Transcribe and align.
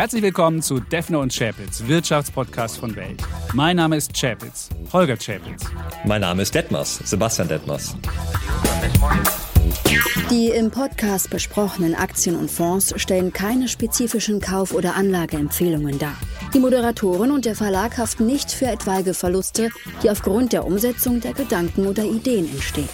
Herzlich 0.00 0.22
willkommen 0.22 0.62
zu 0.62 0.80
Defner 0.80 1.20
und 1.20 1.30
Chapitz, 1.30 1.86
Wirtschaftspodcast 1.86 2.78
von 2.78 2.96
Welt. 2.96 3.22
Mein 3.52 3.76
Name 3.76 3.98
ist 3.98 4.18
Chapitz, 4.18 4.70
Holger 4.94 5.18
Chapitz. 5.18 5.66
Mein 6.06 6.22
Name 6.22 6.40
ist 6.40 6.54
Detmers, 6.54 7.02
Sebastian 7.04 7.48
Detmers. 7.48 7.94
Die 10.30 10.46
im 10.46 10.70
Podcast 10.70 11.28
besprochenen 11.28 11.94
Aktien 11.94 12.34
und 12.34 12.50
Fonds 12.50 12.94
stellen 12.96 13.30
keine 13.34 13.68
spezifischen 13.68 14.40
Kauf- 14.40 14.72
oder 14.72 14.94
Anlageempfehlungen 14.94 15.98
dar. 15.98 16.16
Die 16.54 16.60
Moderatoren 16.60 17.30
und 17.30 17.44
der 17.44 17.54
Verlag 17.54 17.98
haften 17.98 18.24
nicht 18.24 18.50
für 18.50 18.68
etwaige 18.68 19.12
Verluste, 19.12 19.68
die 20.02 20.08
aufgrund 20.08 20.54
der 20.54 20.64
Umsetzung 20.64 21.20
der 21.20 21.34
Gedanken 21.34 21.86
oder 21.86 22.04
Ideen 22.04 22.50
entstehen. 22.50 22.88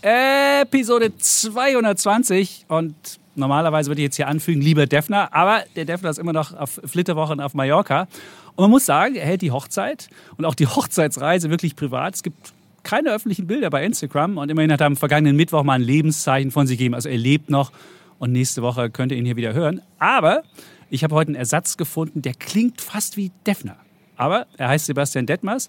Episode 0.00 1.14
220 1.18 2.64
und 2.68 2.94
normalerweise 3.36 3.90
würde 3.90 4.00
ich 4.00 4.06
jetzt 4.06 4.16
hier 4.16 4.28
anfügen, 4.28 4.60
lieber 4.60 4.86
Defner, 4.86 5.32
aber 5.32 5.64
der 5.76 5.84
Defner 5.84 6.10
ist 6.10 6.18
immer 6.18 6.32
noch 6.32 6.54
auf 6.54 6.80
Flitterwochen 6.84 7.40
auf 7.40 7.54
Mallorca. 7.54 8.08
Und 8.54 8.62
man 8.62 8.70
muss 8.70 8.86
sagen, 8.86 9.14
er 9.14 9.26
hält 9.26 9.42
die 9.42 9.50
Hochzeit 9.50 10.08
und 10.36 10.44
auch 10.44 10.54
die 10.54 10.66
Hochzeitsreise 10.66 11.50
wirklich 11.50 11.76
privat. 11.76 12.14
Es 12.14 12.22
gibt 12.22 12.52
keine 12.82 13.10
öffentlichen 13.12 13.46
Bilder 13.46 13.68
bei 13.68 13.84
Instagram 13.84 14.38
und 14.38 14.48
immerhin 14.48 14.72
hat 14.72 14.80
er 14.80 14.86
am 14.86 14.96
vergangenen 14.96 15.36
Mittwoch 15.36 15.64
mal 15.64 15.74
ein 15.74 15.82
Lebenszeichen 15.82 16.50
von 16.50 16.66
sich 16.66 16.78
gegeben. 16.78 16.94
Also 16.94 17.08
er 17.08 17.18
lebt 17.18 17.50
noch 17.50 17.72
und 18.18 18.32
nächste 18.32 18.62
Woche 18.62 18.90
könnt 18.90 19.12
ihr 19.12 19.18
ihn 19.18 19.26
hier 19.26 19.36
wieder 19.36 19.54
hören. 19.54 19.82
Aber 19.98 20.42
ich 20.88 21.02
habe 21.02 21.14
heute 21.14 21.30
einen 21.30 21.36
Ersatz 21.36 21.76
gefunden, 21.76 22.22
der 22.22 22.34
klingt 22.34 22.80
fast 22.80 23.16
wie 23.16 23.32
Defner. 23.46 23.76
Aber 24.16 24.46
er 24.56 24.68
heißt 24.68 24.86
Sebastian 24.86 25.26
Detmers, 25.26 25.68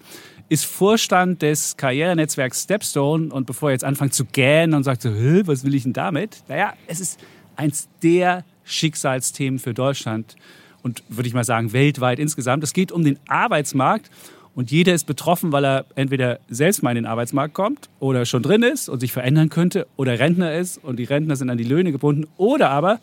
ist 0.50 0.66
Vorstand 0.66 1.42
des 1.42 1.76
Karrierenetzwerks 1.76 2.64
Stepstone 2.64 3.34
und 3.34 3.46
bevor 3.46 3.70
er 3.70 3.74
jetzt 3.74 3.84
anfängt 3.84 4.14
zu 4.14 4.26
gähnen 4.26 4.74
und 4.74 4.84
sagt 4.84 5.02
so, 5.02 5.10
was 5.10 5.66
will 5.66 5.76
ich 5.76 5.84
denn 5.84 5.94
damit? 5.94 6.44
Naja, 6.48 6.74
es 6.88 7.02
ist 7.02 7.20
eins 7.58 7.90
der 8.04 8.44
Schicksalsthemen 8.64 9.60
für 9.60 9.74
Deutschland 9.74 10.36
und 10.84 11.04
würde 11.10 11.28
ich 11.28 11.34
mal 11.34 11.44
sagen 11.44 11.74
weltweit 11.74 12.20
insgesamt. 12.20 12.64
Es 12.64 12.74
geht 12.74 12.92
um 12.92 13.04
den 13.04 13.20
Arbeitsmarkt 13.28 14.10
und 14.56 14.72
jeder 14.72 14.94
ist 14.94 15.06
betroffen, 15.06 15.52
weil 15.52 15.66
er 15.66 15.86
entweder 15.96 16.40
selbst 16.50 16.82
mal 16.82 16.92
in 16.92 16.96
den 16.96 17.06
Arbeitsmarkt 17.06 17.54
kommt 17.54 17.90
oder 18.00 18.26
schon 18.26 18.42
drin 18.42 18.64
ist 18.64 18.90
und 18.90 19.00
sich 19.00 19.12
verändern 19.12 19.50
könnte 19.50 19.88
oder 19.98 20.18
Rentner 20.20 20.56
ist 20.56 20.84
und 20.84 20.98
die 20.98 21.04
Rentner 21.04 21.36
sind 21.36 21.50
an 21.50 21.58
die 21.58 21.64
Löhne 21.64 21.92
gebunden 21.92 22.26
oder 22.38 22.70
aber 22.70 23.00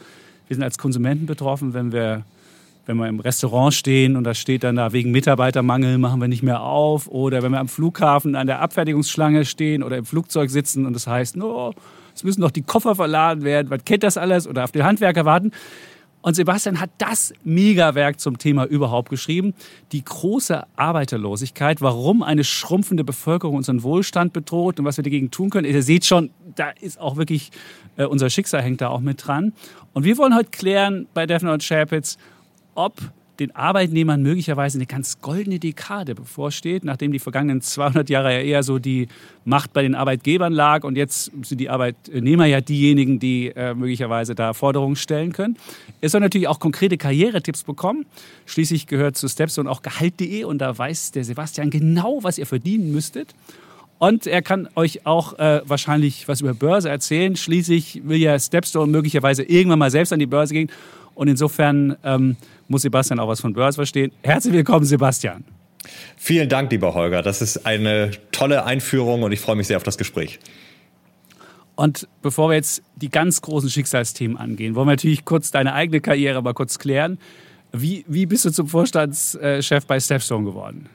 wir 0.49 0.57
sind 0.57 0.65
als 0.65 0.79
Konsumenten 0.79 1.27
betroffen, 1.27 1.75
wenn 1.75 1.93
wir 1.93 2.25
wenn 2.87 2.99
wir 2.99 3.09
im 3.09 3.21
Restaurant 3.21 3.73
stehen 3.73 4.15
und 4.17 4.25
da 4.25 4.35
steht 4.35 4.63
dann 4.63 4.77
da 4.77 4.93
wegen 4.93 5.11
Mitarbeitermangel 5.11 5.97
machen 5.97 6.21
wir 6.21 6.29
nicht 6.29 6.43
mehr 6.43 6.63
auf 6.63 7.09
oder 7.09 7.43
wenn 7.43 7.53
wir 7.53 7.61
am 7.61 7.69
Flughafen 7.69 8.35
an 8.35 8.47
der 8.47 8.61
Abfertigungsschlange 8.61 9.45
stehen 9.45 9.83
oder 9.83 9.97
im 9.97 10.05
Flugzeug 10.05 10.51
sitzen 10.51 10.85
und 10.87 10.93
das 10.93 11.07
heißt, 11.07 11.37
no, 11.37 11.73
es 12.15 12.25
müssen 12.25 12.41
noch 12.41 12.51
die 12.51 12.63
Koffer 12.63 12.95
verladen 12.95 13.43
werden, 13.43 13.71
was 13.71 13.85
kennt 13.85 14.03
das 14.03 14.17
alles 14.17 14.47
oder 14.47 14.65
auf 14.65 14.73
den 14.73 14.85
Handwerker 14.85 15.25
warten. 15.25 15.51
Und 16.25 16.37
Sebastian 16.37 16.81
hat 16.81 16.89
das 16.97 17.35
Megawerk 17.45 18.19
zum 18.19 18.39
Thema 18.39 18.65
überhaupt 18.65 19.11
geschrieben. 19.11 19.53
Die 19.93 20.03
große 20.03 20.65
Arbeiterlosigkeit, 20.75 21.83
warum 21.83 22.23
eine 22.23 22.45
schrumpfende 22.45 23.05
Bevölkerung 23.05 23.57
unseren 23.57 23.83
Wohlstand 23.83 24.33
bedroht 24.33 24.79
und 24.79 24.87
was 24.87 24.97
wir 24.97 25.05
dagegen 25.05 25.31
tun 25.31 25.51
können. 25.51 25.67
Ihr 25.67 25.83
seht 25.83 26.07
schon, 26.07 26.31
da 26.55 26.71
ist 26.81 26.99
auch 26.99 27.17
wirklich, 27.17 27.51
äh, 27.99 28.07
unser 28.07 28.31
Schicksal 28.31 28.63
hängt 28.63 28.81
da 28.81 28.89
auch 28.89 29.01
mit 29.01 29.27
dran. 29.27 29.53
Und 29.93 30.05
wir 30.05 30.17
wollen 30.17 30.35
heute 30.35 30.49
klären 30.49 31.09
bei 31.13 31.27
Defner 31.27 31.53
und 31.53 31.63
Chapitz, 31.63 32.17
ob 32.75 32.95
den 33.39 33.55
Arbeitnehmern 33.55 34.23
möglicherweise 34.23 34.79
eine 34.79 34.87
ganz 34.87 35.21
goldene 35.21 35.59
Dekade 35.59 36.15
bevorsteht, 36.15 36.85
nachdem 36.85 37.13
die 37.13 37.19
vergangenen 37.19 37.61
200 37.61 38.09
Jahre 38.09 38.33
ja 38.33 38.41
eher 38.41 38.63
so 38.63 38.79
die 38.79 39.09
Macht 39.45 39.73
bei 39.73 39.83
den 39.83 39.95
Arbeitgebern 39.95 40.53
lag 40.53 40.85
und 40.85 40.97
jetzt 40.97 41.31
sind 41.43 41.59
die 41.61 41.69
Arbeitnehmer 41.69 42.47
ja 42.47 42.61
diejenigen, 42.61 43.19
die 43.19 43.49
äh, 43.49 43.75
möglicherweise 43.75 44.35
da 44.35 44.53
Forderungen 44.53 44.97
stellen 44.97 45.33
können. 45.33 45.57
Er 46.01 46.09
soll 46.09 46.21
natürlich 46.21 46.49
auch 46.49 46.61
konkrete 46.61 46.97
Karrieretipps 46.97 47.65
bekommen. 47.65 48.07
Schließlich 48.47 48.87
gehört 48.87 49.17
zu 49.17 49.29
Stepstone 49.29 49.71
auch 49.71 49.83
Gehalt.de 49.83 50.45
und 50.45 50.59
da 50.59 50.77
weiß 50.77 51.13
der 51.13 51.25
Sebastian 51.25 51.71
genau, 51.71 52.21
was 52.23 52.39
ihr 52.39 52.47
verdienen 52.47 52.93
müsstet. 52.93 53.35
Und 53.99 54.27
er 54.27 54.43
kann 54.43 54.69
euch 54.75 55.07
auch 55.07 55.39
äh, 55.39 55.63
wahrscheinlich 55.65 56.29
was 56.29 56.41
über 56.41 56.53
Börse 56.53 56.91
erzählen. 56.91 57.37
Schließlich 57.37 58.03
will 58.05 58.19
ja 58.19 58.39
Stepstone 58.39 58.91
möglicherweise 58.91 59.43
irgendwann 59.45 59.79
mal 59.79 59.91
selbst 59.91 60.13
an 60.13 60.19
die 60.19 60.27
Börse 60.27 60.55
gehen. 60.55 60.71
Und 61.15 61.29
insofern 61.29 61.97
ähm, 62.03 62.37
muss 62.69 62.83
Sebastian 62.83 63.19
auch 63.21 63.29
was 63.29 63.41
von 63.41 63.53
Börse 63.53 63.77
verstehen. 63.77 64.13
Herzlich 64.23 64.55
willkommen, 64.55 64.85
Sebastian. 64.85 65.45
Vielen 66.17 66.49
Dank, 66.49 66.71
lieber 66.71 66.95
Holger. 66.95 67.23
Das 67.23 67.43
ist 67.43 67.67
eine 67.67 68.13
tolle 68.33 68.65
Einführung 68.65 69.23
und 69.23 69.33
ich 69.33 69.41
freue 69.41 69.57
mich 69.57 69.67
sehr 69.67 69.77
auf 69.77 69.83
das 69.83 69.99
Gespräch. 69.99 70.39
Und 71.77 72.09
bevor 72.23 72.51
wir 72.51 72.55
jetzt 72.55 72.83
die 72.97 73.11
ganz 73.11 73.41
großen 73.41 73.69
Schicksalsthemen 73.69 74.37
angehen, 74.37 74.75
wollen 74.75 74.87
wir 74.87 74.93
natürlich 74.93 75.25
kurz 75.25 75.51
deine 75.51 75.75
eigene 75.75 76.01
Karriere 76.01 76.43
mal 76.43 76.55
kurz 76.55 76.79
klären. 76.79 77.19
Wie, 77.73 78.05
wie 78.07 78.27
bist 78.27 78.45
du 78.45 78.51
zum 78.51 78.69
Vorstandschef 78.69 79.87
bei 79.87 79.99
Stepstone 79.99 80.45
geworden? 80.45 80.89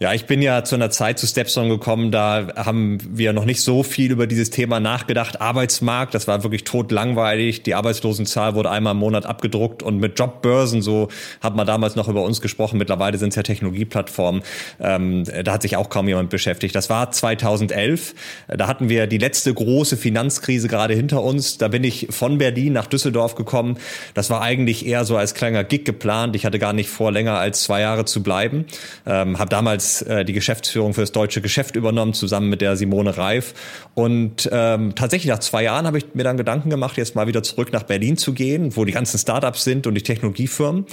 Ja, 0.00 0.12
ich 0.14 0.26
bin 0.26 0.42
ja 0.42 0.64
zu 0.64 0.74
einer 0.74 0.90
Zeit 0.90 1.18
zu 1.18 1.26
Stepstone 1.26 1.68
gekommen, 1.68 2.10
da 2.10 2.48
haben 2.56 2.98
wir 3.08 3.32
noch 3.32 3.44
nicht 3.44 3.60
so 3.60 3.82
viel 3.82 4.10
über 4.10 4.26
dieses 4.26 4.50
Thema 4.50 4.80
nachgedacht. 4.80 5.40
Arbeitsmarkt, 5.40 6.14
das 6.14 6.26
war 6.26 6.42
wirklich 6.42 6.64
totlangweilig. 6.64 7.62
Die 7.62 7.74
Arbeitslosenzahl 7.74 8.56
wurde 8.56 8.70
einmal 8.70 8.92
im 8.92 8.98
Monat 8.98 9.26
abgedruckt 9.26 9.82
und 9.82 9.98
mit 9.98 10.18
Jobbörsen, 10.18 10.82
so 10.82 11.08
hat 11.40 11.54
man 11.54 11.66
damals 11.66 11.94
noch 11.94 12.08
über 12.08 12.22
uns 12.22 12.40
gesprochen. 12.40 12.78
Mittlerweile 12.78 13.16
sind 13.18 13.28
es 13.28 13.36
ja 13.36 13.44
Technologieplattformen. 13.44 14.42
Ähm, 14.80 15.24
da 15.44 15.52
hat 15.52 15.62
sich 15.62 15.76
auch 15.76 15.88
kaum 15.88 16.08
jemand 16.08 16.30
beschäftigt. 16.30 16.74
Das 16.74 16.90
war 16.90 17.12
2011. 17.12 18.14
Da 18.48 18.66
hatten 18.66 18.88
wir 18.88 19.06
die 19.06 19.18
letzte 19.18 19.54
große 19.54 19.96
Finanzkrise 19.96 20.66
gerade 20.66 20.94
hinter 20.94 21.22
uns. 21.22 21.58
Da 21.58 21.68
bin 21.68 21.84
ich 21.84 22.08
von 22.10 22.38
Berlin 22.38 22.72
nach 22.72 22.86
Düsseldorf 22.86 23.36
gekommen. 23.36 23.78
Das 24.14 24.30
war 24.30 24.42
eigentlich 24.42 24.84
eher 24.86 25.04
so 25.04 25.16
als 25.16 25.34
kleiner 25.34 25.62
Gig 25.62 25.84
geplant. 25.84 26.34
Ich 26.34 26.44
hatte 26.44 26.58
gar 26.58 26.72
nicht 26.72 26.90
vor, 26.90 27.12
länger 27.12 27.38
als 27.38 27.62
zwei 27.62 27.82
Jahre 27.82 28.04
zu 28.04 28.22
bleiben. 28.22 28.64
Ähm, 29.06 29.38
habe 29.38 29.48
damals 29.50 29.91
äh, 30.00 30.24
die 30.24 30.32
Geschäftsführung 30.32 30.94
für 30.94 31.02
das 31.02 31.12
deutsche 31.12 31.42
Geschäft 31.42 31.76
übernommen, 31.76 32.14
zusammen 32.14 32.48
mit 32.48 32.62
der 32.62 32.76
Simone 32.76 33.18
Reif. 33.18 33.52
Und 33.94 34.48
ähm, 34.50 34.94
tatsächlich 34.94 35.30
nach 35.30 35.40
zwei 35.40 35.64
Jahren 35.64 35.86
habe 35.86 35.98
ich 35.98 36.14
mir 36.14 36.24
dann 36.24 36.38
Gedanken 36.38 36.70
gemacht, 36.70 36.96
jetzt 36.96 37.14
mal 37.14 37.26
wieder 37.26 37.42
zurück 37.42 37.72
nach 37.72 37.82
Berlin 37.82 38.16
zu 38.16 38.32
gehen, 38.32 38.74
wo 38.76 38.86
die 38.86 38.92
ganzen 38.92 39.18
Startups 39.18 39.64
sind 39.64 39.86
und 39.86 39.94
die 39.94 40.02
Technologiefirmen. 40.02 40.86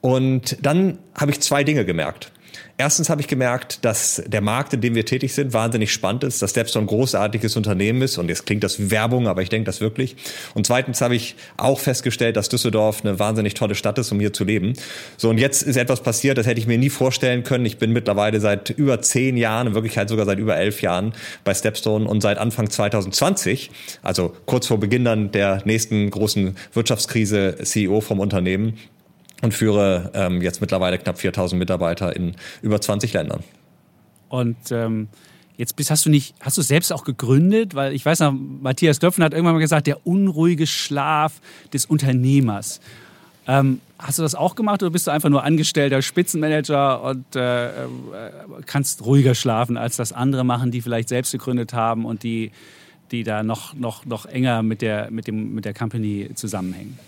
Und 0.00 0.56
dann 0.62 0.98
habe 1.14 1.30
ich 1.30 1.40
zwei 1.40 1.62
Dinge 1.62 1.84
gemerkt. 1.84 2.32
Erstens 2.78 3.10
habe 3.10 3.20
ich 3.20 3.28
gemerkt, 3.28 3.84
dass 3.84 4.22
der 4.26 4.40
Markt, 4.40 4.72
in 4.72 4.80
dem 4.80 4.94
wir 4.94 5.04
tätig 5.04 5.34
sind, 5.34 5.52
wahnsinnig 5.52 5.92
spannend 5.92 6.24
ist, 6.24 6.40
dass 6.40 6.50
Stepstone 6.50 6.84
ein 6.84 6.88
großartiges 6.88 7.56
Unternehmen 7.56 8.00
ist 8.02 8.16
und 8.18 8.28
jetzt 8.28 8.46
klingt 8.46 8.64
das 8.64 8.90
Werbung, 8.90 9.28
aber 9.28 9.42
ich 9.42 9.50
denke 9.50 9.66
das 9.66 9.80
wirklich. 9.80 10.16
Und 10.54 10.66
zweitens 10.66 11.00
habe 11.00 11.14
ich 11.14 11.36
auch 11.58 11.78
festgestellt, 11.78 12.36
dass 12.36 12.48
Düsseldorf 12.48 13.04
eine 13.04 13.18
wahnsinnig 13.18 13.54
tolle 13.54 13.74
Stadt 13.74 13.98
ist, 13.98 14.10
um 14.10 14.20
hier 14.20 14.32
zu 14.32 14.44
leben. 14.44 14.72
So 15.16 15.28
und 15.28 15.38
jetzt 15.38 15.62
ist 15.62 15.76
etwas 15.76 16.02
passiert, 16.02 16.38
das 16.38 16.46
hätte 16.46 16.60
ich 16.60 16.66
mir 16.66 16.78
nie 16.78 16.90
vorstellen 16.90 17.44
können. 17.44 17.66
Ich 17.66 17.78
bin 17.78 17.92
mittlerweile 17.92 18.40
seit 18.40 18.70
über 18.70 19.02
zehn 19.02 19.36
Jahren, 19.36 19.68
in 19.68 19.74
Wirklichkeit 19.74 20.08
sogar 20.08 20.24
seit 20.24 20.38
über 20.38 20.56
elf 20.56 20.80
Jahren 20.80 21.12
bei 21.44 21.54
Stepstone 21.54 22.08
und 22.08 22.22
seit 22.22 22.38
Anfang 22.38 22.70
2020, 22.70 23.70
also 24.02 24.34
kurz 24.46 24.66
vor 24.66 24.80
Beginn 24.80 25.04
dann 25.04 25.30
der 25.30 25.62
nächsten 25.66 26.10
großen 26.10 26.56
Wirtschaftskrise, 26.72 27.56
CEO 27.62 28.00
vom 28.00 28.18
Unternehmen 28.18 28.78
und 29.42 29.52
führe 29.52 30.10
ähm, 30.14 30.40
jetzt 30.40 30.60
mittlerweile 30.60 30.98
knapp 30.98 31.18
4000 31.18 31.58
Mitarbeiter 31.58 32.16
in 32.16 32.34
über 32.62 32.80
20 32.80 33.12
Ländern. 33.12 33.42
Und 34.28 34.56
ähm, 34.70 35.08
jetzt 35.58 35.76
bist, 35.76 35.90
hast 35.90 36.06
du 36.06 36.10
nicht, 36.10 36.34
hast 36.40 36.56
du 36.56 36.62
selbst 36.62 36.92
auch 36.92 37.04
gegründet? 37.04 37.74
Weil 37.74 37.92
ich 37.92 38.06
weiß 38.06 38.20
noch, 38.20 38.32
Matthias 38.32 38.98
Döpfen 38.98 39.22
hat 39.22 39.34
irgendwann 39.34 39.54
mal 39.54 39.60
gesagt, 39.60 39.86
der 39.86 40.06
unruhige 40.06 40.66
Schlaf 40.66 41.40
des 41.72 41.84
Unternehmers. 41.84 42.80
Ähm, 43.46 43.80
hast 43.98 44.18
du 44.18 44.22
das 44.22 44.34
auch 44.34 44.54
gemacht 44.54 44.82
oder 44.82 44.92
bist 44.92 45.08
du 45.08 45.10
einfach 45.10 45.28
nur 45.28 45.42
angestellter 45.42 46.00
Spitzenmanager 46.00 47.02
und 47.02 47.34
äh, 47.34 47.66
äh, 47.66 47.90
kannst 48.66 49.04
ruhiger 49.04 49.34
schlafen, 49.34 49.76
als 49.76 49.96
das 49.96 50.12
andere 50.12 50.44
machen, 50.44 50.70
die 50.70 50.80
vielleicht 50.80 51.08
selbst 51.08 51.32
gegründet 51.32 51.72
haben 51.72 52.04
und 52.04 52.22
die, 52.22 52.52
die 53.12 53.22
da 53.22 53.42
noch, 53.42 53.74
noch, 53.74 54.04
noch 54.06 54.26
enger 54.26 54.62
mit 54.62 54.82
der, 54.82 55.10
mit, 55.10 55.26
dem, 55.26 55.54
mit 55.54 55.64
der 55.64 55.74
Company 55.74 56.30
zusammenhängen? 56.34 56.98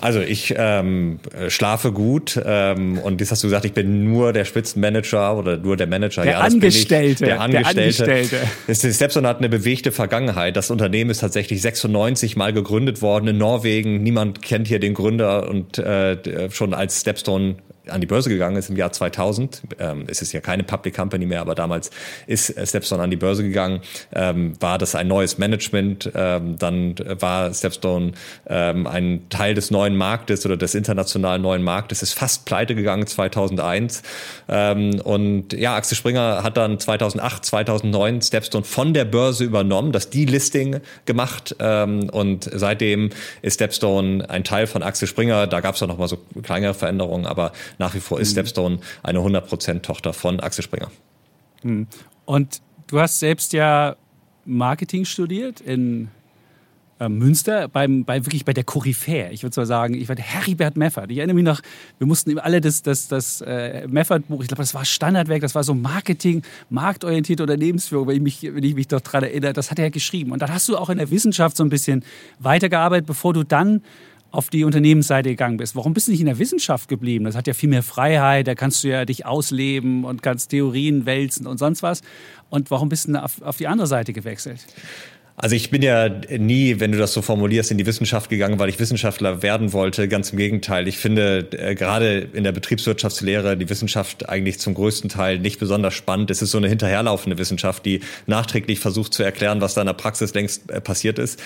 Also 0.00 0.20
ich 0.20 0.54
ähm, 0.56 1.18
schlafe 1.48 1.90
gut 1.90 2.40
ähm, 2.44 2.98
und 2.98 3.20
jetzt 3.20 3.32
hast 3.32 3.42
du 3.42 3.48
gesagt, 3.48 3.64
ich 3.64 3.72
bin 3.72 4.04
nur 4.04 4.32
der 4.32 4.44
Spitzenmanager 4.44 5.36
oder 5.36 5.56
nur 5.56 5.76
der 5.76 5.88
Manager. 5.88 6.22
Der 6.22 6.32
ja, 6.32 6.40
Angestellte. 6.40 7.24
Der 7.24 7.40
Angestellte. 7.40 8.04
Der 8.04 8.16
Angestellte. 8.16 8.94
Stepson 8.94 9.26
hat 9.26 9.38
eine 9.38 9.48
bewegte 9.48 9.90
Vergangenheit. 9.90 10.56
Das 10.56 10.70
Unternehmen 10.70 11.10
ist 11.10 11.18
tatsächlich 11.18 11.60
96 11.62 12.36
mal 12.36 12.52
gegründet 12.52 13.02
worden 13.02 13.28
in 13.28 13.38
Norwegen. 13.38 14.02
Niemand 14.02 14.42
kennt 14.42 14.68
hier 14.68 14.78
den 14.78 14.94
Gründer 14.94 15.48
und 15.48 15.78
äh, 15.78 16.50
schon 16.50 16.74
als 16.74 17.00
Stepstone 17.00 17.56
an 17.90 18.00
die 18.00 18.06
Börse 18.06 18.28
gegangen 18.28 18.56
ist 18.56 18.70
im 18.70 18.76
Jahr 18.76 18.92
2000, 18.92 19.62
ähm, 19.78 20.04
es 20.08 20.22
ist 20.22 20.32
ja 20.32 20.40
keine 20.40 20.62
Public 20.62 20.94
Company 20.94 21.26
mehr, 21.26 21.40
aber 21.40 21.54
damals 21.54 21.90
ist 22.26 22.54
Stepstone 22.68 23.02
an 23.02 23.10
die 23.10 23.16
Börse 23.16 23.42
gegangen, 23.42 23.80
ähm, 24.14 24.54
war 24.60 24.78
das 24.78 24.94
ein 24.94 25.08
neues 25.08 25.38
Management, 25.38 26.10
ähm, 26.14 26.58
dann 26.58 26.94
war 27.20 27.52
Stepstone 27.52 28.12
ähm, 28.46 28.86
ein 28.86 29.28
Teil 29.28 29.54
des 29.54 29.70
neuen 29.70 29.96
Marktes 29.96 30.44
oder 30.46 30.56
des 30.56 30.74
internationalen 30.74 31.42
neuen 31.42 31.62
Marktes, 31.62 32.02
ist 32.02 32.14
fast 32.14 32.44
pleite 32.44 32.74
gegangen 32.74 33.06
2001 33.06 34.02
ähm, 34.48 35.00
und 35.00 35.52
ja, 35.52 35.76
Axel 35.76 35.96
Springer 35.96 36.42
hat 36.42 36.56
dann 36.56 36.78
2008, 36.78 37.44
2009 37.44 38.22
Stepstone 38.22 38.64
von 38.64 38.94
der 38.94 39.04
Börse 39.04 39.44
übernommen, 39.44 39.92
das 39.92 40.10
Delisting 40.10 40.80
gemacht. 41.04 41.56
Ähm, 41.58 42.08
und 42.10 42.48
seitdem 42.52 43.10
ist 43.42 43.54
Stepstone 43.54 44.28
ein 44.28 44.44
Teil 44.44 44.66
von 44.66 44.82
Axel 44.82 45.08
Springer, 45.08 45.46
da 45.46 45.60
gab 45.60 45.74
es 45.74 45.82
auch 45.82 45.86
noch 45.86 45.98
mal 45.98 46.08
so 46.08 46.18
kleinere 46.42 46.74
Veränderungen, 46.74 47.26
aber 47.26 47.52
nach 47.78 47.94
wie 47.94 48.00
vor 48.00 48.20
ist 48.20 48.30
mhm. 48.30 48.32
Stepstone 48.32 48.78
eine 49.02 49.20
100% 49.20 49.80
Tochter 49.82 50.12
von 50.12 50.40
Axel 50.40 50.64
Springer. 50.64 50.90
Mhm. 51.62 51.86
Und 52.24 52.60
du 52.88 53.00
hast 53.00 53.18
selbst 53.18 53.52
ja 53.52 53.96
Marketing 54.44 55.04
studiert 55.04 55.60
in 55.60 56.08
äh, 57.00 57.08
Münster 57.08 57.68
beim, 57.68 58.04
bei 58.04 58.24
wirklich 58.26 58.44
bei 58.44 58.52
der 58.52 58.64
Koryphäe. 58.64 59.30
Ich 59.30 59.42
würde 59.42 59.52
zwar 59.54 59.66
sagen, 59.66 59.94
ich 59.94 60.08
war 60.08 60.16
der 60.16 60.24
Heribert 60.24 60.76
Meffert. 60.76 61.10
Ich 61.10 61.18
erinnere 61.18 61.34
mich 61.34 61.44
noch, 61.44 61.60
wir 61.98 62.06
mussten 62.06 62.36
alle 62.38 62.60
das, 62.60 62.82
das, 62.82 63.08
das 63.08 63.40
äh, 63.40 63.86
Meffert-Buch, 63.86 64.40
ich 64.42 64.48
glaube, 64.48 64.62
das 64.62 64.74
war 64.74 64.84
Standardwerk, 64.84 65.40
das 65.42 65.54
war 65.54 65.62
so 65.62 65.74
Marketing, 65.74 66.42
marktorientierte 66.70 67.44
Unternehmensführung, 67.44 68.08
wenn 68.08 68.16
ich 68.16 68.22
mich, 68.22 68.42
wenn 68.42 68.64
ich 68.64 68.74
mich 68.74 68.88
doch 68.88 69.00
daran 69.00 69.24
erinnere, 69.24 69.52
das 69.52 69.70
hat 69.70 69.78
er 69.78 69.90
geschrieben. 69.90 70.32
Und 70.32 70.42
dann 70.42 70.52
hast 70.52 70.68
du 70.68 70.76
auch 70.76 70.90
in 70.90 70.98
der 70.98 71.10
Wissenschaft 71.10 71.56
so 71.56 71.62
ein 71.62 71.68
bisschen 71.68 72.04
weitergearbeitet, 72.40 73.06
bevor 73.06 73.32
du 73.32 73.44
dann 73.44 73.82
auf 74.30 74.50
die 74.50 74.64
Unternehmensseite 74.64 75.30
gegangen 75.30 75.56
bist. 75.56 75.74
Warum 75.74 75.94
bist 75.94 76.08
du 76.08 76.12
nicht 76.12 76.20
in 76.20 76.26
der 76.26 76.38
Wissenschaft 76.38 76.88
geblieben? 76.88 77.24
Das 77.24 77.34
hat 77.34 77.46
ja 77.46 77.54
viel 77.54 77.70
mehr 77.70 77.82
Freiheit, 77.82 78.46
da 78.46 78.54
kannst 78.54 78.84
du 78.84 78.88
ja 78.88 79.04
dich 79.04 79.24
ausleben 79.24 80.04
und 80.04 80.22
kannst 80.22 80.50
Theorien 80.50 81.06
wälzen 81.06 81.46
und 81.46 81.58
sonst 81.58 81.82
was. 81.82 82.02
Und 82.50 82.70
warum 82.70 82.88
bist 82.88 83.08
du 83.08 83.22
auf, 83.22 83.40
auf 83.42 83.56
die 83.56 83.66
andere 83.66 83.86
Seite 83.86 84.12
gewechselt? 84.12 84.66
Also 85.40 85.54
ich 85.54 85.70
bin 85.70 85.82
ja 85.82 86.08
nie, 86.36 86.80
wenn 86.80 86.90
du 86.90 86.98
das 86.98 87.12
so 87.12 87.22
formulierst, 87.22 87.70
in 87.70 87.78
die 87.78 87.86
Wissenschaft 87.86 88.28
gegangen, 88.28 88.58
weil 88.58 88.68
ich 88.68 88.80
Wissenschaftler 88.80 89.40
werden 89.40 89.72
wollte. 89.72 90.08
Ganz 90.08 90.30
im 90.30 90.38
Gegenteil. 90.38 90.88
Ich 90.88 90.98
finde 90.98 91.46
äh, 91.52 91.76
gerade 91.76 92.18
in 92.32 92.42
der 92.42 92.50
Betriebswirtschaftslehre 92.50 93.56
die 93.56 93.68
Wissenschaft 93.70 94.28
eigentlich 94.28 94.58
zum 94.58 94.74
größten 94.74 95.08
Teil 95.08 95.38
nicht 95.38 95.60
besonders 95.60 95.94
spannend. 95.94 96.32
Es 96.32 96.42
ist 96.42 96.50
so 96.50 96.58
eine 96.58 96.68
hinterherlaufende 96.68 97.38
Wissenschaft, 97.38 97.86
die 97.86 98.00
nachträglich 98.26 98.80
versucht 98.80 99.14
zu 99.14 99.22
erklären, 99.22 99.60
was 99.60 99.74
da 99.74 99.82
in 99.82 99.86
der 99.86 99.94
Praxis 99.94 100.34
längst 100.34 100.68
äh, 100.72 100.80
passiert 100.80 101.20
ist. 101.20 101.38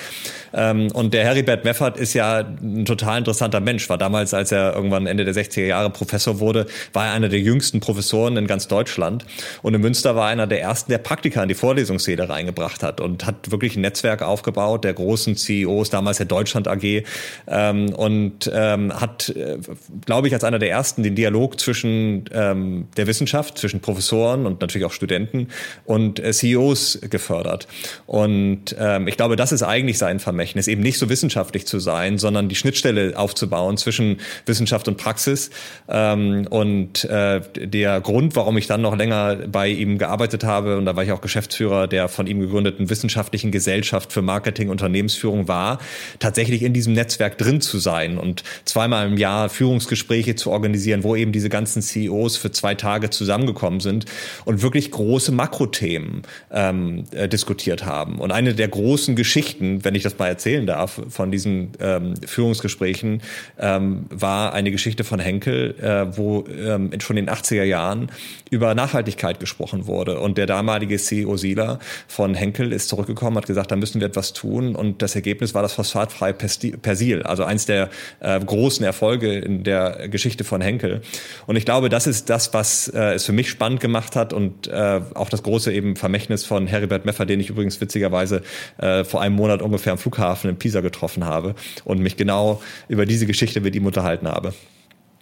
Ähm, 0.55 0.91
und 0.93 1.13
der 1.13 1.25
Heribert 1.25 1.67
Meffert 1.67 1.99
ist 1.99 2.15
ja 2.15 2.39
ein 2.63 2.87
total 2.87 3.19
interessanter 3.19 3.61
Mensch. 3.61 3.91
War 3.91 3.99
damals, 3.99 4.33
als 4.33 4.53
er 4.53 4.75
irgendwann 4.75 5.07
Ende 5.07 5.27
der 5.27 5.35
60er 5.35 5.67
Jahre 5.67 5.91
Professor 5.91 6.41
wurde, 6.41 6.65
war 6.95 7.09
er 7.09 7.13
einer 7.13 7.29
der 7.29 7.41
jüngsten 7.41 7.81
Professoren 7.81 8.39
in 8.39 8.47
ganz 8.47 8.69
Deutschland. 8.69 9.27
Und 9.61 9.75
in 9.75 9.83
Münster 9.83 10.17
war 10.17 10.29
einer 10.29 10.47
der 10.47 10.63
ersten, 10.63 10.91
der 10.91 10.99
Praktika 10.99 11.43
in 11.43 11.51
die 11.51 11.55
Vorlesungssäle 11.55 12.31
reingebracht 12.31 12.83
hat 12.83 13.03
und 13.03 13.27
hat 13.27 13.51
wirklich 13.51 13.82
Netzwerk 13.83 14.23
aufgebaut, 14.23 14.85
der 14.85 14.95
großen 14.95 15.37
CEOs, 15.37 15.91
damals 15.91 16.17
der 16.17 16.27
Deutschland 16.27 16.69
AG, 16.69 17.05
ähm, 17.47 17.91
und 17.95 18.51
ähm, 18.53 18.93
hat, 18.99 19.29
äh, 19.31 19.59
glaube 20.07 20.29
ich, 20.29 20.35
als 20.35 20.45
einer 20.45 20.59
der 20.59 20.71
ersten 20.71 21.03
den 21.03 21.15
Dialog 21.15 21.61
zwischen 21.61 22.25
ähm, 22.33 22.89
der 22.97 23.07
Wissenschaft, 23.07 23.59
zwischen 23.59 23.81
Professoren 23.81 24.47
und 24.47 24.61
natürlich 24.61 24.87
auch 24.87 24.93
Studenten 24.93 25.49
und 25.85 26.19
äh, 26.19 26.33
CEOs 26.33 27.01
gefördert. 27.11 27.69
Und 28.07 28.75
ähm, 28.79 29.09
ich 29.09 29.17
glaube, 29.17 29.37
das 29.37 29.53
ist 29.53 29.63
eigentlich 29.63 29.99
sein 29.99 30.21
Vermächtnis, 30.21 30.69
eben 30.69 30.83
nicht 30.83 30.99
so 30.99 31.09
wissenschaftlich 31.09 31.67
zu 31.67 31.79
sein, 31.79 32.19
sondern 32.19 32.49
die 32.49 32.55
Schnittstelle 32.55 33.19
aufzubauen 33.19 33.77
zwischen 33.77 34.21
Wissenschaft 34.47 34.89
und 34.89 34.97
Praxis. 34.97 35.51
Ähm, 35.89 36.47
und 36.49 37.05
äh, 37.05 37.41
der 37.55 38.01
Grund, 38.01 38.37
warum 38.37 38.57
ich 38.57 38.67
dann 38.67 38.81
noch 38.81 38.97
länger 38.97 39.37
bei 39.51 39.69
ihm 39.69 39.99
gearbeitet 39.99 40.45
habe, 40.45 40.79
und 40.79 40.87
da 40.87 40.97
war 40.97 41.05
ich 41.05 41.13
auch 41.13 41.21
Geschäftsführer 41.21 41.89
der 41.89 42.09
von 42.09 42.27
ihm 42.27 42.41
gegründeten 42.41 42.91
wissenschaftlichen 42.91 43.51
Gesellschaft, 43.51 43.72
Gesellschaft 43.73 44.13
für 44.13 44.21
Marketing, 44.21 44.69
Unternehmensführung 44.69 45.49
war, 45.49 45.79
tatsächlich 46.19 46.63
in 46.63 46.75
diesem 46.75 46.93
Netzwerk 46.93 47.39
drin 47.39 47.63
zu 47.63 47.79
sein 47.79 48.19
und 48.19 48.45
zweimal 48.67 49.07
im 49.07 49.17
Jahr 49.17 49.49
Führungsgespräche 49.49 50.35
zu 50.35 50.51
organisieren, 50.51 51.05
wo 51.05 51.17
eben 51.17 51.33
diese 51.33 51.49
ganzen 51.49 51.81
CEOs 51.81 52.37
für 52.37 52.51
zwei 52.51 52.75
Tage 52.75 53.09
zusammengekommen 53.09 53.81
sind 53.81 54.05
und 54.45 54.61
wirklich 54.61 54.91
große 54.91 55.33
Makrothemen 55.33 56.23
ähm, 56.51 57.05
äh, 57.13 57.29
diskutiert 57.29 57.87
haben. 57.87 58.19
Und 58.19 58.31
eine 58.31 58.55
der 58.55 58.69
großen 58.69 59.17
Geschichten, 59.17 59.85
wenn 59.87 59.95
ich 59.95 60.03
das 60.03 60.19
mal 60.19 60.29
erzählen 60.29 60.67
darf, 60.67 61.01
von 61.09 61.33
diesen 61.33 61.71
ähm, 61.81 62.13
Führungsgesprächen 62.27 63.23
ähm, 63.59 64.05
war 64.11 64.53
eine 64.53 64.71
Geschichte 64.71 65.03
von 65.03 65.19
Henkel, 65.19 65.77
äh, 65.81 66.15
wo 66.15 66.45
ähm, 66.47 66.91
schon 67.01 67.17
in 67.17 67.25
den 67.25 67.35
80er 67.35 67.65
Jahren 67.65 68.11
über 68.51 68.75
Nachhaltigkeit 68.75 69.41
gesprochen 69.41 69.87
wurde. 69.87 70.21
Und 70.21 70.37
der 70.37 70.45
damalige 70.45 70.99
CEO 70.99 71.39
Sieler 71.39 71.79
von 72.07 72.35
Henkel 72.35 72.71
ist 72.73 72.91
zurückgekommen, 72.91 73.39
hat 73.39 73.47
gesagt, 73.47 73.62
gesagt, 73.63 73.71
da 73.71 73.77
müssen 73.77 74.01
wir 74.01 74.09
etwas 74.09 74.33
tun. 74.33 74.75
Und 74.75 75.03
das 75.03 75.15
Ergebnis 75.15 75.55
war 75.55 75.63
das 75.63 75.73
phosphatfreie 75.73 76.35
Persil, 76.35 77.23
also 77.23 77.45
eins 77.45 77.67
der 77.67 77.91
äh, 78.21 78.39
großen 78.41 78.85
Erfolge 78.85 79.39
in 79.39 79.63
der 79.63 80.09
Geschichte 80.09 80.45
von 80.45 80.61
Henkel. 80.61 81.03
Und 81.47 81.57
ich 81.57 81.65
glaube, 81.65 81.89
das 81.89 82.07
ist 82.07 82.29
das, 82.29 82.53
was 82.53 82.89
äh, 82.89 83.15
es 83.15 83.25
für 83.25 83.33
mich 83.33 83.49
spannend 83.49 83.81
gemacht 83.81 84.17
hat 84.17 84.33
und 84.33 84.67
äh, 84.67 85.01
auch 85.15 85.29
das 85.29 85.43
große 85.43 85.73
eben 85.73 85.97
Vermächtnis 85.97 86.45
von 86.45 86.67
Heribert 86.67 87.05
Meffer, 87.05 87.27
den 87.27 87.41
ich 87.41 87.51
übrigens 87.51 87.81
witzigerweise 87.81 88.43
äh, 88.79 89.05
vor 89.05 89.21
einem 89.21 89.37
Monat 89.37 89.63
ungefähr 89.63 89.93
am 89.93 89.99
Flughafen 89.99 90.51
in 90.51 90.57
Pisa 90.57 90.81
getroffen 90.81 91.25
habe 91.25 91.55
und 91.85 92.01
mich 92.01 92.17
genau 92.17 92.63
über 92.89 93.07
diese 93.07 93.27
Geschichte 93.27 93.61
mit 93.61 93.75
ihm 93.75 93.87
unterhalten 93.87 94.27
habe. 94.27 94.53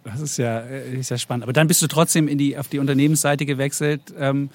Das 0.05 0.21
ist 0.21 0.39
ja, 0.39 0.61
äh, 0.61 0.99
ist 0.99 1.11
ja 1.11 1.19
spannend. 1.19 1.45
Aber 1.45 1.53
dann 1.53 1.69
bist 1.69 1.83
du 1.83 1.87
trotzdem 1.87 2.27
in 2.27 2.39
die, 2.39 2.57
auf 2.57 2.69
die 2.69 2.79
Unternehmensseite 2.79 3.45
gewechselt. 3.45 4.01
Ähm 4.19 4.51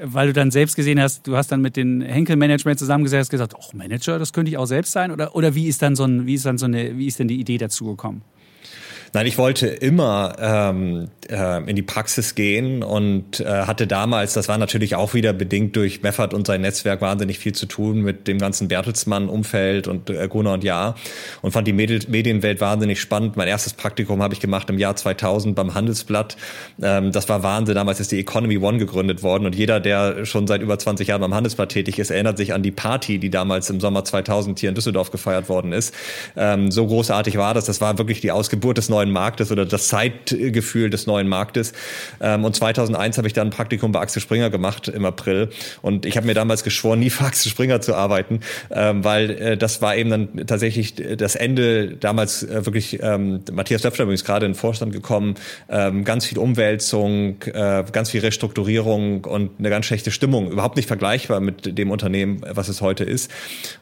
weil 0.00 0.28
du 0.28 0.32
dann 0.32 0.50
selbst 0.50 0.76
gesehen 0.76 1.00
hast, 1.00 1.26
du 1.26 1.36
hast 1.36 1.52
dann 1.52 1.60
mit 1.60 1.76
den 1.76 2.00
Henkel-Management 2.00 2.78
zusammengesetzt, 2.78 3.30
gesagt, 3.30 3.54
oh 3.56 3.76
Manager, 3.76 4.18
das 4.18 4.32
könnte 4.32 4.50
ich 4.50 4.58
auch 4.58 4.66
selbst 4.66 4.92
sein? 4.92 5.10
Oder, 5.10 5.34
oder 5.34 5.54
wie 5.54 5.68
ist 5.68 5.82
dann 5.82 5.96
so 5.96 6.04
ein, 6.04 6.26
wie 6.26 6.34
ist 6.34 6.46
dann 6.46 6.58
so 6.58 6.66
eine, 6.66 6.96
wie 6.96 7.06
ist 7.06 7.18
denn 7.18 7.28
die 7.28 7.40
Idee 7.40 7.58
dazu 7.58 7.86
gekommen? 7.86 8.22
Nein, 9.14 9.26
ich 9.26 9.36
wollte 9.36 9.66
immer 9.66 10.36
ähm, 10.40 11.10
äh, 11.28 11.62
in 11.68 11.76
die 11.76 11.82
Praxis 11.82 12.34
gehen 12.34 12.82
und 12.82 13.40
äh, 13.40 13.44
hatte 13.44 13.86
damals, 13.86 14.32
das 14.32 14.48
war 14.48 14.56
natürlich 14.56 14.94
auch 14.94 15.12
wieder 15.12 15.34
bedingt 15.34 15.76
durch 15.76 16.02
Meffert 16.02 16.32
und 16.32 16.46
sein 16.46 16.62
Netzwerk, 16.62 17.02
wahnsinnig 17.02 17.38
viel 17.38 17.52
zu 17.52 17.66
tun 17.66 18.00
mit 18.00 18.26
dem 18.26 18.38
ganzen 18.38 18.68
Bertelsmann-Umfeld 18.68 19.86
und 19.86 20.08
äh, 20.08 20.28
Gunnar 20.28 20.54
und 20.54 20.64
Ja 20.64 20.94
und 21.42 21.50
fand 21.50 21.68
die 21.68 21.74
Medi 21.74 22.00
Medienwelt 22.08 22.62
wahnsinnig 22.62 23.02
spannend. 23.02 23.36
Mein 23.36 23.48
erstes 23.48 23.74
Praktikum 23.74 24.22
habe 24.22 24.32
ich 24.32 24.40
gemacht 24.40 24.70
im 24.70 24.78
Jahr 24.78 24.96
2000 24.96 25.54
beim 25.54 25.74
Handelsblatt. 25.74 26.38
Ähm, 26.82 27.12
das 27.12 27.28
war 27.28 27.42
Wahnsinn. 27.42 27.74
Damals 27.74 28.00
ist 28.00 28.12
die 28.12 28.18
Economy 28.18 28.56
One 28.56 28.78
gegründet 28.78 29.22
worden 29.22 29.44
und 29.44 29.54
jeder, 29.54 29.78
der 29.78 30.24
schon 30.24 30.46
seit 30.46 30.62
über 30.62 30.78
20 30.78 31.08
Jahren 31.08 31.20
beim 31.20 31.34
Handelsblatt 31.34 31.68
tätig 31.68 31.98
ist, 31.98 32.10
erinnert 32.10 32.38
sich 32.38 32.54
an 32.54 32.62
die 32.62 32.70
Party, 32.70 33.18
die 33.18 33.28
damals 33.28 33.68
im 33.68 33.78
Sommer 33.78 34.06
2000 34.06 34.58
hier 34.58 34.70
in 34.70 34.74
Düsseldorf 34.74 35.10
gefeiert 35.10 35.50
worden 35.50 35.72
ist. 35.72 35.94
Ähm, 36.34 36.70
so 36.70 36.86
großartig 36.86 37.36
war 37.36 37.52
das. 37.52 37.66
Das 37.66 37.82
war 37.82 37.98
wirklich 37.98 38.22
die 38.22 38.30
Ausgeburt 38.32 38.78
des 38.78 38.88
neuen 38.88 39.01
neuen 39.02 39.10
Marktes 39.10 39.50
oder 39.50 39.66
das 39.66 39.88
Zeitgefühl 39.88 40.90
des 40.90 41.06
neuen 41.06 41.28
Marktes. 41.28 41.72
Ähm, 42.20 42.44
und 42.44 42.54
2001 42.54 43.18
habe 43.18 43.26
ich 43.26 43.32
dann 43.32 43.48
ein 43.48 43.50
Praktikum 43.50 43.92
bei 43.92 44.00
Axel 44.00 44.22
Springer 44.22 44.50
gemacht 44.50 44.88
im 44.88 45.04
April. 45.04 45.50
Und 45.82 46.06
ich 46.06 46.16
habe 46.16 46.26
mir 46.26 46.34
damals 46.34 46.62
geschworen, 46.62 47.00
nie 47.00 47.10
für 47.10 47.24
Axel 47.24 47.50
Springer 47.50 47.80
zu 47.80 47.94
arbeiten, 47.94 48.40
ähm, 48.70 49.02
weil 49.04 49.30
äh, 49.30 49.56
das 49.56 49.82
war 49.82 49.96
eben 49.96 50.10
dann 50.10 50.46
tatsächlich 50.46 50.94
das 50.94 51.34
Ende 51.34 51.96
damals 51.96 52.44
äh, 52.44 52.64
wirklich, 52.64 53.02
ähm, 53.02 53.40
Matthias 53.52 53.82
Löffler 53.82 54.04
übrigens 54.04 54.24
gerade 54.24 54.46
in 54.46 54.52
den 54.52 54.58
Vorstand 54.58 54.92
gekommen, 54.92 55.34
ganz 55.68 56.26
viel 56.26 56.38
Umwälzung, 56.38 57.42
äh, 57.42 57.84
ganz 57.90 58.10
viel 58.10 58.20
Restrukturierung 58.20 59.24
und 59.24 59.50
eine 59.58 59.70
ganz 59.70 59.86
schlechte 59.86 60.10
Stimmung. 60.10 60.50
Überhaupt 60.50 60.76
nicht 60.76 60.86
vergleichbar 60.86 61.40
mit 61.40 61.78
dem 61.78 61.90
Unternehmen, 61.90 62.42
was 62.48 62.68
es 62.68 62.80
heute 62.80 63.04
ist. 63.04 63.30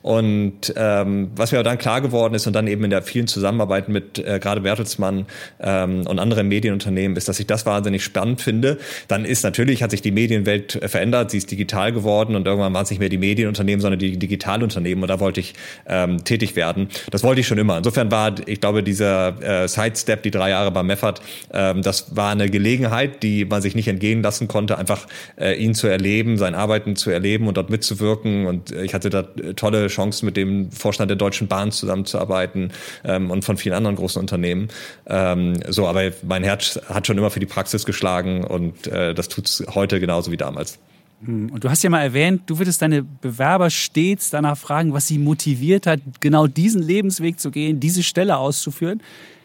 Und 0.03 0.73
was 0.75 1.53
mir 1.53 1.63
dann 1.63 1.79
klar 1.79 2.01
geworden 2.01 2.35
ist 2.35 2.47
und 2.47 2.53
dann 2.53 2.67
eben 2.67 2.85
in 2.85 2.91
der 2.91 3.03
vielen 3.03 3.27
Zusammenarbeit 3.27 3.89
mit 3.89 4.23
gerade 4.41 4.61
Bertelsmann 4.61 5.10
Bertelsmann 5.11 5.27
ähm, 5.61 6.07
und 6.07 6.19
andere 6.19 6.45
Medienunternehmen 6.45 7.17
ist, 7.17 7.29
dass 7.29 7.41
ich 7.41 7.47
das 7.47 7.67
wahnsinnig 7.67 8.05
spannend 8.05 8.41
finde. 8.41 8.79
Dann 9.09 9.25
ist 9.25 9.43
natürlich, 9.43 9.83
hat 9.83 9.91
sich 9.91 10.03
die 10.03 10.11
Medienwelt 10.11 10.81
verändert, 10.87 11.31
sie 11.31 11.39
ist 11.39 11.51
digital 11.51 11.93
geworden 11.93 12.37
und 12.37 12.47
irgendwann 12.47 12.73
waren 12.73 12.85
es 12.85 12.91
nicht 12.91 13.01
mehr 13.01 13.09
die 13.09 13.19
Medienunternehmen, 13.19 13.81
sondern 13.81 13.99
die 13.99 14.19
Digitalunternehmen 14.19 15.03
und 15.03 15.09
da 15.09 15.21
wollte 15.21 15.41
ich 15.41 15.55
ähm, 15.87 16.25
tätig 16.25 16.57
werden. 16.57 16.89
Das 17.11 17.23
wollte 17.23 17.41
ich 17.41 17.47
schon 17.47 17.59
immer. 17.59 17.77
Insofern 17.77 18.11
war, 18.11 18.35
ich 18.47 18.61
glaube, 18.61 18.83
dieser 18.83 19.65
äh, 19.65 19.69
Sidestep, 19.69 20.23
die 20.23 20.31
drei 20.31 20.51
Jahre 20.51 20.71
bei 20.71 20.83
Meffert, 20.83 21.21
ähm, 21.53 21.83
das 21.83 22.17
war 22.17 22.31
eine 22.31 22.49
Gelegenheit, 22.49 23.23
die 23.23 23.45
man 23.45 23.63
sich 23.63 23.75
nicht 23.75 23.89
entgehen 23.89 24.23
lassen 24.23 24.49
konnte, 24.49 24.79
einfach 24.79 25.07
äh, 25.37 25.55
ihn 25.55 25.75
zu 25.75 25.87
erleben, 25.87 26.39
sein 26.39 26.55
Arbeiten 26.55 26.97
zu 26.97 27.11
erleben 27.11 27.49
und 27.49 27.57
dort 27.57 27.71
mitzuwirken. 27.71 28.47
Und 28.47 28.73
äh, 28.73 28.85
ich 28.85 28.95
hatte 28.95 29.11
da 29.11 29.23
tolle 29.57 29.89
Chancen, 29.89 30.27
mit 30.27 30.37
dem 30.37 30.71
Vorstand 30.71 31.11
der 31.11 31.17
Deutschen 31.17 31.49
Bahn 31.49 31.73
zusammenzuarbeiten 31.73 32.73
ähm, 33.05 33.31
und 33.31 33.45
von 33.45 33.57
vielen 33.57 33.75
anderen 33.75 33.97
großen 33.97 34.21
Unternehmen. 34.21 34.69
Ähm, 35.11 35.55
so, 35.69 35.89
aber 35.89 36.13
mein 36.23 36.45
Herz 36.45 36.81
hat 36.89 37.07
schon 37.07 37.19
immer 37.19 37.31
für 37.31 37.41
die 37.41 37.47
Praxis 37.47 37.85
geschlagen 37.85 38.45
und 38.45 38.87
äh, 38.87 39.13
das 39.13 39.29
tut's 39.29 39.65
heute 39.75 39.99
genauso 39.99 40.31
wie 40.31 40.37
damals. 40.37 40.79
Hm, 41.25 41.51
und 41.51 41.65
du 41.65 41.69
hast 41.69 41.83
ja 41.83 41.91
mal 41.91 42.03
erwähnt, 42.03 42.43
du 42.47 42.59
würdest 42.59 42.81
deine 42.81 43.03
Bewerber 43.03 43.71
stets 43.71 44.31
danach 44.31 44.57
fragen, 44.57 44.93
was 44.93 45.09
sie 45.09 45.19
motiviert 45.19 45.87
hat, 45.87 46.01
genau 46.21 46.47
diesen 46.47 46.83
Lebensweg 46.83 47.41
zu 47.41 47.51
gehen, 47.51 47.81
diese 47.81 48.03
Stelle 48.03 48.37
auszuführen. 48.37 49.03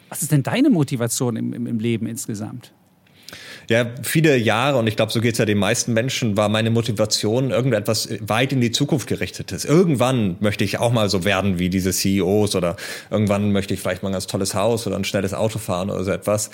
Was 0.09 0.21
ist 0.21 0.31
denn 0.31 0.43
deine 0.43 0.69
Motivation 0.69 1.35
im, 1.35 1.53
im, 1.53 1.67
im 1.67 1.79
Leben 1.79 2.05
insgesamt? 2.05 2.71
Ja, 3.69 3.87
viele 4.03 4.37
Jahre, 4.37 4.77
und 4.77 4.87
ich 4.87 4.95
glaube, 4.95 5.11
so 5.11 5.21
geht 5.21 5.33
es 5.33 5.39
ja 5.39 5.45
den 5.45 5.57
meisten 5.57 5.93
Menschen, 5.93 6.37
war 6.37 6.49
meine 6.49 6.69
Motivation 6.69 7.51
irgendetwas 7.51 8.09
weit 8.21 8.53
in 8.53 8.61
die 8.61 8.71
Zukunft 8.71 9.07
gerichtetes. 9.07 9.65
Irgendwann 9.65 10.35
möchte 10.39 10.63
ich 10.63 10.79
auch 10.79 10.91
mal 10.91 11.09
so 11.09 11.23
werden 11.23 11.57
wie 11.57 11.69
diese 11.69 11.91
CEOs 11.91 12.55
oder 12.55 12.75
irgendwann 13.09 13.51
möchte 13.51 13.73
ich 13.73 13.79
vielleicht 13.79 14.03
mal 14.03 14.09
ein 14.09 14.13
ganz 14.13 14.27
tolles 14.27 14.53
Haus 14.53 14.85
oder 14.85 14.95
ein 14.95 15.03
schnelles 15.03 15.33
Auto 15.33 15.57
fahren 15.59 15.89
oder 15.89 16.03
so 16.03 16.11
etwas. 16.11 16.51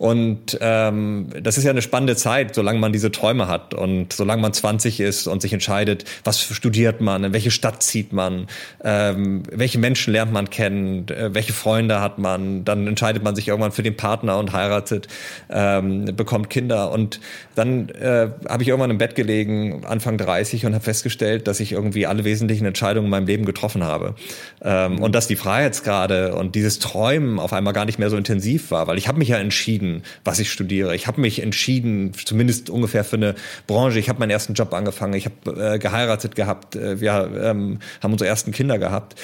Und 0.00 0.56
ähm, 0.62 1.26
das 1.42 1.58
ist 1.58 1.64
ja 1.64 1.70
eine 1.72 1.82
spannende 1.82 2.16
Zeit, 2.16 2.54
solange 2.54 2.78
man 2.78 2.90
diese 2.90 3.12
Träume 3.12 3.48
hat 3.48 3.74
und 3.74 4.14
solange 4.14 4.40
man 4.40 4.54
20 4.54 4.98
ist 4.98 5.26
und 5.26 5.42
sich 5.42 5.52
entscheidet, 5.52 6.06
was 6.24 6.40
studiert 6.40 7.02
man, 7.02 7.22
in 7.22 7.34
welche 7.34 7.50
Stadt 7.50 7.82
zieht 7.82 8.10
man, 8.14 8.46
ähm, 8.82 9.42
welche 9.52 9.76
Menschen 9.76 10.14
lernt 10.14 10.32
man 10.32 10.48
kennen, 10.48 11.06
äh, 11.08 11.34
welche 11.34 11.52
Freunde 11.52 12.00
hat 12.00 12.16
man, 12.16 12.64
dann 12.64 12.86
entscheidet 12.86 13.22
man 13.22 13.36
sich 13.36 13.48
irgendwann 13.48 13.72
für 13.72 13.82
den 13.82 13.94
Partner 13.94 14.38
und 14.38 14.54
heiratet, 14.54 15.06
ähm, 15.50 16.09
bekommt 16.12 16.50
Kinder. 16.50 16.90
Und 16.90 17.20
dann 17.54 17.88
äh, 17.90 18.28
habe 18.48 18.62
ich 18.62 18.68
irgendwann 18.68 18.90
im 18.90 18.98
Bett 18.98 19.14
gelegen, 19.14 19.84
Anfang 19.84 20.18
30, 20.18 20.66
und 20.66 20.74
habe 20.74 20.84
festgestellt, 20.84 21.48
dass 21.48 21.60
ich 21.60 21.72
irgendwie 21.72 22.06
alle 22.06 22.24
wesentlichen 22.24 22.66
Entscheidungen 22.66 23.06
in 23.06 23.10
meinem 23.10 23.26
Leben 23.26 23.44
getroffen 23.44 23.84
habe. 23.84 24.14
Ähm, 24.62 25.00
und 25.00 25.14
dass 25.14 25.26
die 25.26 25.36
Freiheitsgrade 25.36 26.34
und 26.34 26.54
dieses 26.54 26.78
Träumen 26.78 27.38
auf 27.38 27.52
einmal 27.52 27.72
gar 27.72 27.84
nicht 27.84 27.98
mehr 27.98 28.10
so 28.10 28.16
intensiv 28.16 28.70
war, 28.70 28.86
weil 28.86 28.98
ich 28.98 29.08
habe 29.08 29.18
mich 29.18 29.28
ja 29.28 29.38
entschieden, 29.38 30.02
was 30.24 30.38
ich 30.38 30.50
studiere. 30.50 30.94
Ich 30.94 31.06
habe 31.06 31.20
mich 31.20 31.42
entschieden, 31.42 32.12
zumindest 32.14 32.70
ungefähr 32.70 33.04
für 33.04 33.16
eine 33.16 33.34
Branche. 33.66 33.98
Ich 33.98 34.08
habe 34.08 34.18
meinen 34.18 34.30
ersten 34.30 34.54
Job 34.54 34.72
angefangen. 34.74 35.14
Ich 35.14 35.26
habe 35.26 35.74
äh, 35.74 35.78
geheiratet 35.78 36.34
gehabt. 36.34 36.76
Äh, 36.76 37.00
wir 37.00 37.30
ähm, 37.42 37.78
haben 38.02 38.12
unsere 38.12 38.28
ersten 38.28 38.52
Kinder 38.52 38.78
gehabt. 38.78 39.16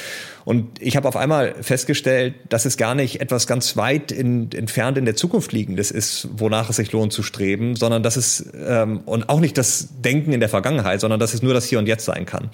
Und 0.47 0.81
ich 0.81 0.97
habe 0.97 1.09
auf 1.09 1.17
einmal 1.17 1.57
festgestellt, 1.61 2.37
dass 2.51 2.67
es 2.67 2.77
gar 2.77 2.95
nicht 2.95 3.21
etwas 3.21 3.49
ganz 3.49 3.77
weit 3.77 4.13
in, 4.13 4.49
entfernt 4.53 4.97
in 4.97 5.05
der 5.05 5.17
Zukunft 5.17 5.53
liegendes 5.53 5.91
ist, 5.91 6.29
wonach 6.37 6.71
es 6.71 6.77
sich 6.77 6.93
lohnt 6.93 7.13
zu 7.13 7.25
streben, 7.25 7.75
sondern 7.75 8.05
dass 8.05 8.15
es 8.15 8.49
ähm, 8.65 9.01
und 9.07 9.29
auch 9.29 9.41
nicht 9.41 9.59
das 9.59 9.89
Denken 10.03 10.33
in 10.33 10.39
der 10.39 10.49
Vergangenheit, 10.49 11.01
sondern 11.01 11.19
dass 11.19 11.35
es 11.35 11.43
nur 11.43 11.53
das 11.53 11.65
Hier 11.65 11.81
und 11.81 11.89
Jetzt 11.89 12.05
sein 12.05 12.27
kann. 12.27 12.51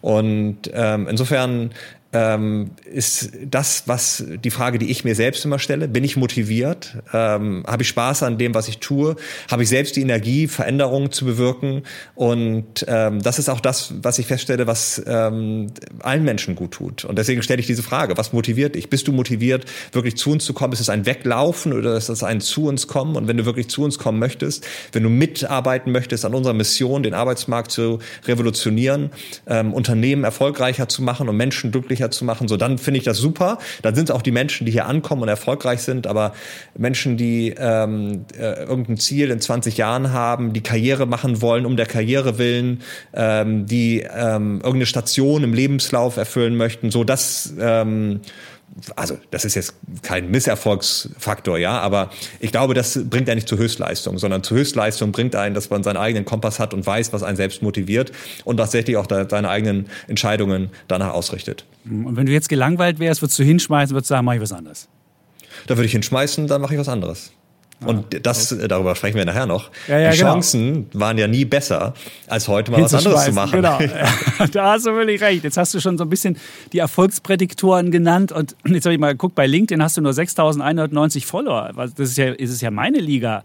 Und 0.00 0.62
ähm, 0.74 1.06
insofern 1.08 1.70
ähm, 2.12 2.70
ist 2.90 3.32
das, 3.44 3.82
was 3.86 4.24
die 4.42 4.50
Frage, 4.50 4.78
die 4.78 4.90
ich 4.90 5.04
mir 5.04 5.14
selbst 5.14 5.44
immer 5.44 5.58
stelle. 5.58 5.88
Bin 5.88 6.04
ich 6.04 6.16
motiviert? 6.16 6.96
Ähm, 7.12 7.64
Habe 7.66 7.82
ich 7.82 7.88
Spaß 7.88 8.22
an 8.22 8.38
dem, 8.38 8.54
was 8.54 8.68
ich 8.68 8.78
tue? 8.78 9.16
Habe 9.50 9.62
ich 9.62 9.68
selbst 9.68 9.94
die 9.96 10.00
Energie, 10.00 10.48
Veränderungen 10.48 11.12
zu 11.12 11.26
bewirken? 11.26 11.82
Und 12.14 12.86
ähm, 12.88 13.22
das 13.22 13.38
ist 13.38 13.50
auch 13.50 13.60
das, 13.60 13.92
was 14.02 14.18
ich 14.18 14.26
feststelle, 14.26 14.66
was 14.66 15.02
ähm, 15.06 15.66
allen 16.00 16.24
Menschen 16.24 16.54
gut 16.54 16.72
tut. 16.72 17.04
Und 17.04 17.18
deswegen 17.18 17.42
stelle 17.42 17.60
ich 17.60 17.66
diese 17.66 17.82
Frage, 17.82 18.16
was 18.16 18.32
motiviert 18.32 18.74
dich? 18.74 18.88
Bist 18.88 19.06
du 19.06 19.12
motiviert, 19.12 19.66
wirklich 19.92 20.16
zu 20.16 20.30
uns 20.30 20.46
zu 20.46 20.54
kommen? 20.54 20.72
Ist 20.72 20.80
es 20.80 20.88
ein 20.88 21.04
Weglaufen 21.04 21.74
oder 21.74 21.94
ist 21.94 22.08
es 22.08 22.22
ein 22.22 22.40
zu 22.40 22.68
uns 22.68 22.86
kommen? 22.86 23.16
Und 23.16 23.28
wenn 23.28 23.36
du 23.36 23.44
wirklich 23.44 23.68
zu 23.68 23.82
uns 23.82 23.98
kommen 23.98 24.18
möchtest, 24.18 24.66
wenn 24.92 25.02
du 25.02 25.10
mitarbeiten 25.10 25.92
möchtest 25.92 26.24
an 26.24 26.34
unserer 26.34 26.54
Mission, 26.54 27.02
den 27.02 27.12
Arbeitsmarkt 27.12 27.70
zu 27.70 27.98
revolutionieren, 28.24 29.10
ähm, 29.46 29.74
Unternehmen 29.74 30.24
erfolgreicher 30.24 30.88
zu 30.88 31.02
machen 31.02 31.28
und 31.28 31.36
Menschen 31.36 31.70
glücklich 31.70 31.97
erfolgreicher 31.98 32.10
zu 32.10 32.24
machen, 32.24 32.48
so 32.48 32.56
dann 32.56 32.78
finde 32.78 32.98
ich 32.98 33.04
das 33.04 33.18
super. 33.18 33.58
Dann 33.82 33.94
sind 33.94 34.08
es 34.08 34.14
auch 34.14 34.22
die 34.22 34.30
Menschen, 34.30 34.64
die 34.66 34.72
hier 34.72 34.86
ankommen 34.86 35.22
und 35.22 35.28
erfolgreich 35.28 35.80
sind, 35.80 36.06
aber 36.06 36.32
Menschen, 36.76 37.16
die 37.16 37.54
ähm, 37.58 38.24
äh, 38.36 38.64
irgendein 38.64 38.96
Ziel 38.96 39.30
in 39.30 39.40
20 39.40 39.76
Jahren 39.76 40.12
haben, 40.12 40.52
die 40.52 40.62
Karriere 40.62 41.06
machen 41.06 41.40
wollen, 41.42 41.66
um 41.66 41.76
der 41.76 41.86
Karriere 41.86 42.38
willen, 42.38 42.80
ähm, 43.14 43.66
die 43.66 44.00
ähm, 44.00 44.56
irgendeine 44.56 44.86
Station 44.86 45.44
im 45.44 45.52
Lebenslauf 45.52 46.16
erfüllen 46.16 46.56
möchten, 46.56 46.90
so 46.90 47.04
das 47.04 47.52
ähm, 47.60 48.20
also 48.96 49.18
das 49.30 49.44
ist 49.44 49.54
jetzt 49.54 49.74
kein 50.02 50.30
Misserfolgsfaktor, 50.30 51.58
ja, 51.58 51.78
aber 51.80 52.10
ich 52.40 52.52
glaube, 52.52 52.74
das 52.74 52.98
bringt 53.08 53.28
einen 53.28 53.36
nicht 53.36 53.48
zur 53.48 53.58
Höchstleistung, 53.58 54.18
sondern 54.18 54.42
zur 54.42 54.58
Höchstleistung 54.58 55.12
bringt 55.12 55.34
einen, 55.34 55.54
dass 55.54 55.70
man 55.70 55.82
seinen 55.82 55.96
eigenen 55.96 56.24
Kompass 56.24 56.58
hat 56.58 56.74
und 56.74 56.86
weiß, 56.86 57.12
was 57.12 57.22
einen 57.22 57.36
selbst 57.36 57.62
motiviert 57.62 58.12
und 58.44 58.58
tatsächlich 58.58 58.96
auch 58.96 59.06
seine 59.08 59.48
eigenen 59.48 59.86
Entscheidungen 60.06 60.70
danach 60.86 61.12
ausrichtet. 61.12 61.64
Und 61.84 62.16
wenn 62.16 62.26
du 62.26 62.32
jetzt 62.32 62.48
gelangweilt 62.48 62.98
wärst, 62.98 63.22
würdest 63.22 63.38
du 63.38 63.44
hinschmeißen, 63.44 63.94
würdest 63.94 64.10
du 64.10 64.14
sagen, 64.14 64.24
mach 64.24 64.34
ich 64.34 64.40
was 64.40 64.52
anderes? 64.52 64.88
Da 65.66 65.76
würde 65.76 65.86
ich 65.86 65.92
hinschmeißen, 65.92 66.46
dann 66.46 66.60
mache 66.60 66.74
ich 66.74 66.80
was 66.80 66.88
anderes. 66.88 67.32
Und 67.80 68.12
ah, 68.14 68.18
das, 68.20 68.52
okay. 68.52 68.66
darüber 68.66 68.96
sprechen 68.96 69.16
wir 69.16 69.24
nachher 69.24 69.46
noch. 69.46 69.70
Ja, 69.86 69.98
ja, 69.98 70.10
die 70.10 70.18
genau. 70.18 70.32
Chancen 70.32 70.86
waren 70.92 71.16
ja 71.16 71.28
nie 71.28 71.44
besser, 71.44 71.94
als 72.26 72.48
heute 72.48 72.72
mal 72.72 72.82
was 72.82 72.92
anderes 72.92 73.26
zu 73.26 73.32
machen. 73.32 73.52
Genau. 73.52 73.78
da 74.52 74.72
hast 74.72 74.86
du 74.86 74.90
völlig 74.90 75.20
recht. 75.20 75.44
Jetzt 75.44 75.56
hast 75.56 75.74
du 75.74 75.80
schon 75.80 75.96
so 75.96 76.04
ein 76.04 76.10
bisschen 76.10 76.36
die 76.72 76.78
Erfolgsprädiktoren 76.78 77.90
genannt. 77.92 78.32
Und 78.32 78.56
jetzt 78.66 78.84
habe 78.84 78.94
ich 78.94 79.00
mal 79.00 79.12
geguckt, 79.12 79.36
bei 79.36 79.46
LinkedIn 79.46 79.82
hast 79.82 79.96
du 79.96 80.00
nur 80.00 80.12
6.190 80.12 81.24
Follower. 81.24 81.70
Das 81.76 82.10
ist 82.10 82.18
ja, 82.18 82.32
ist 82.32 82.50
es 82.50 82.60
ja 82.60 82.72
meine 82.72 82.98
Liga. 82.98 83.44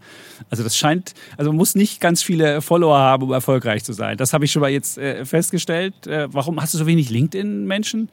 Also 0.50 0.64
das 0.64 0.76
scheint, 0.76 1.14
also 1.36 1.50
man 1.50 1.56
muss 1.56 1.76
nicht 1.76 2.00
ganz 2.00 2.22
viele 2.22 2.60
Follower 2.60 2.98
haben, 2.98 3.22
um 3.22 3.32
erfolgreich 3.32 3.84
zu 3.84 3.92
sein. 3.92 4.16
Das 4.16 4.32
habe 4.32 4.44
ich 4.46 4.52
schon 4.52 4.62
mal 4.62 4.70
jetzt 4.70 4.98
äh, 4.98 5.24
festgestellt. 5.24 6.08
Äh, 6.08 6.26
warum 6.32 6.60
hast 6.60 6.74
du 6.74 6.78
so 6.78 6.86
wenig 6.86 7.08
LinkedIn-Menschen? 7.10 8.08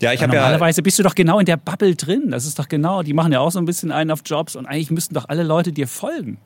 Ja, 0.00 0.12
ich 0.12 0.22
habe 0.22 0.34
ja. 0.34 0.40
Normalerweise 0.40 0.82
bist 0.82 0.98
du 0.98 1.02
doch 1.02 1.14
genau 1.14 1.38
in 1.38 1.46
der 1.46 1.56
Bubble 1.56 1.94
drin. 1.94 2.30
Das 2.30 2.44
ist 2.44 2.58
doch 2.58 2.68
genau, 2.68 3.02
die 3.02 3.12
machen 3.12 3.32
ja 3.32 3.40
auch 3.40 3.52
so 3.52 3.58
ein 3.58 3.64
bisschen 3.64 3.92
einen 3.92 4.10
auf 4.10 4.20
Jobs 4.24 4.56
und 4.56 4.66
eigentlich 4.66 4.90
müssten 4.90 5.14
doch 5.14 5.28
alle 5.28 5.44
Leute 5.44 5.72
dir 5.72 5.86
folgen. 5.86 6.38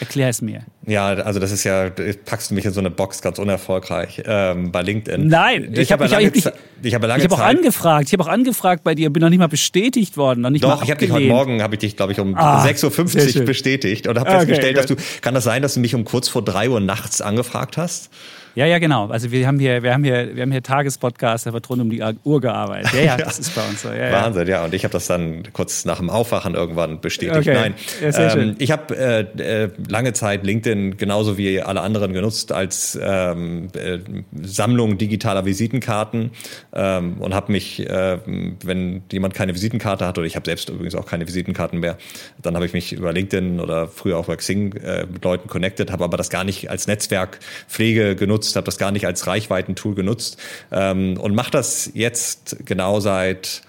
Erklär 0.00 0.28
es 0.28 0.42
mir. 0.42 0.62
Ja, 0.86 1.08
also 1.08 1.40
das 1.40 1.50
ist 1.50 1.64
ja, 1.64 1.90
packst 2.26 2.50
du 2.50 2.54
mich 2.54 2.64
in 2.64 2.72
so 2.72 2.80
eine 2.80 2.90
Box 2.90 3.22
ganz 3.22 3.38
unerfolgreich 3.38 4.22
ähm, 4.26 4.70
bei 4.70 4.82
LinkedIn. 4.82 5.26
Nein, 5.28 5.70
ich, 5.72 5.78
ich 5.78 5.92
habe 5.92 6.08
hab, 6.08 6.20
ich, 6.20 6.34
ich, 6.34 6.46
ich 6.82 6.94
hab 6.94 7.02
lange 7.02 7.22
ich 7.22 7.30
hab 7.30 7.38
auch 7.38 7.42
angefragt. 7.42 8.08
Ich 8.08 8.12
habe 8.12 8.24
auch 8.24 8.28
angefragt 8.28 8.84
bei 8.84 8.94
dir, 8.94 9.10
bin 9.10 9.22
noch 9.22 9.30
nicht 9.30 9.38
mal 9.38 9.48
bestätigt 9.48 10.16
worden, 10.16 10.42
noch 10.42 10.50
nicht 10.50 10.64
Doch, 10.64 10.76
mal 10.76 10.84
ich 10.84 10.90
habe 10.90 11.00
dich 11.00 11.10
heute 11.10 11.26
Morgen, 11.26 11.62
habe 11.62 11.76
ich 11.76 11.80
dich, 11.80 11.96
glaube 11.96 12.12
ich, 12.12 12.20
um 12.20 12.34
ah, 12.36 12.64
6.50 12.64 13.38
Uhr 13.38 13.44
bestätigt 13.46 14.06
und 14.06 14.18
habe 14.18 14.28
okay, 14.28 14.40
festgestellt, 14.40 14.76
gut. 14.76 14.90
dass 14.90 14.96
du, 14.96 15.20
kann 15.22 15.34
das 15.34 15.44
sein, 15.44 15.62
dass 15.62 15.74
du 15.74 15.80
mich 15.80 15.94
um 15.94 16.04
kurz 16.04 16.28
vor 16.28 16.44
drei 16.44 16.68
Uhr 16.68 16.80
nachts 16.80 17.22
angefragt 17.22 17.78
hast? 17.78 18.10
Ja, 18.54 18.66
ja, 18.66 18.78
genau. 18.78 19.08
Also 19.08 19.30
wir 19.30 19.46
haben 19.46 19.58
hier, 19.58 19.82
wir 19.82 19.94
haben 19.94 20.04
hier, 20.04 20.34
wir 20.36 20.42
haben 20.42 20.52
hier 20.52 20.62
Tagespodcast, 20.62 21.46
da 21.46 21.52
wird 21.52 21.68
rund 21.70 21.80
um 21.80 21.90
die 21.90 22.02
Uhr 22.24 22.40
gearbeitet. 22.40 22.92
Ja, 22.92 23.00
ja, 23.02 23.16
das 23.16 23.38
ist 23.38 23.54
bei 23.54 23.66
uns 23.66 23.82
so. 23.82 23.90
Ja, 23.90 24.12
Wahnsinn, 24.12 24.46
ja. 24.46 24.64
Und 24.64 24.74
ich 24.74 24.84
habe 24.84 24.92
das 24.92 25.06
dann 25.06 25.42
kurz 25.52 25.84
nach 25.84 25.98
dem 25.98 26.10
Aufwachen 26.10 26.54
irgendwann 26.54 27.00
bestätigt. 27.00 27.36
Okay. 27.36 27.54
Nein, 27.54 27.74
ja, 28.02 28.34
ähm, 28.34 28.56
ich 28.58 28.70
habe 28.70 28.96
äh, 28.96 29.64
äh, 29.64 29.70
lange 29.88 30.12
Zeit 30.12 30.44
LinkedIn 30.44 30.98
genauso 30.98 31.38
wie 31.38 31.62
alle 31.62 31.80
anderen 31.80 32.12
genutzt 32.12 32.52
als 32.52 32.98
ähm, 33.00 33.68
äh, 33.74 33.98
Sammlung 34.42 34.98
digitaler 34.98 35.44
Visitenkarten 35.46 36.32
ähm, 36.74 37.16
und 37.20 37.34
habe 37.34 37.52
mich, 37.52 37.88
äh, 37.88 38.18
wenn 38.64 39.02
jemand 39.10 39.34
keine 39.34 39.54
Visitenkarte 39.54 40.06
hat 40.06 40.18
oder 40.18 40.26
ich 40.26 40.36
habe 40.36 40.44
selbst 40.44 40.68
übrigens 40.68 40.94
auch 40.94 41.06
keine 41.06 41.26
Visitenkarten 41.26 41.80
mehr, 41.80 41.96
dann 42.42 42.54
habe 42.54 42.66
ich 42.66 42.74
mich 42.74 42.92
über 42.92 43.12
LinkedIn 43.12 43.60
oder 43.60 43.88
früher 43.88 44.18
auch 44.18 44.26
über 44.26 44.36
Xing 44.36 44.74
äh, 44.76 45.06
mit 45.10 45.24
Leuten 45.24 45.48
connected, 45.48 45.90
habe 45.90 46.04
aber 46.04 46.18
das 46.18 46.28
gar 46.28 46.44
nicht 46.44 46.70
als 46.70 46.86
Netzwerkpflege 46.86 48.14
genutzt 48.14 48.41
genutzt, 48.42 48.56
habe 48.56 48.64
das 48.64 48.78
gar 48.78 48.90
nicht 48.90 49.06
als 49.06 49.26
Reichweitentool 49.26 49.94
genutzt 49.94 50.36
ähm, 50.70 51.16
und 51.18 51.34
mache 51.34 51.50
das 51.50 51.90
jetzt 51.94 52.56
genau 52.64 53.00
seit 53.00 53.62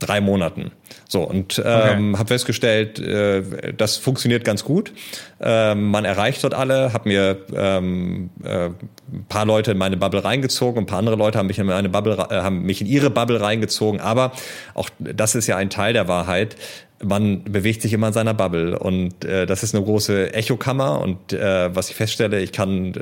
drei 0.00 0.20
Monaten. 0.20 0.70
So, 1.08 1.22
und 1.22 1.60
ähm, 1.64 2.10
okay. 2.12 2.18
habe 2.18 2.28
festgestellt, 2.28 3.00
äh, 3.00 3.72
das 3.76 3.96
funktioniert 3.96 4.44
ganz 4.44 4.62
gut. 4.62 4.92
Ähm, 5.40 5.90
man 5.90 6.04
erreicht 6.04 6.44
dort 6.44 6.54
alle, 6.54 6.92
habe 6.92 7.08
mir 7.08 7.38
ähm, 7.52 8.30
äh, 8.44 8.66
ein 8.66 9.26
paar 9.28 9.44
Leute 9.44 9.72
in 9.72 9.78
meine 9.78 9.96
Bubble 9.96 10.22
reingezogen, 10.22 10.82
ein 10.82 10.86
paar 10.86 10.98
andere 11.00 11.16
Leute 11.16 11.38
haben 11.38 11.48
mich 11.48 11.58
in 11.58 11.66
meine 11.66 11.88
Bubble, 11.88 12.14
äh, 12.30 12.34
haben 12.42 12.62
mich 12.62 12.80
in 12.80 12.86
ihre 12.86 13.10
Bubble 13.10 13.40
reingezogen, 13.40 14.00
aber 14.00 14.32
auch 14.74 14.88
das 15.00 15.34
ist 15.34 15.46
ja 15.48 15.56
ein 15.56 15.70
Teil 15.70 15.94
der 15.94 16.06
Wahrheit 16.06 16.56
man 17.02 17.44
bewegt 17.44 17.82
sich 17.82 17.92
immer 17.92 18.08
in 18.08 18.12
seiner 18.12 18.34
Bubble. 18.34 18.78
Und 18.78 19.24
äh, 19.24 19.46
das 19.46 19.62
ist 19.62 19.74
eine 19.74 19.84
große 19.84 20.34
Echokammer. 20.34 21.00
Und 21.00 21.32
äh, 21.32 21.74
was 21.74 21.90
ich 21.90 21.96
feststelle, 21.96 22.40
ich 22.40 22.52
kann 22.52 22.92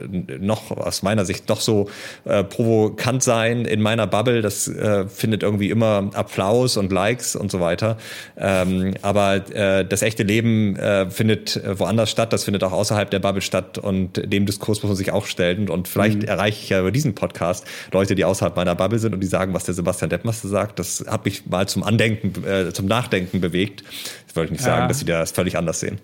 noch 0.41 0.71
aus 0.71 1.03
meiner 1.03 1.25
Sicht 1.25 1.49
noch 1.49 1.61
so 1.61 1.89
äh, 2.25 2.45
provokant 2.45 3.23
sein 3.23 3.65
in 3.65 3.81
meiner 3.81 4.07
Bubble, 4.07 4.43
das 4.43 4.69
äh, 4.69 5.07
findet 5.09 5.43
irgendwie 5.43 5.71
immer 5.71 6.11
Applaus 6.15 6.77
und 6.77 6.93
Likes 6.93 7.37
und 7.37 7.51
so 7.51 7.61
weiter, 7.61 7.97
ähm, 8.37 8.95
aber 9.03 9.37
äh, 9.55 9.85
das 9.85 10.03
echte 10.03 10.23
Leben 10.23 10.77
äh, 10.77 11.09
findet 11.11 11.61
woanders 11.79 12.11
statt, 12.11 12.33
das 12.33 12.45
findet 12.45 12.65
auch 12.65 12.73
außerhalb 12.73 13.11
der 13.11 13.19
Bubble 13.19 13.43
statt. 13.43 13.79
Und 13.79 14.21
dem 14.33 14.47
Diskurs 14.47 14.83
muss 14.83 14.91
man 14.91 14.97
sich 14.97 15.13
auch 15.13 15.27
stellen. 15.27 15.69
Und 15.69 15.89
vielleicht 15.89 16.23
mhm. 16.23 16.29
erreiche 16.29 16.63
ich 16.63 16.69
ja 16.69 16.81
über 16.81 16.91
diesen 16.91 17.15
Podcast 17.15 17.65
Leute, 17.93 18.15
die 18.15 18.25
außerhalb 18.25 18.57
meiner 18.57 18.75
Bubble 18.75 18.99
sind 18.99 19.15
und 19.15 19.21
die 19.21 19.27
sagen, 19.27 19.55
was 19.55 19.65
der 19.65 19.75
Sebastian 19.75 20.11
Deppmaster 20.11 20.49
sagt, 20.49 20.79
das 20.79 21.05
hat 21.09 21.25
mich 21.25 21.47
mal 21.47 21.67
zum 21.67 21.83
Andenken, 21.83 22.45
äh, 22.45 22.73
zum 22.73 22.87
Nachdenken 22.87 23.41
bewegt 23.41 23.86
das 24.27 24.37
wollte 24.37 24.53
ich 24.53 24.59
nicht 24.59 24.65
sagen, 24.65 24.83
ja. 24.83 24.89
dass 24.89 24.99
sie 24.99 25.05
das 25.05 25.31
völlig 25.31 25.57
anders 25.57 25.81
sehen. 25.81 25.99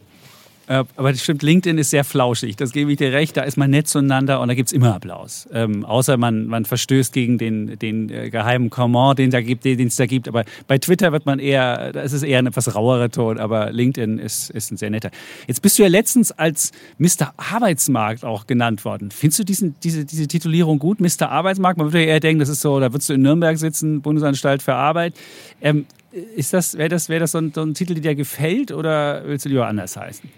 Äh, 0.69 0.85
aber 0.97 1.11
das 1.11 1.23
stimmt, 1.23 1.43
LinkedIn 1.43 1.79
ist 1.79 1.91
sehr 1.91 2.05
flauschig. 2.05 2.57
Das 2.57 2.73
gebe 2.73 2.91
ich 2.93 2.99
dir 2.99 3.13
recht. 3.13 3.37
Da 3.37 3.43
ist 3.43 3.57
man 3.57 3.71
nett 3.71 3.89
zueinander 3.89 4.41
und 4.41 4.49
da 4.49 4.55
gibt 4.55 4.69
es 4.69 4.73
immer 4.73 4.95
Applaus. 4.95 5.49
Ähm, 5.53 5.85
außer 5.85 6.17
man, 6.17 6.47
man 6.47 6.65
verstößt 6.65 7.13
gegen 7.13 7.39
den, 7.39 7.79
den 7.79 8.09
äh, 8.11 8.31
geheimen 8.31 8.71
Comment, 8.71 9.19
den 9.19 9.33
es 9.33 9.97
da 9.97 10.07
gibt. 10.07 10.29
Aber 10.29 10.45
bei 10.69 10.79
Twitter 10.79 11.13
wird 11.13 11.27
man 11.27 11.39
eher, 11.39 11.93
da 11.93 12.01
ist 12.03 12.13
es 12.13 12.23
eher 12.23 12.39
ein 12.39 12.47
etwas 12.47 12.75
rauerer 12.75 13.11
Ton. 13.11 13.39
Aber 13.39 13.73
LinkedIn 13.73 14.19
ist, 14.19 14.51
ist 14.51 14.71
ein 14.71 14.77
sehr 14.77 14.91
netter. 14.91 15.11
Jetzt 15.47 15.63
bist 15.63 15.79
du 15.79 15.83
ja 15.83 15.89
letztens 15.89 16.33
als 16.33 16.73
Mr. 16.99 17.35
Arbeitsmarkt 17.37 18.25
auch 18.25 18.47
genannt 18.47 18.85
worden. 18.85 19.11
Findest 19.11 19.41
du 19.41 19.45
diesen, 19.45 19.75
diese, 19.83 20.05
diese 20.05 20.29
Titulierung 20.29 20.79
gut, 20.79 21.01
Mr. 21.01 21.29
Arbeitsmarkt? 21.31 21.79
Man 21.79 21.89
würde 21.89 22.01
ja 22.01 22.13
eher 22.13 22.21
denken, 22.21 22.41
das 22.41 22.49
ist 22.49 22.61
so, 22.61 22.79
da 22.79 22.93
würdest 22.93 23.09
du 23.09 23.15
in 23.15 23.23
Nürnberg 23.23 23.59
sitzen, 23.59 24.01
Bundesanstalt 24.01 24.63
für 24.63 24.75
Arbeit. 24.75 25.15
Ähm, 25.61 25.87
ist 26.13 26.53
das, 26.53 26.77
wäre 26.77 26.89
das, 26.89 27.09
wär 27.09 27.21
das 27.21 27.33
so 27.33 27.39
ein, 27.39 27.53
so 27.55 27.63
ein 27.63 27.75
Titel, 27.75 27.95
der 27.95 28.03
dir 28.03 28.15
gefällt 28.15 28.73
oder 28.73 29.27
willst 29.27 29.45
du 29.45 29.49
lieber 29.49 29.67
anders 29.67 29.97
heißen? 29.97 30.29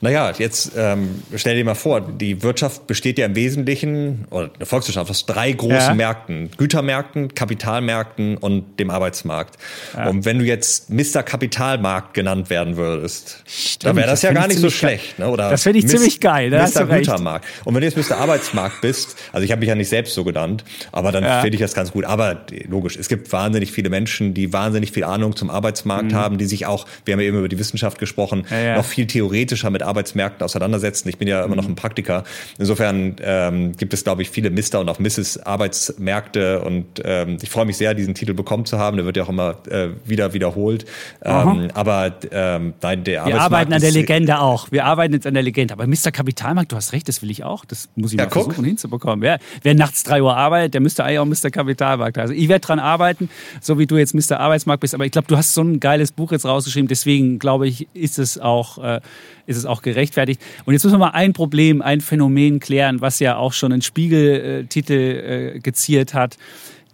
Naja, 0.00 0.32
jetzt 0.38 0.72
ähm, 0.76 1.22
stell 1.34 1.56
dir 1.56 1.64
mal 1.64 1.74
vor, 1.74 2.00
die 2.00 2.42
Wirtschaft 2.42 2.86
besteht 2.86 3.18
ja 3.18 3.26
im 3.26 3.34
Wesentlichen, 3.34 4.26
oder 4.30 4.50
eine 4.54 4.66
Volkswirtschaft 4.66 5.10
aus 5.10 5.26
drei 5.26 5.50
großen 5.52 5.76
ja. 5.76 5.94
Märkten. 5.94 6.50
Gütermärkten, 6.56 7.34
Kapitalmärkten 7.34 8.36
und 8.36 8.78
dem 8.78 8.90
Arbeitsmarkt. 8.90 9.56
Ja. 9.96 10.08
Und 10.08 10.24
wenn 10.24 10.38
du 10.38 10.44
jetzt 10.44 10.90
Mr. 10.90 11.22
Kapitalmarkt 11.24 12.14
genannt 12.14 12.48
werden 12.48 12.76
würdest, 12.76 13.42
Stimmt, 13.46 13.84
dann 13.84 13.96
wäre 13.96 14.06
das, 14.06 14.20
das 14.20 14.30
ja 14.30 14.32
gar 14.32 14.46
nicht 14.46 14.60
so 14.60 14.70
schlecht. 14.70 15.18
Ne? 15.18 15.28
Oder 15.28 15.50
das 15.50 15.64
finde 15.64 15.80
ich 15.80 15.84
Mis 15.84 15.92
ziemlich 15.92 16.20
geil. 16.20 16.50
Da 16.50 16.64
Mr. 16.66 16.86
Gütermarkt. 16.86 17.46
Und 17.64 17.74
wenn 17.74 17.80
du 17.80 17.88
jetzt 17.88 17.96
Mr. 17.96 18.18
Arbeitsmarkt 18.18 18.80
bist, 18.80 19.16
also 19.32 19.44
ich 19.44 19.50
habe 19.50 19.60
mich 19.60 19.68
ja 19.68 19.74
nicht 19.74 19.88
selbst 19.88 20.14
so 20.14 20.22
genannt, 20.22 20.64
aber 20.92 21.10
dann 21.10 21.24
ja. 21.24 21.40
finde 21.40 21.56
ich 21.56 21.60
das 21.60 21.74
ganz 21.74 21.90
gut. 21.90 22.04
Aber 22.04 22.46
logisch, 22.68 22.96
es 22.96 23.08
gibt 23.08 23.32
wahnsinnig 23.32 23.72
viele 23.72 23.90
Menschen, 23.90 24.32
die 24.32 24.52
wahnsinnig 24.52 24.92
viel 24.92 25.04
Ahnung 25.04 25.34
zum 25.34 25.50
Arbeitsmarkt 25.50 26.12
mhm. 26.12 26.16
haben, 26.16 26.38
die 26.38 26.46
sich 26.46 26.66
auch, 26.66 26.86
wir 27.04 27.12
haben 27.12 27.20
ja 27.20 27.26
eben 27.26 27.38
über 27.38 27.48
die 27.48 27.58
Wissenschaft 27.58 27.98
gesprochen, 27.98 28.46
noch 28.76 28.84
viel 28.84 29.06
theoretischer 29.06 29.70
mit 29.70 29.82
Arbeitsmärkten 29.88 30.44
auseinandersetzen. 30.44 31.08
Ich 31.08 31.18
bin 31.18 31.26
ja 31.26 31.42
immer 31.44 31.56
noch 31.56 31.66
ein 31.66 31.74
Praktiker. 31.74 32.24
Insofern 32.58 33.16
ähm, 33.20 33.72
gibt 33.76 33.94
es, 33.94 34.04
glaube 34.04 34.22
ich, 34.22 34.30
viele 34.30 34.50
Mister 34.50 34.80
und 34.80 34.88
auch 34.88 34.98
Mrs. 34.98 35.38
Arbeitsmärkte 35.38 36.60
und 36.60 36.86
ähm, 37.04 37.38
ich 37.40 37.50
freue 37.50 37.64
mich 37.64 37.76
sehr, 37.76 37.94
diesen 37.94 38.14
Titel 38.14 38.34
bekommen 38.34 38.64
zu 38.64 38.78
haben. 38.78 38.96
Der 38.96 39.06
wird 39.06 39.16
ja 39.16 39.24
auch 39.24 39.28
immer 39.28 39.56
äh, 39.68 39.88
wieder 40.04 40.32
wiederholt. 40.32 40.84
Ähm, 41.22 41.68
aber 41.74 42.14
ähm, 42.30 42.74
nein, 42.82 43.04
der 43.04 43.26
Wir 43.26 43.40
arbeiten 43.40 43.72
an 43.72 43.80
der 43.80 43.90
Legende 43.90 44.40
auch. 44.40 44.70
Wir 44.70 44.84
arbeiten 44.84 45.14
jetzt 45.14 45.26
an 45.26 45.34
der 45.34 45.42
Legende. 45.42 45.74
Aber 45.74 45.86
Mr. 45.86 46.10
Kapitalmarkt, 46.12 46.72
du 46.72 46.76
hast 46.76 46.92
recht, 46.92 47.08
das 47.08 47.22
will 47.22 47.30
ich 47.30 47.44
auch. 47.44 47.64
Das 47.64 47.88
muss 47.96 48.12
ich 48.12 48.18
ja, 48.18 48.24
mal 48.24 48.30
guck. 48.30 48.44
versuchen 48.44 48.64
hinzubekommen. 48.64 49.22
Wer, 49.22 49.38
wer 49.62 49.74
nachts 49.74 50.02
drei 50.04 50.22
Uhr 50.22 50.36
arbeitet, 50.36 50.74
der 50.74 50.80
müsste 50.80 51.04
eigentlich 51.04 51.18
auch 51.18 51.46
Mr. 51.46 51.50
Kapitalmarkt. 51.50 52.18
Also 52.18 52.34
ich 52.34 52.48
werde 52.48 52.66
dran 52.66 52.78
arbeiten, 52.78 53.28
so 53.60 53.78
wie 53.78 53.86
du 53.86 53.96
jetzt 53.96 54.14
Mr. 54.14 54.40
Arbeitsmarkt 54.40 54.80
bist. 54.80 54.94
Aber 54.94 55.04
ich 55.04 55.12
glaube, 55.12 55.28
du 55.28 55.36
hast 55.36 55.54
so 55.54 55.62
ein 55.62 55.80
geiles 55.80 56.12
Buch 56.12 56.32
jetzt 56.32 56.44
rausgeschrieben. 56.44 56.88
Deswegen 56.88 57.38
glaube 57.38 57.66
ich, 57.68 57.88
ist 57.94 58.18
es 58.18 58.38
auch 58.38 58.78
äh, 58.78 59.00
ist 59.48 59.56
es 59.56 59.66
auch 59.66 59.82
gerechtfertigt. 59.82 60.40
Und 60.64 60.74
jetzt 60.74 60.84
müssen 60.84 60.94
wir 60.94 61.06
mal 61.06 61.10
ein 61.10 61.32
Problem, 61.32 61.82
ein 61.82 62.00
Phänomen 62.00 62.60
klären, 62.60 63.00
was 63.00 63.18
ja 63.18 63.36
auch 63.36 63.52
schon 63.52 63.72
ein 63.72 63.82
Spiegeltitel 63.82 65.54
äh, 65.56 65.58
geziert 65.58 66.14
hat 66.14 66.36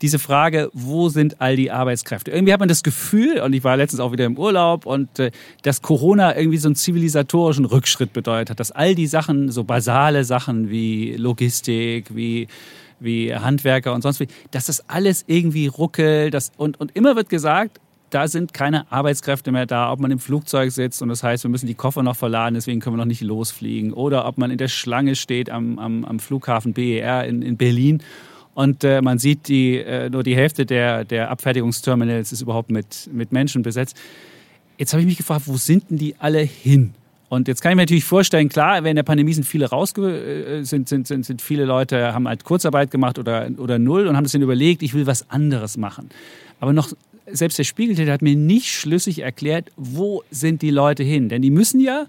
diese 0.03 0.19
Frage, 0.19 0.71
wo 0.75 1.09
sind 1.09 1.41
all 1.41 1.57
die 1.57 1.71
Arbeitskräfte? 1.71 2.31
Irgendwie 2.31 2.53
hat 2.53 2.61
man 2.61 2.69
das 2.69 2.83
Gefühl, 2.83 3.41
und 3.41 3.55
ich 3.55 3.65
war 3.65 3.77
letztens 3.77 4.01
auch 4.01 4.13
wieder 4.13 4.27
im 4.27 4.37
Urlaub, 4.37 4.85
und 4.85 5.19
äh, 5.19 5.31
dass 5.63 5.81
Corona 5.81 6.37
irgendwie 6.37 6.59
so 6.59 6.69
einen 6.69 6.75
zivilisatorischen 6.75 7.65
Rückschritt 7.65 8.13
bedeutet 8.13 8.51
hat, 8.51 8.61
dass 8.61 8.71
all 8.71 8.95
die 8.95 9.07
Sachen, 9.07 9.51
so 9.51 9.65
basale 9.65 10.25
Sachen 10.25 10.69
wie 10.69 11.17
Logistik, 11.17 12.15
wie 12.15 12.49
wie 13.01 13.35
Handwerker 13.35 13.93
und 13.93 14.03
sonst 14.03 14.21
wie, 14.21 14.29
dass 14.51 14.67
das 14.67 14.89
alles 14.89 15.25
irgendwie 15.27 15.67
ruckelt. 15.67 16.33
Das, 16.35 16.53
und, 16.57 16.81
und 16.81 16.97
immer 16.97 17.17
wird 17.17 17.29
gesagt, 17.29 17.81
da 18.15 18.29
sind 18.29 18.55
keine 18.55 18.91
Arbeitskräfte 18.93 19.51
mehr 19.51 19.67
da, 19.67 19.91
ob 19.91 19.99
man 19.99 20.11
im 20.11 20.21
Flugzeug 20.21 20.71
sitzt 20.71 21.03
und 21.03 21.09
das 21.09 21.25
heißt, 21.25 21.43
wir 21.45 21.51
müssen 21.51 21.67
die 21.67 21.75
Koffer 21.75 22.03
noch 22.03 22.17
verladen, 22.17 22.55
deswegen 22.55 22.81
können 22.81 22.95
wir 22.95 22.99
noch 22.99 23.05
nicht 23.05 23.23
losfliegen. 23.23 23.93
Oder 23.93 24.27
ob 24.27 24.39
man 24.39 24.53
in 24.53 24.59
der 24.59 24.69
Schlange 24.69 25.17
steht 25.17 25.51
am, 25.51 25.79
am, 25.79 26.05
am 26.05 26.21
Flughafen 26.21 26.75
BER 26.75 27.25
in, 27.25 27.43
in 27.43 27.57
Berlin 27.57 28.03
und 28.55 28.85
äh, 28.85 29.03
man 29.03 29.19
sieht, 29.19 29.49
die, 29.49 29.79
äh, 29.79 30.09
nur 30.11 30.23
die 30.23 30.37
Hälfte 30.37 30.65
der, 30.65 31.05
der 31.05 31.31
Abfertigungsterminals 31.31 32.31
ist 32.31 32.41
überhaupt 32.41 32.71
mit, 32.71 33.11
mit 33.13 33.33
Menschen 33.33 33.63
besetzt. 33.63 33.97
Jetzt 34.79 34.93
habe 34.93 35.01
ich 35.01 35.07
mich 35.07 35.17
gefragt, 35.17 35.43
wo 35.47 35.57
sind 35.57 35.91
denn 35.91 35.99
die 35.99 36.15
alle 36.19 36.41
hin? 36.41 36.95
Und 37.29 37.49
jetzt 37.49 37.63
kann 37.63 37.73
ich 37.73 37.77
mir 37.77 37.83
natürlich 37.83 38.05
vorstellen, 38.05 38.49
klar, 38.49 38.85
während 38.85 38.97
der 38.97 39.03
Pandemie 39.03 39.33
sind 39.33 39.45
viele 39.45 39.71
rausge 39.71 40.61
äh, 40.61 40.63
sind, 40.63 40.89
sind, 40.89 41.09
sind, 41.09 41.27
sind 41.27 41.43
viele 41.43 41.65
Leute, 41.65 42.15
haben 42.15 42.29
halt 42.29 42.45
Kurzarbeit 42.45 42.93
gemacht 42.93 43.19
oder, 43.19 43.51
oder 43.59 43.81
null 43.81 44.07
und 44.07 44.17
haben 44.17 44.25
sich 44.25 44.33
dann 44.33 44.43
überlegt, 44.43 44.85
ich 44.85 44.95
will 44.95 45.07
was 45.07 45.29
anderes 45.31 45.77
machen. 45.77 46.11
Aber 46.61 46.73
noch 46.73 46.93
selbst 47.27 47.59
der 47.59 47.65
Spiegeltäter 47.65 48.13
hat 48.13 48.23
mir 48.23 48.37
nicht 48.37 48.71
schlüssig 48.73 49.21
erklärt, 49.21 49.71
wo 49.77 50.23
sind 50.31 50.63
die 50.63 50.71
Leute 50.71 51.03
hin. 51.03 51.29
Denn 51.29 51.43
die 51.43 51.51
müssen 51.51 51.81
ja 51.81 52.07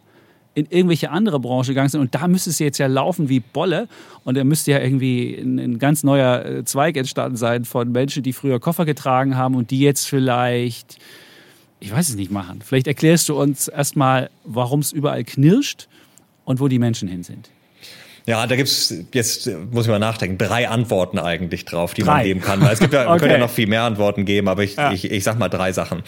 in 0.55 0.65
irgendwelche 0.69 1.11
andere 1.11 1.39
Branche 1.39 1.71
gegangen 1.71 1.89
sind 1.89 1.99
und 1.99 2.15
da 2.15 2.27
müsste 2.27 2.49
es 2.49 2.59
jetzt 2.59 2.77
ja 2.77 2.87
laufen 2.87 3.27
wie 3.27 3.41
Bolle 3.41 3.89
und 4.23 4.37
da 4.37 4.43
müsste 4.45 4.71
ja 4.71 4.79
irgendwie 4.79 5.35
ein, 5.35 5.59
ein, 5.59 5.79
ganz 5.79 6.03
neuer 6.03 6.45
äh, 6.45 6.63
Zweig 6.63 6.95
entstanden 6.95 7.35
sein 7.35 7.65
von 7.65 7.91
Menschen, 7.91 8.23
die 8.23 8.31
früher 8.31 8.59
Koffer 8.61 8.85
getragen 8.85 9.35
haben 9.35 9.55
und 9.55 9.69
die 9.69 9.81
jetzt 9.81 10.05
vielleicht, 10.07 10.97
ich 11.81 11.91
weiß 11.91 12.07
es 12.07 12.15
nicht, 12.15 12.31
machen. 12.31 12.61
Vielleicht 12.63 12.87
erklärst 12.87 13.27
du 13.27 13.37
uns 13.37 13.67
erstmal, 13.67 14.29
warum 14.45 14.79
es 14.79 14.93
überall 14.93 15.25
knirscht 15.25 15.89
und 16.45 16.61
wo 16.61 16.69
die 16.69 16.79
Menschen 16.79 17.09
hin 17.09 17.23
sind. 17.23 17.49
Ja, 18.27 18.47
da 18.47 18.55
gibt's 18.55 18.93
jetzt 19.13 19.49
muss 19.71 19.85
ich 19.85 19.91
mal 19.91 19.99
nachdenken, 19.99 20.39
drei 20.39 20.67
Antworten 20.67 21.19
eigentlich 21.19 21.65
drauf, 21.65 21.93
die 21.93 22.01
drei. 22.01 22.11
man 22.11 22.23
geben 22.23 22.41
kann. 22.41 22.61
Weil 22.61 22.73
es 22.73 22.79
gibt 22.79 22.93
ja, 22.93 23.07
okay. 23.09 23.19
können 23.19 23.31
ja 23.33 23.37
noch 23.37 23.51
viel 23.51 23.67
mehr 23.67 23.83
Antworten 23.83 24.25
geben, 24.25 24.47
aber 24.47 24.63
ich, 24.63 24.75
ja. 24.75 24.91
ich, 24.91 25.11
ich 25.11 25.23
sag 25.23 25.37
mal 25.37 25.49
drei 25.49 25.71
Sachen. 25.73 26.01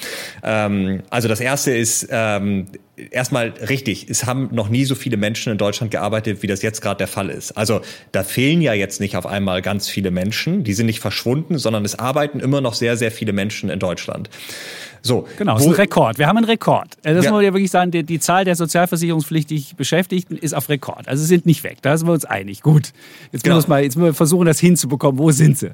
Ähm, 0.44 1.04
also 1.12 1.28
das 1.28 1.40
erste 1.40 1.76
ist 1.76 2.08
ähm, 2.10 2.66
erstmal 3.12 3.50
richtig, 3.70 4.10
es 4.10 4.26
haben 4.26 4.50
noch 4.52 4.70
nie 4.70 4.86
so 4.86 4.96
viele 4.96 5.18
Menschen 5.18 5.52
in 5.52 5.60
Deutschland 5.60 5.92
gearbeitet, 5.92 6.42
wie 6.42 6.48
das 6.48 6.64
jetzt 6.64 6.82
gerade 6.82 6.98
der 6.98 7.08
Fall 7.08 7.30
ist. 7.30 7.52
Also 7.52 7.82
da 8.12 8.24
fehlen 8.24 8.62
ja 8.62 8.74
jetzt 8.74 9.00
nicht 9.00 9.16
auf 9.16 9.28
einmal 9.28 9.62
ganz 9.62 9.88
viele 9.88 10.10
Menschen, 10.10 10.64
die 10.64 10.74
sind 10.74 10.88
nicht 10.88 11.00
verschwunden, 11.00 11.60
sondern 11.60 11.86
es 11.86 12.00
arbeiten 12.00 12.40
immer 12.40 12.62
noch 12.62 12.74
sehr, 12.74 12.98
sehr 12.98 13.12
viele 13.12 13.34
Menschen 13.34 13.70
in 13.70 13.78
Deutschland. 13.78 14.32
So, 15.02 15.28
genau, 15.38 15.56
das 15.56 15.64
ist 15.64 15.70
ein 15.70 15.76
Rekord. 15.76 16.18
Wir 16.18 16.28
haben 16.28 16.38
einen 16.38 16.46
Rekord. 16.46 16.98
Also 17.04 17.18
das 17.18 17.26
ja. 17.26 17.32
muss 17.32 17.38
man 17.38 17.46
ja 17.46 17.54
wirklich 17.54 17.72
sagen, 17.72 17.92
die, 17.92 18.04
die, 18.04 18.20
Zahl 18.20 18.46
der 18.46 18.56
sozialversicherungspflichtig 18.56 19.76
Beschäftigten 19.76 20.38
ist 20.38 20.54
auf 20.54 20.70
Rekord. 20.70 21.08
Also 21.08 21.22
sie 21.22 21.28
sind 21.28 21.46
nicht 21.46 21.64
weg. 21.64 21.78
Da 21.82 21.98
sind 21.98 22.08
wir 22.08 22.14
uns 22.14 22.26
einig. 22.26 22.62
Gut. 22.62 22.94
Jetzt, 23.32 23.44
genau. 23.44 23.56
müssen, 23.56 23.68
wir 23.68 23.76
mal, 23.76 23.84
jetzt 23.84 23.96
müssen 23.96 24.08
wir 24.08 24.14
versuchen, 24.14 24.46
das 24.46 24.60
hinzubekommen. 24.60 25.20
Wo 25.20 25.32
sind 25.32 25.58
sie? 25.58 25.72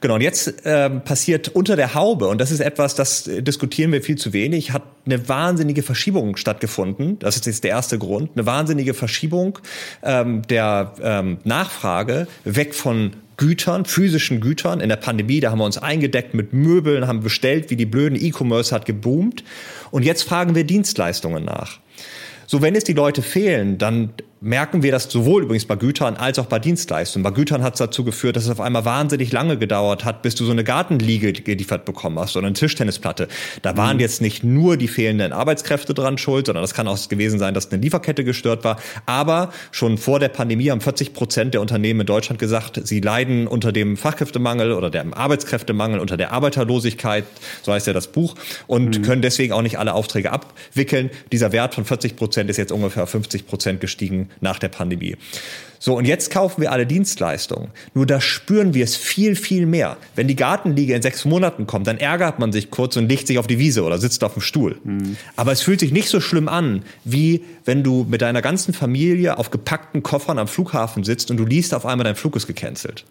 Genau, 0.00 0.14
und 0.14 0.20
jetzt 0.20 0.54
ähm, 0.64 1.02
passiert 1.02 1.48
unter 1.48 1.76
der 1.76 1.94
Haube, 1.94 2.28
und 2.28 2.40
das 2.40 2.50
ist 2.50 2.60
etwas, 2.60 2.94
das 2.94 3.26
äh, 3.26 3.42
diskutieren 3.42 3.92
wir 3.92 4.02
viel 4.02 4.16
zu 4.16 4.32
wenig, 4.32 4.72
hat 4.72 4.82
eine 5.06 5.28
wahnsinnige 5.28 5.82
Verschiebung 5.82 6.36
stattgefunden. 6.36 7.18
Das 7.18 7.36
ist 7.36 7.46
jetzt 7.46 7.64
der 7.64 7.70
erste 7.70 7.98
Grund. 7.98 8.30
Eine 8.34 8.46
wahnsinnige 8.46 8.94
Verschiebung 8.94 9.58
ähm, 10.02 10.42
der 10.48 10.92
ähm, 11.02 11.38
Nachfrage 11.44 12.26
weg 12.44 12.74
von 12.74 13.12
Gütern, 13.36 13.84
physischen 13.84 14.40
Gütern. 14.40 14.80
In 14.80 14.88
der 14.88 14.96
Pandemie, 14.96 15.40
da 15.40 15.50
haben 15.50 15.58
wir 15.58 15.64
uns 15.64 15.78
eingedeckt 15.78 16.34
mit 16.34 16.52
Möbeln, 16.52 17.06
haben 17.06 17.20
bestellt, 17.20 17.70
wie 17.70 17.76
die 17.76 17.86
blöden 17.86 18.20
E-Commerce 18.20 18.74
hat 18.74 18.86
geboomt. 18.86 19.44
Und 19.90 20.04
jetzt 20.04 20.22
fragen 20.22 20.54
wir 20.54 20.64
Dienstleistungen 20.64 21.44
nach. 21.44 21.78
So, 22.46 22.62
wenn 22.62 22.74
es 22.74 22.84
die 22.84 22.92
Leute 22.92 23.22
fehlen, 23.22 23.76
dann 23.78 24.10
merken 24.46 24.82
wir 24.82 24.92
das 24.92 25.10
sowohl 25.10 25.42
übrigens 25.42 25.66
bei 25.66 25.76
Gütern 25.76 26.16
als 26.16 26.38
auch 26.38 26.46
bei 26.46 26.58
Dienstleistungen. 26.58 27.24
Bei 27.24 27.30
Gütern 27.30 27.62
hat 27.62 27.74
es 27.74 27.78
dazu 27.78 28.04
geführt, 28.04 28.36
dass 28.36 28.44
es 28.44 28.50
auf 28.50 28.60
einmal 28.60 28.84
wahnsinnig 28.84 29.32
lange 29.32 29.58
gedauert 29.58 30.04
hat, 30.04 30.22
bis 30.22 30.36
du 30.36 30.44
so 30.44 30.52
eine 30.52 30.64
Gartenliege 30.64 31.32
geliefert 31.32 31.84
bekommen 31.84 32.18
hast 32.18 32.36
oder 32.36 32.46
eine 32.46 32.54
Tischtennisplatte. 32.54 33.28
Da 33.62 33.76
waren 33.76 33.96
mhm. 33.96 34.00
jetzt 34.00 34.22
nicht 34.22 34.44
nur 34.44 34.76
die 34.76 34.88
fehlenden 34.88 35.32
Arbeitskräfte 35.32 35.94
dran 35.94 36.16
schuld, 36.16 36.46
sondern 36.46 36.62
das 36.62 36.74
kann 36.74 36.86
auch 36.86 37.08
gewesen 37.08 37.38
sein, 37.38 37.54
dass 37.54 37.70
eine 37.70 37.82
Lieferkette 37.82 38.24
gestört 38.24 38.64
war. 38.64 38.78
Aber 39.04 39.52
schon 39.72 39.98
vor 39.98 40.20
der 40.20 40.28
Pandemie 40.28 40.70
haben 40.70 40.80
40 40.80 41.12
Prozent 41.12 41.54
der 41.54 41.60
Unternehmen 41.60 42.00
in 42.00 42.06
Deutschland 42.06 42.38
gesagt, 42.38 42.80
sie 42.84 43.00
leiden 43.00 43.48
unter 43.48 43.72
dem 43.72 43.96
Fachkräftemangel 43.96 44.72
oder 44.72 44.90
dem 44.90 45.12
Arbeitskräftemangel, 45.12 45.98
unter 45.98 46.16
der 46.16 46.32
Arbeiterlosigkeit, 46.32 47.24
so 47.62 47.72
heißt 47.72 47.88
ja 47.88 47.92
das 47.92 48.06
Buch, 48.06 48.36
und 48.68 48.98
mhm. 48.98 49.02
können 49.02 49.22
deswegen 49.22 49.52
auch 49.52 49.62
nicht 49.62 49.78
alle 49.78 49.94
Aufträge 49.94 50.30
abwickeln. 50.30 51.10
Dieser 51.32 51.50
Wert 51.50 51.74
von 51.74 51.84
40 51.84 52.14
Prozent 52.14 52.48
ist 52.48 52.56
jetzt 52.56 52.70
ungefähr 52.70 53.06
50 53.06 53.46
Prozent 53.46 53.80
gestiegen 53.80 54.30
nach 54.40 54.58
der 54.58 54.68
Pandemie. 54.68 55.16
So, 55.78 55.96
und 55.96 56.04
jetzt 56.04 56.30
kaufen 56.30 56.62
wir 56.62 56.72
alle 56.72 56.86
Dienstleistungen. 56.86 57.68
Nur 57.94 58.06
da 58.06 58.20
spüren 58.20 58.74
wir 58.74 58.82
es 58.82 58.96
viel, 58.96 59.36
viel 59.36 59.66
mehr. 59.66 59.96
Wenn 60.14 60.26
die 60.26 60.36
Gartenliege 60.36 60.94
in 60.94 61.02
sechs 61.02 61.24
Monaten 61.24 61.66
kommt, 61.66 61.86
dann 61.86 61.98
ärgert 61.98 62.38
man 62.38 62.50
sich 62.50 62.70
kurz 62.70 62.96
und 62.96 63.08
legt 63.08 63.26
sich 63.26 63.38
auf 63.38 63.46
die 63.46 63.58
Wiese 63.58 63.84
oder 63.84 63.98
sitzt 63.98 64.24
auf 64.24 64.32
dem 64.32 64.42
Stuhl. 64.42 64.78
Mhm. 64.82 65.16
Aber 65.36 65.52
es 65.52 65.62
fühlt 65.62 65.80
sich 65.80 65.92
nicht 65.92 66.08
so 66.08 66.20
schlimm 66.20 66.48
an, 66.48 66.82
wie 67.04 67.44
wenn 67.64 67.82
du 67.82 68.06
mit 68.08 68.22
deiner 68.22 68.42
ganzen 68.42 68.74
Familie 68.74 69.38
auf 69.38 69.50
gepackten 69.50 70.02
Koffern 70.02 70.38
am 70.38 70.48
Flughafen 70.48 71.04
sitzt 71.04 71.30
und 71.30 71.36
du 71.36 71.44
liest 71.44 71.74
auf 71.74 71.86
einmal, 71.86 72.04
dein 72.04 72.16
Flug 72.16 72.36
ist 72.36 72.46
gecancelt. 72.46 73.04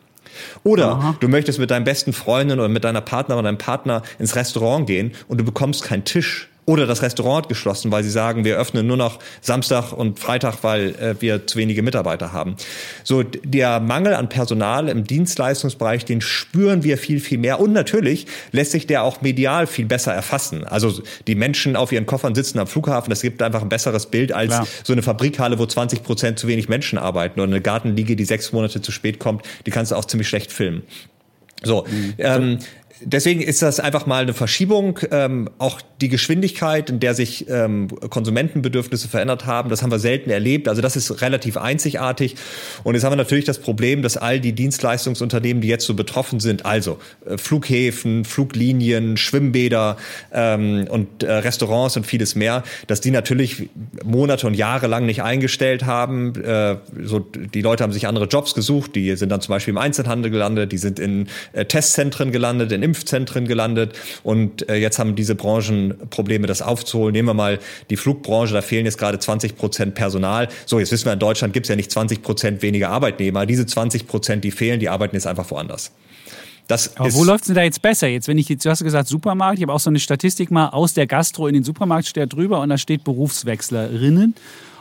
Oder 0.64 0.88
Aha. 0.88 1.16
du 1.20 1.28
möchtest 1.28 1.60
mit 1.60 1.72
deinem 1.72 1.86
besten 1.86 2.12
Freundin 2.12 2.60
oder 2.60 2.68
mit 2.68 2.84
deiner 2.84 3.02
Partnerin 3.02 3.40
oder 3.40 3.48
deinem 3.48 3.58
Partner 3.58 4.04
ins 4.20 4.36
Restaurant 4.36 4.86
gehen 4.86 5.14
und 5.28 5.38
du 5.38 5.46
bekommst 5.46 5.84
keinen 5.84 6.04
Tisch 6.04 6.50
oder 6.65 6.88
das 6.88 7.01
Restaurant 7.01 7.47
geschlossen, 7.47 7.91
weil 7.91 8.04
sie 8.04 8.10
sagen, 8.10 8.43
wir 8.43 8.58
öffnen 8.58 8.88
nur 8.88 8.97
noch 8.97 9.19
Samstag 9.41 9.91
und 9.91 10.19
Freitag, 10.19 10.63
weil 10.63 10.95
äh, 10.95 11.15
wir 11.19 11.45
zu 11.45 11.60
wenige 11.60 11.84
Mitarbeiter 11.84 12.34
haben. 12.34 12.56
So 13.04 13.23
der 13.23 13.80
Mangel 13.80 14.15
an 14.15 14.30
Personal 14.30 14.89
im 14.89 15.04
Dienstleistungsbereich, 15.04 16.06
den 16.06 16.21
spüren 16.21 16.84
wir 16.84 16.97
viel, 16.97 17.19
viel 17.19 17.38
mehr. 17.38 17.60
Und 17.60 17.71
natürlich 17.71 18.25
lässt 18.51 18.71
sich 18.71 18.88
der 18.88 19.04
auch 19.04 19.21
medial 19.21 19.67
viel 19.67 19.86
besser 19.86 20.13
erfassen. 20.13 20.63
Also 20.63 21.01
die 21.28 21.36
Menschen 21.36 21.75
auf 21.75 21.91
ihren 21.91 22.08
Koffern 22.08 22.34
sitzen 22.34 22.58
am 22.58 22.67
Flughafen, 22.67 23.12
das 23.12 23.21
gibt 23.21 23.41
einfach 23.43 23.62
ein 23.62 23.69
besseres 23.69 24.08
Bild 24.08 24.32
als 24.32 24.49
Klar. 24.49 24.67
so 24.84 24.93
eine 24.93 25.04
Fabrikhalle, 25.04 25.60
wo 25.60 25.65
20 25.65 26.04
Prozent 26.04 26.39
zu 26.39 26.47
wenig 26.47 26.67
Menschen 26.67 26.97
arbeiten 26.97 27.39
oder 27.39 27.51
eine 27.51 27.62
Gartenliege, 27.62 28.15
die 28.15 28.25
sechs 28.25 28.51
Monate 28.51 28.82
zu 28.82 28.91
spät 28.91 29.19
kommt, 29.19 29.45
die 29.65 29.71
kannst 29.71 29.91
du 29.91 29.95
auch 29.95 30.06
ziemlich 30.06 30.28
schlecht 30.28 30.51
filmen. 30.51 30.82
So, 31.63 31.86
mhm. 31.89 32.13
ähm, 32.17 32.60
deswegen 33.06 33.41
ist 33.41 33.62
das 33.62 33.80
einfach 33.80 34.06
mal 34.06 34.24
eine 34.24 34.34
Verschiebung. 34.34 35.00
Ähm, 35.12 35.50
auch 35.58 35.82
die 36.02 36.10
Geschwindigkeit, 36.10 36.89
in 36.89 37.00
der 37.00 37.13
sich 37.13 37.50
ähm, 37.50 37.88
Konsumentenbedürfnisse 38.10 39.08
verändert 39.08 39.46
haben, 39.46 39.70
das 39.70 39.82
haben 39.82 39.91
wir 39.91 40.00
selten 40.00 40.30
erlebt. 40.30 40.68
Also 40.68 40.82
das 40.82 40.96
ist 40.96 41.22
relativ 41.22 41.58
einzigartig. 41.58 42.36
Und 42.84 42.96
jetzt 42.96 43.04
haben 43.04 43.13
wir 43.13 43.18
natürlich 43.18 43.46
das 43.46 43.60
Problem, 43.60 44.02
dass 44.02 44.18
all 44.18 44.39
die 44.39 44.54
Dienstleistungsunternehmen, 44.54 45.62
die 45.62 45.68
jetzt 45.68 45.86
so 45.86 45.94
betroffen 45.94 46.39
sind, 46.39 46.65
also 46.65 46.98
äh, 47.26 47.38
Flughäfen, 47.38 48.26
Fluglinien, 48.26 49.18
Schwimmbäder 49.18 49.98
ähm, 50.34 50.88
und 50.89 51.24
äh, 51.24 51.32
Restaurants 51.32 51.96
und 51.98 52.06
vieles 52.06 52.36
mehr, 52.36 52.63
dass 52.88 53.02
die 53.02 53.12
natürlich 53.12 53.70
Monate 54.04 54.48
und 54.48 54.56
Jahre 54.56 54.88
lang 54.88 55.06
nicht 55.06 55.22
eingestellt 55.22 55.86
haben. 55.86 56.36
Äh, 56.41 56.78
so, 57.04 57.20
die 57.20 57.62
Leute 57.62 57.84
haben 57.84 57.94
sich 57.94 58.08
andere 58.08 58.26
Jobs 58.26 58.56
gesucht, 58.56 58.96
die 58.96 59.15
sind 59.15 59.30
dann 59.30 59.41
zum 59.41 59.54
Beispiel 59.54 59.74
im 59.74 59.78
Einzelhandel 59.78 60.32
gelandet, 60.32 60.72
die 60.72 60.78
sind 60.78 61.00
in 61.00 61.28
äh, 61.54 61.65
Testzentren 61.65 62.32
gelandet, 62.32 62.72
in 62.72 62.82
Impfzentren 62.96 63.48
gelandet 63.48 63.94
und 64.24 64.68
äh, 64.70 64.76
jetzt 64.76 65.00
haben 65.00 65.16
diese 65.16 65.36
Branchen 65.36 65.94
Probleme, 66.10 66.48
das 66.48 66.62
aufzuholen. 66.62 67.14
Nehmen 67.14 67.28
wir 67.28 67.34
mal 67.34 67.60
die 67.90 67.98
Flugbranche, 67.98 68.54
da 68.54 68.62
fehlen 68.62 68.86
jetzt 68.86 68.98
gerade 68.98 69.20
20 69.20 69.58
Prozent 69.58 69.96
Personal. 69.96 70.48
So, 70.66 70.80
jetzt 70.80 70.92
wissen 70.92 71.06
wir, 71.06 71.14
in 71.14 71.20
Deutschland 71.20 71.54
gibt 71.54 71.66
es 71.66 71.70
ja 71.70 71.76
nicht 71.76 71.92
20 71.92 72.22
Prozent 72.22 72.62
weniger 72.62 72.90
Arbeitnehmer. 72.90 73.46
Diese 73.46 73.66
20 73.66 74.08
Prozent, 74.08 74.44
die 74.44 74.52
fehlen, 74.52 74.80
die 74.80 74.90
arbeiten 74.90 75.16
jetzt 75.16 75.28
einfach 75.28 75.50
woanders. 75.52 75.92
Das 76.68 76.98
Aber 76.98 77.14
wo 77.14 77.24
läuft 77.24 77.44
es 77.44 77.48
denn 77.48 77.56
da 77.56 77.62
jetzt 77.62 77.82
besser? 77.82 78.08
Jetzt, 78.08 78.28
wenn 78.28 78.40
ich 78.40 78.50
jetzt, 78.50 78.66
du 78.66 78.70
hast 78.70 78.84
gesagt 78.84 79.08
Supermarkt, 79.08 79.58
ich 79.58 79.64
habe 79.64 79.74
auch 79.74 79.80
so 79.80 79.90
eine 79.90 80.00
Statistik 80.00 80.50
mal 80.50 80.70
aus 80.70 80.94
der 80.94 81.06
Gastro 81.06 81.48
in 81.48 81.54
den 81.54 81.64
Supermarkt 81.64 82.08
steht 82.08 82.34
drüber 82.34 82.62
und 82.62 82.70
da 82.70 82.78
steht 82.78 83.04
Berufswechslerinnen. 83.04 84.34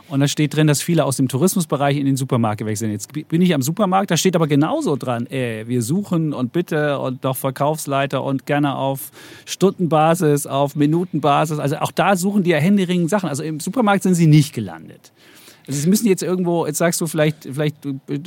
Und 0.07 0.19
da 0.19 0.27
steht 0.27 0.55
drin, 0.55 0.67
dass 0.67 0.81
viele 0.81 1.03
aus 1.03 1.17
dem 1.17 1.27
Tourismusbereich 1.27 1.97
in 1.97 2.05
den 2.05 2.15
Supermarkt 2.15 2.59
gewechselt 2.59 2.91
sind. 2.91 2.91
Jetzt 2.91 3.29
bin 3.29 3.41
ich 3.41 3.53
am 3.55 3.61
Supermarkt, 3.61 4.11
da 4.11 4.17
steht 4.17 4.35
aber 4.35 4.47
genauso 4.47 4.95
dran, 4.95 5.25
ey, 5.27 5.67
wir 5.67 5.81
suchen 5.81 6.33
und 6.33 6.53
bitte 6.53 6.99
und 6.99 7.25
doch 7.25 7.35
Verkaufsleiter 7.35 8.23
und 8.23 8.45
gerne 8.45 8.75
auf 8.75 9.11
Stundenbasis, 9.45 10.45
auf 10.45 10.75
Minutenbasis. 10.75 11.57
Also 11.59 11.77
auch 11.77 11.91
da 11.91 12.15
suchen 12.15 12.43
die 12.43 12.51
ja 12.51 12.57
händeringend 12.57 13.09
Sachen. 13.09 13.29
Also 13.29 13.43
im 13.43 13.59
Supermarkt 13.59 14.03
sind 14.03 14.15
sie 14.15 14.27
nicht 14.27 14.53
gelandet. 14.53 15.11
Also 15.67 15.79
sie 15.79 15.89
müssen 15.89 16.07
jetzt 16.07 16.23
irgendwo, 16.23 16.65
jetzt 16.65 16.77
sagst 16.77 17.01
du, 17.01 17.07
vielleicht, 17.07 17.43
vielleicht 17.43 17.77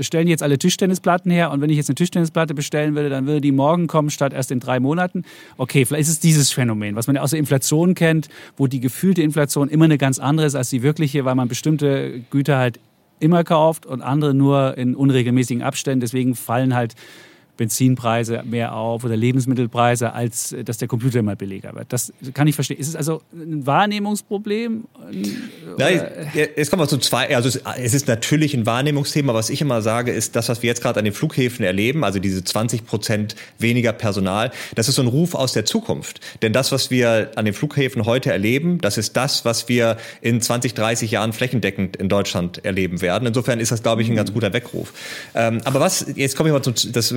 stellen 0.01 0.29
jetzt 0.29 0.43
alle 0.43 0.59
Tischtennisplatten 0.59 1.31
her 1.31 1.51
und 1.51 1.61
wenn 1.61 1.71
ich 1.71 1.77
jetzt 1.77 1.89
eine 1.89 1.95
Tischtennisplatte 1.95 2.55
bestellen 2.55 2.95
würde, 2.95 3.09
dann 3.09 3.27
würde 3.27 3.41
die 3.41 3.53
morgen 3.53 3.87
kommen 3.87 4.11
statt 4.11 4.33
erst 4.33 4.51
in 4.51 4.61
drei 4.61 4.81
Monaten. 4.81 5.25
Okay, 5.57 5.85
vielleicht 5.85 6.03
ist 6.03 6.09
es 6.09 6.21
dieses 6.21 6.51
Phänomen, 6.51 6.97
was 6.97 7.07
man 7.07 7.17
ja 7.17 7.23
aus 7.23 7.31
der 7.31 7.39
Inflation 7.39 7.95
kennt, 7.95 8.29
wo 8.57 8.67
die 8.67 8.81
gefühlte 8.81 9.23
Inflation 9.23 9.69
immer 9.69 9.85
eine 9.85 9.99
ganz 9.99 10.19
andere 10.19 10.47
ist 10.47 10.55
als 10.55 10.71
die 10.71 10.83
wirkliche, 10.83 11.25
weil 11.25 11.35
man 11.35 11.49
bestimmte 11.49 12.23
Güter 12.31 12.59
halt 12.59 12.81
immer 13.21 13.45
kauft 13.45 13.87
und 13.87 14.03
andere 14.03 14.35
nur 14.35 14.77
in 14.79 14.95
unregelmäßigen 14.95 15.63
Abständen. 15.63 16.01
Deswegen 16.01 16.35
fallen 16.35 16.75
halt 16.75 16.95
Benzinpreise 17.59 18.43
mehr 18.47 18.75
auf 18.75 19.05
oder 19.05 19.17
Lebensmittelpreise, 19.17 20.13
als 20.15 20.57
dass 20.65 20.79
der 20.79 20.89
Computer 20.89 21.19
immer 21.19 21.37
billiger 21.37 21.75
wird. 21.75 21.93
Das 21.93 22.13
kann 22.33 22.47
ich 22.47 22.55
verstehen. 22.55 22.79
Ist 22.79 22.89
es 22.89 22.97
also 22.97 23.21
ein 23.35 23.67
Wahrnehmungsproblem? 23.67 24.85
Nein, 25.77 26.03
jetzt 26.35 26.71
kommen 26.71 26.83
wir 26.83 26.89
zu 26.89 26.99
zwei. 26.99 27.35
Also 27.37 27.59
es 27.77 27.95
ist 27.95 28.07
natürlich 28.07 28.55
ein 28.55 28.65
Wahrnehmungsthema. 28.65 29.35
Was 29.35 29.51
ich 29.51 29.61
immer 29.61 29.83
sage, 29.83 30.13
ist 30.13 30.37
das, 30.37 30.49
was 30.49 30.63
wir 30.63 30.69
jetzt 30.69 30.83
gerade 30.83 31.01
an 31.01 31.05
den 31.05 31.13
Flughäfen 31.13 31.65
erleben, 31.65 32.05
also 32.05 32.21
diese 32.21 32.43
20 32.43 32.87
Prozent 32.87 33.35
weniger 33.59 33.93
Personal, 33.93 34.53
das 34.77 34.89
ist 34.89 34.95
so 34.95 35.03
ein 35.03 35.09
Ruf 35.09 35.35
aus 35.35 35.53
der 35.53 35.65
Zukunft. 35.65 36.21
Denn 36.43 36.53
das, 36.53 36.71
was 36.71 36.91
wir 36.91 37.33
an 37.35 37.45
den 37.45 37.55
Flughäfen 37.55 38.07
heute 38.07 38.31
erleben, 38.31 38.79
das 38.81 38.99
ist 38.99 39.17
das, 39.17 39.45
was 39.45 39.69
wir 39.69 39.97
in 40.21 40.41
20, 40.41 40.75
30 40.75 41.11
Jahren 41.11 41.33
flächendeckend 41.33 41.97
in 41.97 42.09
Deutschland 42.09 42.65
erleben 42.65 43.01
werden. 43.01 43.27
Insofern 43.27 43.59
ist 43.59 43.73
das, 43.73 43.83
glaube 43.83 44.03
ich, 44.03 44.09
ein 44.09 44.17
ganz 44.17 44.33
guter 44.33 44.53
Weckruf. 44.53 44.93
Ähm, 45.35 45.61
aber 45.65 45.81
was, 45.81 46.07
jetzt 46.15 46.37
komme 46.37 46.51
ich 46.51 46.53
mal 46.53 46.63
zum, 46.63 46.75
das 46.93 47.13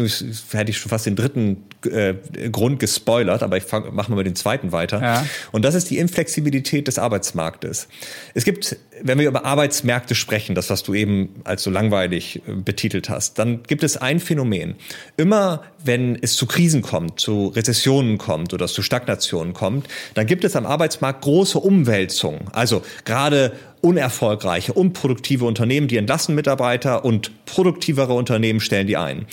hätte 0.52 0.72
ich 0.72 0.78
schon 0.78 0.89
fast 0.89 1.06
den 1.06 1.15
dritten 1.15 1.65
äh, 1.86 2.13
Grund 2.52 2.80
gespoilert, 2.80 3.44
aber 3.44 3.58
ich 3.58 3.63
mache 3.72 4.12
mal 4.12 4.17
mit 4.17 4.26
den 4.26 4.36
zweiten 4.36 4.72
weiter. 4.72 5.02
Ja. 5.02 5.26
Und 5.52 5.63
das 5.63 5.76
ist 5.76 5.89
die 5.89 5.98
Inflexibilität 5.98 6.88
des 6.88 7.00
Arbeitsmarktes. 7.00 7.88
Es 8.34 8.44
gibt, 8.44 8.78
wenn 9.02 9.20
wir 9.20 9.28
über 9.28 9.46
Arbeitsmärkte 9.46 10.15
sprechen, 10.15 10.56
das, 10.56 10.70
was 10.70 10.84
du 10.84 10.94
eben 10.94 11.41
als 11.44 11.63
so 11.63 11.70
langweilig 11.70 12.41
äh, 12.48 12.54
betitelt 12.54 13.10
hast, 13.10 13.39
dann 13.39 13.63
gibt 13.63 13.84
es 13.84 13.98
ein 13.98 14.20
Phänomen. 14.20 14.76
Immer 15.17 15.63
wenn 15.84 16.17
es 16.22 16.36
zu 16.36 16.46
Krisen 16.46 16.82
kommt, 16.82 17.20
zu 17.20 17.48
Rezessionen 17.48 18.17
kommt 18.17 18.54
oder 18.54 18.67
zu 18.67 18.82
Stagnationen 18.82 19.54
kommt, 19.54 19.88
dann 20.13 20.28
gibt 20.28 20.44
es 20.44 20.56
am 20.56 20.65
Arbeitsmarkt 20.65 21.22
große 21.22 21.60
Umwälzungen. 21.60 22.48
Also 22.52 22.84
gerade 23.06 23.54
unerfolgreiche, 23.82 24.74
unproduktive 24.74 25.46
Unternehmen, 25.46 25.88
die 25.88 25.98
entlassen 25.98 26.36
Mitarbeiter 26.36 27.04
und 27.04 27.46
produktivere 27.46 28.13
Unternehmen 28.13 28.60
stellen 28.60 28.88
die 28.88 28.98
ein. 28.98 29.26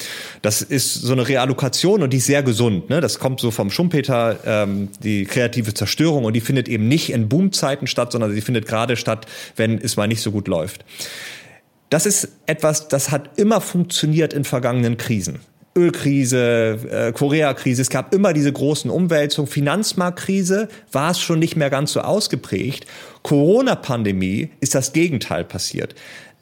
Das 0.42 0.62
ist 0.62 0.94
so 0.94 1.12
eine 1.12 1.28
Reallokation 1.28 2.02
und 2.02 2.12
die 2.12 2.16
ist 2.16 2.26
sehr 2.26 2.42
gesund. 2.42 2.90
Ne? 2.90 3.00
Das 3.00 3.18
kommt 3.18 3.40
so 3.40 3.50
vom 3.50 3.70
Schumpeter, 3.70 4.38
ähm, 4.44 4.88
die 5.02 5.24
kreative 5.24 5.74
Zerstörung 5.74 6.24
und 6.24 6.32
die 6.32 6.40
findet 6.40 6.68
eben 6.68 6.88
nicht 6.88 7.10
in 7.10 7.28
Boomzeiten 7.28 7.86
statt, 7.86 8.12
sondern 8.12 8.32
sie 8.32 8.40
findet 8.40 8.66
gerade 8.66 8.96
statt, 8.96 9.26
wenn 9.56 9.78
es 9.78 9.96
mal 9.96 10.08
nicht 10.08 10.22
so 10.22 10.30
gut 10.30 10.48
läuft. 10.48 10.84
Das 11.90 12.06
ist 12.06 12.28
etwas, 12.46 12.88
das 12.88 13.10
hat 13.10 13.38
immer 13.38 13.60
funktioniert 13.60 14.32
in 14.32 14.44
vergangenen 14.44 14.96
Krisen. 14.96 15.40
Ölkrise, 15.78 16.78
äh, 16.90 17.12
Koreakrise, 17.12 17.82
es 17.82 17.90
gab 17.90 18.12
immer 18.12 18.32
diese 18.32 18.52
großen 18.52 18.90
Umwälzungen. 18.90 19.50
Finanzmarktkrise 19.50 20.68
war 20.90 21.12
es 21.12 21.20
schon 21.20 21.38
nicht 21.38 21.56
mehr 21.56 21.70
ganz 21.70 21.92
so 21.92 22.00
ausgeprägt. 22.00 22.86
Corona-Pandemie 23.22 24.50
ist 24.60 24.74
das 24.74 24.92
Gegenteil 24.92 25.44
passiert. 25.44 25.94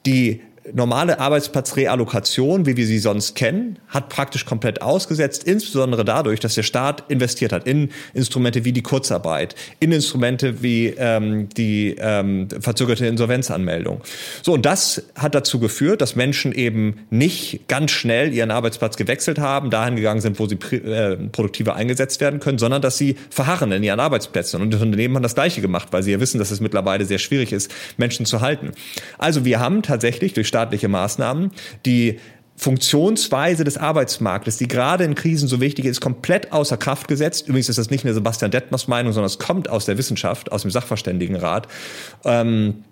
Die 0.07 0.41
normale 0.73 1.19
Arbeitsplatzreallokation, 1.21 2.67
wie 2.67 2.77
wir 2.77 2.87
sie 2.87 2.99
sonst 2.99 3.35
kennen, 3.35 3.79
hat 3.89 4.09
praktisch 4.09 4.45
komplett 4.45 4.83
ausgesetzt, 4.83 5.45
insbesondere 5.45 6.05
dadurch, 6.05 6.41
dass 6.41 6.55
der 6.55 6.63
Staat 6.63 7.05
investiert 7.09 7.53
hat 7.53 7.67
in 7.67 7.91
Instrumente 8.15 8.65
wie 8.65 8.73
die 8.73 8.83
Kurzarbeit, 8.83 9.55
in 9.81 9.93
Instrumente 9.93 10.63
wie 10.63 10.95
ähm, 10.99 11.49
die 11.57 11.97
ähm, 11.99 12.49
verzögerte 12.61 13.07
Insolvenzanmeldung. 13.07 14.01
So, 14.43 14.55
und 14.55 14.67
das 14.67 15.05
hat 15.15 15.35
dazu 15.35 15.59
geführt, 15.59 16.01
dass 16.01 16.17
Menschen 16.17 16.53
eben 16.53 16.99
nicht 17.11 17.69
ganz 17.69 17.91
schnell 17.91 18.33
ihren 18.33 18.51
Arbeitsplatz 18.51 18.97
gewechselt 18.97 19.39
haben, 19.39 19.71
dahin 19.71 19.97
gegangen 19.97 20.21
sind, 20.21 20.39
wo 20.39 20.47
sie 20.47 20.57
äh, 20.57 21.17
produktiver 21.17 21.77
eingesetzt 21.77 22.21
werden 22.21 22.41
können, 22.41 22.59
sondern 22.59 22.83
dass 22.83 22.99
sie 22.99 23.17
verharren 23.31 23.73
in 23.73 23.83
ihren 23.83 24.01
Arbeitsplätzen. 24.01 24.61
Und 24.61 24.71
die 24.71 24.77
Unternehmen 24.77 25.17
haben 25.17 25.23
das 25.23 25.35
Gleiche 25.35 25.61
gemacht, 25.61 25.89
weil 25.91 26.03
sie 26.03 26.13
ja 26.13 26.21
wissen, 26.21 26.39
dass 26.39 26.51
es 26.51 26.61
mittlerweile 26.61 27.05
sehr 27.05 27.19
schwierig 27.19 27.53
ist, 27.53 27.71
Menschen 27.97 28.27
zu 28.27 28.41
halten. 28.41 28.73
Also 29.19 29.45
wir 29.45 29.61
haben 29.61 29.83
tatsächlich 29.83 30.33
durch 30.33 30.49
staatliche 30.57 30.89
Maßnahmen, 30.89 31.51
die 31.85 32.19
Funktionsweise 32.57 33.65
des 33.65 33.77
Arbeitsmarktes, 33.77 34.57
die 34.57 34.67
gerade 34.67 35.05
in 35.05 35.15
Krisen 35.15 35.47
so 35.47 35.61
wichtig 35.61 35.85
ist, 35.85 36.01
komplett 36.01 36.53
außer 36.53 36.79
Kraft 36.79 37.07
gesetzt. 37.07 37.49
Übrigens 37.49 37.69
ist 37.69 37.79
das 37.79 37.91
nicht 37.91 38.05
eine 38.07 38.15
Sebastian 38.15 38.51
Detmers 38.51 38.89
Meinung, 38.89 39.13
sondern 39.13 39.27
es 39.27 39.39
kommt 39.39 39.69
aus 39.69 39.85
der 39.85 39.99
Wissenschaft, 39.99 40.51
aus 40.51 40.63
dem 40.63 40.71
Sachverständigenrat. 40.71 41.69
Ähm, 42.25 42.85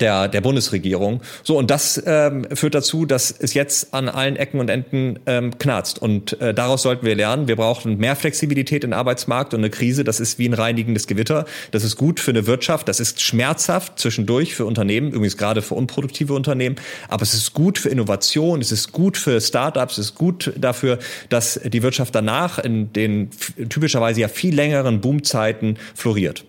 der, 0.00 0.28
der 0.28 0.40
Bundesregierung. 0.40 1.20
So, 1.42 1.58
und 1.58 1.70
das 1.70 2.02
ähm, 2.06 2.46
führt 2.52 2.74
dazu, 2.74 3.06
dass 3.06 3.30
es 3.30 3.54
jetzt 3.54 3.94
an 3.94 4.08
allen 4.08 4.36
Ecken 4.36 4.60
und 4.60 4.68
Enden 4.68 5.18
ähm, 5.26 5.58
knarzt. 5.58 6.00
Und 6.00 6.40
äh, 6.40 6.54
daraus 6.54 6.82
sollten 6.82 7.06
wir 7.06 7.14
lernen, 7.14 7.48
wir 7.48 7.56
brauchen 7.56 7.98
mehr 7.98 8.16
Flexibilität 8.16 8.84
im 8.84 8.92
Arbeitsmarkt 8.92 9.54
und 9.54 9.60
eine 9.60 9.70
Krise, 9.70 10.04
das 10.04 10.20
ist 10.20 10.38
wie 10.38 10.48
ein 10.48 10.54
reinigendes 10.54 11.06
Gewitter. 11.06 11.44
Das 11.70 11.84
ist 11.84 11.96
gut 11.96 12.20
für 12.20 12.30
eine 12.30 12.46
Wirtschaft, 12.46 12.88
das 12.88 13.00
ist 13.00 13.20
schmerzhaft 13.20 13.98
zwischendurch 13.98 14.54
für 14.54 14.64
Unternehmen, 14.64 15.12
übrigens 15.12 15.36
gerade 15.36 15.62
für 15.62 15.74
unproduktive 15.74 16.34
Unternehmen, 16.34 16.76
aber 17.08 17.22
es 17.22 17.34
ist 17.34 17.54
gut 17.54 17.78
für 17.78 17.88
Innovation, 17.88 18.60
es 18.60 18.72
ist 18.72 18.92
gut 18.92 19.16
für 19.16 19.40
Startups, 19.40 19.98
es 19.98 20.06
ist 20.06 20.14
gut 20.14 20.52
dafür, 20.56 20.98
dass 21.28 21.60
die 21.64 21.82
Wirtschaft 21.82 22.14
danach 22.14 22.58
in 22.58 22.92
den 22.92 23.30
typischerweise 23.68 24.20
ja 24.20 24.28
viel 24.28 24.54
längeren 24.54 25.00
Boomzeiten 25.00 25.78
floriert. 25.94 26.44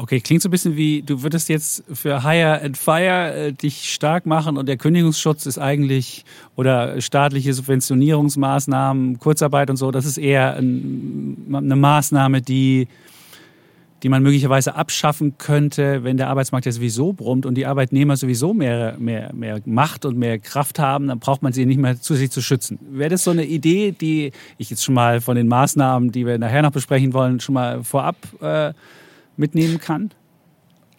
Okay, 0.00 0.20
klingt 0.20 0.42
so 0.42 0.48
ein 0.48 0.52
bisschen 0.52 0.76
wie, 0.76 1.02
du 1.02 1.24
würdest 1.24 1.48
jetzt 1.48 1.82
für 1.92 2.22
Hire 2.22 2.62
and 2.62 2.76
Fire 2.76 3.34
äh, 3.34 3.52
dich 3.52 3.92
stark 3.92 4.26
machen 4.26 4.56
und 4.56 4.68
der 4.68 4.76
Kündigungsschutz 4.76 5.44
ist 5.44 5.58
eigentlich, 5.58 6.24
oder 6.54 7.00
staatliche 7.00 7.52
Subventionierungsmaßnahmen, 7.52 9.18
Kurzarbeit 9.18 9.70
und 9.70 9.76
so, 9.76 9.90
das 9.90 10.06
ist 10.06 10.16
eher 10.16 10.54
ein, 10.54 11.52
eine 11.52 11.74
Maßnahme, 11.74 12.42
die, 12.42 12.86
die 14.04 14.08
man 14.08 14.22
möglicherweise 14.22 14.76
abschaffen 14.76 15.36
könnte, 15.36 16.04
wenn 16.04 16.16
der 16.16 16.28
Arbeitsmarkt 16.28 16.66
ja 16.66 16.70
sowieso 16.70 17.12
brummt 17.12 17.44
und 17.44 17.56
die 17.56 17.66
Arbeitnehmer 17.66 18.16
sowieso 18.16 18.54
mehr, 18.54 18.94
mehr, 19.00 19.32
mehr 19.34 19.60
Macht 19.64 20.04
und 20.04 20.16
mehr 20.16 20.38
Kraft 20.38 20.78
haben, 20.78 21.08
dann 21.08 21.18
braucht 21.18 21.42
man 21.42 21.52
sie 21.52 21.66
nicht 21.66 21.80
mehr 21.80 22.00
zusätzlich 22.00 22.30
zu 22.30 22.40
schützen. 22.40 22.78
Wäre 22.92 23.10
das 23.10 23.24
so 23.24 23.32
eine 23.32 23.46
Idee, 23.46 23.90
die 23.90 24.30
ich 24.58 24.70
jetzt 24.70 24.84
schon 24.84 24.94
mal 24.94 25.20
von 25.20 25.34
den 25.34 25.48
Maßnahmen, 25.48 26.12
die 26.12 26.24
wir 26.24 26.38
nachher 26.38 26.62
noch 26.62 26.70
besprechen 26.70 27.12
wollen, 27.14 27.40
schon 27.40 27.54
mal 27.54 27.82
vorab 27.82 28.14
äh, 28.40 28.72
mitnehmen 29.38 29.78
kann? 29.80 30.10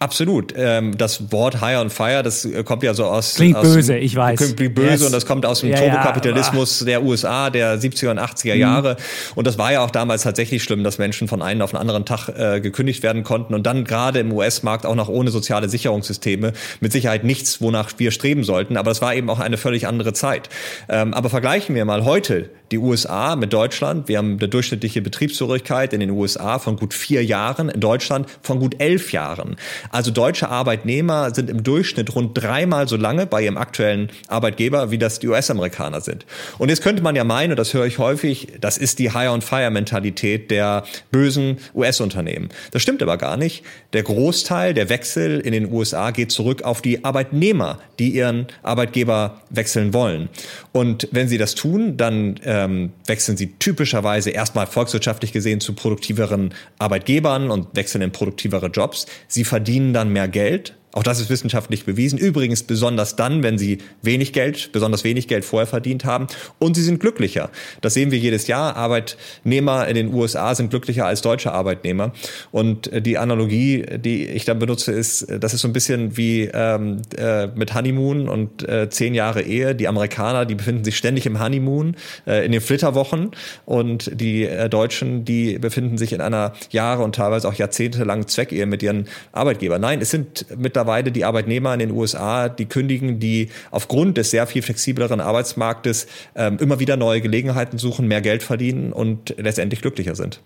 Absolut. 0.00 0.54
Ähm, 0.56 0.96
das 0.96 1.30
Wort 1.30 1.60
High 1.60 1.78
on 1.78 1.90
Fire, 1.90 2.22
das 2.22 2.46
äh, 2.46 2.64
kommt 2.64 2.82
ja 2.82 2.94
so 2.94 3.04
aus. 3.04 3.34
Klingt 3.34 3.54
aus 3.54 3.74
böse, 3.74 3.98
ich 3.98 4.16
weiß. 4.16 4.38
Klingt 4.38 4.74
böse 4.74 4.90
yes. 4.92 5.02
und 5.02 5.12
das 5.12 5.26
kommt 5.26 5.44
aus 5.44 5.60
dem 5.60 5.68
ja, 5.68 5.76
Turbokapitalismus 5.76 6.80
ja, 6.80 6.86
der 6.86 7.02
USA 7.02 7.50
der 7.50 7.78
70er 7.78 8.10
und 8.10 8.18
80er 8.18 8.54
mhm. 8.54 8.60
Jahre. 8.60 8.96
Und 9.34 9.46
das 9.46 9.58
war 9.58 9.72
ja 9.72 9.84
auch 9.84 9.90
damals 9.90 10.22
tatsächlich 10.22 10.62
schlimm, 10.62 10.84
dass 10.84 10.96
Menschen 10.96 11.28
von 11.28 11.42
einem 11.42 11.60
auf 11.60 11.72
den 11.72 11.76
anderen 11.76 12.06
Tag 12.06 12.30
äh, 12.30 12.62
gekündigt 12.62 13.02
werden 13.02 13.24
konnten 13.24 13.52
und 13.52 13.66
dann 13.66 13.84
gerade 13.84 14.20
im 14.20 14.32
US-Markt 14.32 14.86
auch 14.86 14.94
noch 14.94 15.10
ohne 15.10 15.30
soziale 15.30 15.68
Sicherungssysteme. 15.68 16.54
Mit 16.80 16.92
Sicherheit 16.92 17.24
nichts, 17.24 17.60
wonach 17.60 17.92
wir 17.98 18.10
streben 18.10 18.42
sollten. 18.42 18.78
Aber 18.78 18.90
es 18.90 19.02
war 19.02 19.14
eben 19.14 19.28
auch 19.28 19.38
eine 19.38 19.58
völlig 19.58 19.86
andere 19.86 20.14
Zeit. 20.14 20.48
Ähm, 20.88 21.12
aber 21.12 21.28
vergleichen 21.28 21.74
wir 21.74 21.84
mal 21.84 22.06
heute 22.06 22.48
die 22.70 22.78
USA 22.78 23.34
mit 23.34 23.52
Deutschland. 23.52 24.08
Wir 24.08 24.18
haben 24.18 24.38
eine 24.38 24.48
durchschnittliche 24.48 25.02
Betriebszugehörigkeit 25.02 25.92
in 25.92 26.00
den 26.00 26.10
USA 26.10 26.58
von 26.58 26.76
gut 26.76 26.94
vier 26.94 27.24
Jahren, 27.24 27.68
in 27.68 27.80
Deutschland 27.80 28.28
von 28.42 28.60
gut 28.60 28.76
elf 28.78 29.12
Jahren. 29.12 29.56
Also 29.90 30.10
deutsche 30.10 30.48
Arbeitnehmer 30.48 31.34
sind 31.34 31.50
im 31.50 31.64
Durchschnitt 31.64 32.14
rund 32.14 32.40
dreimal 32.40 32.86
so 32.86 32.96
lange 32.96 33.26
bei 33.26 33.42
ihrem 33.42 33.56
aktuellen 33.56 34.10
Arbeitgeber, 34.28 34.90
wie 34.90 34.98
das 34.98 35.18
die 35.18 35.28
US-Amerikaner 35.28 36.00
sind. 36.00 36.26
Und 36.58 36.68
jetzt 36.68 36.82
könnte 36.82 37.02
man 37.02 37.16
ja 37.16 37.24
meinen, 37.24 37.50
und 37.50 37.58
das 37.58 37.74
höre 37.74 37.86
ich 37.86 37.98
häufig, 37.98 38.48
das 38.60 38.78
ist 38.78 39.00
die 39.00 39.12
Hire-on-Fire-Mentalität 39.12 40.50
der 40.50 40.84
bösen 41.10 41.58
US-Unternehmen. 41.74 42.50
Das 42.70 42.82
stimmt 42.82 43.02
aber 43.02 43.16
gar 43.16 43.36
nicht. 43.36 43.64
Der 43.92 44.04
Großteil 44.04 44.74
der 44.74 44.88
Wechsel 44.88 45.40
in 45.40 45.52
den 45.52 45.72
USA 45.72 46.12
geht 46.12 46.30
zurück 46.30 46.62
auf 46.62 46.82
die 46.82 47.04
Arbeitnehmer, 47.04 47.78
die 47.98 48.10
ihren 48.10 48.46
Arbeitgeber 48.62 49.40
wechseln 49.50 49.92
wollen. 49.92 50.28
Und 50.72 51.08
wenn 51.10 51.26
sie 51.26 51.38
das 51.38 51.56
tun, 51.56 51.96
dann 51.96 52.38
ähm, 52.60 52.92
wechseln 53.06 53.36
sie 53.36 53.52
typischerweise 53.58 54.30
erstmal 54.30 54.66
volkswirtschaftlich 54.66 55.32
gesehen 55.32 55.60
zu 55.60 55.74
produktiveren 55.74 56.54
Arbeitgebern 56.78 57.50
und 57.50 57.68
wechseln 57.74 58.02
in 58.02 58.12
produktivere 58.12 58.66
Jobs. 58.66 59.06
Sie 59.28 59.44
verdienen 59.44 59.92
dann 59.92 60.12
mehr 60.12 60.28
Geld, 60.28 60.74
auch 60.92 61.04
das 61.04 61.20
ist 61.20 61.30
wissenschaftlich 61.30 61.84
bewiesen. 61.84 62.18
Übrigens 62.18 62.64
besonders 62.64 63.14
dann, 63.14 63.44
wenn 63.44 63.58
sie 63.58 63.78
wenig 64.02 64.32
Geld, 64.32 64.70
besonders 64.72 65.04
wenig 65.04 65.28
Geld 65.28 65.44
vorher 65.44 65.68
verdient 65.68 66.04
haben 66.04 66.26
und 66.58 66.74
sie 66.74 66.82
sind 66.82 66.98
glücklicher. 66.98 67.50
Das 67.80 67.94
sehen 67.94 68.10
wir 68.10 68.18
jedes 68.18 68.48
Jahr. 68.48 68.76
Arbeitnehmer 68.76 69.86
in 69.86 69.94
den 69.94 70.12
USA 70.12 70.54
sind 70.54 70.70
glücklicher 70.70 71.06
als 71.06 71.22
deutsche 71.22 71.52
Arbeitnehmer. 71.52 72.12
Und 72.50 72.92
äh, 72.92 73.00
die 73.00 73.18
Analogie, 73.18 73.86
die 73.98 74.26
ich 74.26 74.44
dann 74.44 74.58
benutze, 74.58 74.90
ist, 74.90 75.26
das 75.30 75.54
ist 75.54 75.60
so 75.60 75.68
ein 75.68 75.72
bisschen 75.72 76.16
wie 76.16 76.50
ähm, 76.52 77.02
äh, 77.16 77.46
mit 77.48 77.72
Honeymoon 77.72 78.28
und 78.28 78.68
äh, 78.68 78.90
zehn 78.90 79.14
Jahre 79.14 79.42
Ehe. 79.42 79.76
Die 79.76 79.86
Amerikaner, 79.86 80.44
die 80.44 80.56
befinden 80.56 80.82
sich 80.82 80.96
ständig 80.96 81.24
im 81.24 81.40
Honeymoon, 81.40 81.96
äh, 82.26 82.44
in 82.44 82.50
den 82.50 82.60
Flitterwochen 82.60 83.30
und 83.64 84.10
die 84.12 84.44
äh, 84.44 84.68
Deutschen, 84.68 85.24
die 85.24 85.58
befinden 85.60 85.98
sich 85.98 86.12
in 86.12 86.20
einer 86.20 86.52
Jahre 86.70 87.04
und 87.04 87.14
teilweise 87.14 87.48
auch 87.48 87.54
jahrzehntelangen 87.54 88.26
Zweckehe 88.26 88.66
mit 88.66 88.82
ihren 88.82 89.06
Arbeitgebern. 89.30 89.80
Nein, 89.80 90.00
es 90.00 90.10
sind 90.10 90.46
mittlerweile 90.58 90.79
mittlerweile 90.80 91.12
die 91.12 91.24
Arbeitnehmer 91.24 91.74
in 91.74 91.80
den 91.80 91.90
USA, 91.90 92.48
die 92.48 92.64
kündigen, 92.64 93.20
die 93.20 93.48
aufgrund 93.70 94.16
des 94.16 94.30
sehr 94.30 94.46
viel 94.46 94.62
flexibleren 94.62 95.20
Arbeitsmarktes 95.20 96.06
ähm, 96.34 96.56
immer 96.58 96.80
wieder 96.80 96.96
neue 96.96 97.20
Gelegenheiten 97.20 97.76
suchen, 97.76 98.08
mehr 98.08 98.22
Geld 98.22 98.42
verdienen 98.42 98.92
und 98.92 99.34
letztendlich 99.36 99.82
glücklicher 99.82 100.14
sind. 100.14 100.40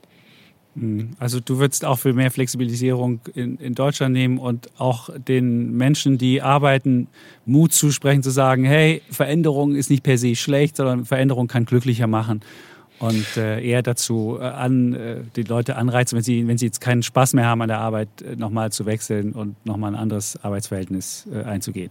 Hm. 0.77 1.11
Also 1.21 1.39
du 1.39 1.59
würdest 1.59 1.85
auch 1.85 2.01
für 2.01 2.13
mehr 2.15 2.33
Flexibilisierung 2.33 3.21
in, 3.35 3.59
in 3.59 3.77
Deutschland 3.77 4.13
nehmen 4.13 4.39
und 4.39 4.69
auch 4.77 5.09
den 5.17 5.77
Menschen, 5.77 6.19
die 6.19 6.43
arbeiten, 6.43 7.07
Mut 7.47 7.73
zusprechen, 7.73 8.25
zu 8.25 8.31
sagen, 8.31 8.65
hey, 8.65 9.03
Veränderung 9.09 9.77
ist 9.77 9.89
nicht 9.89 10.03
per 10.03 10.19
se 10.19 10.35
schlecht, 10.35 10.77
sondern 10.77 11.05
Veränderung 11.05 11.47
kann 11.47 11.65
glücklicher 11.65 12.09
machen 12.09 12.41
und 12.99 13.37
äh, 13.37 13.61
eher 13.61 13.83
dazu 13.83 14.39
äh, 14.41 14.45
an, 14.45 14.95
äh, 14.95 15.17
die 15.37 15.43
Leute 15.43 15.77
anreizen, 15.77 16.17
wenn 16.17 16.23
sie, 16.23 16.47
wenn 16.47 16.59
sie 16.59 16.67
jetzt 16.67 16.81
keinen 16.81 17.03
Spaß 17.03 17.35
mehr 17.35 17.47
haben 17.47 17.63
an 17.63 17.69
der 17.69 17.79
Arbeit, 17.79 18.09
äh, 18.23 18.37
nochmal 18.37 18.73
zu 18.73 18.87
wechseln 18.87 19.33
und 19.33 19.57
nochmal 19.67 19.93
ein 19.93 19.99
anderes 19.99 20.39
Arbeitsverhältnis 20.43 21.27
äh, 21.33 21.43
einzugehen. 21.45 21.91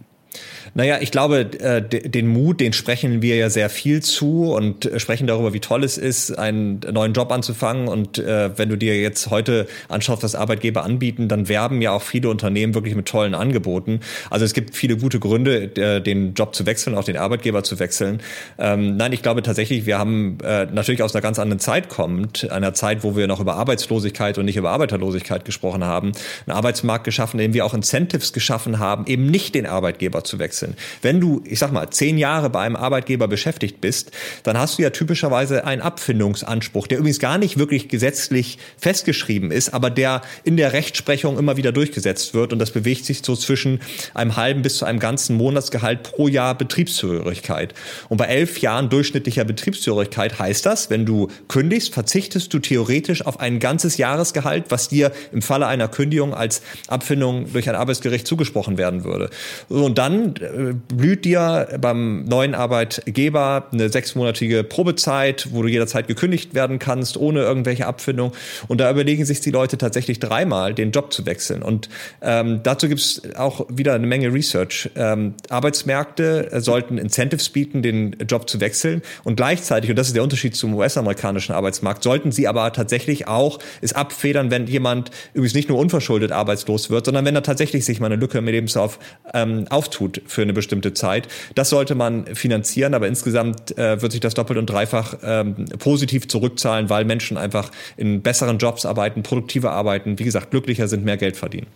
Naja, 0.74 0.98
ich 1.00 1.12
glaube, 1.12 1.50
äh, 1.60 1.82
den 1.82 2.26
Mut, 2.26 2.58
den 2.60 2.72
sprechen 2.72 3.22
wir 3.22 3.36
ja 3.36 3.48
sehr 3.48 3.70
viel 3.70 4.02
zu 4.02 4.52
und 4.52 4.86
äh, 4.86 4.98
sprechen 4.98 5.28
darüber, 5.28 5.52
wie 5.52 5.60
toll 5.60 5.84
es 5.84 5.98
ist, 5.98 6.36
einen 6.36 6.80
neuen 6.90 7.12
Job 7.12 7.30
anzufangen. 7.30 7.86
Und 7.86 8.18
äh, 8.18 8.58
wenn 8.58 8.68
du 8.68 8.76
dir 8.76 9.00
jetzt 9.00 9.30
heute 9.30 9.68
anschaust, 9.88 10.24
was 10.24 10.34
Arbeitgeber 10.34 10.82
anbieten, 10.82 11.28
dann 11.28 11.48
werben 11.48 11.80
ja 11.80 11.92
auch 11.92 12.02
viele 12.02 12.28
Unternehmen 12.28 12.74
wirklich 12.74 12.96
mit 12.96 13.06
tollen 13.06 13.34
Angeboten. 13.34 14.00
Also 14.30 14.44
es 14.44 14.52
gibt 14.52 14.74
viele 14.74 14.96
gute 14.96 15.20
Gründe, 15.20 15.68
den 15.68 16.34
Job 16.34 16.54
zu 16.54 16.66
wechseln, 16.66 16.96
auch 16.96 17.04
den 17.04 17.16
Arbeitgeber 17.16 17.62
zu 17.62 17.78
wechseln. 17.78 18.20
Ähm, 18.58 18.96
nein, 18.96 19.12
ich 19.12 19.22
glaube 19.22 19.42
tatsächlich, 19.42 19.86
wir 19.86 19.98
haben 19.98 20.38
natürlich 20.42 21.02
aus 21.02 21.14
einer 21.14 21.22
ganz 21.22 21.38
anderen 21.38 21.60
Zeit 21.60 21.88
kommt, 21.88 22.50
einer 22.50 22.74
Zeit, 22.74 23.04
wo 23.04 23.16
wir 23.16 23.26
noch 23.26 23.40
über 23.40 23.54
Arbeitslosigkeit 23.54 24.38
und 24.38 24.44
nicht 24.46 24.56
über 24.56 24.70
Arbeiterlosigkeit 24.70 25.44
gesprochen 25.44 25.84
haben, 25.84 26.12
einen 26.46 26.56
Arbeitsmarkt 26.56 27.04
geschaffen, 27.04 27.38
in 27.38 27.50
dem 27.50 27.54
wir 27.54 27.64
auch 27.64 27.74
Incentives 27.74 28.32
geschaffen 28.32 28.78
haben, 28.78 29.06
eben 29.06 29.26
nicht 29.26 29.54
den 29.54 29.66
Arbeitgeber 29.66 30.23
zu 30.26 30.38
wechseln. 30.38 30.74
Wenn 31.02 31.20
du, 31.20 31.42
ich 31.44 31.58
sag 31.58 31.72
mal, 31.72 31.90
zehn 31.90 32.18
Jahre 32.18 32.50
bei 32.50 32.60
einem 32.60 32.76
Arbeitgeber 32.76 33.28
beschäftigt 33.28 33.80
bist, 33.80 34.10
dann 34.42 34.58
hast 34.58 34.78
du 34.78 34.82
ja 34.82 34.90
typischerweise 34.90 35.64
einen 35.64 35.82
Abfindungsanspruch, 35.82 36.86
der 36.86 36.98
übrigens 36.98 37.18
gar 37.18 37.38
nicht 37.38 37.58
wirklich 37.58 37.88
gesetzlich 37.88 38.58
festgeschrieben 38.78 39.50
ist, 39.50 39.74
aber 39.74 39.90
der 39.90 40.22
in 40.44 40.56
der 40.56 40.72
Rechtsprechung 40.72 41.38
immer 41.38 41.56
wieder 41.56 41.72
durchgesetzt 41.72 42.34
wird. 42.34 42.52
Und 42.52 42.58
das 42.58 42.70
bewegt 42.70 43.04
sich 43.04 43.22
so 43.24 43.36
zwischen 43.36 43.80
einem 44.14 44.36
halben 44.36 44.62
bis 44.62 44.78
zu 44.78 44.84
einem 44.84 44.98
ganzen 44.98 45.36
Monatsgehalt 45.36 46.02
pro 46.02 46.28
Jahr 46.28 46.56
Betriebszugehörigkeit. 46.56 47.74
Und 48.08 48.18
bei 48.18 48.26
elf 48.26 48.58
Jahren 48.58 48.88
durchschnittlicher 48.88 49.44
Betriebszugehörigkeit 49.44 50.38
heißt 50.38 50.66
das, 50.66 50.90
wenn 50.90 51.06
du 51.06 51.28
kündigst, 51.48 51.92
verzichtest 51.92 52.52
du 52.52 52.58
theoretisch 52.58 53.24
auf 53.26 53.40
ein 53.40 53.58
ganzes 53.58 53.96
Jahresgehalt, 53.96 54.66
was 54.68 54.88
dir 54.88 55.12
im 55.32 55.42
Falle 55.42 55.66
einer 55.66 55.88
Kündigung 55.88 56.34
als 56.34 56.62
Abfindung 56.88 57.52
durch 57.52 57.68
ein 57.68 57.74
Arbeitsgericht 57.74 58.26
zugesprochen 58.26 58.78
werden 58.78 59.04
würde. 59.04 59.30
Und 59.68 59.98
dann 59.98 60.13
dann 60.14 60.36
äh, 60.36 60.74
blüht 60.94 61.24
dir 61.24 61.68
beim 61.80 62.24
neuen 62.24 62.54
Arbeitgeber 62.54 63.68
eine 63.72 63.88
sechsmonatige 63.88 64.64
Probezeit, 64.64 65.48
wo 65.50 65.62
du 65.62 65.68
jederzeit 65.68 66.08
gekündigt 66.08 66.54
werden 66.54 66.78
kannst, 66.78 67.16
ohne 67.16 67.40
irgendwelche 67.40 67.86
Abfindung. 67.86 68.32
Und 68.68 68.80
da 68.80 68.90
überlegen 68.90 69.24
sich 69.24 69.40
die 69.40 69.50
Leute 69.50 69.78
tatsächlich 69.78 70.20
dreimal, 70.20 70.74
den 70.74 70.90
Job 70.90 71.12
zu 71.12 71.26
wechseln. 71.26 71.62
Und 71.62 71.88
ähm, 72.22 72.60
dazu 72.62 72.88
gibt 72.88 73.00
es 73.00 73.22
auch 73.36 73.66
wieder 73.68 73.94
eine 73.94 74.06
Menge 74.06 74.32
Research. 74.32 74.90
Ähm, 74.96 75.34
Arbeitsmärkte 75.48 76.50
sollten 76.60 76.98
Incentives 76.98 77.48
bieten, 77.48 77.82
den 77.82 78.16
Job 78.28 78.48
zu 78.48 78.60
wechseln. 78.60 79.02
Und 79.24 79.36
gleichzeitig, 79.36 79.90
und 79.90 79.96
das 79.96 80.08
ist 80.08 80.16
der 80.16 80.22
Unterschied 80.22 80.56
zum 80.56 80.74
US-amerikanischen 80.74 81.54
Arbeitsmarkt, 81.54 82.02
sollten 82.02 82.32
sie 82.32 82.48
aber 82.48 82.72
tatsächlich 82.72 83.28
auch 83.28 83.58
es 83.80 83.92
abfedern, 83.92 84.50
wenn 84.50 84.66
jemand 84.66 85.10
übrigens 85.32 85.54
nicht 85.54 85.68
nur 85.68 85.78
unverschuldet 85.78 86.32
arbeitslos 86.32 86.90
wird, 86.90 87.04
sondern 87.06 87.24
wenn 87.24 87.34
er 87.34 87.42
tatsächlich 87.42 87.84
sich 87.84 88.00
mal 88.00 88.06
eine 88.06 88.16
Lücke 88.16 88.38
im 88.38 88.46
Lebenslauf 88.46 88.98
ähm, 89.32 89.66
auftut 89.70 90.03
tut 90.04 90.22
für 90.26 90.42
eine 90.42 90.52
bestimmte 90.52 90.94
Zeit. 90.94 91.28
Das 91.54 91.70
sollte 91.70 91.94
man 91.94 92.26
finanzieren, 92.34 92.94
aber 92.94 93.08
insgesamt 93.08 93.76
äh, 93.78 94.00
wird 94.00 94.12
sich 94.12 94.20
das 94.20 94.34
doppelt 94.34 94.58
und 94.58 94.66
dreifach 94.66 95.14
ähm, 95.22 95.66
positiv 95.78 96.28
zurückzahlen, 96.28 96.90
weil 96.90 97.04
Menschen 97.04 97.36
einfach 97.36 97.70
in 97.96 98.22
besseren 98.22 98.58
Jobs 98.58 98.86
arbeiten, 98.86 99.22
produktiver 99.22 99.72
arbeiten, 99.72 100.18
wie 100.18 100.24
gesagt, 100.24 100.50
glücklicher 100.50 100.88
sind, 100.88 101.04
mehr 101.04 101.16
Geld 101.16 101.36
verdienen. 101.36 101.66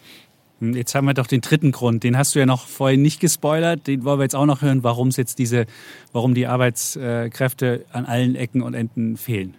Hm, 0.60 0.74
jetzt 0.74 0.94
haben 0.94 1.06
wir 1.06 1.14
doch 1.14 1.26
den 1.26 1.40
dritten 1.40 1.72
Grund, 1.72 2.04
den 2.04 2.16
hast 2.16 2.34
du 2.34 2.38
ja 2.38 2.46
noch 2.46 2.66
vorhin 2.66 3.02
nicht 3.02 3.20
gespoilert, 3.20 3.86
den 3.86 4.04
wollen 4.04 4.18
wir 4.18 4.24
jetzt 4.24 4.36
auch 4.36 4.46
noch 4.46 4.62
hören, 4.62 4.82
warum 4.82 5.08
es 5.08 5.16
jetzt 5.16 5.38
diese, 5.38 5.66
warum 6.12 6.34
die 6.34 6.46
Arbeitskräfte 6.46 7.84
an 7.92 8.06
allen 8.06 8.34
Ecken 8.34 8.62
und 8.62 8.74
Enden 8.74 9.16
fehlen. 9.16 9.56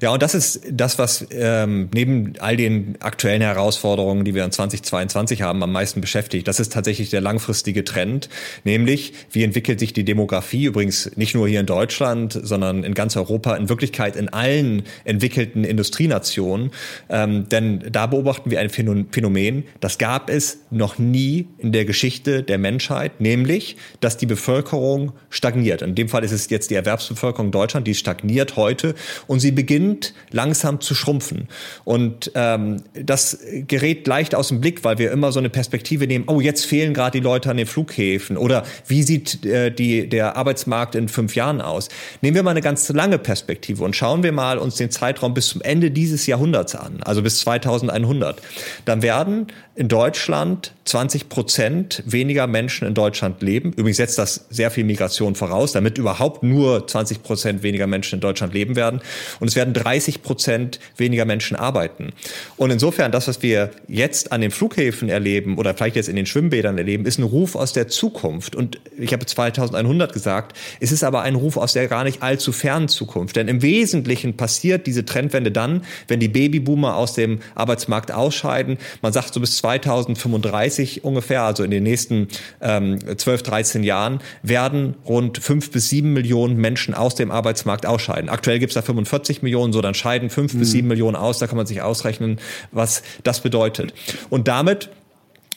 Ja, 0.00 0.10
und 0.10 0.22
das 0.22 0.34
ist 0.34 0.60
das, 0.70 0.98
was 0.98 1.26
ähm, 1.30 1.88
neben 1.94 2.34
all 2.38 2.56
den 2.56 2.96
aktuellen 3.00 3.42
Herausforderungen, 3.42 4.24
die 4.24 4.34
wir 4.34 4.44
in 4.44 4.52
2022 4.52 5.42
haben, 5.42 5.62
am 5.62 5.72
meisten 5.72 6.00
beschäftigt. 6.00 6.48
Das 6.48 6.60
ist 6.60 6.72
tatsächlich 6.72 7.10
der 7.10 7.20
langfristige 7.20 7.84
Trend, 7.84 8.28
nämlich 8.64 9.12
wie 9.30 9.44
entwickelt 9.44 9.80
sich 9.80 9.92
die 9.92 10.04
Demografie, 10.04 10.64
übrigens 10.64 11.10
nicht 11.16 11.34
nur 11.34 11.48
hier 11.48 11.60
in 11.60 11.66
Deutschland, 11.66 12.38
sondern 12.42 12.84
in 12.84 12.94
ganz 12.94 13.16
Europa, 13.16 13.54
in 13.56 13.68
Wirklichkeit 13.68 14.16
in 14.16 14.28
allen 14.28 14.82
entwickelten 15.04 15.64
Industrienationen. 15.64 16.70
Ähm, 17.08 17.48
denn 17.48 17.84
da 17.90 18.06
beobachten 18.06 18.50
wir 18.50 18.60
ein 18.60 18.70
Phänomen, 18.70 19.64
das 19.80 19.98
gab 19.98 20.30
es 20.30 20.58
noch 20.70 20.98
nie 20.98 21.48
in 21.58 21.72
der 21.72 21.84
Geschichte 21.84 22.42
der 22.42 22.58
Menschheit, 22.58 23.20
nämlich, 23.20 23.76
dass 24.00 24.16
die 24.16 24.26
Bevölkerung 24.26 25.12
stagniert. 25.30 25.82
In 25.82 25.94
dem 25.94 26.08
Fall 26.08 26.24
ist 26.24 26.32
es 26.32 26.50
jetzt 26.50 26.70
die 26.70 26.74
Erwerbsbevölkerung 26.74 27.50
Deutschland, 27.50 27.86
die 27.86 27.94
stagniert 27.94 28.56
heute 28.56 28.94
und 29.26 29.40
sie 29.40 29.52
beginnt 29.54 30.14
langsam 30.30 30.80
zu 30.80 30.94
schrumpfen. 30.94 31.48
Und 31.84 32.32
ähm, 32.34 32.82
das 32.94 33.38
gerät 33.66 34.06
leicht 34.06 34.34
aus 34.34 34.48
dem 34.48 34.60
Blick, 34.60 34.84
weil 34.84 34.98
wir 34.98 35.10
immer 35.12 35.32
so 35.32 35.38
eine 35.38 35.50
Perspektive 35.50 36.06
nehmen, 36.06 36.24
oh, 36.28 36.40
jetzt 36.40 36.66
fehlen 36.66 36.94
gerade 36.94 37.18
die 37.18 37.24
Leute 37.24 37.50
an 37.50 37.56
den 37.56 37.66
Flughäfen 37.66 38.36
oder 38.36 38.64
wie 38.86 39.02
sieht 39.02 39.44
äh, 39.44 39.70
die, 39.70 40.08
der 40.08 40.36
Arbeitsmarkt 40.36 40.94
in 40.94 41.08
fünf 41.08 41.34
Jahren 41.34 41.60
aus. 41.60 41.88
Nehmen 42.20 42.34
wir 42.34 42.42
mal 42.42 42.50
eine 42.50 42.60
ganz 42.60 42.88
lange 42.88 43.18
Perspektive 43.18 43.84
und 43.84 43.96
schauen 43.96 44.22
wir 44.22 44.32
mal 44.32 44.58
uns 44.58 44.76
den 44.76 44.90
Zeitraum 44.90 45.34
bis 45.34 45.48
zum 45.48 45.62
Ende 45.62 45.90
dieses 45.90 46.26
Jahrhunderts 46.26 46.74
an, 46.74 47.00
also 47.04 47.22
bis 47.22 47.40
2100. 47.40 48.40
Dann 48.84 49.02
werden 49.02 49.46
in 49.76 49.88
Deutschland 49.88 50.72
20 50.84 51.30
Prozent 51.30 52.02
weniger 52.04 52.46
Menschen 52.46 52.86
in 52.86 52.94
Deutschland 52.94 53.42
leben. 53.42 53.72
Übrigens 53.72 53.96
setzt 53.96 54.18
das 54.18 54.46
sehr 54.50 54.70
viel 54.70 54.84
Migration 54.84 55.34
voraus, 55.34 55.72
damit 55.72 55.96
überhaupt 55.96 56.42
nur 56.42 56.86
20 56.86 57.22
Prozent 57.22 57.62
weniger 57.62 57.86
Menschen 57.86 58.16
in 58.16 58.20
Deutschland 58.20 58.52
leben 58.52 58.76
werden. 58.76 59.00
und 59.40 59.48
es 59.48 59.56
werden 59.56 59.72
30 59.72 60.22
Prozent 60.22 60.78
weniger 60.96 61.24
Menschen 61.24 61.56
arbeiten. 61.56 62.12
Und 62.56 62.70
insofern, 62.70 63.12
das, 63.12 63.28
was 63.28 63.42
wir 63.42 63.70
jetzt 63.88 64.32
an 64.32 64.40
den 64.40 64.50
Flughäfen 64.50 65.08
erleben 65.08 65.56
oder 65.56 65.74
vielleicht 65.74 65.96
jetzt 65.96 66.08
in 66.08 66.16
den 66.16 66.26
Schwimmbädern 66.26 66.76
erleben, 66.76 67.06
ist 67.06 67.18
ein 67.18 67.24
Ruf 67.24 67.56
aus 67.56 67.72
der 67.72 67.88
Zukunft. 67.88 68.54
Und 68.54 68.78
ich 68.98 69.12
habe 69.12 69.24
2100 69.24 70.12
gesagt, 70.12 70.56
es 70.80 70.92
ist 70.92 71.02
aber 71.02 71.22
ein 71.22 71.34
Ruf 71.34 71.56
aus 71.56 71.72
der 71.72 71.88
gar 71.88 72.04
nicht 72.04 72.22
allzu 72.22 72.52
fernen 72.52 72.88
Zukunft. 72.88 73.36
Denn 73.36 73.48
im 73.48 73.62
Wesentlichen 73.62 74.36
passiert 74.36 74.86
diese 74.86 75.04
Trendwende 75.04 75.50
dann, 75.50 75.84
wenn 76.08 76.20
die 76.20 76.28
Babyboomer 76.28 76.96
aus 76.96 77.14
dem 77.14 77.40
Arbeitsmarkt 77.54 78.12
ausscheiden. 78.12 78.78
Man 79.00 79.12
sagt 79.12 79.32
so 79.32 79.40
bis 79.40 79.56
2035 79.56 80.73
ungefähr, 81.02 81.42
also 81.42 81.62
in 81.64 81.70
den 81.70 81.82
nächsten 81.82 82.28
ähm, 82.60 82.98
12, 83.16 83.42
13 83.42 83.82
Jahren, 83.82 84.20
werden 84.42 84.94
rund 85.06 85.38
fünf 85.38 85.70
bis 85.70 85.88
sieben 85.88 86.12
Millionen 86.12 86.56
Menschen 86.56 86.94
aus 86.94 87.14
dem 87.14 87.30
Arbeitsmarkt 87.30 87.86
ausscheiden. 87.86 88.28
Aktuell 88.28 88.58
gibt 88.58 88.70
es 88.70 88.74
da 88.74 88.82
45 88.82 89.42
Millionen, 89.42 89.72
so 89.72 89.80
dann 89.80 89.94
scheiden 89.94 90.30
fünf 90.30 90.54
mhm. 90.54 90.58
bis 90.58 90.70
sieben 90.72 90.88
Millionen 90.88 91.16
aus. 91.16 91.38
Da 91.38 91.46
kann 91.46 91.56
man 91.56 91.66
sich 91.66 91.82
ausrechnen, 91.82 92.38
was 92.72 93.02
das 93.22 93.40
bedeutet. 93.40 93.94
Und 94.30 94.48
damit 94.48 94.90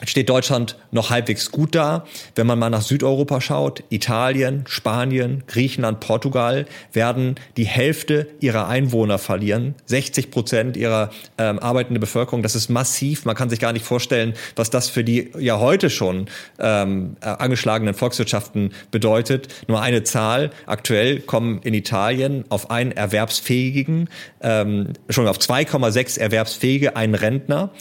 steht 0.06 0.30
Deutschland 0.30 0.78
noch 0.92 1.10
halbwegs 1.10 1.52
gut 1.52 1.74
da. 1.74 2.06
Wenn 2.36 2.48
man 2.48 2.60
mal 2.60 2.70
nach 2.70 2.82
Südeuropa 2.82 3.42
schaut, 3.42 3.84
Italien, 3.90 4.64
Spanien, 4.68 5.44
Griechenland, 5.48 6.00
Portugal 6.00 6.66
werden 6.94 7.36
die 7.58 7.66
Hälfte 7.66 8.28
ihrer 8.40 8.68
Einwohner 8.68 9.18
verlieren. 9.18 9.76
60 9.86 10.30
Prozent 10.30 10.78
ihrer 10.78 11.10
ähm, 11.38 11.60
arbeitenden 11.60 12.00
Bevölkerung. 12.00 12.44
Das 12.44 12.56
ist 12.56 12.70
massiv. 12.70 13.26
Man 13.26 13.36
kann 13.36 13.50
sich 13.50 13.60
gar 13.60 13.74
nicht 13.74 13.86
vorstellen, 13.86 14.34
was 14.56 14.70
das 14.70 14.90
für 14.90 15.04
die 15.04 15.32
ja 15.40 15.60
heute 15.60 15.90
schon 15.90 16.28
ähm, 16.60 17.18
äh, 17.22 17.26
angeschlagenen 17.28 17.94
Volkswirtschaften 17.94 18.74
bedeutet. 18.92 19.48
Nur 19.68 19.82
eine 19.82 20.04
Zahl. 20.04 20.52
Aktuell 20.66 21.22
kommen 21.22 21.60
in 21.64 21.74
Italien 21.74 22.46
auf 22.50 22.70
einen 22.70 22.92
Erwerbsfähigen, 22.92 24.10
ähm, 24.42 24.94
schon 25.10 25.28
auf 25.28 25.40
2,6 25.40 26.20
Erwerbsfähige 26.20 26.96
einen 26.96 27.16
Rentner. 27.16 27.72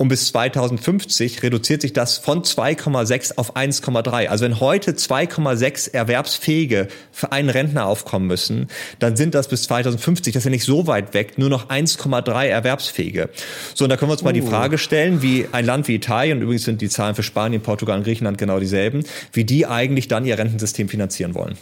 Und 0.00 0.08
bis 0.08 0.28
2050 0.28 1.42
reduziert 1.42 1.82
sich 1.82 1.92
das 1.92 2.16
von 2.16 2.40
2,6 2.42 3.36
auf 3.36 3.54
1,3. 3.54 4.28
Also 4.28 4.46
wenn 4.46 4.58
heute 4.58 4.92
2,6 4.92 5.92
Erwerbsfähige 5.92 6.88
für 7.12 7.32
einen 7.32 7.50
Rentner 7.50 7.84
aufkommen 7.84 8.26
müssen, 8.26 8.68
dann 8.98 9.16
sind 9.16 9.34
das 9.34 9.48
bis 9.48 9.64
2050, 9.64 10.32
das 10.32 10.40
ist 10.40 10.44
ja 10.46 10.50
nicht 10.52 10.64
so 10.64 10.86
weit 10.86 11.12
weg, 11.12 11.36
nur 11.36 11.50
noch 11.50 11.68
1,3 11.68 12.46
Erwerbsfähige. 12.46 13.28
So, 13.74 13.84
und 13.84 13.90
da 13.90 13.98
können 13.98 14.08
wir 14.08 14.14
uns 14.14 14.22
mal 14.22 14.30
uh. 14.30 14.32
die 14.32 14.40
Frage 14.40 14.78
stellen, 14.78 15.20
wie 15.20 15.46
ein 15.52 15.66
Land 15.66 15.86
wie 15.86 15.96
Italien, 15.96 16.38
und 16.38 16.44
übrigens 16.44 16.64
sind 16.64 16.80
die 16.80 16.88
Zahlen 16.88 17.14
für 17.14 17.22
Spanien, 17.22 17.60
Portugal 17.60 17.98
und 17.98 18.04
Griechenland 18.04 18.38
genau 18.38 18.58
dieselben, 18.58 19.04
wie 19.34 19.44
die 19.44 19.66
eigentlich 19.66 20.08
dann 20.08 20.24
ihr 20.24 20.38
Rentensystem 20.38 20.88
finanzieren 20.88 21.34
wollen. 21.34 21.58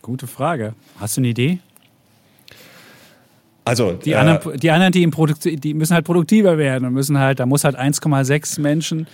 Gute 0.00 0.26
Frage. 0.26 0.72
Hast 0.98 1.18
du 1.18 1.20
eine 1.20 1.28
Idee? 1.28 1.58
Also 3.66 3.94
die, 3.94 4.12
äh, 4.12 4.14
anderen, 4.14 4.58
die 4.60 4.70
anderen, 4.70 4.92
die, 4.92 5.02
im 5.02 5.10
Produkt, 5.10 5.44
die 5.44 5.74
müssen 5.74 5.92
halt 5.92 6.04
produktiver 6.04 6.56
werden 6.56 6.86
und 6.86 6.94
müssen 6.94 7.18
halt, 7.18 7.40
da 7.40 7.46
muss 7.46 7.64
halt 7.64 7.76
1,6 7.76 8.60
Menschen 8.60 9.08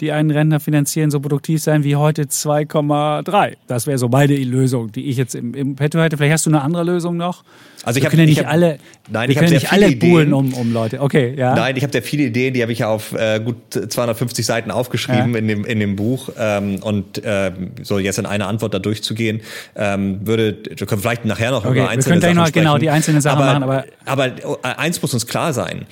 die 0.00 0.12
einen 0.12 0.30
Rentner 0.30 0.60
finanzieren, 0.60 1.10
so 1.10 1.20
produktiv 1.20 1.62
sein 1.62 1.84
wie 1.84 1.96
heute 1.96 2.22
2,3. 2.22 3.54
Das 3.66 3.86
wäre 3.86 3.98
so 3.98 4.08
meine 4.08 4.36
Lösung, 4.36 4.92
die 4.92 5.06
ich 5.06 5.16
jetzt 5.16 5.34
im, 5.34 5.54
im 5.54 5.76
Petto 5.76 5.98
hätte. 6.00 6.16
Vielleicht 6.16 6.32
hast 6.32 6.46
du 6.46 6.50
eine 6.50 6.62
andere 6.62 6.84
Lösung 6.84 7.16
noch? 7.16 7.44
Also 7.86 8.00
ich 8.00 8.04
habe 8.04 8.16
ja 8.16 8.24
nicht 8.24 8.40
hab, 8.40 8.52
alle, 8.52 8.78
nein, 9.08 9.30
ich 9.30 9.36
habe 9.36 9.48
nicht 9.48 9.72
alle 9.72 9.88
Ideen. 9.88 10.32
um, 10.32 10.52
um 10.54 10.72
Leute. 10.72 11.00
Okay, 11.00 11.34
ja. 11.36 11.54
Nein, 11.54 11.76
ich 11.76 11.84
habe 11.84 11.92
sehr 11.92 12.02
viele 12.02 12.24
Ideen, 12.24 12.52
die 12.52 12.62
habe 12.62 12.72
ich 12.72 12.80
ja 12.80 12.88
auf 12.88 13.12
äh, 13.12 13.38
gut 13.38 13.56
250 13.70 14.44
Seiten 14.44 14.72
aufgeschrieben 14.72 15.32
ja. 15.34 15.38
in 15.38 15.46
dem 15.46 15.64
in 15.64 15.78
dem 15.78 15.94
Buch 15.94 16.30
ähm, 16.36 16.82
und 16.82 17.22
äh, 17.24 17.52
so 17.82 18.00
jetzt 18.00 18.18
in 18.18 18.26
einer 18.26 18.48
Antwort 18.48 18.74
da 18.74 18.80
durchzugehen 18.80 19.40
ähm, 19.76 20.26
würde, 20.26 20.58
wir 20.68 20.86
können 20.88 21.00
vielleicht 21.00 21.24
nachher 21.26 21.52
noch 21.52 21.64
okay, 21.64 21.78
über 21.78 21.88
einzelne 21.88 22.16
wir 22.16 22.22
Sachen 22.22 22.36
noch, 22.36 22.52
genau 22.52 22.78
die 22.78 22.90
einzelnen 22.90 23.20
Sachen 23.20 23.42
aber, 23.42 23.60
machen, 23.60 23.84
aber 24.04 24.26
aber 24.26 24.64
äh, 24.64 24.74
eins 24.76 25.00
muss 25.00 25.14
uns 25.14 25.28
klar 25.28 25.52
sein. 25.52 25.86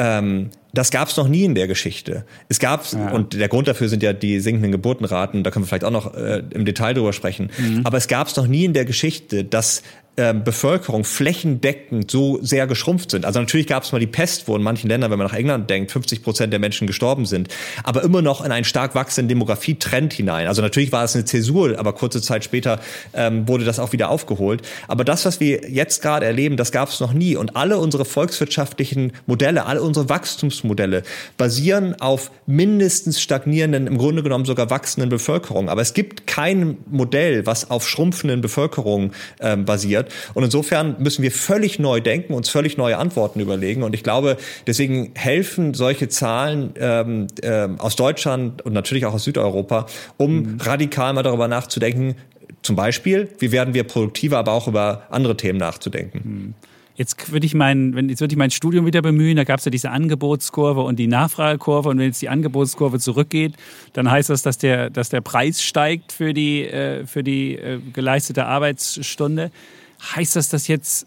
Ähm, 0.00 0.50
das 0.72 0.90
gab 0.90 1.08
es 1.08 1.16
noch 1.16 1.28
nie 1.28 1.44
in 1.44 1.54
der 1.54 1.66
Geschichte. 1.66 2.24
Es 2.48 2.58
gab 2.58 2.90
ja. 2.92 3.10
und 3.10 3.34
der 3.34 3.48
Grund 3.48 3.68
dafür 3.68 3.88
sind 3.88 4.02
ja 4.02 4.12
die 4.12 4.40
sinkenden 4.40 4.72
Geburtenraten. 4.72 5.44
Da 5.44 5.50
können 5.50 5.64
wir 5.64 5.68
vielleicht 5.68 5.84
auch 5.84 5.90
noch 5.90 6.14
äh, 6.14 6.42
im 6.50 6.64
Detail 6.64 6.94
drüber 6.94 7.12
sprechen. 7.12 7.50
Mhm. 7.58 7.82
Aber 7.84 7.98
es 7.98 8.08
gab 8.08 8.28
es 8.28 8.36
noch 8.36 8.46
nie 8.46 8.64
in 8.64 8.72
der 8.72 8.84
Geschichte, 8.86 9.44
dass 9.44 9.82
äh, 10.16 10.34
Bevölkerung 10.34 11.04
flächendeckend 11.04 12.10
so 12.10 12.38
sehr 12.42 12.66
geschrumpft 12.66 13.10
sind. 13.10 13.24
Also 13.24 13.40
natürlich 13.40 13.66
gab 13.66 13.84
es 13.84 13.92
mal 13.92 13.98
die 13.98 14.06
Pest, 14.06 14.48
wo 14.48 14.56
in 14.56 14.62
manchen 14.62 14.88
Ländern, 14.88 15.10
wenn 15.10 15.18
man 15.18 15.28
nach 15.28 15.34
England 15.34 15.70
denkt, 15.70 15.92
50 15.92 16.22
Prozent 16.22 16.52
der 16.52 16.60
Menschen 16.60 16.86
gestorben 16.86 17.26
sind, 17.26 17.48
aber 17.84 18.02
immer 18.02 18.20
noch 18.20 18.44
in 18.44 18.52
einen 18.52 18.64
stark 18.64 18.94
wachsenden 18.94 19.28
Demografietrend 19.28 20.12
hinein. 20.12 20.46
Also 20.46 20.62
natürlich 20.62 20.92
war 20.92 21.04
es 21.04 21.14
eine 21.14 21.24
Zäsur, 21.24 21.78
aber 21.78 21.92
kurze 21.92 22.20
Zeit 22.20 22.44
später 22.44 22.80
ähm, 23.14 23.48
wurde 23.48 23.64
das 23.64 23.78
auch 23.78 23.92
wieder 23.92 24.10
aufgeholt. 24.10 24.62
Aber 24.88 25.04
das, 25.04 25.24
was 25.24 25.40
wir 25.40 25.70
jetzt 25.70 26.02
gerade 26.02 26.26
erleben, 26.26 26.56
das 26.56 26.72
gab 26.72 26.88
es 26.88 27.00
noch 27.00 27.12
nie. 27.12 27.36
Und 27.36 27.56
alle 27.56 27.78
unsere 27.78 28.04
volkswirtschaftlichen 28.04 29.12
Modelle, 29.26 29.66
alle 29.66 29.82
unsere 29.82 30.08
Wachstumsmodelle 30.08 31.02
basieren 31.36 32.00
auf 32.00 32.30
mindestens 32.46 33.20
stagnierenden, 33.20 33.86
im 33.86 33.96
Grunde 33.96 34.22
genommen 34.22 34.44
sogar 34.44 34.70
wachsenden 34.70 35.08
Bevölkerung. 35.08 35.68
Aber 35.68 35.80
es 35.80 35.94
gibt 35.94 36.26
kein 36.26 36.78
Modell, 36.90 37.46
was 37.46 37.70
auf 37.70 37.88
schrumpfenden 37.88 38.40
Bevölkerungen 38.40 39.12
ähm, 39.40 39.64
basiert. 39.64 40.09
Und 40.34 40.44
insofern 40.44 40.96
müssen 40.98 41.22
wir 41.22 41.32
völlig 41.32 41.78
neu 41.78 42.00
denken, 42.00 42.34
uns 42.34 42.48
völlig 42.48 42.76
neue 42.76 42.98
Antworten 42.98 43.40
überlegen. 43.40 43.82
Und 43.82 43.94
ich 43.94 44.02
glaube, 44.02 44.36
deswegen 44.66 45.12
helfen 45.14 45.74
solche 45.74 46.08
Zahlen 46.08 46.74
ähm, 46.78 47.26
äh, 47.42 47.68
aus 47.78 47.96
Deutschland 47.96 48.62
und 48.62 48.72
natürlich 48.72 49.06
auch 49.06 49.14
aus 49.14 49.24
Südeuropa, 49.24 49.86
um 50.16 50.36
mhm. 50.36 50.58
radikal 50.60 51.12
mal 51.12 51.22
darüber 51.22 51.48
nachzudenken, 51.48 52.16
zum 52.62 52.76
Beispiel, 52.76 53.28
wie 53.38 53.52
werden 53.52 53.74
wir 53.74 53.84
produktiver, 53.84 54.38
aber 54.38 54.52
auch 54.52 54.68
über 54.68 55.04
andere 55.10 55.36
Themen 55.36 55.58
nachzudenken. 55.58 56.20
Mhm. 56.24 56.54
Jetzt 57.00 57.32
würde 57.32 57.46
ich 57.46 57.54
mein, 57.54 58.10
jetzt 58.10 58.20
würde 58.20 58.34
ich 58.34 58.38
mein 58.38 58.50
Studium 58.50 58.84
wieder 58.84 59.00
bemühen, 59.00 59.36
da 59.36 59.44
gab 59.44 59.58
es 59.58 59.64
ja 59.64 59.70
diese 59.70 59.90
Angebotskurve 59.90 60.82
und 60.82 60.98
die 60.98 61.06
Nachfragekurve 61.06 61.88
und 61.88 61.98
wenn 61.98 62.04
jetzt 62.04 62.20
die 62.20 62.28
Angebotskurve 62.28 62.98
zurückgeht, 62.98 63.54
dann 63.94 64.10
heißt 64.10 64.28
das, 64.28 64.42
dass 64.42 64.58
der, 64.58 64.90
dass 64.90 65.08
der 65.08 65.22
Preis 65.22 65.62
steigt 65.62 66.12
für 66.12 66.34
die, 66.34 66.66
äh, 66.66 67.06
für 67.06 67.24
die 67.24 67.56
äh, 67.56 67.78
geleistete 67.94 68.44
Arbeitsstunde. 68.44 69.50
Heißt 70.14 70.36
das, 70.36 70.48
dass 70.48 70.68
jetzt 70.68 71.06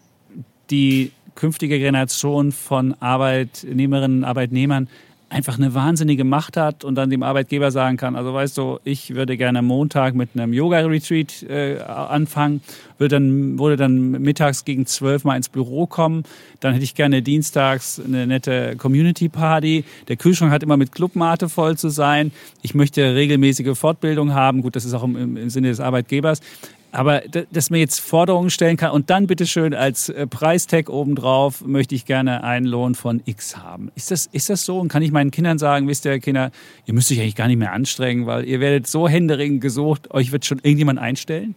die 0.70 1.12
künftige 1.34 1.78
Generation 1.78 2.52
von 2.52 2.94
Arbeitnehmerinnen 3.00 4.18
und 4.18 4.24
Arbeitnehmern 4.24 4.88
einfach 5.34 5.58
eine 5.58 5.74
wahnsinnige 5.74 6.22
Macht 6.22 6.56
hat 6.56 6.84
und 6.84 6.94
dann 6.94 7.10
dem 7.10 7.24
Arbeitgeber 7.24 7.72
sagen 7.72 7.96
kann, 7.96 8.14
also 8.14 8.32
weißt 8.32 8.56
du, 8.56 8.78
ich 8.84 9.14
würde 9.16 9.36
gerne 9.36 9.62
Montag 9.62 10.14
mit 10.14 10.30
einem 10.34 10.52
Yoga-Retreat 10.52 11.42
äh, 11.42 11.78
anfangen, 11.80 12.62
würde 12.98 13.16
dann, 13.16 13.58
würde 13.58 13.76
dann 13.76 14.10
mittags 14.22 14.64
gegen 14.64 14.86
zwölf 14.86 15.24
mal 15.24 15.36
ins 15.36 15.48
Büro 15.48 15.86
kommen, 15.86 16.22
dann 16.60 16.72
hätte 16.72 16.84
ich 16.84 16.94
gerne 16.94 17.20
dienstags 17.20 18.00
eine 18.00 18.28
nette 18.28 18.76
Community-Party, 18.76 19.84
der 20.06 20.16
Kühlschrank 20.16 20.52
hat 20.52 20.62
immer 20.62 20.76
mit 20.76 20.92
Clubmate 20.92 21.48
voll 21.48 21.76
zu 21.76 21.88
sein, 21.88 22.30
ich 22.62 22.74
möchte 22.74 23.16
regelmäßige 23.16 23.76
Fortbildung 23.76 24.34
haben, 24.34 24.62
gut, 24.62 24.76
das 24.76 24.84
ist 24.84 24.94
auch 24.94 25.02
im, 25.02 25.36
im 25.36 25.50
Sinne 25.50 25.68
des 25.68 25.80
Arbeitgebers, 25.80 26.42
aber 26.94 27.22
dass 27.50 27.70
man 27.70 27.80
jetzt 27.80 28.00
Forderungen 28.00 28.50
stellen 28.50 28.76
kann 28.76 28.92
und 28.92 29.10
dann 29.10 29.26
bitteschön 29.26 29.74
als 29.74 30.08
äh, 30.08 30.26
Preistag 30.26 30.88
obendrauf 30.88 31.64
möchte 31.66 31.94
ich 31.94 32.04
gerne 32.04 32.44
einen 32.44 32.66
Lohn 32.66 32.94
von 32.94 33.20
X 33.24 33.56
haben. 33.56 33.90
Ist 33.96 34.10
das, 34.10 34.26
ist 34.26 34.48
das 34.48 34.64
so? 34.64 34.78
Und 34.78 34.88
kann 34.88 35.02
ich 35.02 35.10
meinen 35.10 35.30
Kindern 35.32 35.58
sagen, 35.58 35.88
wisst 35.88 36.04
ihr, 36.04 36.18
Kinder, 36.20 36.52
ihr 36.86 36.94
müsst 36.94 37.10
euch 37.10 37.20
eigentlich 37.20 37.34
gar 37.34 37.48
nicht 37.48 37.58
mehr 37.58 37.72
anstrengen, 37.72 38.26
weil 38.26 38.44
ihr 38.44 38.60
werdet 38.60 38.86
so 38.86 39.08
händeringend 39.08 39.60
gesucht, 39.60 40.12
euch 40.12 40.30
wird 40.30 40.44
schon 40.44 40.58
irgendjemand 40.58 41.00
einstellen? 41.00 41.56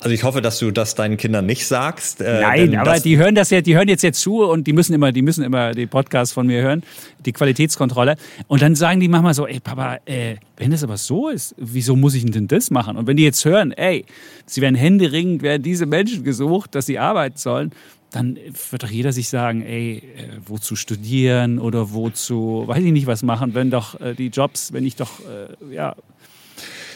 Also 0.00 0.14
ich 0.14 0.22
hoffe, 0.22 0.42
dass 0.42 0.58
du 0.58 0.70
das 0.70 0.94
deinen 0.94 1.16
Kindern 1.16 1.46
nicht 1.46 1.66
sagst. 1.66 2.20
Äh, 2.20 2.40
Nein, 2.40 2.76
aber 2.76 3.00
die 3.00 3.16
hören 3.16 3.34
das 3.34 3.50
ja, 3.50 3.60
die 3.60 3.74
hören 3.76 3.88
jetzt 3.88 4.02
jetzt 4.02 4.20
zu 4.20 4.44
und 4.44 4.66
die 4.66 4.72
müssen 4.72 4.92
immer, 4.92 5.12
die 5.12 5.22
müssen 5.22 5.42
immer 5.42 5.72
die 5.72 5.86
Podcasts 5.86 6.34
von 6.34 6.46
mir 6.46 6.62
hören, 6.62 6.82
die 7.24 7.32
Qualitätskontrolle. 7.32 8.16
Und 8.46 8.60
dann 8.60 8.74
sagen 8.74 9.00
die 9.00 9.08
manchmal 9.08 9.34
so, 9.34 9.46
ey 9.46 9.60
Papa, 9.60 9.98
äh, 10.04 10.36
wenn 10.56 10.70
das 10.70 10.84
aber 10.84 10.96
so 10.96 11.28
ist, 11.28 11.54
wieso 11.58 11.96
muss 11.96 12.14
ich 12.14 12.24
denn 12.30 12.48
das 12.48 12.70
machen? 12.70 12.96
Und 12.96 13.06
wenn 13.06 13.16
die 13.16 13.24
jetzt 13.24 13.44
hören, 13.44 13.72
ey, 13.72 14.04
sie 14.46 14.60
werden 14.60 14.74
händeringend, 14.74 15.42
werden 15.42 15.62
diese 15.62 15.86
Menschen 15.86 16.22
gesucht, 16.22 16.74
dass 16.74 16.86
sie 16.86 16.98
arbeiten 16.98 17.38
sollen, 17.38 17.72
dann 18.14 18.38
wird 18.70 18.82
doch 18.82 18.90
jeder 18.90 19.12
sich 19.12 19.28
sagen, 19.28 19.62
ey, 19.62 19.96
äh, 19.96 20.28
wozu 20.46 20.76
studieren 20.76 21.58
oder 21.58 21.92
wozu, 21.92 22.64
weiß 22.66 22.84
ich 22.84 22.92
nicht, 22.92 23.06
was 23.06 23.22
machen, 23.22 23.54
wenn 23.54 23.70
doch 23.70 24.00
äh, 24.00 24.14
die 24.14 24.28
Jobs, 24.28 24.72
wenn 24.72 24.86
ich 24.86 24.94
doch, 24.94 25.20
äh, 25.20 25.74
ja, 25.74 25.96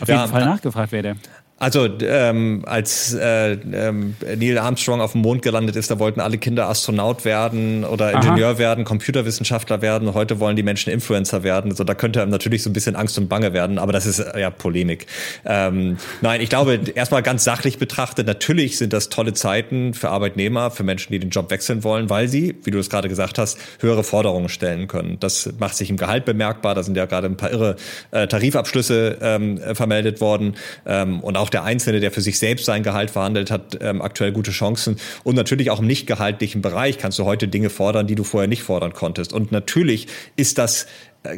auf 0.00 0.06
jeden 0.08 0.20
ja, 0.20 0.28
Fall 0.28 0.44
nachgefragt 0.44 0.92
werde. 0.92 1.16
Also 1.60 1.88
ähm, 2.02 2.62
als 2.66 3.14
äh, 3.14 3.52
ähm, 3.52 4.14
Neil 4.36 4.58
Armstrong 4.58 5.00
auf 5.00 5.12
dem 5.12 5.22
Mond 5.22 5.42
gelandet 5.42 5.74
ist, 5.74 5.90
da 5.90 5.98
wollten 5.98 6.20
alle 6.20 6.38
Kinder 6.38 6.68
Astronaut 6.68 7.24
werden 7.24 7.84
oder 7.84 8.12
Ingenieur 8.12 8.50
Aha. 8.50 8.58
werden, 8.58 8.84
Computerwissenschaftler 8.84 9.82
werden. 9.82 10.14
Heute 10.14 10.38
wollen 10.38 10.54
die 10.54 10.62
Menschen 10.62 10.92
Influencer 10.92 11.42
werden. 11.42 11.72
Also 11.72 11.82
da 11.82 11.94
könnte 11.94 12.22
einem 12.22 12.30
natürlich 12.30 12.62
so 12.62 12.70
ein 12.70 12.74
bisschen 12.74 12.94
Angst 12.94 13.18
und 13.18 13.28
Bange 13.28 13.52
werden, 13.52 13.78
aber 13.78 13.92
das 13.92 14.06
ist 14.06 14.24
ja 14.38 14.50
Polemik. 14.50 15.06
Ähm, 15.44 15.98
nein, 16.20 16.40
ich 16.40 16.48
glaube, 16.48 16.78
erstmal 16.94 17.24
ganz 17.24 17.42
sachlich 17.42 17.78
betrachtet, 17.78 18.28
natürlich 18.28 18.78
sind 18.78 18.92
das 18.92 19.08
tolle 19.08 19.32
Zeiten 19.32 19.94
für 19.94 20.10
Arbeitnehmer, 20.10 20.70
für 20.70 20.84
Menschen, 20.84 21.12
die 21.12 21.18
den 21.18 21.30
Job 21.30 21.50
wechseln 21.50 21.82
wollen, 21.82 22.08
weil 22.08 22.28
sie, 22.28 22.54
wie 22.62 22.70
du 22.70 22.78
es 22.78 22.88
gerade 22.88 23.08
gesagt 23.08 23.36
hast, 23.36 23.58
höhere 23.80 24.04
Forderungen 24.04 24.48
stellen 24.48 24.86
können. 24.86 25.18
Das 25.18 25.50
macht 25.58 25.74
sich 25.74 25.90
im 25.90 25.96
Gehalt 25.96 26.24
bemerkbar. 26.24 26.76
Da 26.76 26.84
sind 26.84 26.96
ja 26.96 27.06
gerade 27.06 27.26
ein 27.26 27.36
paar 27.36 27.50
irre 27.50 27.74
äh, 28.12 28.28
Tarifabschlüsse 28.28 29.18
ähm, 29.20 29.58
vermeldet 29.74 30.20
worden 30.20 30.54
ähm, 30.86 31.18
und 31.18 31.36
auch 31.36 31.47
auch 31.48 31.50
der 31.50 31.64
Einzelne, 31.64 32.00
der 32.00 32.10
für 32.10 32.20
sich 32.20 32.38
selbst 32.38 32.66
sein 32.66 32.82
Gehalt 32.82 33.10
verhandelt 33.10 33.50
hat, 33.50 33.78
ähm, 33.80 34.02
aktuell 34.02 34.32
gute 34.32 34.50
Chancen. 34.50 34.96
Und 35.24 35.34
natürlich 35.34 35.70
auch 35.70 35.80
im 35.80 35.86
nicht 35.86 36.06
gehaltlichen 36.06 36.60
Bereich 36.60 36.98
kannst 36.98 37.18
du 37.18 37.24
heute 37.24 37.48
Dinge 37.48 37.70
fordern, 37.70 38.06
die 38.06 38.14
du 38.14 38.24
vorher 38.24 38.48
nicht 38.48 38.62
fordern 38.62 38.92
konntest. 38.92 39.32
Und 39.32 39.50
natürlich 39.50 40.08
ist 40.36 40.58
das 40.58 40.86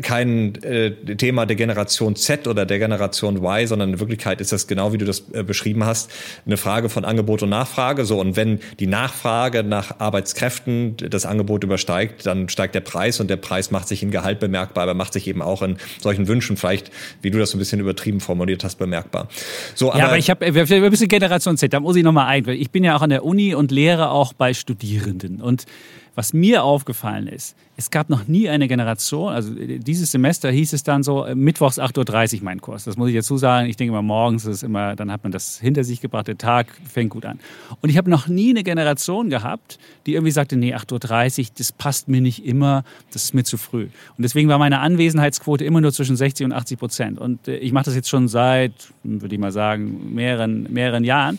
kein 0.02 0.62
äh, 0.62 0.90
Thema 1.16 1.46
der 1.46 1.56
Generation 1.56 2.14
Z 2.14 2.46
oder 2.46 2.66
der 2.66 2.78
Generation 2.78 3.36
Y, 3.36 3.66
sondern 3.66 3.94
in 3.94 4.00
Wirklichkeit 4.00 4.40
ist 4.40 4.52
das 4.52 4.66
genau 4.66 4.92
wie 4.92 4.98
du 4.98 5.06
das 5.06 5.24
äh, 5.32 5.42
beschrieben 5.42 5.84
hast, 5.84 6.10
eine 6.46 6.56
Frage 6.56 6.88
von 6.88 7.04
Angebot 7.04 7.42
und 7.42 7.48
Nachfrage. 7.48 8.04
So 8.04 8.20
und 8.20 8.36
wenn 8.36 8.60
die 8.78 8.86
Nachfrage 8.86 9.64
nach 9.64 9.98
Arbeitskräften 9.98 10.96
das 10.96 11.24
Angebot 11.24 11.64
übersteigt, 11.64 12.26
dann 12.26 12.48
steigt 12.48 12.74
der 12.74 12.80
Preis 12.80 13.20
und 13.20 13.30
der 13.30 13.36
Preis 13.36 13.70
macht 13.70 13.88
sich 13.88 14.02
in 14.02 14.10
Gehalt 14.10 14.38
bemerkbar, 14.38 14.84
aber 14.84 14.94
macht 14.94 15.14
sich 15.14 15.26
eben 15.26 15.40
auch 15.42 15.62
in 15.62 15.78
solchen 15.98 16.28
Wünschen 16.28 16.56
vielleicht, 16.56 16.90
wie 17.22 17.30
du 17.30 17.38
das 17.38 17.50
so 17.50 17.56
ein 17.56 17.60
bisschen 17.60 17.80
übertrieben 17.80 18.20
formuliert 18.20 18.62
hast, 18.64 18.76
bemerkbar. 18.76 19.28
So, 19.74 19.90
aber 19.90 19.98
ja, 19.98 20.06
aber 20.06 20.18
ich 20.18 20.30
habe 20.30 20.44
ein 20.44 20.52
bisschen 20.90 21.08
Generation 21.08 21.56
Z. 21.56 21.72
Da 21.72 21.80
muss 21.80 21.96
ich 21.96 22.04
noch 22.04 22.12
mal 22.12 22.26
ein, 22.26 22.46
weil 22.46 22.56
ich 22.56 22.70
bin 22.70 22.84
ja 22.84 22.96
auch 22.96 23.02
an 23.02 23.10
der 23.10 23.24
Uni 23.24 23.54
und 23.54 23.70
lehre 23.70 24.10
auch 24.10 24.34
bei 24.34 24.52
Studierenden 24.52 25.40
und 25.40 25.64
was 26.14 26.32
mir 26.32 26.64
aufgefallen 26.64 27.26
ist, 27.26 27.56
es 27.80 27.90
gab 27.90 28.10
noch 28.10 28.28
nie 28.28 28.48
eine 28.50 28.68
Generation, 28.68 29.32
also 29.32 29.54
dieses 29.54 30.10
Semester 30.10 30.50
hieß 30.50 30.74
es 30.74 30.82
dann 30.82 31.02
so, 31.02 31.24
äh, 31.24 31.34
mittwochs 31.34 31.78
8.30 31.78 32.38
Uhr 32.38 32.44
mein 32.44 32.60
Kurs. 32.60 32.84
Das 32.84 32.98
muss 32.98 33.08
ich 33.08 33.14
dazu 33.14 33.38
sagen. 33.38 33.70
Ich 33.70 33.76
denke 33.76 33.92
immer 33.92 34.02
morgens 34.02 34.44
ist 34.44 34.62
immer, 34.62 34.96
dann 34.96 35.10
hat 35.10 35.22
man 35.22 35.32
das 35.32 35.58
hinter 35.58 35.82
sich 35.82 36.02
gebracht, 36.02 36.28
der 36.28 36.36
Tag 36.36 36.66
fängt 36.84 37.10
gut 37.10 37.24
an. 37.24 37.40
Und 37.80 37.88
ich 37.88 37.96
habe 37.96 38.10
noch 38.10 38.28
nie 38.28 38.50
eine 38.50 38.64
Generation 38.64 39.30
gehabt, 39.30 39.78
die 40.04 40.12
irgendwie 40.12 40.30
sagte, 40.30 40.56
nee, 40.56 40.74
8.30 40.74 41.40
Uhr, 41.40 41.46
das 41.56 41.72
passt 41.72 42.08
mir 42.08 42.20
nicht 42.20 42.44
immer, 42.44 42.84
das 43.12 43.24
ist 43.24 43.34
mir 43.34 43.44
zu 43.44 43.56
früh. 43.56 43.84
Und 43.84 44.22
deswegen 44.22 44.50
war 44.50 44.58
meine 44.58 44.80
Anwesenheitsquote 44.80 45.64
immer 45.64 45.80
nur 45.80 45.92
zwischen 45.92 46.16
60 46.16 46.44
und 46.44 46.52
80 46.52 46.78
Prozent. 46.78 47.18
Und 47.18 47.48
äh, 47.48 47.56
ich 47.56 47.72
mache 47.72 47.86
das 47.86 47.94
jetzt 47.94 48.10
schon 48.10 48.28
seit, 48.28 48.72
würde 49.04 49.34
ich 49.34 49.40
mal 49.40 49.52
sagen, 49.52 50.14
mehreren, 50.14 50.70
mehreren 50.70 51.04
Jahren. 51.04 51.38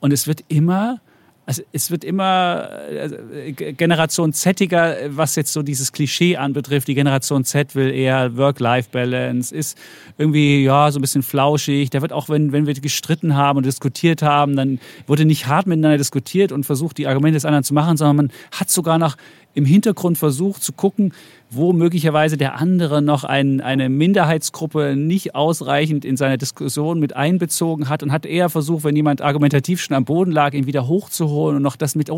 Und 0.00 0.12
es 0.12 0.26
wird 0.26 0.42
immer 0.48 1.00
also 1.46 1.62
es 1.72 1.92
wird 1.92 2.02
immer 2.02 2.68
äh, 2.90 3.52
Generation 3.52 4.32
Zetiger, 4.32 4.96
was 5.10 5.36
jetzt 5.36 5.52
so 5.52 5.62
dieses 5.62 5.92
Klischee 5.92 6.36
anbetrifft. 6.36 6.88
Die 6.88 6.94
Generation 6.94 7.44
Z 7.44 7.76
will 7.76 7.92
eher 7.92 8.36
Work-Life-Balance, 8.36 9.54
ist 9.54 9.78
irgendwie 10.18 10.64
ja 10.64 10.90
so 10.90 10.98
ein 10.98 11.02
bisschen 11.02 11.22
flauschig. 11.22 11.90
Da 11.90 12.02
wird 12.02 12.12
auch, 12.12 12.28
wenn, 12.28 12.50
wenn 12.50 12.66
wir 12.66 12.74
gestritten 12.74 13.36
haben 13.36 13.58
und 13.58 13.66
diskutiert 13.66 14.22
haben, 14.22 14.56
dann 14.56 14.80
wurde 15.06 15.24
nicht 15.24 15.46
hart 15.46 15.68
miteinander 15.68 15.98
diskutiert 15.98 16.50
und 16.50 16.66
versucht, 16.66 16.98
die 16.98 17.06
Argumente 17.06 17.36
des 17.36 17.44
anderen 17.44 17.62
zu 17.62 17.74
machen, 17.74 17.96
sondern 17.96 18.16
man 18.16 18.32
hat 18.50 18.68
sogar 18.68 18.98
noch 18.98 19.16
im 19.54 19.64
Hintergrund 19.64 20.18
versucht 20.18 20.64
zu 20.64 20.72
gucken, 20.72 21.14
wo 21.50 21.72
möglicherweise 21.72 22.36
der 22.36 22.58
andere 22.58 23.00
noch 23.02 23.22
ein, 23.22 23.60
eine 23.60 23.88
Minderheitsgruppe 23.88 24.96
nicht 24.96 25.34
ausreichend 25.34 26.04
in 26.04 26.16
seine 26.16 26.38
Diskussion 26.38 26.98
mit 26.98 27.14
einbezogen 27.14 27.88
hat 27.88 28.02
und 28.02 28.10
hat 28.10 28.26
eher 28.26 28.48
versucht, 28.48 28.82
wenn 28.84 28.96
jemand 28.96 29.22
argumentativ 29.22 29.80
schon 29.80 29.96
am 29.96 30.04
Boden 30.04 30.32
lag, 30.32 30.54
ihn 30.54 30.66
wieder 30.66 30.88
hochzuholen 30.88 31.56
und 31.56 31.62
noch 31.62 31.76
das 31.76 31.94
mit 31.94 32.10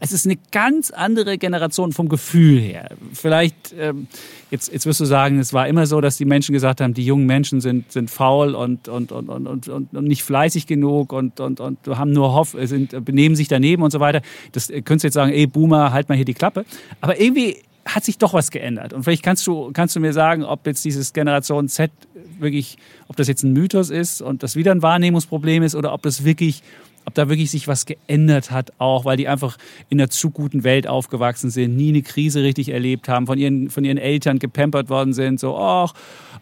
Es 0.00 0.12
ist 0.12 0.26
eine 0.26 0.36
ganz 0.52 0.90
andere 0.90 1.38
Generation 1.38 1.92
vom 1.92 2.08
Gefühl 2.08 2.60
her. 2.60 2.90
Vielleicht, 3.12 3.74
ähm, 3.78 4.06
jetzt, 4.50 4.70
jetzt 4.72 4.84
wirst 4.84 5.00
du 5.00 5.06
sagen, 5.06 5.38
es 5.38 5.54
war 5.54 5.66
immer 5.66 5.86
so, 5.86 6.02
dass 6.02 6.18
die 6.18 6.26
Menschen 6.26 6.52
gesagt 6.52 6.82
haben, 6.82 6.92
die 6.92 7.06
jungen 7.06 7.26
Menschen 7.26 7.62
sind, 7.62 7.90
sind 7.90 8.10
faul 8.10 8.54
und, 8.54 8.88
und, 8.88 9.12
und, 9.12 9.30
und, 9.30 9.68
und, 9.68 9.94
und 9.94 10.04
nicht 10.04 10.22
fleißig 10.22 10.66
genug 10.66 11.12
und, 11.12 11.40
und, 11.40 11.58
und 11.60 11.78
haben 11.88 12.12
nur 12.12 12.34
Hoff, 12.34 12.54
sind, 12.64 13.04
benehmen 13.04 13.34
sich 13.34 13.48
daneben 13.48 13.82
und 13.82 13.92
so 13.92 14.00
weiter. 14.00 14.20
Das 14.52 14.68
könntest 14.68 15.04
du 15.04 15.06
jetzt 15.06 15.14
sagen, 15.14 15.32
ey 15.32 15.46
Boomer, 15.46 15.92
halt 15.92 16.10
mal 16.10 16.16
hier 16.16 16.26
die 16.26 16.34
Klappe. 16.34 16.66
Aber 17.00 17.18
irgendwie 17.18 17.56
hat 17.84 18.04
sich 18.04 18.18
doch 18.18 18.32
was 18.32 18.50
geändert. 18.50 18.92
Und 18.92 19.04
vielleicht 19.04 19.22
kannst 19.22 19.46
du, 19.46 19.70
kannst 19.72 19.94
du 19.94 20.00
mir 20.00 20.12
sagen, 20.12 20.44
ob 20.44 20.66
jetzt 20.66 20.84
dieses 20.84 21.12
Generation 21.12 21.68
Z 21.68 21.90
wirklich, 22.38 22.78
ob 23.08 23.16
das 23.16 23.28
jetzt 23.28 23.42
ein 23.42 23.52
Mythos 23.52 23.90
ist 23.90 24.22
und 24.22 24.42
das 24.42 24.56
wieder 24.56 24.72
ein 24.72 24.82
Wahrnehmungsproblem 24.82 25.62
ist 25.62 25.74
oder 25.74 25.92
ob 25.92 26.02
das 26.02 26.24
wirklich 26.24 26.62
ob 27.04 27.14
da 27.14 27.28
wirklich 27.28 27.50
sich 27.50 27.68
was 27.68 27.86
geändert 27.86 28.50
hat, 28.50 28.72
auch 28.78 29.04
weil 29.04 29.16
die 29.16 29.28
einfach 29.28 29.56
in 29.88 30.00
einer 30.00 30.10
zu 30.10 30.30
guten 30.30 30.64
Welt 30.64 30.86
aufgewachsen 30.86 31.50
sind, 31.50 31.76
nie 31.76 31.90
eine 31.90 32.02
Krise 32.02 32.42
richtig 32.42 32.70
erlebt 32.70 33.08
haben, 33.08 33.26
von 33.26 33.38
ihren, 33.38 33.70
von 33.70 33.84
ihren 33.84 33.98
Eltern 33.98 34.38
gepampert 34.38 34.88
worden 34.88 35.12
sind, 35.12 35.40
so, 35.40 35.56
ach, 35.56 35.94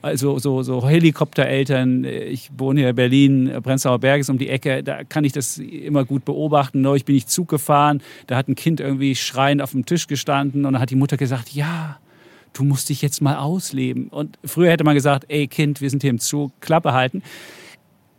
also 0.02 0.38
so, 0.38 0.62
so 0.62 0.86
Helikoptereltern. 0.86 2.04
Ich 2.04 2.50
wohne 2.56 2.80
hier 2.80 2.90
in 2.90 2.96
Berlin, 2.96 3.52
Prenzlauer 3.62 4.00
Berg 4.00 4.20
ist 4.20 4.30
um 4.30 4.38
die 4.38 4.48
Ecke, 4.48 4.82
da 4.82 5.04
kann 5.04 5.24
ich 5.24 5.32
das 5.32 5.58
immer 5.58 6.04
gut 6.04 6.24
beobachten. 6.24 6.80
Neulich 6.80 7.04
bin 7.04 7.14
ich 7.14 7.26
Zug 7.26 7.48
gefahren, 7.48 8.02
da 8.26 8.36
hat 8.36 8.48
ein 8.48 8.56
Kind 8.56 8.80
irgendwie 8.80 9.14
schreiend 9.14 9.62
auf 9.62 9.70
dem 9.70 9.86
Tisch 9.86 10.08
gestanden 10.08 10.64
und 10.66 10.72
dann 10.72 10.82
hat 10.82 10.90
die 10.90 10.96
Mutter 10.96 11.16
gesagt, 11.16 11.50
ja, 11.50 11.98
du 12.52 12.64
musst 12.64 12.88
dich 12.88 13.00
jetzt 13.02 13.22
mal 13.22 13.36
ausleben. 13.36 14.08
Und 14.08 14.38
früher 14.44 14.70
hätte 14.70 14.84
man 14.84 14.94
gesagt, 14.94 15.26
ey 15.28 15.46
Kind, 15.46 15.80
wir 15.80 15.88
sind 15.88 16.02
hier 16.02 16.10
im 16.10 16.18
Zug, 16.18 16.52
Klappe 16.60 16.92
halten. 16.92 17.22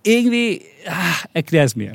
Irgendwie, 0.03 0.61
ach, 0.87 1.25
erklär 1.33 1.65
es 1.65 1.75
mir. 1.75 1.93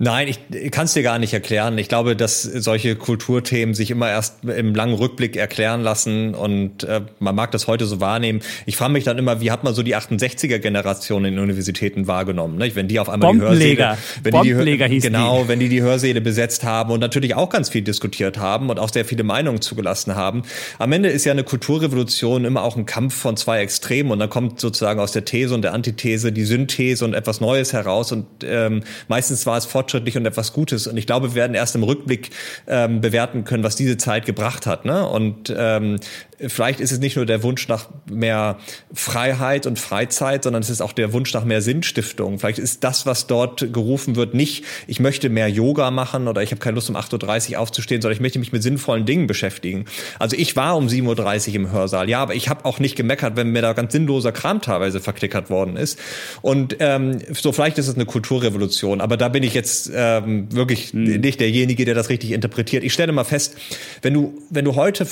Nein, 0.00 0.28
ich 0.28 0.70
kann 0.70 0.84
es 0.84 0.92
dir 0.92 1.02
gar 1.02 1.18
nicht 1.18 1.34
erklären. 1.34 1.76
Ich 1.76 1.88
glaube, 1.88 2.14
dass 2.14 2.42
solche 2.42 2.94
Kulturthemen 2.94 3.74
sich 3.74 3.90
immer 3.90 4.08
erst 4.08 4.44
im 4.44 4.72
langen 4.72 4.94
Rückblick 4.94 5.36
erklären 5.36 5.82
lassen 5.82 6.36
und 6.36 6.84
äh, 6.84 7.00
man 7.18 7.34
mag 7.34 7.50
das 7.50 7.66
heute 7.66 7.84
so 7.84 8.00
wahrnehmen. 8.00 8.40
Ich 8.64 8.76
frage 8.76 8.92
mich 8.92 9.02
dann 9.02 9.18
immer, 9.18 9.40
wie 9.40 9.50
hat 9.50 9.64
man 9.64 9.74
so 9.74 9.82
die 9.82 9.96
68er-Generation 9.96 11.24
in 11.24 11.34
den 11.34 11.42
Universitäten 11.42 12.06
wahrgenommen? 12.06 12.58
Ne? 12.58 12.70
Wenn 12.76 12.86
die 12.86 13.00
auf 13.00 13.08
einmal 13.08 13.32
die 13.32 13.40
Hörsäle, 13.40 13.98
wenn 14.22 14.42
die, 14.42 14.54
die 14.54 14.84
hieß 14.88 15.02
genau, 15.02 15.42
die. 15.42 15.48
wenn 15.48 15.58
die 15.58 15.68
die 15.68 15.82
Hörsäle 15.82 16.20
besetzt 16.20 16.62
haben 16.62 16.92
und 16.92 17.00
natürlich 17.00 17.34
auch 17.34 17.50
ganz 17.50 17.68
viel 17.68 17.82
diskutiert 17.82 18.38
haben 18.38 18.70
und 18.70 18.78
auch 18.78 18.90
sehr 18.90 19.04
viele 19.04 19.24
Meinungen 19.24 19.60
zugelassen 19.60 20.14
haben. 20.14 20.42
Am 20.78 20.92
Ende 20.92 21.08
ist 21.08 21.24
ja 21.24 21.32
eine 21.32 21.42
Kulturrevolution 21.42 22.44
immer 22.44 22.62
auch 22.62 22.76
ein 22.76 22.86
Kampf 22.86 23.16
von 23.16 23.36
zwei 23.36 23.62
Extremen 23.62 24.12
und 24.12 24.20
dann 24.20 24.30
kommt 24.30 24.60
sozusagen 24.60 25.00
aus 25.00 25.10
der 25.10 25.24
These 25.24 25.56
und 25.56 25.62
der 25.62 25.72
Antithese 25.72 26.30
die 26.30 26.44
Synthese 26.44 27.04
und 27.04 27.14
etwas 27.14 27.40
Neues 27.40 27.72
heraus 27.72 28.12
und 28.12 28.26
ähm, 28.44 28.84
meistens 29.08 29.44
war 29.44 29.58
es 29.58 29.66
fort 29.66 29.87
fortschrittlich 29.88 30.16
und 30.18 30.26
etwas 30.26 30.52
Gutes. 30.52 30.86
Und 30.86 30.98
ich 30.98 31.06
glaube, 31.06 31.30
wir 31.30 31.34
werden 31.34 31.54
erst 31.54 31.74
im 31.74 31.82
Rückblick 31.82 32.30
ähm, 32.66 33.00
bewerten 33.00 33.44
können, 33.44 33.64
was 33.64 33.74
diese 33.74 33.96
Zeit 33.96 34.26
gebracht 34.26 34.66
hat. 34.66 34.84
Ne? 34.84 35.08
Und 35.08 35.52
ähm, 35.56 35.98
vielleicht 36.46 36.80
ist 36.80 36.92
es 36.92 36.98
nicht 37.00 37.16
nur 37.16 37.26
der 37.26 37.42
Wunsch 37.42 37.68
nach 37.68 37.88
mehr 38.10 38.58
Freiheit 38.92 39.66
und 39.66 39.78
Freizeit, 39.78 40.44
sondern 40.44 40.62
es 40.62 40.70
ist 40.70 40.80
auch 40.80 40.92
der 40.92 41.12
Wunsch 41.12 41.32
nach 41.34 41.44
mehr 41.44 41.62
Sinnstiftung. 41.62 42.38
Vielleicht 42.38 42.58
ist 42.58 42.84
das, 42.84 43.06
was 43.06 43.26
dort 43.26 43.72
gerufen 43.72 44.16
wird, 44.16 44.34
nicht, 44.34 44.64
ich 44.86 45.00
möchte 45.00 45.28
mehr 45.28 45.48
Yoga 45.48 45.90
machen 45.90 46.28
oder 46.28 46.42
ich 46.42 46.50
habe 46.50 46.60
keine 46.60 46.76
Lust, 46.76 46.88
um 46.90 46.96
8.30 46.96 47.52
Uhr 47.52 47.58
aufzustehen, 47.60 48.00
sondern 48.00 48.16
ich 48.16 48.20
möchte 48.20 48.38
mich 48.38 48.52
mit 48.52 48.62
sinnvollen 48.62 49.04
Dingen 49.04 49.26
beschäftigen. 49.26 49.86
Also 50.18 50.36
ich 50.36 50.54
war 50.54 50.76
um 50.76 50.86
7.30 50.86 51.48
Uhr 51.48 51.54
im 51.56 51.72
Hörsaal, 51.72 52.08
ja, 52.08 52.20
aber 52.20 52.34
ich 52.34 52.48
habe 52.48 52.64
auch 52.64 52.78
nicht 52.78 52.96
gemeckert, 52.96 53.36
wenn 53.36 53.50
mir 53.50 53.62
da 53.62 53.72
ganz 53.72 53.92
sinnloser 53.92 54.32
Kram 54.32 54.60
teilweise 54.60 55.00
verklickert 55.00 55.50
worden 55.50 55.76
ist. 55.76 55.98
Und 56.42 56.76
ähm, 56.78 57.18
so 57.32 57.52
vielleicht 57.52 57.78
ist 57.78 57.88
es 57.88 57.94
eine 57.94 58.06
Kulturrevolution, 58.06 59.00
aber 59.00 59.16
da 59.16 59.28
bin 59.28 59.42
ich 59.42 59.54
jetzt 59.54 59.90
ähm, 59.94 60.52
wirklich 60.52 60.92
hm. 60.92 61.20
nicht 61.20 61.40
derjenige, 61.40 61.84
der 61.84 61.94
das 61.94 62.08
richtig 62.08 62.32
interpretiert. 62.32 62.84
Ich 62.84 62.92
stelle 62.92 63.12
mal 63.12 63.24
fest, 63.24 63.56
wenn 64.02 64.14
du, 64.14 64.40
wenn 64.50 64.64
du 64.64 64.76
heute 64.76 65.06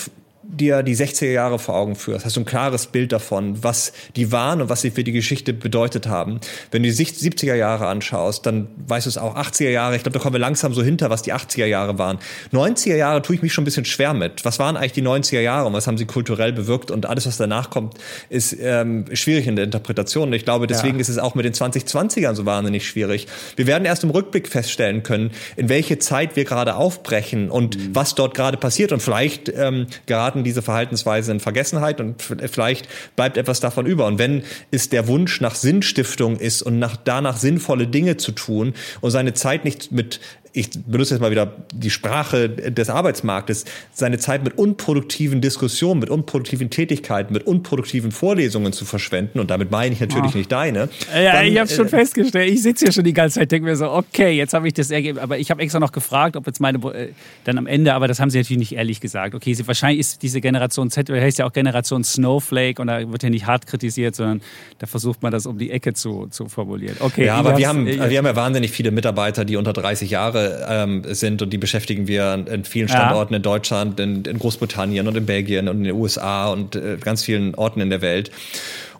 dir 0.49 0.82
die 0.82 0.97
60er 0.97 1.30
Jahre 1.30 1.59
vor 1.59 1.74
Augen 1.74 1.97
führst, 1.97 2.24
hast 2.24 2.36
du 2.36 2.40
ein 2.40 2.44
klares 2.44 2.86
Bild 2.86 3.12
davon, 3.12 3.62
was 3.62 3.92
die 4.16 4.32
waren 4.32 4.62
und 4.62 4.68
was 4.68 4.80
sie 4.80 4.90
für 4.90 5.05
die 5.05 5.12
Geschichte 5.12 5.53
bedeutet 5.53 6.07
haben. 6.07 6.40
Wenn 6.70 6.82
du 6.82 6.90
die 6.90 6.94
70er 6.94 7.55
Jahre 7.55 7.86
anschaust, 7.86 8.47
dann 8.47 8.68
weißt 8.86 9.07
du 9.07 9.11
es 9.11 9.18
auch, 9.18 9.36
80er 9.36 9.70
Jahre, 9.70 9.97
ich 9.97 10.03
glaube, 10.03 10.18
da 10.18 10.22
kommen 10.22 10.34
wir 10.34 10.40
langsam 10.40 10.72
so 10.72 10.82
hinter, 10.82 11.11
was 11.11 11.22
die 11.22 11.34
80er 11.34 11.66
Jahre 11.66 11.99
waren. 11.99 12.18
90er 12.53 12.97
Jahre 12.97 13.22
tue 13.22 13.36
ich 13.36 13.42
mich 13.42 13.53
schon 13.53 13.62
ein 13.62 13.66
bisschen 13.66 13.84
schwer 13.84 14.14
mit. 14.14 14.44
Was 14.44 14.59
waren 14.59 14.76
eigentlich 14.76 14.92
die 14.92 15.03
90er 15.03 15.40
Jahre 15.40 15.66
und 15.66 15.72
was 15.72 15.86
haben 15.86 15.99
sie 15.99 16.07
kulturell 16.07 16.53
bewirkt 16.53 16.90
und 16.90 17.07
alles, 17.07 17.26
was 17.26 17.36
danach 17.36 17.70
kommt, 17.70 17.94
ist 18.28 18.57
ähm, 18.61 19.05
schwierig 19.12 19.47
in 19.47 19.57
der 19.57 19.64
Interpretation. 19.64 20.28
Und 20.28 20.34
ich 20.34 20.44
glaube, 20.44 20.66
deswegen 20.66 20.97
ja. 20.97 21.01
ist 21.01 21.09
es 21.09 21.18
auch 21.18 21.34
mit 21.34 21.44
den 21.44 21.53
2020ern 21.53 22.34
so 22.34 22.47
wahnsinnig 22.47 22.86
schwierig. 22.86 23.26
Wir 23.57 23.66
werden 23.66 23.84
erst 23.84 24.05
im 24.05 24.11
Rückblick 24.11 24.49
feststellen 24.49 25.03
können, 25.03 25.30
in 25.57 25.68
welche 25.68 25.99
Zeit 25.99 26.36
wir 26.36 26.44
gerade 26.44 26.76
aufbrechen 26.76 27.51
und 27.51 27.76
mhm. 27.76 27.94
was 27.94 28.14
dort 28.14 28.34
gerade 28.34 28.57
passiert 28.57 28.92
und 28.92 29.03
vielleicht 29.03 29.49
ähm, 29.49 29.86
geraten 30.07 30.36
geraten 30.37 30.45
diese 30.45 30.62
Verhaltensweise 30.62 31.32
in 31.32 31.41
Vergessenheit 31.41 32.01
und 32.01 32.22
vielleicht 32.22 32.89
bleibt 33.16 33.37
etwas 33.37 33.61
davon 33.61 33.87
über. 33.87 34.07
Und 34.07 34.18
wenn 34.18 34.43
es 34.70 34.89
der 34.89 35.09
Wunsch 35.09 35.41
nach 35.41 35.55
Sinnstiftung 35.55 36.37
ist 36.39 36.62
und 36.62 36.78
nach, 36.78 36.97
danach 36.97 37.37
sinnvolle 37.37 37.87
Dinge 37.87 38.16
zu 38.16 38.32
tun 38.32 38.74
und 39.01 39.11
seine 39.11 39.34
Zeit 39.34 39.64
nicht 39.64 39.93
mit 39.93 40.20
ich 40.57 40.70
benutze 40.86 41.14
jetzt 41.14 41.20
mal 41.20 41.30
wieder 41.30 41.52
die 41.74 41.90
Sprache 41.90 42.48
des 42.48 42.88
Arbeitsmarktes, 42.88 43.66
seine 43.92 44.18
Zeit 44.18 44.42
mit 44.42 44.57
unproduktiven 44.57 45.42
Diskussionen, 45.42 46.00
mit 46.00 46.09
unproduktiven 46.09 46.70
Tätigkeiten, 46.70 47.34
mit 47.34 47.46
unproduktiven 47.46 48.11
Vorlesungen 48.11 48.72
zu 48.72 48.86
verschwenden, 48.86 49.38
und 49.38 49.50
damit 49.50 49.70
meine 49.70 49.92
ich 49.92 50.00
natürlich 50.00 50.34
oh. 50.34 50.38
nicht 50.38 50.50
deine. 50.50 50.88
Ja, 51.14 51.34
dann, 51.34 51.46
ich 51.46 51.59
habe 51.59 51.68
schon 51.68 51.86
äh, 51.86 51.90
festgestellt, 51.90 52.50
ich 52.50 52.62
sitze 52.62 52.86
hier 52.86 52.92
schon 52.92 53.04
die 53.04 53.12
ganze 53.12 53.38
Zeit, 53.38 53.52
denke 53.52 53.68
mir 53.68 53.76
so, 53.76 53.90
okay, 53.90 54.30
jetzt 54.30 54.54
habe 54.54 54.66
ich 54.66 54.72
das 54.72 54.90
ergeben, 54.90 55.18
aber 55.18 55.38
ich 55.38 55.50
habe 55.50 55.61
extra 55.61 55.78
noch 55.78 55.92
gefragt, 55.92 56.36
ob 56.36 56.46
jetzt 56.46 56.59
meine, 56.59 56.78
äh, 56.94 57.09
dann 57.44 57.59
am 57.59 57.66
Ende, 57.66 57.92
aber 57.92 58.09
das 58.09 58.18
haben 58.18 58.30
sie 58.30 58.38
natürlich 58.38 58.70
nicht 58.70 58.72
ehrlich 58.76 59.02
gesagt. 59.02 59.34
Okay, 59.34 59.52
sie, 59.52 59.66
wahrscheinlich 59.66 60.00
ist 60.00 60.22
diese 60.22 60.40
Generation 60.40 60.90
Z, 60.90 61.11
heißt 61.11 61.38
ja 61.38 61.44
auch 61.44 61.52
Generation 61.52 62.02
Snowflake 62.02 62.80
und 62.80 62.88
da 62.88 63.12
wird 63.12 63.22
ja 63.22 63.28
nicht 63.28 63.46
hart 63.46 63.66
kritisiert, 63.66 64.16
sondern 64.16 64.40
da 64.78 64.86
versucht 64.86 65.22
man 65.22 65.32
das 65.32 65.44
um 65.44 65.59
die 65.59 65.70
Ecke 65.70 65.92
zu, 65.92 66.28
zu 66.30 66.48
formulieren. 66.48 66.96
Okay. 67.00 67.26
Ja, 67.26 67.34
aber 67.34 67.59
wir 67.59 67.68
haben, 67.68 67.84
wir 67.84 68.00
haben 68.00 68.24
ja 68.24 68.36
wahnsinnig 68.36 68.70
viele 68.70 68.90
Mitarbeiter, 68.90 69.44
die 69.44 69.57
unter 69.57 69.74
30 69.74 70.09
Jahre 70.09 70.45
ähm, 70.68 71.03
sind 71.07 71.42
und 71.42 71.53
die 71.53 71.59
beschäftigen 71.59 72.07
wir 72.07 72.44
in 72.51 72.64
vielen 72.64 72.88
Standorten 72.88 73.34
ja. 73.34 73.36
in 73.38 73.42
Deutschland, 73.42 74.01
in, 74.01 74.24
in, 74.24 74.38
Großbritannien 74.38 75.07
und 75.07 75.16
in 75.16 75.26
Belgien 75.26 75.68
und 75.68 75.78
in 75.78 75.84
den 75.84 75.94
USA 75.94 76.51
und 76.51 76.76
äh, 76.76 76.97
ganz 77.01 77.24
vielen 77.24 77.55
Orten 77.55 77.80
in 77.80 77.90
der 77.90 78.03
Welt. 78.03 78.30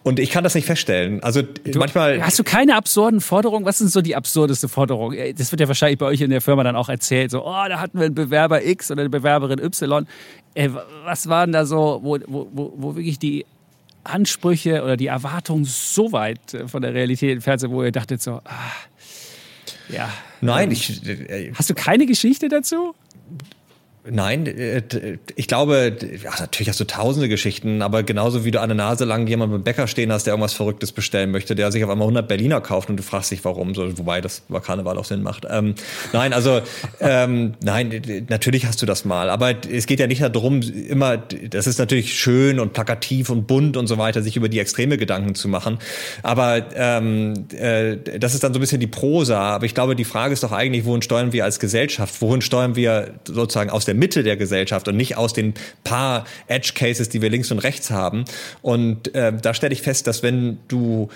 Und 0.03 0.21
ich 0.21 0.31
kann 0.31 0.45
das 0.45 0.55
nicht 0.55 0.67
feststellen. 0.67 1.21
Also 1.25 1.43
du, 1.43 1.81
manchmal. 1.81 2.23
Hast 2.23 2.39
du 2.39 2.45
keine 2.45 2.77
absurden 2.77 3.21
Forderungen? 3.21 3.65
Was 3.65 3.79
sind 3.79 3.91
so 3.91 4.03
die 4.03 4.15
absurdeste 4.15 4.69
Forderung? 4.69 5.13
Das 5.37 5.51
wird 5.51 5.61
ja 5.61 5.67
wahrscheinlich 5.67 5.99
bei 5.99 6.07
euch 6.07 6.21
in 6.21 6.31
der 6.31 6.41
Firma 6.41 6.63
dann 6.63 6.77
auch 6.77 6.89
erzählt. 6.89 7.33
So, 7.33 7.45
oh, 7.45 7.65
da 7.69 7.81
hatten 7.81 7.99
wir 7.99 8.07
einen 8.07 8.15
Bewerber 8.15 8.65
X 8.65 8.93
oder 8.93 9.01
eine 9.01 9.11
Bewerberin 9.11 9.59
Y. 9.59 10.07
Ey, 10.55 10.71
was 11.05 11.29
waren 11.29 11.51
da 11.51 11.67
so, 11.67 11.99
wo, 12.05 12.19
wo, 12.29 12.73
wo 12.77 12.95
wirklich 12.95 13.19
die 13.19 13.47
Ansprüche 14.07 14.83
oder 14.83 14.97
die 14.97 15.09
Erwartungen 15.09 15.65
so 15.65 16.13
weit 16.13 16.55
äh, 16.55 16.69
von 16.69 16.83
der 16.83 16.95
Realität 16.95 17.33
entfernt 17.33 17.61
sind, 17.61 17.73
wo 17.73 17.83
ihr 17.83 17.93
dachtet 17.93 18.23
so, 18.23 18.41
ah, 18.45 18.73
ja. 19.89 20.11
Nein, 20.41 20.71
ich. 20.71 21.07
Äh, 21.07 21.53
Hast 21.55 21.71
du 21.71 21.75
keine 21.75 22.07
Geschichte 22.07 22.49
dazu? 22.49 22.95
Nein, 24.09 24.47
äh, 24.47 24.83
ich 25.35 25.49
glaube, 25.49 25.97
ja, 26.23 26.31
natürlich 26.39 26.69
hast 26.69 26.79
du 26.79 26.85
tausende 26.85 27.29
Geschichten, 27.29 27.83
aber 27.83 28.03
genauso 28.03 28.45
wie 28.45 28.51
du 28.51 28.61
an 28.61 28.69
der 28.69 28.77
Nase 28.77 29.05
lang 29.05 29.27
jemand 29.27 29.53
beim 29.53 29.65
Bäcker 29.65 29.87
stehen 29.89 30.13
hast, 30.13 30.25
der 30.27 30.35
irgendwas 30.35 30.53
Verrücktes 30.53 30.93
bestellen 30.93 31.31
möchte, 31.31 31.55
der 31.55 31.73
sich 31.73 31.83
auf 31.83 31.91
einmal 31.91 32.07
100 32.07 32.29
Berliner 32.29 32.61
kauft 32.61 32.89
und 32.89 32.97
du 32.97 33.03
fragst 33.03 33.31
dich, 33.31 33.45
warum, 33.45 33.75
so, 33.75 33.99
wobei 33.99 34.21
das 34.21 34.43
bei 34.49 34.61
Karneval 34.61 34.97
auch 34.99 35.05
Sinn 35.05 35.23
macht. 35.23 35.47
Ähm, 35.51 35.75
nein, 36.13 36.33
also, 36.33 36.61
ähm, 37.01 37.55
nein, 37.63 38.03
natürlich 38.29 38.67
hast 38.67 38.81
du 38.81 38.87
das 38.87 39.05
mal, 39.05 39.29
aber 39.29 39.55
es 39.69 39.87
geht 39.87 39.99
ja 39.99 40.07
nicht 40.07 40.23
darum, 40.23 40.61
immer, 40.63 41.17
das 41.17 41.67
ist 41.67 41.79
natürlich 41.79 42.15
schön 42.19 42.61
und 42.61 42.73
plakativ 42.73 43.31
und 43.31 43.47
bunt 43.47 43.77
und 43.77 43.89
so 43.89 43.99
weiter, 43.99 44.23
sich 44.23 44.37
über 44.37 44.49
die 44.49 44.61
Extreme 44.61 44.99
Gedanken 44.99 45.35
zu 45.35 45.49
machen, 45.49 45.79
aber 46.23 46.65
ähm, 46.75 47.47
äh, 47.53 47.97
das 48.19 48.35
ist 48.35 48.45
dann 48.45 48.53
so 48.53 48.59
ein 48.59 48.61
bisschen 48.61 48.81
die 48.81 48.87
Prosa, 48.87 49.41
aber 49.41 49.67
ich 49.67 49.75
glaube, 49.75 49.97
die 49.97 50.05
Frage 50.05 50.33
ist 50.33 50.45
doch 50.45 50.53
eigentlich, 50.53 50.85
wohin 50.85 51.03
steuern 51.03 51.33
wir 51.33 51.45
als 51.45 51.59
Gesellschaft, 51.59 52.21
wohin 52.21 52.41
steuern 52.41 52.77
wir 52.77 53.15
sozusagen 53.27 53.71
aus 53.71 53.85
der 53.85 53.96
Mitte 53.97 54.23
der 54.23 54.37
Gesellschaft 54.37 54.89
und 54.89 54.97
nicht 54.97 55.17
aus 55.17 55.33
den 55.33 55.55
paar 55.85 56.25
Edge 56.47 56.73
Cases, 56.75 57.09
die 57.09 57.23
wir 57.23 57.31
links 57.31 57.51
und 57.51 57.59
rechts 57.59 57.91
haben. 57.91 58.25
Und 58.63 59.15
äh, 59.15 59.33
da 59.33 59.55
stelle 59.55 59.73
ich 59.73 59.83
fest, 59.83 60.07
dass 60.07 60.23
wenn 60.23 60.59
du 60.69 61.09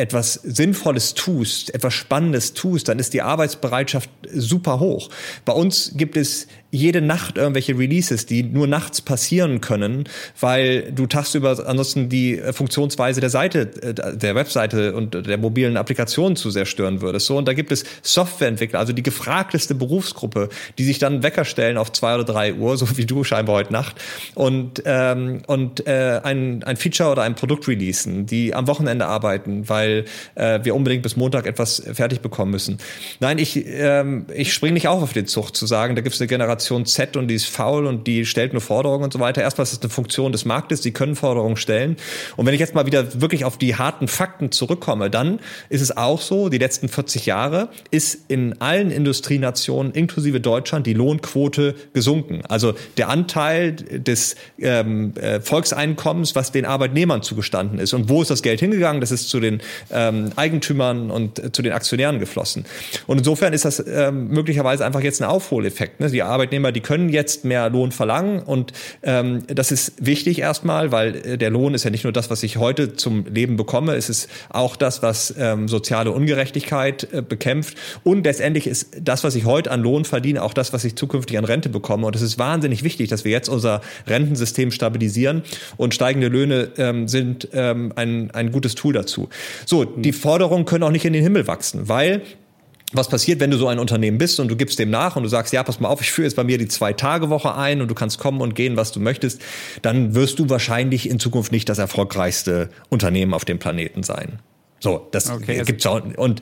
etwas 0.00 0.34
Sinnvolles 0.34 1.12
tust, 1.12 1.74
etwas 1.74 1.92
Spannendes 1.92 2.54
tust, 2.54 2.88
dann 2.88 2.98
ist 2.98 3.12
die 3.12 3.20
Arbeitsbereitschaft 3.20 4.08
super 4.32 4.80
hoch. 4.80 5.10
Bei 5.44 5.52
uns 5.52 5.92
gibt 5.94 6.16
es 6.16 6.46
jede 6.70 7.00
Nacht 7.00 7.36
irgendwelche 7.36 7.76
Releases, 7.76 8.26
die 8.26 8.42
nur 8.42 8.66
nachts 8.66 9.00
passieren 9.00 9.60
können, 9.60 10.04
weil 10.38 10.92
du 10.92 11.06
tagsüber 11.06 11.66
ansonsten 11.66 12.08
die 12.08 12.38
äh, 12.38 12.52
Funktionsweise 12.52 13.20
der 13.20 13.30
Seite, 13.30 13.70
äh, 13.82 14.16
der 14.16 14.34
Webseite 14.34 14.94
und 14.94 15.26
der 15.26 15.38
mobilen 15.38 15.76
Applikationen 15.76 16.36
zu 16.36 16.50
sehr 16.50 16.66
stören 16.66 17.00
würdest. 17.00 17.26
So, 17.26 17.36
und 17.36 17.48
da 17.48 17.54
gibt 17.54 17.72
es 17.72 17.84
Softwareentwickler, 18.02 18.78
also 18.78 18.92
die 18.92 19.02
gefragteste 19.02 19.74
Berufsgruppe, 19.74 20.48
die 20.78 20.84
sich 20.84 20.98
dann 20.98 21.22
Wecker 21.22 21.44
stellen 21.44 21.76
auf 21.76 21.90
zwei 21.92 22.14
oder 22.14 22.24
drei 22.24 22.54
Uhr, 22.54 22.76
so 22.76 22.96
wie 22.96 23.06
du 23.06 23.24
scheinbar 23.24 23.56
heute 23.56 23.72
Nacht, 23.72 23.96
und, 24.34 24.82
ähm, 24.84 25.42
und 25.46 25.86
äh, 25.86 26.20
ein, 26.22 26.62
ein 26.62 26.76
Feature 26.76 27.10
oder 27.10 27.22
ein 27.22 27.34
Produkt 27.34 27.66
releasen, 27.66 28.26
die 28.26 28.54
am 28.54 28.66
Wochenende 28.66 29.06
arbeiten, 29.06 29.68
weil 29.68 30.04
äh, 30.36 30.60
wir 30.62 30.74
unbedingt 30.74 31.02
bis 31.02 31.16
Montag 31.16 31.46
etwas 31.46 31.82
fertig 31.92 32.20
bekommen 32.20 32.52
müssen. 32.52 32.78
Nein, 33.18 33.38
ich, 33.38 33.64
ähm, 33.66 34.26
ich 34.32 34.52
springe 34.52 34.74
nicht 34.74 34.88
auf 34.88 35.02
auf 35.02 35.12
den 35.12 35.26
Zug 35.26 35.56
zu 35.56 35.66
sagen, 35.66 35.96
da 35.96 36.02
gibt 36.02 36.14
es 36.14 36.20
eine 36.20 36.28
Generation 36.28 36.59
Generation 36.60 36.84
Z 36.84 37.16
und 37.16 37.28
die 37.28 37.34
ist 37.34 37.46
faul 37.46 37.86
und 37.86 38.06
die 38.06 38.26
stellt 38.26 38.52
nur 38.52 38.60
Forderungen 38.60 39.04
und 39.04 39.12
so 39.12 39.20
weiter. 39.20 39.42
Erstmal 39.42 39.62
ist 39.64 39.72
es 39.72 39.80
eine 39.80 39.90
Funktion 39.90 40.32
des 40.32 40.44
Marktes, 40.44 40.80
die 40.80 40.92
können 40.92 41.16
Forderungen 41.16 41.56
stellen. 41.56 41.96
Und 42.36 42.46
wenn 42.46 42.54
ich 42.54 42.60
jetzt 42.60 42.74
mal 42.74 42.86
wieder 42.86 43.20
wirklich 43.20 43.44
auf 43.44 43.56
die 43.56 43.76
harten 43.76 44.08
Fakten 44.08 44.52
zurückkomme, 44.52 45.10
dann 45.10 45.40
ist 45.68 45.80
es 45.80 45.96
auch 45.96 46.20
so, 46.20 46.48
die 46.48 46.58
letzten 46.58 46.88
40 46.88 47.26
Jahre 47.26 47.68
ist 47.90 48.20
in 48.28 48.60
allen 48.60 48.90
Industrienationen, 48.90 49.92
inklusive 49.92 50.40
Deutschland, 50.40 50.86
die 50.86 50.92
Lohnquote 50.92 51.74
gesunken. 51.92 52.42
Also 52.48 52.74
der 52.98 53.08
Anteil 53.08 53.72
des 53.72 54.36
ähm, 54.58 55.14
äh, 55.16 55.40
Volkseinkommens, 55.40 56.34
was 56.34 56.52
den 56.52 56.66
Arbeitnehmern 56.66 57.22
zugestanden 57.22 57.78
ist. 57.78 57.94
Und 57.94 58.08
wo 58.08 58.22
ist 58.22 58.30
das 58.30 58.42
Geld 58.42 58.60
hingegangen? 58.60 59.00
Das 59.00 59.10
ist 59.10 59.30
zu 59.30 59.40
den 59.40 59.60
ähm, 59.90 60.30
Eigentümern 60.36 61.10
und 61.10 61.38
äh, 61.38 61.52
zu 61.52 61.62
den 61.62 61.72
Aktionären 61.72 62.18
geflossen. 62.18 62.66
Und 63.06 63.18
insofern 63.18 63.52
ist 63.52 63.64
das 63.64 63.82
ähm, 63.86 64.28
möglicherweise 64.28 64.84
einfach 64.84 65.00
jetzt 65.00 65.22
ein 65.22 65.28
Aufholeffekt. 65.28 66.00
Ne? 66.00 66.10
Die 66.10 66.22
Arbeit 66.22 66.49
Arbeitnehmer, 66.50 66.72
die 66.72 66.80
können 66.80 67.10
jetzt 67.10 67.44
mehr 67.44 67.70
Lohn 67.70 67.92
verlangen 67.92 68.42
und 68.42 68.72
ähm, 69.04 69.44
das 69.46 69.70
ist 69.70 70.04
wichtig 70.04 70.40
erstmal, 70.40 70.90
weil 70.90 71.14
äh, 71.14 71.38
der 71.38 71.50
Lohn 71.50 71.74
ist 71.74 71.84
ja 71.84 71.90
nicht 71.90 72.02
nur 72.02 72.12
das, 72.12 72.28
was 72.28 72.42
ich 72.42 72.56
heute 72.56 72.94
zum 72.94 73.24
Leben 73.26 73.56
bekomme, 73.56 73.94
es 73.94 74.10
ist 74.10 74.28
auch 74.48 74.74
das, 74.74 75.00
was 75.00 75.32
ähm, 75.38 75.68
soziale 75.68 76.10
Ungerechtigkeit 76.10 77.06
äh, 77.12 77.22
bekämpft 77.22 77.76
und 78.02 78.24
letztendlich 78.24 78.66
ist 78.66 78.96
das, 79.00 79.22
was 79.22 79.36
ich 79.36 79.44
heute 79.44 79.70
an 79.70 79.80
Lohn 79.80 80.04
verdiene, 80.04 80.42
auch 80.42 80.52
das, 80.52 80.72
was 80.72 80.84
ich 80.84 80.96
zukünftig 80.96 81.38
an 81.38 81.44
Rente 81.44 81.68
bekomme 81.68 82.04
und 82.04 82.16
es 82.16 82.22
ist 82.22 82.36
wahnsinnig 82.36 82.82
wichtig, 82.82 83.08
dass 83.08 83.24
wir 83.24 83.30
jetzt 83.30 83.48
unser 83.48 83.80
Rentensystem 84.08 84.72
stabilisieren 84.72 85.42
und 85.76 85.94
steigende 85.94 86.26
Löhne 86.26 86.70
ähm, 86.78 87.06
sind 87.06 87.48
ähm, 87.52 87.92
ein, 87.94 88.32
ein 88.32 88.50
gutes 88.50 88.74
Tool 88.74 88.92
dazu. 88.92 89.28
So, 89.66 89.84
die 89.84 90.12
Forderungen 90.12 90.64
können 90.64 90.82
auch 90.82 90.90
nicht 90.90 91.04
in 91.04 91.12
den 91.12 91.22
Himmel 91.22 91.46
wachsen, 91.46 91.88
weil 91.88 92.22
was 92.92 93.08
passiert, 93.08 93.40
wenn 93.40 93.50
du 93.50 93.56
so 93.56 93.68
ein 93.68 93.78
Unternehmen 93.78 94.18
bist 94.18 94.40
und 94.40 94.48
du 94.48 94.56
gibst 94.56 94.78
dem 94.78 94.90
nach 94.90 95.16
und 95.16 95.22
du 95.22 95.28
sagst, 95.28 95.52
ja, 95.52 95.62
pass 95.62 95.80
mal 95.80 95.88
auf, 95.88 96.00
ich 96.00 96.10
führe 96.10 96.26
jetzt 96.26 96.34
bei 96.34 96.44
mir 96.44 96.58
die 96.58 96.68
Zwei-Tage-Woche 96.68 97.54
ein 97.54 97.80
und 97.80 97.88
du 97.88 97.94
kannst 97.94 98.18
kommen 98.18 98.40
und 98.40 98.54
gehen, 98.54 98.76
was 98.76 98.92
du 98.92 99.00
möchtest, 99.00 99.40
dann 99.82 100.14
wirst 100.14 100.38
du 100.38 100.48
wahrscheinlich 100.48 101.08
in 101.08 101.20
Zukunft 101.20 101.52
nicht 101.52 101.68
das 101.68 101.78
erfolgreichste 101.78 102.70
Unternehmen 102.88 103.34
auf 103.34 103.44
dem 103.44 103.58
Planeten 103.58 104.02
sein. 104.02 104.40
So, 104.80 105.08
das 105.12 105.30
okay, 105.30 105.58
also 105.58 105.64
gibt's 105.64 105.86
auch. 105.86 106.00
Und 106.16 106.40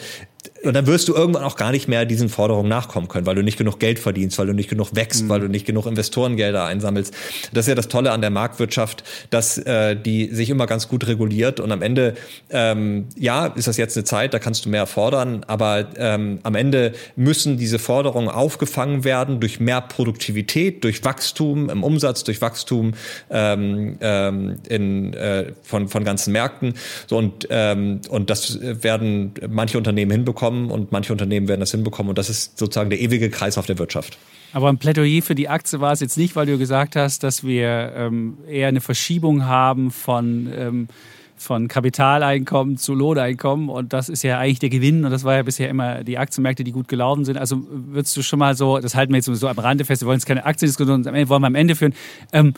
und 0.64 0.74
dann 0.74 0.86
wirst 0.86 1.08
du 1.08 1.14
irgendwann 1.14 1.44
auch 1.44 1.56
gar 1.56 1.70
nicht 1.70 1.88
mehr 1.88 2.04
diesen 2.04 2.28
Forderungen 2.28 2.68
nachkommen 2.68 3.08
können, 3.08 3.26
weil 3.26 3.34
du 3.34 3.42
nicht 3.42 3.58
genug 3.58 3.78
Geld 3.78 3.98
verdienst, 3.98 4.38
weil 4.38 4.46
du 4.46 4.52
nicht 4.52 4.68
genug 4.68 4.94
wächst, 4.94 5.24
mhm. 5.24 5.28
weil 5.28 5.40
du 5.40 5.48
nicht 5.48 5.66
genug 5.66 5.86
Investorengelder 5.86 6.64
einsammelst. 6.64 7.14
Das 7.52 7.64
ist 7.64 7.68
ja 7.68 7.74
das 7.74 7.88
Tolle 7.88 8.10
an 8.10 8.20
der 8.20 8.30
Marktwirtschaft, 8.30 9.04
dass 9.30 9.58
äh, 9.58 9.94
die 9.94 10.34
sich 10.34 10.50
immer 10.50 10.66
ganz 10.66 10.88
gut 10.88 11.06
reguliert 11.06 11.60
und 11.60 11.70
am 11.70 11.82
Ende, 11.82 12.14
ähm, 12.50 13.06
ja, 13.16 13.46
ist 13.46 13.68
das 13.68 13.76
jetzt 13.76 13.96
eine 13.96 14.04
Zeit, 14.04 14.34
da 14.34 14.38
kannst 14.38 14.64
du 14.64 14.68
mehr 14.68 14.86
fordern, 14.86 15.44
aber 15.46 15.86
ähm, 15.96 16.40
am 16.42 16.54
Ende 16.54 16.92
müssen 17.14 17.56
diese 17.56 17.78
Forderungen 17.78 18.28
aufgefangen 18.28 19.04
werden 19.04 19.40
durch 19.40 19.60
mehr 19.60 19.80
Produktivität, 19.80 20.82
durch 20.82 21.04
Wachstum 21.04 21.70
im 21.70 21.84
Umsatz, 21.84 22.24
durch 22.24 22.40
Wachstum 22.40 22.94
ähm, 23.30 23.96
ähm, 24.00 24.56
in, 24.68 25.14
äh, 25.14 25.52
von, 25.62 25.88
von 25.88 26.04
ganzen 26.04 26.32
Märkten. 26.32 26.74
So, 27.06 27.16
und, 27.16 27.46
ähm, 27.50 28.00
und 28.08 28.30
das 28.30 28.58
werden 28.60 29.34
manche 29.48 29.78
Unternehmen 29.78 30.10
hinbekommen 30.10 30.47
hinbekommen 30.48 30.70
und 30.70 30.92
manche 30.92 31.12
Unternehmen 31.12 31.48
werden 31.48 31.60
das 31.60 31.70
hinbekommen. 31.70 32.10
Und 32.10 32.18
das 32.18 32.30
ist 32.30 32.58
sozusagen 32.58 32.90
der 32.90 33.00
ewige 33.00 33.30
Kreis 33.30 33.58
auf 33.58 33.66
der 33.66 33.78
Wirtschaft. 33.78 34.18
Aber 34.52 34.68
ein 34.68 34.78
Plädoyer 34.78 35.22
für 35.22 35.34
die 35.34 35.48
Aktie 35.48 35.80
war 35.80 35.92
es 35.92 36.00
jetzt 36.00 36.16
nicht, 36.16 36.34
weil 36.34 36.46
du 36.46 36.58
gesagt 36.58 36.96
hast, 36.96 37.22
dass 37.22 37.44
wir 37.44 37.92
ähm, 37.94 38.38
eher 38.48 38.68
eine 38.68 38.80
Verschiebung 38.80 39.44
haben 39.44 39.90
von, 39.90 40.50
ähm, 40.56 40.88
von 41.36 41.68
Kapitaleinkommen 41.68 42.78
zu 42.78 42.94
Lohneinkommen. 42.94 43.68
Und 43.68 43.92
das 43.92 44.08
ist 44.08 44.22
ja 44.22 44.38
eigentlich 44.38 44.58
der 44.58 44.70
Gewinn. 44.70 45.04
Und 45.04 45.10
das 45.10 45.24
war 45.24 45.34
ja 45.34 45.42
bisher 45.42 45.68
immer 45.68 46.02
die 46.02 46.16
Aktienmärkte, 46.16 46.64
die 46.64 46.72
gut 46.72 46.88
gelaufen 46.88 47.26
sind. 47.26 47.36
Also 47.36 47.62
würdest 47.70 48.16
du 48.16 48.22
schon 48.22 48.38
mal 48.38 48.56
so, 48.56 48.78
das 48.78 48.94
halten 48.94 49.12
wir 49.12 49.18
jetzt 49.18 49.26
so 49.26 49.48
am 49.48 49.58
Rande 49.58 49.84
fest, 49.84 50.02
wir 50.02 50.06
wollen 50.06 50.18
jetzt 50.18 50.26
keine 50.26 50.46
Aktiendiskussion, 50.46 51.04
wollen 51.04 51.28
wir 51.42 51.46
am 51.46 51.54
Ende 51.54 51.74
führen. 51.74 51.94
Ähm, 52.32 52.54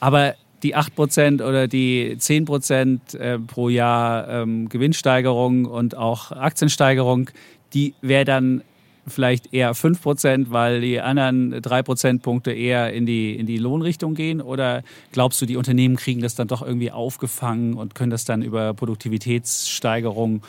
aber 0.00 0.34
die 0.62 0.76
8% 0.76 1.46
oder 1.46 1.68
die 1.68 2.16
10% 2.18 3.16
äh, 3.16 3.38
pro 3.38 3.68
Jahr 3.68 4.28
ähm, 4.28 4.68
Gewinnsteigerung 4.68 5.66
und 5.66 5.96
auch 5.96 6.32
Aktiensteigerung, 6.32 7.30
die 7.74 7.94
wäre 8.00 8.24
dann 8.24 8.62
vielleicht 9.06 9.52
eher 9.52 9.74
5%, 9.74 10.46
weil 10.50 10.80
die 10.80 11.00
anderen 11.00 11.62
3 11.62 11.82
Prozentpunkte 11.82 12.52
eher 12.52 12.92
in 12.92 13.06
die, 13.06 13.34
in 13.36 13.46
die 13.46 13.56
Lohnrichtung 13.56 14.14
gehen? 14.14 14.40
Oder 14.40 14.82
glaubst 15.12 15.40
du, 15.40 15.46
die 15.46 15.56
Unternehmen 15.56 15.96
kriegen 15.96 16.20
das 16.20 16.34
dann 16.34 16.48
doch 16.48 16.62
irgendwie 16.62 16.90
aufgefangen 16.90 17.74
und 17.74 17.94
können 17.94 18.10
das 18.10 18.24
dann 18.24 18.42
über 18.42 18.74
Produktivitätssteigerung 18.74 20.42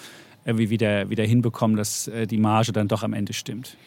irgendwie 0.50 0.70
wieder, 0.70 1.10
wieder 1.10 1.24
hinbekommen, 1.24 1.78
dass 1.78 2.08
äh, 2.08 2.28
die 2.28 2.38
Marge 2.38 2.72
dann 2.72 2.88
doch 2.88 3.04
am 3.04 3.14
Ende 3.14 3.34
stimmt? 3.34 3.78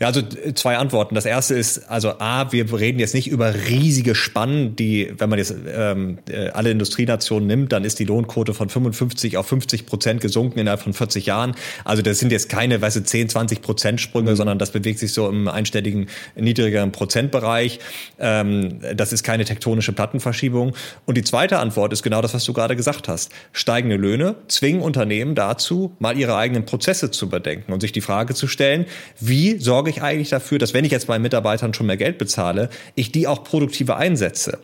Ja, 0.00 0.06
also 0.06 0.20
äh, 0.20 0.54
zwei 0.54 0.76
Antworten. 0.76 1.14
Das 1.14 1.26
erste 1.26 1.54
ist, 1.54 1.90
also 1.90 2.18
A, 2.18 2.52
wir 2.52 2.72
reden 2.72 2.98
jetzt 2.98 3.14
nicht 3.14 3.28
über 3.28 3.54
riesige 3.54 4.14
Spannen, 4.14 4.76
die, 4.76 5.12
wenn 5.18 5.28
man 5.28 5.38
jetzt 5.38 5.54
ähm, 5.66 6.18
äh, 6.28 6.48
alle 6.50 6.70
Industrienationen 6.70 7.46
nimmt, 7.46 7.72
dann 7.72 7.84
ist 7.84 7.98
die 7.98 8.04
Lohnquote 8.04 8.54
von 8.54 8.68
55 8.68 9.36
auf 9.36 9.46
50 9.46 9.86
Prozent 9.86 10.20
gesunken 10.20 10.58
innerhalb 10.58 10.80
von 10.80 10.92
40 10.92 11.26
Jahren. 11.26 11.54
Also 11.84 12.02
das 12.02 12.18
sind 12.18 12.32
jetzt 12.32 12.48
keine, 12.48 12.80
weißt 12.80 12.96
du, 12.96 13.04
10, 13.04 13.28
20 13.28 13.62
Prozent 13.62 14.00
Sprünge, 14.00 14.30
mhm. 14.30 14.36
sondern 14.36 14.58
das 14.58 14.70
bewegt 14.70 14.98
sich 14.98 15.12
so 15.12 15.28
im 15.28 15.48
einstelligen, 15.48 16.06
niedrigeren 16.36 16.92
Prozentbereich. 16.92 17.80
Ähm, 18.18 18.80
das 18.94 19.12
ist 19.12 19.22
keine 19.22 19.44
tektonische 19.44 19.92
Plattenverschiebung. 19.92 20.74
Und 21.06 21.16
die 21.16 21.24
zweite 21.24 21.58
Antwort 21.58 21.92
ist 21.92 22.02
genau 22.02 22.22
das, 22.22 22.34
was 22.34 22.44
du 22.44 22.52
gerade 22.52 22.76
gesagt 22.76 23.08
hast. 23.08 23.32
Steigende 23.52 23.96
Löhne 23.96 24.36
zwingen 24.48 24.82
Unternehmen 24.82 25.34
dazu, 25.34 25.96
mal 25.98 26.11
ihre 26.16 26.36
eigenen 26.36 26.64
Prozesse 26.64 27.10
zu 27.10 27.26
überdenken 27.26 27.72
und 27.72 27.80
sich 27.80 27.92
die 27.92 28.00
Frage 28.00 28.34
zu 28.34 28.46
stellen, 28.46 28.86
wie 29.20 29.58
sorge 29.58 29.90
ich 29.90 30.02
eigentlich 30.02 30.30
dafür, 30.30 30.58
dass 30.58 30.74
wenn 30.74 30.84
ich 30.84 30.92
jetzt 30.92 31.08
meinen 31.08 31.22
Mitarbeitern 31.22 31.74
schon 31.74 31.86
mehr 31.86 31.96
Geld 31.96 32.18
bezahle, 32.18 32.70
ich 32.94 33.12
die 33.12 33.26
auch 33.26 33.44
produktiver 33.44 33.96
einsetze. 33.96 34.58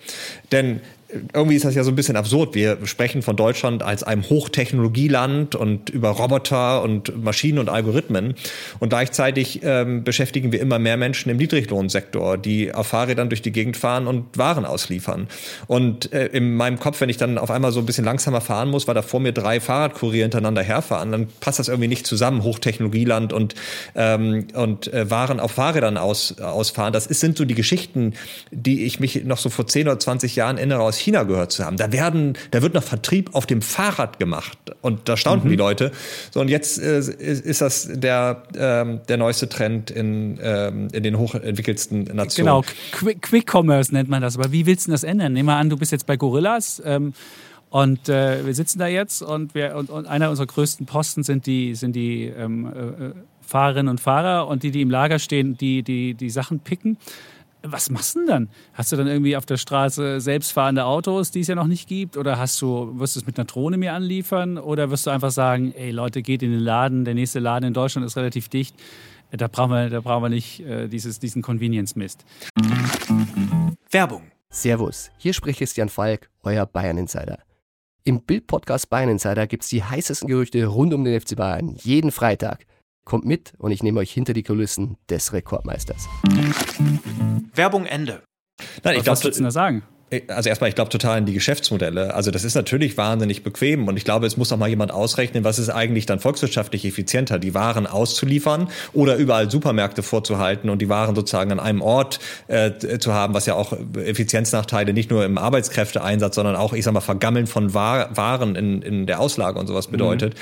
Denn 0.52 0.80
irgendwie 1.32 1.56
ist 1.56 1.64
das 1.64 1.74
ja 1.74 1.84
so 1.84 1.90
ein 1.90 1.96
bisschen 1.96 2.16
absurd. 2.16 2.54
Wir 2.54 2.78
sprechen 2.84 3.22
von 3.22 3.34
Deutschland 3.34 3.82
als 3.82 4.02
einem 4.02 4.28
Hochtechnologieland 4.28 5.54
und 5.54 5.88
über 5.88 6.10
Roboter 6.10 6.82
und 6.82 7.22
Maschinen 7.22 7.58
und 7.58 7.70
Algorithmen. 7.70 8.34
Und 8.78 8.90
gleichzeitig 8.90 9.60
ähm, 9.62 10.04
beschäftigen 10.04 10.52
wir 10.52 10.60
immer 10.60 10.78
mehr 10.78 10.98
Menschen 10.98 11.30
im 11.30 11.38
Niedriglohnsektor, 11.38 12.36
die 12.36 12.74
auf 12.74 12.88
Fahrrädern 12.88 13.30
durch 13.30 13.40
die 13.40 13.52
Gegend 13.52 13.78
fahren 13.78 14.06
und 14.06 14.36
Waren 14.36 14.66
ausliefern. 14.66 15.28
Und 15.66 16.12
äh, 16.12 16.26
in 16.26 16.54
meinem 16.56 16.78
Kopf, 16.78 17.00
wenn 17.00 17.08
ich 17.08 17.16
dann 17.16 17.38
auf 17.38 17.50
einmal 17.50 17.72
so 17.72 17.80
ein 17.80 17.86
bisschen 17.86 18.04
langsamer 18.04 18.42
fahren 18.42 18.68
muss, 18.68 18.86
weil 18.86 18.94
da 18.94 19.02
vor 19.02 19.20
mir 19.20 19.32
drei 19.32 19.60
Fahrradkurier 19.60 20.24
hintereinander 20.24 20.62
herfahren, 20.62 21.10
dann 21.10 21.28
passt 21.40 21.58
das 21.58 21.68
irgendwie 21.68 21.88
nicht 21.88 22.06
zusammen. 22.06 22.42
Hochtechnologieland 22.42 23.32
und, 23.32 23.54
ähm, 23.94 24.48
und 24.52 24.92
äh, 24.92 25.10
Waren 25.10 25.40
auf 25.40 25.52
Fahrrädern 25.52 25.96
aus, 25.96 26.38
ausfahren. 26.38 26.92
Das 26.92 27.06
ist, 27.06 27.20
sind 27.20 27.38
so 27.38 27.46
die 27.46 27.54
Geschichten, 27.54 28.12
die 28.50 28.84
ich 28.84 29.00
mich 29.00 29.24
noch 29.24 29.38
so 29.38 29.48
vor 29.48 29.66
10 29.66 29.88
oder 29.88 29.98
20 29.98 30.36
Jahren 30.36 30.58
erinnere 30.58 30.82
aus 30.82 30.97
China 30.98 31.22
gehört 31.24 31.52
zu 31.52 31.64
haben. 31.64 31.76
Da 31.76 31.92
werden, 31.92 32.36
da 32.50 32.62
wird 32.62 32.74
noch 32.74 32.82
Vertrieb 32.82 33.34
auf 33.34 33.46
dem 33.46 33.62
Fahrrad 33.62 34.18
gemacht 34.18 34.58
und 34.82 35.08
da 35.08 35.16
staunten 35.16 35.48
mhm. 35.48 35.52
die 35.52 35.56
Leute. 35.56 35.92
So 36.30 36.40
und 36.40 36.48
jetzt 36.48 36.78
äh, 36.78 36.98
ist, 36.98 37.60
das 37.60 37.88
der 37.90 38.42
ähm, 38.56 39.00
der 39.08 39.16
neueste 39.16 39.48
Trend 39.48 39.90
in 39.90 40.38
ähm, 40.42 40.88
in 40.92 41.02
den 41.02 41.18
hochentwickelsten 41.18 42.04
Nationen. 42.04 42.46
Genau, 42.46 42.64
Quick, 42.92 43.22
Quick 43.22 43.54
Commerce 43.54 43.92
nennt 43.92 44.08
man 44.08 44.22
das. 44.22 44.36
Aber 44.38 44.52
wie 44.52 44.66
willst 44.66 44.86
du 44.86 44.90
das 44.90 45.04
ändern? 45.04 45.32
Nehmen 45.32 45.48
wir 45.48 45.56
an, 45.56 45.70
du 45.70 45.76
bist 45.76 45.92
jetzt 45.92 46.06
bei 46.06 46.16
Gorillas. 46.16 46.82
Ähm, 46.84 47.12
und 47.70 48.08
äh, 48.08 48.46
wir 48.46 48.54
sitzen 48.54 48.78
da 48.78 48.86
jetzt 48.86 49.20
und, 49.20 49.54
wir, 49.54 49.76
und, 49.76 49.90
und 49.90 50.06
einer 50.06 50.30
unserer 50.30 50.46
größten 50.46 50.86
Posten 50.86 51.22
sind 51.22 51.44
die, 51.44 51.74
sind 51.74 51.94
die 51.94 52.24
ähm, 52.24 52.66
äh, 52.66 53.04
äh 53.06 53.12
Fahrerinnen 53.40 53.88
und 53.88 53.98
Fahrer 53.98 54.46
und 54.46 54.62
die, 54.62 54.70
die 54.70 54.82
im 54.82 54.90
Lager 54.90 55.18
stehen, 55.18 55.56
die 55.56 55.82
die, 55.82 56.12
die 56.12 56.28
Sachen 56.28 56.60
picken 56.60 56.98
was 57.62 57.90
machst 57.90 58.14
du 58.14 58.20
denn 58.20 58.28
dann? 58.28 58.48
Hast 58.72 58.92
du 58.92 58.96
dann 58.96 59.06
irgendwie 59.06 59.36
auf 59.36 59.46
der 59.46 59.56
Straße 59.56 60.20
selbstfahrende 60.20 60.84
Autos, 60.84 61.30
die 61.30 61.40
es 61.40 61.48
ja 61.48 61.54
noch 61.54 61.66
nicht 61.66 61.88
gibt? 61.88 62.16
Oder 62.16 62.38
hast 62.38 62.60
du, 62.62 62.98
wirst 62.98 63.16
du 63.16 63.20
es 63.20 63.26
mit 63.26 63.38
einer 63.38 63.46
Drohne 63.46 63.76
mir 63.76 63.94
anliefern? 63.94 64.58
Oder 64.58 64.90
wirst 64.90 65.06
du 65.06 65.10
einfach 65.10 65.30
sagen, 65.30 65.72
ey 65.72 65.90
Leute, 65.90 66.22
geht 66.22 66.42
in 66.42 66.52
den 66.52 66.60
Laden, 66.60 67.04
der 67.04 67.14
nächste 67.14 67.40
Laden 67.40 67.66
in 67.66 67.74
Deutschland 67.74 68.06
ist 68.06 68.16
relativ 68.16 68.48
dicht, 68.48 68.76
da 69.30 69.48
brauchen 69.48 69.72
wir, 69.72 69.90
da 69.90 70.00
brauchen 70.00 70.22
wir 70.22 70.28
nicht 70.30 70.60
äh, 70.60 70.88
dieses, 70.88 71.18
diesen 71.18 71.42
Convenience-Mist. 71.42 72.24
Werbung. 73.90 74.22
Servus, 74.50 75.10
hier 75.18 75.34
spricht 75.34 75.58
Christian 75.58 75.90
Falk, 75.90 76.30
euer 76.42 76.64
Bayern-Insider. 76.64 77.38
Im 78.04 78.22
Bild-Podcast 78.22 78.88
Bayern 78.88 79.10
Insider 79.10 79.46
gibt 79.46 79.64
es 79.64 79.68
die 79.68 79.84
heißesten 79.84 80.28
Gerüchte 80.28 80.64
rund 80.64 80.94
um 80.94 81.04
den 81.04 81.20
FC 81.20 81.36
Bayern 81.36 81.76
jeden 81.82 82.10
Freitag– 82.10 82.64
Kommt 83.08 83.24
mit 83.24 83.54
und 83.56 83.70
ich 83.70 83.82
nehme 83.82 84.00
euch 84.00 84.12
hinter 84.12 84.34
die 84.34 84.42
Kulissen 84.42 84.98
des 85.08 85.32
Rekordmeisters. 85.32 86.06
Werbung 87.54 87.86
Ende. 87.86 88.22
Nein, 88.84 88.98
ich 88.98 89.06
Was 89.06 89.24
würdest 89.24 89.40
du 89.40 89.44
da 89.44 89.50
sagen? 89.50 89.82
Also 90.28 90.48
erstmal, 90.48 90.68
ich 90.68 90.74
glaube 90.74 90.90
total 90.90 91.18
in 91.18 91.26
die 91.26 91.34
Geschäftsmodelle. 91.34 92.14
Also 92.14 92.30
das 92.30 92.44
ist 92.44 92.54
natürlich 92.54 92.96
wahnsinnig 92.96 93.42
bequem 93.42 93.88
und 93.88 93.96
ich 93.96 94.04
glaube, 94.04 94.26
es 94.26 94.36
muss 94.36 94.50
auch 94.52 94.56
mal 94.56 94.68
jemand 94.68 94.90
ausrechnen, 94.90 95.44
was 95.44 95.58
ist 95.58 95.68
eigentlich 95.68 96.06
dann 96.06 96.18
volkswirtschaftlich 96.18 96.84
effizienter, 96.86 97.38
die 97.38 97.54
Waren 97.54 97.86
auszuliefern 97.86 98.68
oder 98.94 99.16
überall 99.16 99.50
Supermärkte 99.50 100.02
vorzuhalten 100.02 100.70
und 100.70 100.80
die 100.80 100.88
Waren 100.88 101.14
sozusagen 101.14 101.52
an 101.52 101.60
einem 101.60 101.82
Ort 101.82 102.20
äh, 102.46 102.98
zu 102.98 103.12
haben, 103.12 103.34
was 103.34 103.44
ja 103.44 103.54
auch 103.54 103.74
Effizienznachteile 103.96 104.94
nicht 104.94 105.10
nur 105.10 105.24
im 105.26 105.36
Arbeitskräfteeinsatz, 105.36 106.36
sondern 106.36 106.56
auch, 106.56 106.72
ich 106.72 106.84
sag 106.84 106.94
mal, 106.94 107.00
Vergammeln 107.00 107.46
von 107.46 107.74
Waren 107.74 108.56
in, 108.56 108.80
in 108.80 109.06
der 109.06 109.20
Auslage 109.20 109.58
und 109.58 109.66
sowas 109.66 109.88
mhm. 109.88 109.92
bedeutet. 109.92 110.34
Mhm. 110.34 110.38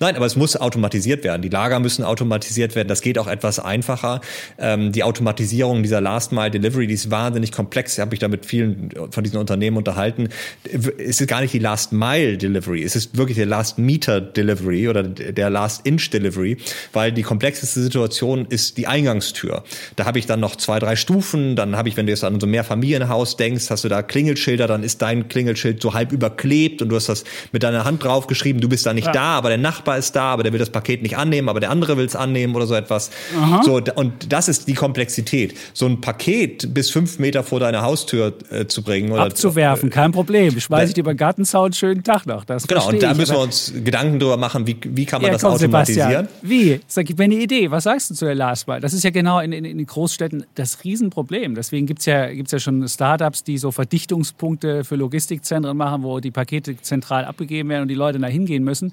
Nein, 0.00 0.16
aber 0.16 0.26
es 0.26 0.36
muss 0.36 0.56
automatisiert 0.56 1.24
werden. 1.24 1.42
Die 1.42 1.50
Lager 1.50 1.78
müssen 1.78 2.04
automatisiert 2.04 2.74
werden. 2.74 2.88
Das 2.88 3.02
geht 3.02 3.18
auch 3.18 3.26
etwas 3.26 3.58
einfacher. 3.58 4.22
Ähm, 4.58 4.92
die 4.92 5.02
Automatisierung 5.02 5.82
dieser 5.82 6.00
Last 6.00 6.32
Mile 6.32 6.50
Delivery, 6.50 6.86
die 6.86 6.94
ist 6.94 7.10
wahnsinnig 7.10 7.52
komplex. 7.52 7.94
Ich 7.94 8.00
habe 8.00 8.12
mich 8.12 8.20
da 8.20 8.28
mit 8.28 8.46
vielen 8.46 8.90
von 9.10 9.24
diesen 9.24 9.38
Unternehmen 9.38 9.76
unterhalten, 9.76 10.28
es 10.64 11.20
ist 11.20 11.26
gar 11.26 11.40
nicht 11.40 11.54
die 11.54 11.58
Last 11.58 11.92
Mile 11.92 12.38
Delivery, 12.38 12.82
es 12.82 12.96
ist 12.96 13.16
wirklich 13.16 13.36
der 13.36 13.46
Last 13.46 13.78
Meter 13.78 14.20
Delivery 14.20 14.88
oder 14.88 15.02
der 15.02 15.50
Last 15.50 15.86
Inch 15.86 16.10
Delivery, 16.10 16.56
weil 16.92 17.12
die 17.12 17.22
komplexeste 17.22 17.80
Situation 17.80 18.46
ist 18.46 18.76
die 18.78 18.86
Eingangstür. 18.86 19.64
Da 19.96 20.04
habe 20.04 20.18
ich 20.18 20.26
dann 20.26 20.40
noch 20.40 20.56
zwei, 20.56 20.78
drei 20.78 20.96
Stufen, 20.96 21.56
dann 21.56 21.76
habe 21.76 21.88
ich, 21.88 21.96
wenn 21.96 22.06
du 22.06 22.12
jetzt 22.12 22.24
an 22.24 22.40
so 22.40 22.46
ein 22.46 22.50
Mehrfamilienhaus 22.50 23.36
denkst, 23.36 23.70
hast 23.70 23.84
du 23.84 23.88
da 23.88 24.02
Klingelschilder, 24.02 24.66
dann 24.66 24.82
ist 24.82 25.02
dein 25.02 25.28
Klingelschild 25.28 25.80
so 25.82 25.94
halb 25.94 26.12
überklebt 26.12 26.82
und 26.82 26.88
du 26.88 26.96
hast 26.96 27.08
das 27.08 27.24
mit 27.52 27.62
deiner 27.62 27.84
Hand 27.84 28.04
draufgeschrieben, 28.04 28.60
du 28.60 28.68
bist 28.68 28.86
da 28.86 28.92
nicht 28.92 29.06
ja. 29.06 29.12
da, 29.12 29.22
aber 29.38 29.48
der 29.48 29.58
Nachbar 29.58 29.98
ist 29.98 30.16
da, 30.16 30.32
aber 30.32 30.42
der 30.42 30.52
will 30.52 30.58
das 30.58 30.70
Paket 30.70 31.02
nicht 31.02 31.16
annehmen, 31.16 31.48
aber 31.48 31.60
der 31.60 31.70
andere 31.70 31.96
will 31.96 32.04
es 32.04 32.16
annehmen 32.16 32.54
oder 32.54 32.66
so 32.66 32.74
etwas. 32.74 33.10
Aha. 33.36 33.62
So, 33.64 33.80
und 33.94 34.32
das 34.32 34.48
ist 34.48 34.68
die 34.68 34.74
Komplexität. 34.74 35.56
So 35.72 35.86
ein 35.86 36.00
Paket 36.00 36.74
bis 36.74 36.90
fünf 36.90 37.18
Meter 37.18 37.42
vor 37.42 37.60
deiner 37.60 37.82
Haustür 37.82 38.34
äh, 38.50 38.66
zu 38.66 38.82
bringen, 38.82 38.99
bringen. 39.00 39.12
Oder 39.12 39.22
abzuwerfen, 39.22 39.90
kein 39.90 40.12
Problem. 40.12 40.58
Schmeiße 40.58 40.88
ich 40.88 40.94
dir 40.94 41.00
über 41.00 41.14
Gartenzaun 41.14 41.72
schönen 41.72 42.02
Tag 42.02 42.26
noch. 42.26 42.44
Das 42.44 42.66
genau, 42.66 42.88
und 42.88 43.02
da 43.02 43.14
müssen 43.14 43.34
wir 43.34 43.40
uns 43.40 43.72
Gedanken 43.84 44.18
drüber 44.18 44.36
machen, 44.36 44.66
wie, 44.66 44.76
wie 44.84 45.04
kann 45.04 45.22
man 45.22 45.28
ja, 45.28 45.32
das 45.32 45.42
komm, 45.42 45.54
automatisieren. 45.54 46.28
Sebastian, 46.28 46.28
wie? 46.42 46.80
Sag, 46.86 47.06
gib 47.06 47.18
mir 47.18 47.24
eine 47.24 47.36
Idee. 47.36 47.70
Was 47.70 47.84
sagst 47.84 48.10
du 48.10 48.14
zu 48.14 48.24
der 48.24 48.34
Last 48.34 48.68
Mile? 48.68 48.80
Das 48.80 48.92
ist 48.92 49.04
ja 49.04 49.10
genau 49.10 49.40
in, 49.40 49.52
in, 49.52 49.64
in 49.64 49.84
Großstädten 49.84 50.44
das 50.54 50.84
Riesenproblem. 50.84 51.54
Deswegen 51.54 51.86
gibt 51.86 52.00
es 52.00 52.06
ja, 52.06 52.32
gibt's 52.32 52.52
ja 52.52 52.58
schon 52.58 52.86
Startups, 52.88 53.44
die 53.44 53.58
so 53.58 53.70
Verdichtungspunkte 53.70 54.84
für 54.84 54.96
Logistikzentren 54.96 55.76
machen, 55.76 56.02
wo 56.02 56.20
die 56.20 56.30
Pakete 56.30 56.76
zentral 56.80 57.24
abgegeben 57.24 57.68
werden 57.68 57.82
und 57.82 57.88
die 57.88 57.94
Leute 57.94 58.18
da 58.18 58.26
hingehen 58.26 58.64
müssen 58.64 58.92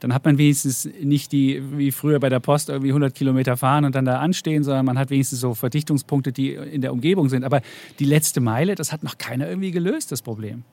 dann 0.00 0.14
hat 0.14 0.24
man 0.24 0.38
wenigstens 0.38 0.88
nicht 1.00 1.32
die, 1.32 1.62
wie 1.76 1.92
früher 1.92 2.20
bei 2.20 2.28
der 2.28 2.40
Post, 2.40 2.68
irgendwie 2.68 2.90
100 2.90 3.14
Kilometer 3.14 3.56
fahren 3.56 3.84
und 3.84 3.94
dann 3.94 4.04
da 4.04 4.18
anstehen, 4.18 4.64
sondern 4.64 4.86
man 4.86 4.98
hat 4.98 5.10
wenigstens 5.10 5.40
so 5.40 5.54
Verdichtungspunkte, 5.54 6.32
die 6.32 6.54
in 6.54 6.80
der 6.80 6.92
Umgebung 6.92 7.28
sind. 7.28 7.44
Aber 7.44 7.60
die 7.98 8.04
letzte 8.04 8.40
Meile, 8.40 8.74
das 8.74 8.92
hat 8.92 9.02
noch 9.02 9.18
keiner 9.18 9.48
irgendwie 9.48 9.70
gelöst, 9.70 10.12
das 10.12 10.22
Problem. 10.22 10.64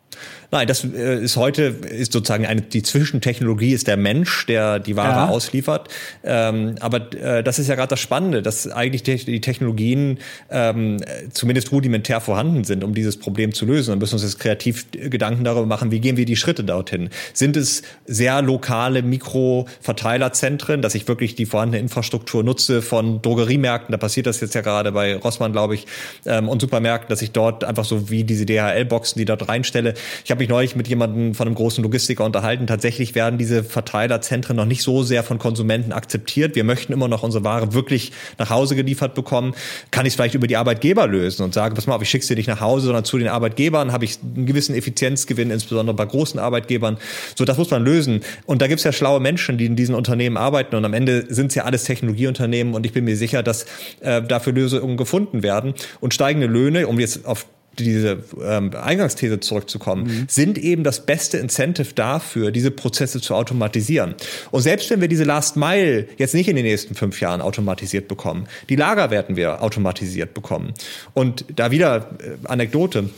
Nein, 0.52 0.68
das 0.68 0.84
äh, 0.84 1.24
ist 1.24 1.38
heute 1.38 1.64
ist 1.64 2.12
sozusagen 2.12 2.46
eine 2.46 2.62
die 2.62 2.84
Zwischentechnologie 2.84 3.72
ist 3.72 3.88
der 3.88 3.98
Mensch, 3.98 4.46
der 4.46 4.80
die 4.80 4.96
Ware 4.96 5.12
ja. 5.12 5.28
ausliefert. 5.30 5.88
Ähm, 6.24 6.76
aber 6.80 7.14
äh, 7.14 7.44
das 7.44 7.60
ist 7.60 7.68
ja 7.68 7.76
gerade 7.76 7.90
das 7.90 8.00
Spannende, 8.00 8.42
dass 8.42 8.68
eigentlich 8.68 9.04
die, 9.04 9.42
Technologien 9.42 10.20
ähm, 10.50 10.98
zumindest 11.32 11.72
rudimentär 11.72 12.22
vorhanden 12.22 12.64
sind, 12.64 12.84
um 12.84 12.94
dieses 12.94 13.18
Problem 13.18 13.54
zu 13.54 13.66
lösen. 13.66 13.94
Wir 13.94 13.98
müssen 13.98 14.16
uns 14.16 14.24
jetzt 14.24 14.40
kreativ 14.40 14.86
Gedanken 14.92 15.44
darüber 15.44 15.66
machen, 15.66 15.92
wie 15.92 16.00
gehen 16.00 16.18
wir 16.18 16.26
die 16.26 16.36
Schritte 16.36 16.64
dorthin. 16.64 17.10
Sind 17.34 17.58
es 17.58 17.84
sehr 18.06 18.42
lokale 18.42 19.02
Mikroverteilerzentren, 19.22 20.82
dass 20.82 20.96
ich 20.96 21.08
wirklich 21.08 21.36
die 21.36 21.46
vorhandene 21.46 21.82
Infrastruktur 21.82 22.44
nutze 22.44 22.82
von 22.82 23.22
Drogeriemärkten, 23.22 23.92
da 23.92 23.98
passiert 23.98 24.26
das 24.26 24.42
jetzt 24.42 24.56
ja 24.56 24.62
gerade 24.62 24.92
bei 24.92 25.16
Rossmann, 25.16 25.52
glaube 25.52 25.76
ich, 25.76 25.86
ähm, 26.26 26.50
und 26.50 26.62
Supermärkten, 26.62 27.10
dass 27.10 27.22
ich 27.22 27.32
dort 27.32 27.64
einfach 27.64 27.86
so 27.86 28.10
wie 28.10 28.24
diese 28.24 28.46
DHL-Boxen, 28.46 29.20
die 29.20 29.26
dort 29.26 29.48
reinstelle, 29.48 29.94
ich 30.26 30.32
habe 30.32 30.40
mich 30.40 30.50
neulich 30.50 30.76
mit 30.76 30.88
jemandem 30.88 31.36
von 31.36 31.48
einem 31.48 31.56
großen 31.56 31.84
Logistiker 31.84 32.26
unterhalten. 32.26 32.68
Tatsächlich 32.68 33.16
werden 33.16 33.38
diese 33.38 33.64
Verteilerzentren 33.64 34.56
noch 34.56 34.66
nicht 34.66 34.82
so 34.82 35.04
sehr 35.04 35.24
von 35.24 35.38
Konsumenten 35.38 35.92
akzeptiert. 35.92 36.56
Wir 36.56 36.64
möchten 36.64 36.94
immer 36.94 37.08
noch 37.08 37.24
unsere 37.24 37.44
Ware 37.44 37.74
wirklich 37.74 38.12
nach 38.38 38.50
Hause 38.50 38.76
geliefert 38.76 39.14
bekommen. 39.14 39.54
Kann 39.92 40.06
ich 40.06 40.12
es 40.12 40.16
vielleicht 40.16 40.36
über 40.36 40.48
die 40.48 40.58
Arbeitgeber 40.58 41.08
lösen 41.08 41.44
und 41.44 41.54
sage, 41.54 41.76
pass 41.76 41.88
mal 41.88 41.96
auf, 41.96 42.02
ich 42.02 42.10
schicke 42.10 42.26
sie 42.26 42.36
nicht 42.36 42.48
nach 42.48 42.62
Hause, 42.62 42.86
sondern 42.86 43.04
zu 43.04 43.18
den 43.18 43.28
Arbeitgebern 43.28 43.92
habe 43.92 44.06
ich 44.06 44.18
einen 44.24 44.46
gewissen 44.46 44.76
Effizienzgewinn, 44.76 45.52
insbesondere 45.52 45.96
bei 45.96 46.06
großen 46.06 46.40
Arbeitgebern. 46.40 46.98
So, 47.36 47.46
das 47.46 47.58
muss 47.58 47.70
man 47.70 47.84
lösen. 47.84 48.22
Und 48.46 48.62
da 48.62 48.68
gibt 48.68 48.80
es 48.80 48.84
ja 48.84 48.92
schlaue 49.02 49.20
Menschen, 49.20 49.58
die 49.58 49.66
in 49.66 49.76
diesen 49.76 49.95
Unternehmen 49.95 50.38
arbeiten. 50.38 50.76
Und 50.76 50.86
am 50.86 50.93
Ende 50.93 51.26
sind 51.34 51.47
es 51.47 51.56
ja 51.56 51.64
alles 51.64 51.86
Technologieunternehmen. 51.86 52.76
Und 52.76 52.86
ich 52.86 52.93
bin 52.93 53.04
mir 53.04 53.18
sicher, 53.18 53.41
dass 53.41 53.66
äh, 54.02 54.22
dafür 54.22 54.54
Lösungen 54.54 54.95
gefunden 54.95 55.41
werden. 55.41 55.74
Und 56.02 56.14
steigende 56.14 56.45
Löhne, 56.45 56.88
um 56.88 56.99
jetzt 56.99 57.26
auf 57.26 57.47
diese 57.80 58.24
ähm, 58.45 58.70
Eingangsthese 58.80 59.39
zurückzukommen, 59.39 60.04
mhm. 60.04 60.26
sind 60.28 60.60
eben 60.60 60.84
das 60.84 61.04
beste 61.08 61.39
Incentive 61.39 61.95
dafür, 61.95 62.52
diese 62.52 62.70
Prozesse 62.70 63.20
zu 63.22 63.34
automatisieren. 63.34 64.14
Und 64.52 64.62
selbst 64.62 64.91
wenn 64.91 65.02
wir 65.02 65.08
diese 65.08 65.24
Last 65.24 65.58
Mile 65.58 66.08
jetzt 66.18 66.36
nicht 66.36 66.47
in 66.47 66.56
den 66.56 66.66
nächsten 66.66 66.93
fünf 66.93 67.20
Jahren 67.22 67.41
automatisiert 67.41 68.08
bekommen, 68.08 68.45
die 68.70 68.76
Lager 68.76 69.10
werden 69.10 69.36
wir 69.36 69.64
automatisiert 69.64 70.36
bekommen. 70.36 70.76
Und 71.16 71.45
da 71.56 71.72
wieder 71.72 72.12
äh, 72.20 72.47
Anekdote 72.47 73.10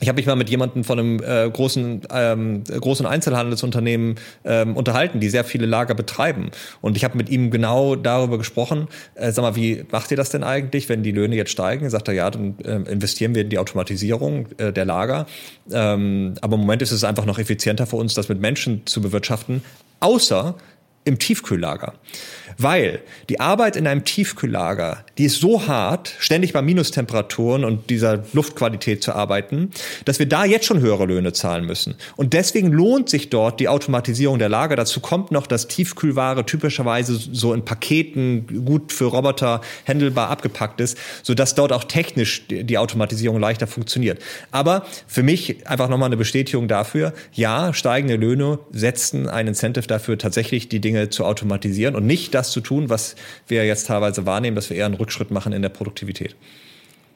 ich 0.00 0.08
habe 0.08 0.16
mich 0.16 0.26
mal 0.26 0.36
mit 0.36 0.48
jemandem 0.48 0.82
von 0.82 0.98
einem 0.98 1.22
äh, 1.22 1.48
großen, 1.48 2.02
ähm, 2.12 2.64
großen 2.64 3.04
Einzelhandelsunternehmen 3.04 4.16
ähm, 4.44 4.76
unterhalten, 4.76 5.20
die 5.20 5.28
sehr 5.28 5.44
viele 5.44 5.66
Lager 5.66 5.94
betreiben. 5.94 6.50
Und 6.80 6.96
ich 6.96 7.04
habe 7.04 7.16
mit 7.18 7.28
ihm 7.28 7.50
genau 7.50 7.96
darüber 7.96 8.38
gesprochen, 8.38 8.88
äh, 9.14 9.30
sag 9.30 9.42
mal, 9.42 9.56
wie 9.56 9.84
macht 9.90 10.10
ihr 10.10 10.16
das 10.16 10.30
denn 10.30 10.42
eigentlich, 10.42 10.88
wenn 10.88 11.02
die 11.02 11.12
Löhne 11.12 11.36
jetzt 11.36 11.50
steigen? 11.50 11.88
Sagt 11.90 12.08
er, 12.08 12.14
ja, 12.14 12.30
dann 12.30 12.56
äh, 12.64 12.90
investieren 12.90 13.34
wir 13.34 13.42
in 13.42 13.50
die 13.50 13.58
Automatisierung 13.58 14.46
äh, 14.56 14.72
der 14.72 14.86
Lager. 14.86 15.26
Ähm, 15.70 16.34
aber 16.40 16.54
im 16.54 16.60
Moment 16.60 16.80
ist 16.80 16.92
es 16.92 17.04
einfach 17.04 17.26
noch 17.26 17.38
effizienter 17.38 17.86
für 17.86 17.96
uns, 17.96 18.14
das 18.14 18.28
mit 18.28 18.40
Menschen 18.40 18.86
zu 18.86 19.02
bewirtschaften. 19.02 19.62
Außer 20.00 20.54
im 21.04 21.18
Tiefkühllager. 21.18 21.94
Weil 22.58 23.00
die 23.30 23.40
Arbeit 23.40 23.76
in 23.76 23.86
einem 23.86 24.04
Tiefkühllager, 24.04 25.04
die 25.16 25.24
ist 25.24 25.40
so 25.40 25.66
hart, 25.66 26.14
ständig 26.18 26.52
bei 26.52 26.60
Minustemperaturen 26.60 27.64
und 27.64 27.88
dieser 27.88 28.22
Luftqualität 28.34 29.02
zu 29.02 29.14
arbeiten, 29.14 29.70
dass 30.04 30.18
wir 30.18 30.26
da 30.26 30.44
jetzt 30.44 30.66
schon 30.66 30.80
höhere 30.80 31.06
Löhne 31.06 31.32
zahlen 31.32 31.64
müssen. 31.64 31.94
Und 32.16 32.34
deswegen 32.34 32.70
lohnt 32.70 33.08
sich 33.08 33.30
dort 33.30 33.60
die 33.60 33.68
Automatisierung 33.68 34.38
der 34.38 34.50
Lager. 34.50 34.76
Dazu 34.76 35.00
kommt 35.00 35.30
noch, 35.30 35.46
dass 35.46 35.68
Tiefkühlware 35.68 36.44
typischerweise 36.44 37.14
so 37.14 37.54
in 37.54 37.64
Paketen 37.64 38.64
gut 38.66 38.92
für 38.92 39.06
Roboter 39.06 39.62
händelbar 39.84 40.28
abgepackt 40.28 40.82
ist, 40.82 40.98
sodass 41.22 41.54
dort 41.54 41.72
auch 41.72 41.84
technisch 41.84 42.46
die 42.48 42.76
Automatisierung 42.76 43.40
leichter 43.40 43.68
funktioniert. 43.68 44.20
Aber 44.50 44.84
für 45.06 45.22
mich 45.22 45.66
einfach 45.66 45.88
nochmal 45.88 46.08
eine 46.08 46.18
Bestätigung 46.18 46.68
dafür, 46.68 47.14
ja, 47.32 47.72
steigende 47.72 48.16
Löhne 48.16 48.58
setzen 48.70 49.30
ein 49.30 49.46
Incentive 49.46 49.86
dafür, 49.86 50.18
tatsächlich 50.18 50.68
die 50.68 50.80
Dinge 50.80 50.89
zu 51.10 51.24
automatisieren 51.24 51.94
und 51.94 52.06
nicht 52.06 52.34
das 52.34 52.50
zu 52.50 52.60
tun, 52.60 52.88
was 52.88 53.16
wir 53.48 53.64
jetzt 53.66 53.86
teilweise 53.86 54.26
wahrnehmen, 54.26 54.56
dass 54.56 54.70
wir 54.70 54.76
eher 54.76 54.86
einen 54.86 54.94
Rückschritt 54.94 55.30
machen 55.30 55.52
in 55.52 55.62
der 55.62 55.68
Produktivität. 55.68 56.36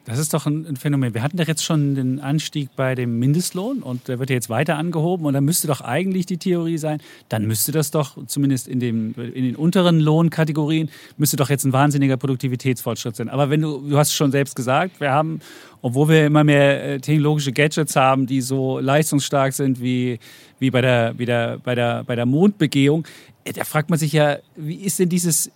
Das 0.05 0.19
ist 0.19 0.35
doch 0.35 0.45
ein, 0.45 0.75
Phänomen. 0.75 1.15
Wir 1.15 1.23
hatten 1.23 1.35
doch 1.37 1.47
jetzt 1.47 1.63
schon 1.63 1.95
den 1.95 2.19
Anstieg 2.19 2.69
bei 2.75 2.93
dem 2.93 3.17
Mindestlohn 3.17 3.81
und 3.81 4.07
der 4.07 4.19
wird 4.19 4.29
ja 4.29 4.35
jetzt 4.35 4.51
weiter 4.51 4.77
angehoben 4.77 5.25
und 5.25 5.33
da 5.33 5.41
müsste 5.41 5.65
doch 5.65 5.81
eigentlich 5.81 6.27
die 6.27 6.37
Theorie 6.37 6.77
sein, 6.77 7.01
dann 7.27 7.47
müsste 7.47 7.71
das 7.71 7.89
doch 7.89 8.15
zumindest 8.27 8.67
in, 8.67 8.79
dem, 8.79 9.15
in 9.17 9.43
den 9.43 9.55
unteren 9.55 9.99
Lohnkategorien, 9.99 10.91
müsste 11.17 11.37
doch 11.37 11.49
jetzt 11.49 11.65
ein 11.65 11.73
wahnsinniger 11.73 12.17
Produktivitätsfortschritt 12.17 13.15
sein. 13.15 13.29
Aber 13.29 13.49
wenn 13.49 13.61
du, 13.61 13.89
du 13.89 13.97
hast 13.97 14.13
schon 14.13 14.31
selbst 14.31 14.55
gesagt, 14.55 14.99
wir 15.01 15.11
haben, 15.11 15.39
obwohl 15.81 16.09
wir 16.09 16.27
immer 16.27 16.43
mehr 16.43 16.83
äh, 16.83 16.99
technologische 16.99 17.51
Gadgets 17.51 17.95
haben, 17.95 18.27
die 18.27 18.41
so 18.41 18.77
leistungsstark 18.77 19.53
sind 19.53 19.81
wie, 19.81 20.19
wie 20.59 20.69
bei 20.69 20.81
der, 20.81 21.17
wie 21.17 21.25
der, 21.25 21.57
bei 21.57 21.73
der, 21.73 22.03
bei 22.03 22.15
der 22.15 22.27
Mondbegehung, 22.27 23.07
da 23.55 23.63
fragt 23.63 23.89
man 23.89 23.97
sich 23.97 24.13
ja, 24.13 24.37
wie 24.55 24.75
ist 24.75 24.99
denn 24.99 25.09
dieses, 25.09 25.51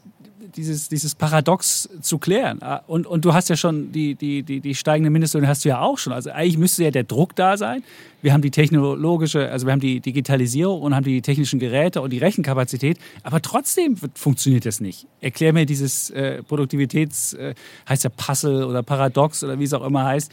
dieses, 0.55 0.89
dieses 0.89 1.15
Paradox 1.15 1.89
zu 2.01 2.17
klären? 2.17 2.61
Ah, 2.61 2.81
und, 2.87 3.07
und 3.07 3.25
du 3.25 3.33
hast 3.33 3.49
ja 3.49 3.55
schon 3.55 3.91
die, 3.91 4.15
die, 4.15 4.43
die, 4.43 4.59
die 4.59 4.75
steigende 4.75 5.09
Mindestlöhne 5.09 5.47
hast 5.47 5.65
du 5.65 5.69
ja 5.69 5.81
auch 5.81 5.97
schon. 5.97 6.13
Also 6.13 6.31
eigentlich 6.31 6.57
müsste 6.57 6.83
ja 6.83 6.91
der 6.91 7.03
Druck 7.03 7.35
da 7.35 7.57
sein. 7.57 7.83
Wir 8.21 8.33
haben 8.33 8.41
die 8.41 8.51
technologische, 8.51 9.49
also 9.49 9.65
wir 9.65 9.71
haben 9.71 9.79
die 9.79 9.99
Digitalisierung 9.99 10.81
und 10.81 10.95
haben 10.95 11.05
die 11.05 11.21
technischen 11.21 11.59
Geräte 11.59 12.01
und 12.01 12.11
die 12.11 12.17
Rechenkapazität, 12.17 12.97
aber 13.23 13.41
trotzdem 13.41 13.95
funktioniert 14.13 14.65
das 14.65 14.81
nicht. 14.81 15.07
Erklär 15.21 15.53
mir 15.53 15.65
dieses 15.65 16.09
äh, 16.09 16.43
Produktivitäts, 16.43 17.33
äh, 17.33 17.55
heißt 17.87 18.03
ja 18.03 18.09
Puzzle 18.09 18.65
oder 18.65 18.83
Paradox 18.83 19.43
oder 19.43 19.57
wie 19.57 19.63
es 19.63 19.73
auch 19.73 19.85
immer 19.85 20.03
heißt 20.03 20.31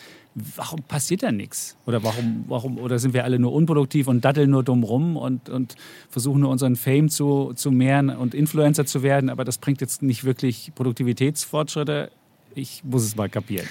warum 0.57 0.83
passiert 0.83 1.23
da 1.23 1.33
nichts? 1.33 1.77
Oder 1.87 2.03
warum, 2.03 2.45
warum, 2.47 2.79
oder 2.79 2.99
sind 2.99 3.15
wir 3.15 3.25
alle 3.25 3.39
nur 3.39 3.53
unproduktiv 3.53 4.07
und 4.07 4.25
datteln 4.25 4.51
nur 4.51 4.63
dumm 4.63 4.85
rum 4.85 5.17
und, 5.17 5.49
und 5.49 5.77
versuchen 6.11 6.43
nur 6.43 6.51
unseren 6.51 6.77
Fame 6.77 7.09
zu, 7.09 7.53
zu 7.55 7.71
mehren 7.71 8.11
und 8.11 8.35
Influencer 8.35 8.85
zu 8.85 9.03
werden, 9.03 9.31
aber 9.31 9.45
das 9.45 9.59
bringt 9.59 9.81
jetzt 9.81 10.03
nicht 10.03 10.25
wirklich 10.25 10.73
Produktivitätsfortschritte? 10.75 12.11
Ich 12.55 12.83
muss 12.85 13.05
es 13.05 13.17
mal 13.17 13.29
kapieren. 13.29 13.67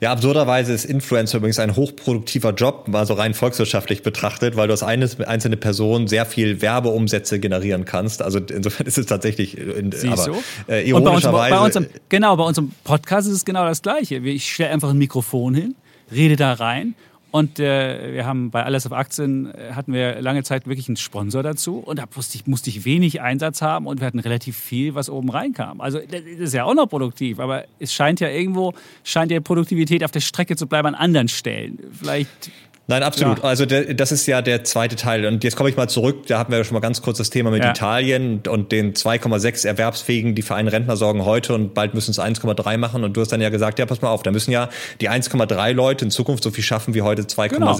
Ja, 0.00 0.12
absurderweise 0.12 0.72
ist 0.72 0.84
Influencer 0.84 1.38
übrigens 1.38 1.58
ein 1.58 1.74
hochproduktiver 1.74 2.52
Job, 2.52 2.86
mal 2.86 3.04
so 3.04 3.14
rein 3.14 3.34
volkswirtschaftlich 3.34 4.04
betrachtet, 4.04 4.54
weil 4.54 4.68
du 4.68 4.74
als 4.74 4.84
eine, 4.84 5.08
einzelne 5.26 5.56
Person 5.56 6.06
sehr 6.06 6.24
viel 6.24 6.62
Werbeumsätze 6.62 7.40
generieren 7.40 7.84
kannst. 7.84 8.22
Also 8.22 8.38
insofern 8.38 8.86
ist 8.86 8.96
es 8.96 9.06
tatsächlich, 9.06 9.58
in, 9.58 9.92
aber 10.08 10.24
du? 10.24 10.72
Äh, 10.72 10.88
ironischerweise. 10.88 11.50
Bei 11.50 11.58
bei 11.58 11.64
unserem, 11.64 11.86
genau, 12.08 12.36
bei 12.36 12.44
unserem 12.44 12.70
Podcast 12.84 13.26
ist 13.26 13.34
es 13.34 13.44
genau 13.44 13.64
das 13.64 13.82
Gleiche. 13.82 14.18
Ich 14.18 14.52
stelle 14.52 14.70
einfach 14.70 14.90
ein 14.90 14.98
Mikrofon 14.98 15.56
hin 15.56 15.74
rede 16.10 16.36
da 16.36 16.52
rein. 16.54 16.94
Und 17.30 17.60
äh, 17.60 18.14
wir 18.14 18.24
haben 18.24 18.50
bei 18.50 18.64
Alles 18.64 18.86
auf 18.86 18.92
Aktien 18.92 19.52
äh, 19.54 19.72
hatten 19.74 19.92
wir 19.92 20.22
lange 20.22 20.42
Zeit 20.44 20.66
wirklich 20.66 20.88
einen 20.88 20.96
Sponsor 20.96 21.42
dazu 21.42 21.76
und 21.76 21.98
da 21.98 22.04
musste 22.16 22.38
ich, 22.38 22.46
musste 22.46 22.70
ich 22.70 22.86
wenig 22.86 23.20
Einsatz 23.20 23.60
haben 23.60 23.86
und 23.86 24.00
wir 24.00 24.06
hatten 24.06 24.18
relativ 24.18 24.56
viel, 24.56 24.94
was 24.94 25.10
oben 25.10 25.28
reinkam. 25.28 25.82
Also 25.82 25.98
das 25.98 26.22
ist 26.22 26.54
ja 26.54 26.64
auch 26.64 26.72
noch 26.74 26.86
produktiv, 26.86 27.38
aber 27.38 27.64
es 27.78 27.92
scheint 27.92 28.20
ja 28.20 28.30
irgendwo, 28.30 28.72
scheint 29.04 29.30
ja 29.30 29.40
Produktivität 29.40 30.04
auf 30.04 30.10
der 30.10 30.20
Strecke 30.20 30.56
zu 30.56 30.66
bleiben 30.66 30.88
an 30.88 30.94
anderen 30.94 31.28
Stellen. 31.28 31.78
Vielleicht 31.92 32.50
Nein, 32.90 33.02
absolut. 33.02 33.38
Ja. 33.38 33.44
Also 33.44 33.66
der, 33.66 33.92
das 33.92 34.12
ist 34.12 34.26
ja 34.26 34.40
der 34.40 34.64
zweite 34.64 34.96
Teil. 34.96 35.26
Und 35.26 35.44
jetzt 35.44 35.56
komme 35.56 35.68
ich 35.68 35.76
mal 35.76 35.88
zurück. 35.88 36.26
Da 36.26 36.38
hatten 36.38 36.50
wir 36.50 36.58
ja 36.58 36.64
schon 36.64 36.72
mal 36.72 36.80
ganz 36.80 37.02
kurz 37.02 37.18
das 37.18 37.28
Thema 37.28 37.50
mit 37.50 37.62
ja. 37.62 37.70
Italien 37.70 38.40
und 38.48 38.72
den 38.72 38.94
2,6 38.94 39.66
Erwerbsfähigen, 39.66 40.34
die 40.34 40.40
für 40.40 40.54
einen 40.54 40.68
Rentner 40.68 40.96
sorgen 40.96 41.26
heute 41.26 41.54
und 41.54 41.74
bald 41.74 41.92
müssen 41.92 42.12
es 42.12 42.18
1,3 42.18 42.78
machen. 42.78 43.04
Und 43.04 43.14
du 43.14 43.20
hast 43.20 43.30
dann 43.30 43.42
ja 43.42 43.50
gesagt, 43.50 43.78
ja, 43.78 43.84
pass 43.84 44.00
mal 44.00 44.08
auf, 44.08 44.22
da 44.22 44.30
müssen 44.30 44.52
ja 44.52 44.70
die 45.02 45.10
1,3 45.10 45.72
Leute 45.74 46.06
in 46.06 46.10
Zukunft 46.10 46.42
so 46.42 46.50
viel 46.50 46.64
schaffen 46.64 46.94
wie 46.94 47.02
heute 47.02 47.22
2,6. 47.22 47.50
Genau. 47.50 47.70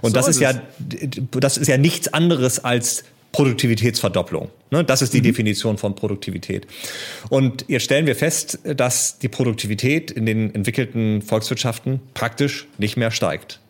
Und 0.00 0.10
so 0.10 0.14
das 0.14 0.28
ist, 0.28 0.36
ist 0.36 0.40
ja, 0.40 0.54
das 1.32 1.58
ist 1.58 1.68
ja 1.68 1.76
nichts 1.76 2.14
anderes 2.14 2.64
als 2.64 3.04
Produktivitätsverdopplung. 3.32 4.48
Ne? 4.70 4.82
Das 4.82 5.02
ist 5.02 5.12
die 5.12 5.18
mhm. 5.18 5.24
Definition 5.24 5.76
von 5.76 5.94
Produktivität. 5.94 6.66
Und 7.28 7.66
jetzt 7.68 7.82
stellen 7.82 8.06
wir 8.06 8.16
fest, 8.16 8.60
dass 8.64 9.18
die 9.18 9.28
Produktivität 9.28 10.10
in 10.10 10.24
den 10.24 10.54
entwickelten 10.54 11.20
Volkswirtschaften 11.20 12.00
praktisch 12.14 12.66
nicht 12.78 12.96
mehr 12.96 13.10
steigt. 13.10 13.60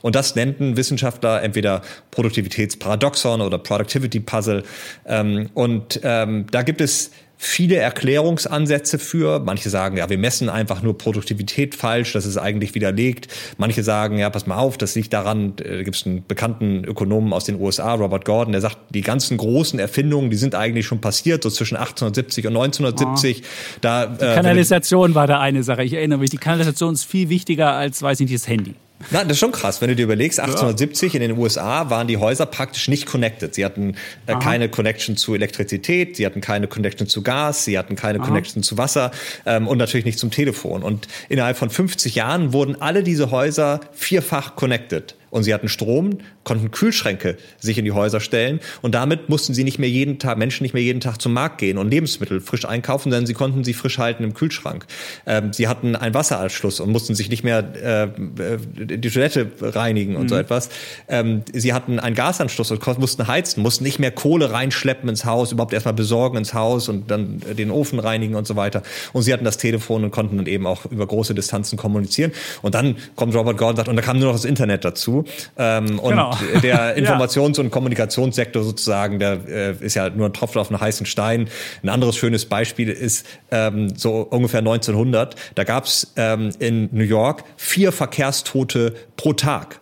Und 0.00 0.14
das 0.14 0.34
nannten 0.34 0.76
Wissenschaftler 0.76 1.42
entweder 1.42 1.82
Produktivitätsparadoxon 2.10 3.40
oder 3.40 3.58
Productivity 3.58 4.20
Puzzle. 4.20 4.62
Ähm, 5.06 5.50
und 5.54 6.00
ähm, 6.02 6.46
da 6.50 6.62
gibt 6.62 6.80
es 6.80 7.10
viele 7.42 7.74
Erklärungsansätze 7.76 9.00
für. 9.00 9.40
Manche 9.40 9.68
sagen, 9.68 9.96
ja, 9.96 10.08
wir 10.08 10.16
messen 10.16 10.48
einfach 10.48 10.80
nur 10.82 10.96
Produktivität 10.96 11.74
falsch, 11.74 12.12
das 12.12 12.24
ist 12.24 12.36
eigentlich 12.36 12.76
widerlegt. 12.76 13.26
Manche 13.58 13.82
sagen, 13.82 14.16
ja, 14.16 14.30
pass 14.30 14.46
mal 14.46 14.58
auf, 14.58 14.78
das 14.78 14.94
liegt 14.94 15.12
daran, 15.12 15.54
äh, 15.58 15.78
da 15.78 15.82
gibt 15.82 15.96
es 15.96 16.06
einen 16.06 16.24
bekannten 16.24 16.84
Ökonomen 16.84 17.32
aus 17.32 17.44
den 17.44 17.60
USA, 17.60 17.94
Robert 17.94 18.24
Gordon, 18.24 18.52
der 18.52 18.60
sagt, 18.60 18.78
die 18.90 19.00
ganzen 19.00 19.38
großen 19.38 19.80
Erfindungen, 19.80 20.30
die 20.30 20.36
sind 20.36 20.54
eigentlich 20.54 20.86
schon 20.86 21.00
passiert, 21.00 21.42
so 21.42 21.50
zwischen 21.50 21.76
1870 21.76 22.46
und 22.46 22.56
1970. 22.56 23.42
Oh. 23.42 23.46
Da, 23.80 24.06
die 24.06 24.24
äh, 24.24 24.34
Kanalisation 24.34 25.16
war 25.16 25.26
da 25.26 25.40
eine 25.40 25.64
Sache. 25.64 25.82
Ich 25.82 25.94
erinnere 25.94 26.20
mich, 26.20 26.30
die 26.30 26.38
Kanalisation 26.38 26.94
ist 26.94 27.04
viel 27.04 27.28
wichtiger 27.28 27.72
als, 27.72 28.02
weiß 28.02 28.20
ich 28.20 28.30
nicht, 28.30 28.40
das 28.40 28.48
Handy. 28.48 28.76
Na, 29.10 29.22
das 29.22 29.32
ist 29.32 29.38
schon 29.38 29.52
krass, 29.52 29.80
wenn 29.80 29.88
du 29.88 29.96
dir 29.96 30.04
überlegst, 30.04 30.40
1870 30.40 31.12
ja. 31.12 31.20
in 31.20 31.28
den 31.28 31.38
USA 31.38 31.90
waren 31.90 32.06
die 32.06 32.16
Häuser 32.16 32.46
praktisch 32.46 32.88
nicht 32.88 33.06
connected. 33.06 33.54
Sie 33.54 33.64
hatten 33.64 33.96
äh, 34.26 34.36
keine 34.36 34.68
Connection 34.68 35.16
zu 35.16 35.34
Elektrizität, 35.34 36.16
sie 36.16 36.26
hatten 36.26 36.40
keine 36.40 36.68
Connection 36.68 37.06
zu 37.06 37.22
Gas, 37.22 37.64
sie 37.64 37.78
hatten 37.78 37.96
keine 37.96 38.20
Aha. 38.20 38.26
Connection 38.26 38.62
zu 38.62 38.78
Wasser 38.78 39.10
ähm, 39.46 39.68
und 39.68 39.78
natürlich 39.78 40.06
nicht 40.06 40.18
zum 40.18 40.30
Telefon. 40.30 40.82
Und 40.82 41.08
innerhalb 41.28 41.56
von 41.56 41.70
50 41.70 42.14
Jahren 42.14 42.52
wurden 42.52 42.80
alle 42.80 43.02
diese 43.02 43.30
Häuser 43.30 43.80
vierfach 43.92 44.56
connected 44.56 45.14
und 45.32 45.44
sie 45.44 45.54
hatten 45.54 45.68
Strom, 45.68 46.18
konnten 46.44 46.70
Kühlschränke 46.70 47.38
sich 47.58 47.78
in 47.78 47.86
die 47.86 47.92
Häuser 47.92 48.20
stellen 48.20 48.60
und 48.82 48.94
damit 48.94 49.30
mussten 49.30 49.54
sie 49.54 49.64
nicht 49.64 49.78
mehr 49.78 49.88
jeden 49.88 50.18
Tag, 50.18 50.36
Menschen 50.36 50.62
nicht 50.62 50.74
mehr 50.74 50.82
jeden 50.82 51.00
Tag 51.00 51.20
zum 51.22 51.32
Markt 51.32 51.56
gehen 51.56 51.78
und 51.78 51.90
Lebensmittel 51.90 52.42
frisch 52.42 52.66
einkaufen, 52.66 53.10
denn 53.10 53.24
sie 53.24 53.32
konnten 53.32 53.64
sie 53.64 53.72
frisch 53.72 53.96
halten 53.96 54.24
im 54.24 54.34
Kühlschrank. 54.34 54.84
Ähm, 55.26 55.54
sie 55.54 55.68
hatten 55.68 55.96
einen 55.96 56.14
Wasseranschluss 56.14 56.80
und 56.80 56.90
mussten 56.90 57.14
sich 57.14 57.30
nicht 57.30 57.44
mehr 57.44 58.12
äh, 58.14 58.58
die 58.98 59.10
Toilette 59.10 59.50
reinigen 59.60 60.16
und 60.16 60.24
mhm. 60.24 60.28
so 60.28 60.36
etwas. 60.36 60.68
Ähm, 61.08 61.42
sie 61.50 61.72
hatten 61.72 61.98
einen 61.98 62.14
Gasanschluss 62.14 62.70
und 62.70 62.86
mussten 62.98 63.26
heizen, 63.26 63.62
mussten 63.62 63.84
nicht 63.84 63.98
mehr 63.98 64.10
Kohle 64.10 64.52
reinschleppen 64.52 65.08
ins 65.08 65.24
Haus, 65.24 65.50
überhaupt 65.50 65.72
erstmal 65.72 65.94
besorgen 65.94 66.36
ins 66.36 66.52
Haus 66.52 66.90
und 66.90 67.10
dann 67.10 67.40
den 67.56 67.70
Ofen 67.70 68.00
reinigen 68.00 68.34
und 68.34 68.46
so 68.46 68.56
weiter. 68.56 68.82
Und 69.14 69.22
sie 69.22 69.32
hatten 69.32 69.46
das 69.46 69.56
Telefon 69.56 70.04
und 70.04 70.10
konnten 70.10 70.36
dann 70.36 70.46
eben 70.46 70.66
auch 70.66 70.84
über 70.90 71.06
große 71.06 71.34
Distanzen 71.34 71.78
kommunizieren. 71.78 72.32
Und 72.60 72.74
dann 72.74 72.96
kommt 73.16 73.34
Robert 73.34 73.56
Gordon 73.56 73.70
und 73.70 73.76
sagt, 73.76 73.88
und 73.88 73.96
da 73.96 74.02
kam 74.02 74.18
nur 74.18 74.26
noch 74.26 74.34
das 74.34 74.44
Internet 74.44 74.84
dazu. 74.84 75.21
Ähm, 75.56 75.98
und 75.98 76.10
genau. 76.10 76.36
der 76.62 76.96
Informations- 76.98 77.58
und 77.58 77.70
Kommunikationssektor 77.70 78.62
sozusagen, 78.62 79.18
der 79.18 79.40
äh, 79.48 79.74
ist 79.80 79.94
ja 79.94 80.10
nur 80.10 80.26
ein 80.26 80.32
Tropfen 80.32 80.60
auf 80.60 80.70
einen 80.70 80.80
heißen 80.80 81.06
Stein. 81.06 81.48
Ein 81.82 81.88
anderes 81.88 82.16
schönes 82.16 82.46
Beispiel 82.46 82.88
ist 82.88 83.26
ähm, 83.50 83.96
so 83.96 84.22
ungefähr 84.22 84.60
1900. 84.60 85.36
Da 85.54 85.64
gab 85.64 85.84
es 85.84 86.12
ähm, 86.16 86.50
in 86.58 86.88
New 86.92 87.04
York 87.04 87.44
vier 87.56 87.92
Verkehrstote 87.92 88.94
pro 89.16 89.32
Tag. 89.32 89.80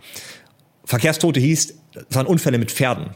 Verkehrstote 0.85 1.41
hieß, 1.41 1.75
es 2.09 2.17
waren 2.17 2.27
Unfälle 2.27 2.59
mit 2.59 2.71
Pferden. 2.71 3.11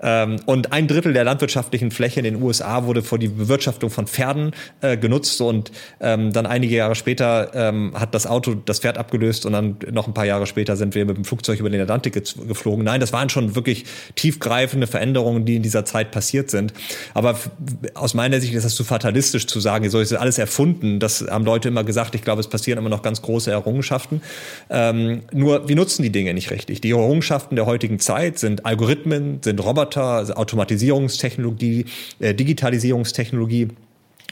Ähm, 0.00 0.36
und 0.46 0.72
ein 0.72 0.88
Drittel 0.88 1.12
der 1.12 1.24
landwirtschaftlichen 1.24 1.90
Fläche 1.90 2.20
in 2.20 2.24
den 2.24 2.42
USA 2.42 2.84
wurde 2.84 3.02
für 3.02 3.18
die 3.18 3.28
Bewirtschaftung 3.28 3.90
von 3.90 4.06
Pferden 4.06 4.52
äh, 4.80 4.96
genutzt 4.96 5.40
und 5.40 5.72
ähm, 6.00 6.32
dann 6.32 6.46
einige 6.46 6.76
Jahre 6.76 6.94
später 6.94 7.50
ähm, 7.54 7.92
hat 7.98 8.14
das 8.14 8.26
Auto 8.26 8.54
das 8.54 8.80
Pferd 8.80 8.98
abgelöst 8.98 9.46
und 9.46 9.52
dann 9.52 9.76
noch 9.90 10.06
ein 10.06 10.14
paar 10.14 10.26
Jahre 10.26 10.46
später 10.46 10.76
sind 10.76 10.94
wir 10.94 11.04
mit 11.04 11.16
dem 11.16 11.24
Flugzeug 11.24 11.60
über 11.60 11.70
den 11.70 11.80
Atlantik 11.80 12.14
geflogen. 12.14 12.84
Nein, 12.84 13.00
das 13.00 13.12
waren 13.12 13.28
schon 13.28 13.54
wirklich 13.54 13.84
tiefgreifende 14.14 14.86
Veränderungen, 14.86 15.44
die 15.44 15.56
in 15.56 15.62
dieser 15.62 15.84
Zeit 15.84 16.10
passiert 16.10 16.50
sind. 16.50 16.72
Aber 17.14 17.38
aus 17.94 18.14
meiner 18.14 18.40
Sicht 18.40 18.54
ist 18.54 18.64
das 18.64 18.74
zu 18.74 18.84
fatalistisch 18.84 19.46
zu 19.46 19.60
sagen, 19.60 19.88
so 19.90 20.00
ist 20.00 20.12
alles 20.12 20.38
erfunden. 20.38 21.00
Das 21.00 21.24
haben 21.28 21.44
Leute 21.44 21.68
immer 21.68 21.84
gesagt. 21.84 22.14
Ich 22.14 22.22
glaube, 22.22 22.40
es 22.40 22.48
passieren 22.48 22.78
immer 22.78 22.88
noch 22.90 23.02
ganz 23.02 23.22
große 23.22 23.50
Errungenschaften. 23.50 24.22
Ähm, 24.70 25.22
nur 25.32 25.68
wir 25.68 25.76
nutzen 25.76 26.02
die 26.02 26.10
Dinge 26.10 26.34
nicht 26.34 26.50
richtig. 26.50 26.80
Die 26.80 26.90
Errungenschaften 26.90 27.56
der 27.56 27.66
heutigen 27.66 27.98
Zeit 27.98 28.38
sind 28.38 28.66
Algorithmen, 28.66 29.40
sind 29.42 29.60
Roboter, 29.60 29.85
Roboter, 29.86 30.02
also 30.02 30.34
Automatisierungstechnologie, 30.34 31.86
äh, 32.18 32.34
Digitalisierungstechnologie. 32.34 33.68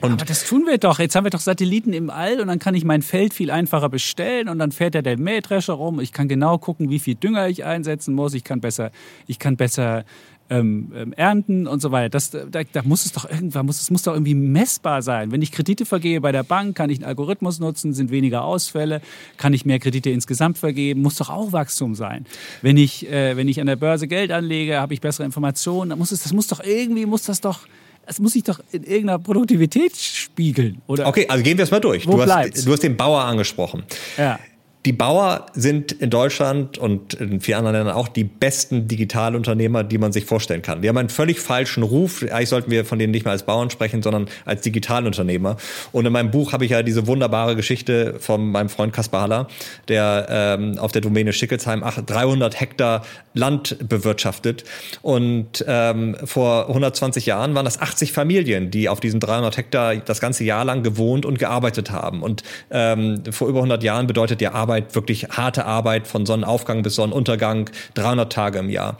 Und 0.00 0.12
Aber 0.12 0.24
das 0.24 0.44
tun 0.44 0.66
wir 0.66 0.78
doch. 0.78 0.98
Jetzt 0.98 1.14
haben 1.14 1.24
wir 1.24 1.30
doch 1.30 1.40
Satelliten 1.40 1.92
im 1.92 2.10
All 2.10 2.40
und 2.40 2.48
dann 2.48 2.58
kann 2.58 2.74
ich 2.74 2.84
mein 2.84 3.00
Feld 3.00 3.32
viel 3.32 3.50
einfacher 3.50 3.88
bestellen 3.88 4.48
und 4.48 4.58
dann 4.58 4.72
fährt 4.72 4.96
ja 4.96 5.02
der 5.02 5.16
Mähdrescher 5.16 5.74
rum. 5.74 6.00
Ich 6.00 6.12
kann 6.12 6.26
genau 6.26 6.58
gucken, 6.58 6.90
wie 6.90 6.98
viel 6.98 7.14
Dünger 7.14 7.48
ich 7.48 7.64
einsetzen 7.64 8.14
muss. 8.14 8.34
Ich 8.34 8.42
kann 8.42 8.60
besser, 8.60 8.90
ich 9.28 9.38
kann 9.38 9.56
besser 9.56 10.04
ähm, 10.50 10.92
ähm, 10.94 11.12
ernten 11.14 11.66
und 11.66 11.80
so 11.80 11.90
weiter. 11.90 12.10
Das, 12.10 12.30
da, 12.30 12.40
da 12.48 12.82
muss 12.84 13.06
es 13.06 13.12
doch 13.12 13.28
irgendwann, 13.28 13.66
muss, 13.66 13.80
es 13.80 13.90
muss 13.90 14.02
doch 14.02 14.12
irgendwie 14.12 14.34
messbar 14.34 15.02
sein. 15.02 15.32
Wenn 15.32 15.42
ich 15.42 15.52
Kredite 15.52 15.86
vergebe 15.86 16.20
bei 16.20 16.32
der 16.32 16.42
Bank, 16.42 16.76
kann 16.76 16.90
ich 16.90 16.98
einen 16.98 17.06
Algorithmus 17.06 17.60
nutzen, 17.60 17.94
sind 17.94 18.10
weniger 18.10 18.44
Ausfälle, 18.44 19.00
kann 19.36 19.54
ich 19.54 19.64
mehr 19.64 19.78
Kredite 19.78 20.10
insgesamt 20.10 20.58
vergeben, 20.58 21.02
muss 21.02 21.16
doch 21.16 21.30
auch 21.30 21.52
Wachstum 21.52 21.94
sein. 21.94 22.26
Wenn 22.62 22.76
ich, 22.76 23.10
äh, 23.10 23.36
wenn 23.36 23.48
ich 23.48 23.60
an 23.60 23.66
der 23.66 23.76
Börse 23.76 24.06
Geld 24.06 24.30
anlege, 24.30 24.80
habe 24.80 24.94
ich 24.94 25.00
bessere 25.00 25.24
Informationen, 25.24 25.90
dann 25.90 25.98
muss 25.98 26.12
es, 26.12 26.22
das 26.22 26.32
muss 26.32 26.46
doch 26.48 26.62
irgendwie, 26.62 27.06
muss 27.06 27.24
das 27.24 27.40
doch 27.40 27.60
es 28.06 28.20
muss 28.20 28.32
sich 28.32 28.42
doch 28.42 28.60
in 28.70 28.84
irgendeiner 28.84 29.18
Produktivität 29.18 29.96
spiegeln, 29.96 30.82
oder? 30.86 31.06
Okay, 31.06 31.26
also 31.26 31.42
gehen 31.42 31.56
wir 31.56 31.64
es 31.64 31.70
mal 31.70 31.80
durch. 31.80 32.06
Wo 32.06 32.18
du, 32.18 32.26
hast, 32.26 32.66
du 32.66 32.72
hast 32.72 32.82
den 32.82 32.98
Bauer 32.98 33.24
angesprochen. 33.24 33.82
Ja. 34.18 34.38
Die 34.86 34.92
Bauer 34.92 35.46
sind 35.54 35.92
in 35.92 36.10
Deutschland 36.10 36.76
und 36.76 37.14
in 37.14 37.40
vielen 37.40 37.58
anderen 37.58 37.76
Ländern 37.76 37.94
auch 37.94 38.06
die 38.06 38.24
besten 38.24 38.86
Digitalunternehmer, 38.86 39.82
die 39.82 39.96
man 39.96 40.12
sich 40.12 40.26
vorstellen 40.26 40.60
kann. 40.60 40.82
Wir 40.82 40.90
haben 40.90 40.98
einen 40.98 41.08
völlig 41.08 41.40
falschen 41.40 41.82
Ruf. 41.82 42.22
Eigentlich 42.22 42.50
sollten 42.50 42.70
wir 42.70 42.84
von 42.84 42.98
denen 42.98 43.10
nicht 43.10 43.24
mehr 43.24 43.32
als 43.32 43.44
Bauern 43.44 43.70
sprechen, 43.70 44.02
sondern 44.02 44.28
als 44.44 44.60
Digitalunternehmer. 44.60 45.56
Und 45.92 46.04
in 46.04 46.12
meinem 46.12 46.30
Buch 46.30 46.52
habe 46.52 46.66
ich 46.66 46.72
ja 46.72 46.82
diese 46.82 47.06
wunderbare 47.06 47.56
Geschichte 47.56 48.16
von 48.20 48.50
meinem 48.50 48.68
Freund 48.68 48.92
Kaspar 48.92 49.22
Haller, 49.22 49.48
der 49.88 50.26
ähm, 50.28 50.78
auf 50.78 50.92
der 50.92 51.00
Domäne 51.00 51.32
Schickelsheim 51.32 51.82
300 51.82 52.60
Hektar 52.60 53.06
Land 53.32 53.78
bewirtschaftet. 53.88 54.64
Und 55.00 55.64
ähm, 55.66 56.14
vor 56.24 56.68
120 56.68 57.24
Jahren 57.24 57.54
waren 57.54 57.64
das 57.64 57.80
80 57.80 58.12
Familien, 58.12 58.70
die 58.70 58.90
auf 58.90 59.00
diesen 59.00 59.18
300 59.18 59.56
Hektar 59.56 59.96
das 59.96 60.20
ganze 60.20 60.44
Jahr 60.44 60.66
lang 60.66 60.82
gewohnt 60.82 61.24
und 61.24 61.38
gearbeitet 61.38 61.90
haben. 61.90 62.22
Und 62.22 62.42
ähm, 62.70 63.22
vor 63.30 63.48
über 63.48 63.60
100 63.60 63.82
Jahren 63.82 64.06
bedeutet 64.06 64.42
ja 64.42 64.52
Arbeit 64.52 64.73
wirklich 64.94 65.28
harte 65.30 65.64
Arbeit 65.64 66.06
von 66.06 66.26
Sonnenaufgang 66.26 66.82
bis 66.82 66.96
Sonnenuntergang, 66.96 67.70
300 67.94 68.32
Tage 68.32 68.58
im 68.58 68.70
Jahr. 68.70 68.98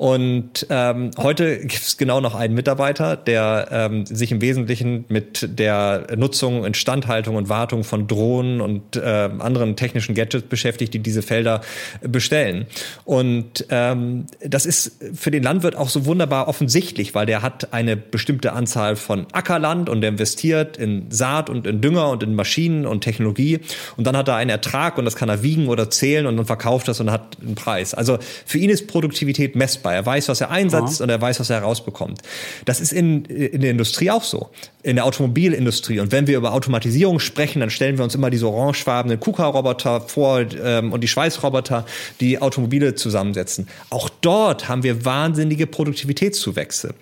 Und 0.00 0.66
ähm, 0.70 1.10
heute 1.18 1.58
gibt 1.58 1.74
es 1.82 1.98
genau 1.98 2.22
noch 2.22 2.34
einen 2.34 2.54
Mitarbeiter, 2.54 3.16
der 3.16 3.68
ähm, 3.70 4.06
sich 4.06 4.32
im 4.32 4.40
Wesentlichen 4.40 5.04
mit 5.08 5.46
der 5.58 6.06
Nutzung, 6.16 6.64
Instandhaltung 6.64 7.36
und 7.36 7.50
Wartung 7.50 7.84
von 7.84 8.06
Drohnen 8.06 8.62
und 8.62 8.96
äh, 8.96 9.28
anderen 9.38 9.76
technischen 9.76 10.14
Gadgets 10.14 10.46
beschäftigt, 10.48 10.94
die 10.94 11.00
diese 11.00 11.20
Felder 11.20 11.60
bestellen. 12.00 12.64
Und 13.04 13.66
ähm, 13.68 14.24
das 14.42 14.64
ist 14.64 15.04
für 15.12 15.30
den 15.30 15.42
Landwirt 15.42 15.76
auch 15.76 15.90
so 15.90 16.06
wunderbar 16.06 16.48
offensichtlich, 16.48 17.14
weil 17.14 17.26
der 17.26 17.42
hat 17.42 17.74
eine 17.74 17.94
bestimmte 17.98 18.54
Anzahl 18.54 18.96
von 18.96 19.26
Ackerland 19.32 19.90
und 19.90 20.00
der 20.00 20.08
investiert 20.08 20.78
in 20.78 21.10
Saat 21.10 21.50
und 21.50 21.66
in 21.66 21.82
Dünger 21.82 22.08
und 22.08 22.22
in 22.22 22.34
Maschinen 22.34 22.86
und 22.86 23.02
Technologie. 23.02 23.60
Und 23.98 24.06
dann 24.06 24.16
hat 24.16 24.28
er 24.28 24.36
einen 24.36 24.48
Ertrag 24.48 24.96
und 24.96 25.04
das 25.04 25.14
kann 25.14 25.28
er 25.28 25.42
wiegen 25.42 25.68
oder 25.68 25.90
zählen 25.90 26.24
und 26.24 26.38
dann 26.38 26.46
verkauft 26.46 26.88
das 26.88 27.00
und 27.00 27.10
hat 27.10 27.36
einen 27.42 27.54
Preis. 27.54 27.92
Also 27.92 28.18
für 28.46 28.56
ihn 28.56 28.70
ist 28.70 28.86
Produktivität 28.86 29.56
messbar. 29.56 29.89
Er 29.94 30.04
weiß, 30.04 30.28
was 30.28 30.40
er 30.40 30.50
einsetzt 30.50 31.00
ja. 31.00 31.04
und 31.04 31.10
er 31.10 31.20
weiß, 31.20 31.40
was 31.40 31.50
er 31.50 31.60
herausbekommt. 31.60 32.20
Das 32.64 32.80
ist 32.80 32.92
in, 32.92 33.24
in 33.24 33.60
der 33.60 33.70
Industrie 33.70 34.10
auch 34.10 34.24
so. 34.24 34.50
In 34.82 34.96
der 34.96 35.04
Automobilindustrie. 35.04 36.00
Und 36.00 36.12
wenn 36.12 36.26
wir 36.26 36.36
über 36.36 36.52
Automatisierung 36.52 37.20
sprechen, 37.20 37.60
dann 37.60 37.70
stellen 37.70 37.98
wir 37.98 38.04
uns 38.04 38.14
immer 38.14 38.30
diese 38.30 38.48
orangefarbenen 38.48 39.20
KUKA-Roboter 39.20 40.00
vor 40.02 40.44
ähm, 40.62 40.92
und 40.92 41.02
die 41.02 41.08
Schweißroboter, 41.08 41.84
die 42.20 42.40
Automobile 42.40 42.94
zusammensetzen. 42.94 43.68
Auch 43.90 44.08
dort 44.08 44.68
haben 44.68 44.82
wir 44.82 45.04
wahnsinnige 45.04 45.66
Produktivitätszuwächse. 45.66 46.94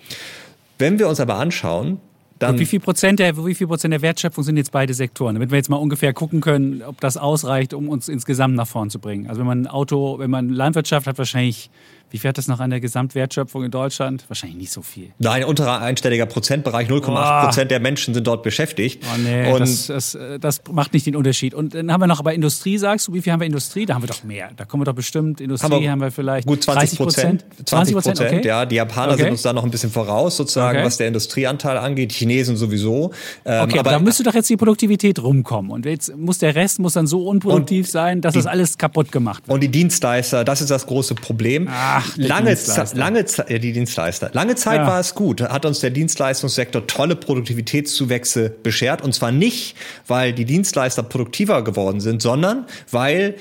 Wenn 0.77 0.99
wir 0.99 1.07
uns 1.07 1.19
aber 1.19 1.35
anschauen, 1.35 1.99
dann 2.39 2.53
und 2.53 2.59
wie 2.59 2.65
viel 2.65 2.79
Prozent 2.79 3.19
der, 3.19 3.45
wie 3.45 3.53
viel 3.53 3.67
Prozent 3.67 3.91
der 3.93 4.01
Wertschöpfung 4.01 4.45
sind 4.45 4.55
jetzt 4.55 4.71
beide 4.71 4.93
Sektoren? 4.93 5.35
Damit 5.35 5.51
wir 5.51 5.57
jetzt 5.57 5.69
mal 5.69 5.75
ungefähr 5.75 6.13
gucken 6.13 6.39
können, 6.39 6.81
ob 6.81 7.01
das 7.01 7.17
ausreicht, 7.17 7.73
um 7.73 7.89
uns 7.89 8.07
insgesamt 8.07 8.55
nach 8.55 8.67
vorn 8.67 8.89
zu 8.89 8.99
bringen. 8.99 9.27
Also 9.27 9.39
wenn 9.39 9.47
man 9.47 9.61
ein 9.63 9.67
Auto, 9.67 10.19
wenn 10.19 10.31
man 10.31 10.49
Landwirtschaft 10.49 11.05
hat, 11.05 11.17
wahrscheinlich 11.17 11.69
wie 12.11 12.17
viel 12.17 12.29
hat 12.29 12.37
das 12.37 12.47
noch 12.47 12.59
an 12.59 12.69
der 12.69 12.79
Gesamtwertschöpfung 12.79 13.63
in 13.63 13.71
Deutschland? 13.71 14.25
Wahrscheinlich 14.27 14.57
nicht 14.57 14.71
so 14.71 14.81
viel. 14.81 15.11
Nein, 15.19 15.43
unterer 15.43 15.81
einstelliger 15.81 16.25
Prozentbereich, 16.25 16.89
0,8 16.89 17.45
Prozent 17.45 17.71
der 17.71 17.79
Menschen 17.79 18.13
sind 18.13 18.25
dort 18.25 18.43
beschäftigt. 18.43 19.03
Oh 19.03 19.17
nee, 19.17 19.51
und 19.51 19.59
das, 19.59 19.87
das, 19.87 20.17
das, 20.39 20.61
macht 20.71 20.93
nicht 20.93 21.05
den 21.05 21.15
Unterschied. 21.15 21.53
Und 21.53 21.73
dann 21.73 21.91
haben 21.91 22.01
wir 22.01 22.07
noch 22.07 22.19
aber 22.19 22.33
Industrie, 22.33 22.77
sagst 22.77 23.07
du, 23.07 23.13
wie 23.13 23.21
viel 23.21 23.31
haben 23.33 23.39
wir 23.39 23.47
Industrie? 23.47 23.85
Da 23.85 23.95
haben 23.95 24.03
wir 24.03 24.07
doch 24.07 24.23
mehr. 24.23 24.49
Da 24.55 24.65
kommen 24.65 24.81
wir 24.81 24.85
doch 24.85 24.95
bestimmt, 24.95 25.41
Industrie 25.41 25.71
haben 25.71 25.81
wir, 25.81 25.91
haben 25.91 26.01
wir 26.01 26.11
vielleicht 26.11 26.47
gut 26.47 26.63
20 26.63 26.97
Prozent. 26.97 27.45
20 27.65 27.93
Prozent, 27.93 28.19
okay. 28.19 28.41
ja. 28.45 28.65
Die 28.65 28.75
Japaner 28.75 29.13
okay. 29.13 29.23
sind 29.23 29.31
uns 29.31 29.41
da 29.43 29.53
noch 29.53 29.63
ein 29.63 29.71
bisschen 29.71 29.91
voraus, 29.91 30.37
sozusagen, 30.37 30.77
okay. 30.77 30.85
was 30.85 30.97
der 30.97 31.07
Industrieanteil 31.07 31.77
angeht. 31.77 32.11
Die 32.11 32.15
Chinesen 32.15 32.57
sowieso. 32.57 33.11
Ähm, 33.45 33.63
okay, 33.63 33.79
aber, 33.79 33.79
aber 33.79 33.91
da 33.91 33.99
müsste 33.99 34.23
doch 34.23 34.33
jetzt 34.33 34.49
die 34.49 34.57
Produktivität 34.57 35.21
rumkommen. 35.21 35.71
Und 35.71 35.85
jetzt 35.85 36.15
muss 36.15 36.39
der 36.39 36.55
Rest 36.55 36.79
muss 36.79 36.93
dann 36.93 37.07
so 37.07 37.27
unproduktiv 37.27 37.89
sein, 37.89 38.21
dass 38.21 38.33
die, 38.33 38.39
das 38.39 38.47
alles 38.47 38.77
kaputt 38.77 39.11
gemacht 39.11 39.47
wird. 39.47 39.53
Und 39.53 39.61
die 39.61 39.69
Dienstleister, 39.69 40.43
das 40.43 40.61
ist 40.61 40.71
das 40.71 40.85
große 40.87 41.15
Problem. 41.15 41.67
Ach, 41.99 42.17
Lange 42.17 42.55
Zeit 42.55 42.95
lange 42.95 43.25
Zeit, 43.25 43.49
die 43.49 43.73
Dienstleister. 43.73 44.29
Lange 44.33 44.55
Zeit 44.55 44.79
ja. 44.79 44.87
war 44.87 44.99
es 44.99 45.15
gut, 45.15 45.41
hat 45.41 45.65
uns 45.65 45.79
der 45.79 45.89
Dienstleistungssektor 45.89 46.87
tolle 46.87 47.15
Produktivitätszuwächse 47.15 48.49
beschert. 48.49 49.01
Und 49.01 49.13
zwar 49.13 49.31
nicht, 49.31 49.75
weil 50.07 50.33
die 50.33 50.45
Dienstleister 50.45 51.03
produktiver 51.03 51.63
geworden 51.63 51.99
sind, 51.99 52.21
sondern 52.21 52.65
weil 52.91 53.35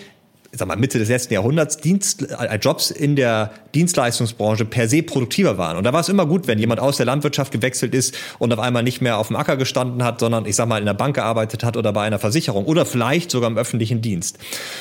sag 0.52 0.66
mal, 0.66 0.76
Mitte 0.76 0.98
des 0.98 1.08
letzten 1.08 1.34
Jahrhunderts 1.34 1.76
Dienst, 1.76 2.22
äh, 2.22 2.56
Jobs 2.56 2.90
in 2.90 3.16
der 3.16 3.50
Dienstleistungsbranche 3.74 4.64
per 4.64 4.88
se 4.88 5.02
produktiver 5.02 5.58
waren. 5.58 5.76
Und 5.76 5.84
da 5.84 5.92
war 5.92 6.00
es 6.00 6.08
immer 6.08 6.24
gut, 6.24 6.46
wenn 6.46 6.58
jemand 6.58 6.80
aus 6.80 6.96
der 6.96 7.04
Landwirtschaft 7.04 7.52
gewechselt 7.52 7.94
ist 7.94 8.16
und 8.38 8.52
auf 8.52 8.58
einmal 8.58 8.82
nicht 8.82 9.02
mehr 9.02 9.18
auf 9.18 9.26
dem 9.26 9.36
Acker 9.36 9.56
gestanden 9.56 10.02
hat, 10.02 10.20
sondern 10.20 10.46
ich 10.46 10.56
sag 10.56 10.66
mal 10.66 10.78
in 10.78 10.86
der 10.86 10.94
Bank 10.94 11.16
gearbeitet 11.16 11.64
hat 11.64 11.76
oder 11.76 11.92
bei 11.92 12.02
einer 12.02 12.18
Versicherung 12.18 12.64
oder 12.64 12.86
vielleicht 12.86 13.30
sogar 13.30 13.50
im 13.50 13.58
öffentlichen 13.58 14.00
Dienst. 14.00 14.38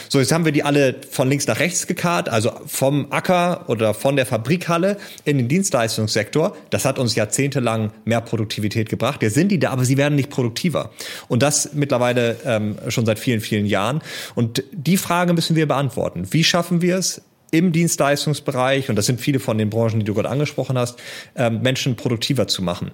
So, 0.07 0.19
jetzt 0.19 0.31
haben 0.31 0.45
wir 0.45 0.53
die 0.53 0.63
alle 0.63 0.95
von 1.11 1.27
links 1.27 1.47
nach 1.47 1.59
rechts 1.59 1.85
gekarrt, 1.85 2.29
also 2.29 2.51
vom 2.65 3.11
Acker 3.11 3.65
oder 3.67 3.93
von 3.93 4.15
der 4.15 4.25
Fabrikhalle 4.25 4.97
in 5.25 5.37
den 5.37 5.49
Dienstleistungssektor. 5.49 6.55
Das 6.69 6.85
hat 6.85 6.97
uns 6.97 7.15
jahrzehntelang 7.15 7.91
mehr 8.05 8.21
Produktivität 8.21 8.87
gebracht. 8.87 9.19
Wir 9.19 9.31
sind 9.31 9.49
die 9.49 9.59
da, 9.59 9.71
aber 9.71 9.83
sie 9.83 9.97
werden 9.97 10.15
nicht 10.15 10.29
produktiver. 10.29 10.91
Und 11.27 11.43
das 11.43 11.73
mittlerweile 11.73 12.37
ähm, 12.45 12.77
schon 12.87 13.05
seit 13.05 13.19
vielen, 13.19 13.41
vielen 13.41 13.65
Jahren. 13.65 14.01
Und 14.33 14.63
die 14.71 14.95
Frage 14.95 15.33
müssen 15.33 15.56
wir 15.56 15.56
beantworten. 15.65 16.27
Wie 16.31 16.43
schaffen 16.43 16.81
wir 16.81 16.97
es, 16.97 17.21
im 17.51 17.71
Dienstleistungsbereich, 17.71 18.89
und 18.89 18.97
das 18.97 19.05
sind 19.05 19.21
viele 19.21 19.39
von 19.39 19.57
den 19.57 19.69
Branchen, 19.69 19.99
die 19.99 20.05
du 20.05 20.13
gerade 20.13 20.29
angesprochen 20.29 20.77
hast, 20.77 20.99
ähm, 21.35 21.61
Menschen 21.61 21.95
produktiver 21.95 22.47
zu 22.47 22.61
machen. 22.61 22.91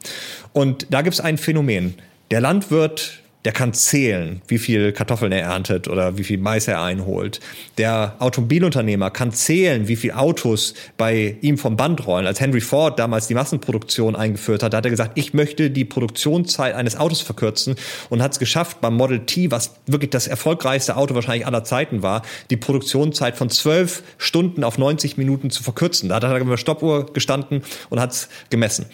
Und 0.54 0.88
da 0.92 1.02
gibt 1.02 1.16
es 1.16 1.20
ein 1.20 1.38
Phänomen. 1.40 1.96
Der 2.30 2.40
Landwirt 2.40 3.23
der 3.46 3.52
kann 3.52 3.74
zählen, 3.74 4.42
wie 4.48 4.58
viel 4.58 4.94
Kartoffeln 4.94 5.32
er 5.32 5.42
erntet 5.42 5.88
oder 5.88 6.18
wie 6.18 6.24
viel 6.24 6.38
Mais 6.38 6.68
er 6.68 6.82
einholt. 6.82 7.40
Der 7.78 8.16
Automobilunternehmer 8.20 9.10
kann 9.12 9.32
zählen, 9.32 9.88
wie 9.88 9.96
viel 9.96 10.12
Autos 10.12 10.74
bei 10.98 11.36
ihm 11.42 11.58
vom 11.58 11.76
Band 11.76 12.08
rollen. 12.08 12.26
Als 12.26 12.40
Henry 12.40 12.62
Ford 12.62 13.00
damals 13.00 13.28
die 13.28 13.34
Massenproduktion 13.34 14.16
eingeführt 14.16 14.64
hat, 14.64 14.74
hat 14.74 14.86
er 14.86 14.92
gesagt, 14.92 15.12
ich 15.16 15.34
möchte 15.34 15.70
die 15.70 15.86
Produktionszeit 15.86 16.74
eines 16.74 16.96
Autos 16.96 17.22
verkürzen 17.22 17.76
und 18.10 18.22
hat 18.22 18.32
es 18.32 18.40
geschafft 18.40 18.80
beim 18.80 18.96
Model 18.96 19.26
T, 19.26 19.52
was 19.52 19.72
wirklich 19.88 20.12
das 20.12 20.28
erfolgreichste 20.28 20.96
Auto 20.96 21.14
wahrscheinlich 21.16 21.46
aller 21.46 21.64
Zeiten 21.64 22.02
war, 22.02 22.22
die 22.50 22.58
Produktionszeit 22.58 23.36
von 23.36 23.50
zwölf 23.50 24.04
Stunden 24.18 24.64
auf 24.64 24.78
90 24.78 25.18
Minuten 25.18 25.50
zu 25.50 25.64
verkürzen. 25.64 26.10
Da 26.10 26.16
hat 26.16 26.24
er 26.24 26.40
der 26.40 26.58
Stoppuhr 26.58 27.12
gestanden 27.12 27.64
und 27.90 28.00
hat 28.00 28.12
es 28.12 28.30
gemessen. 28.50 28.86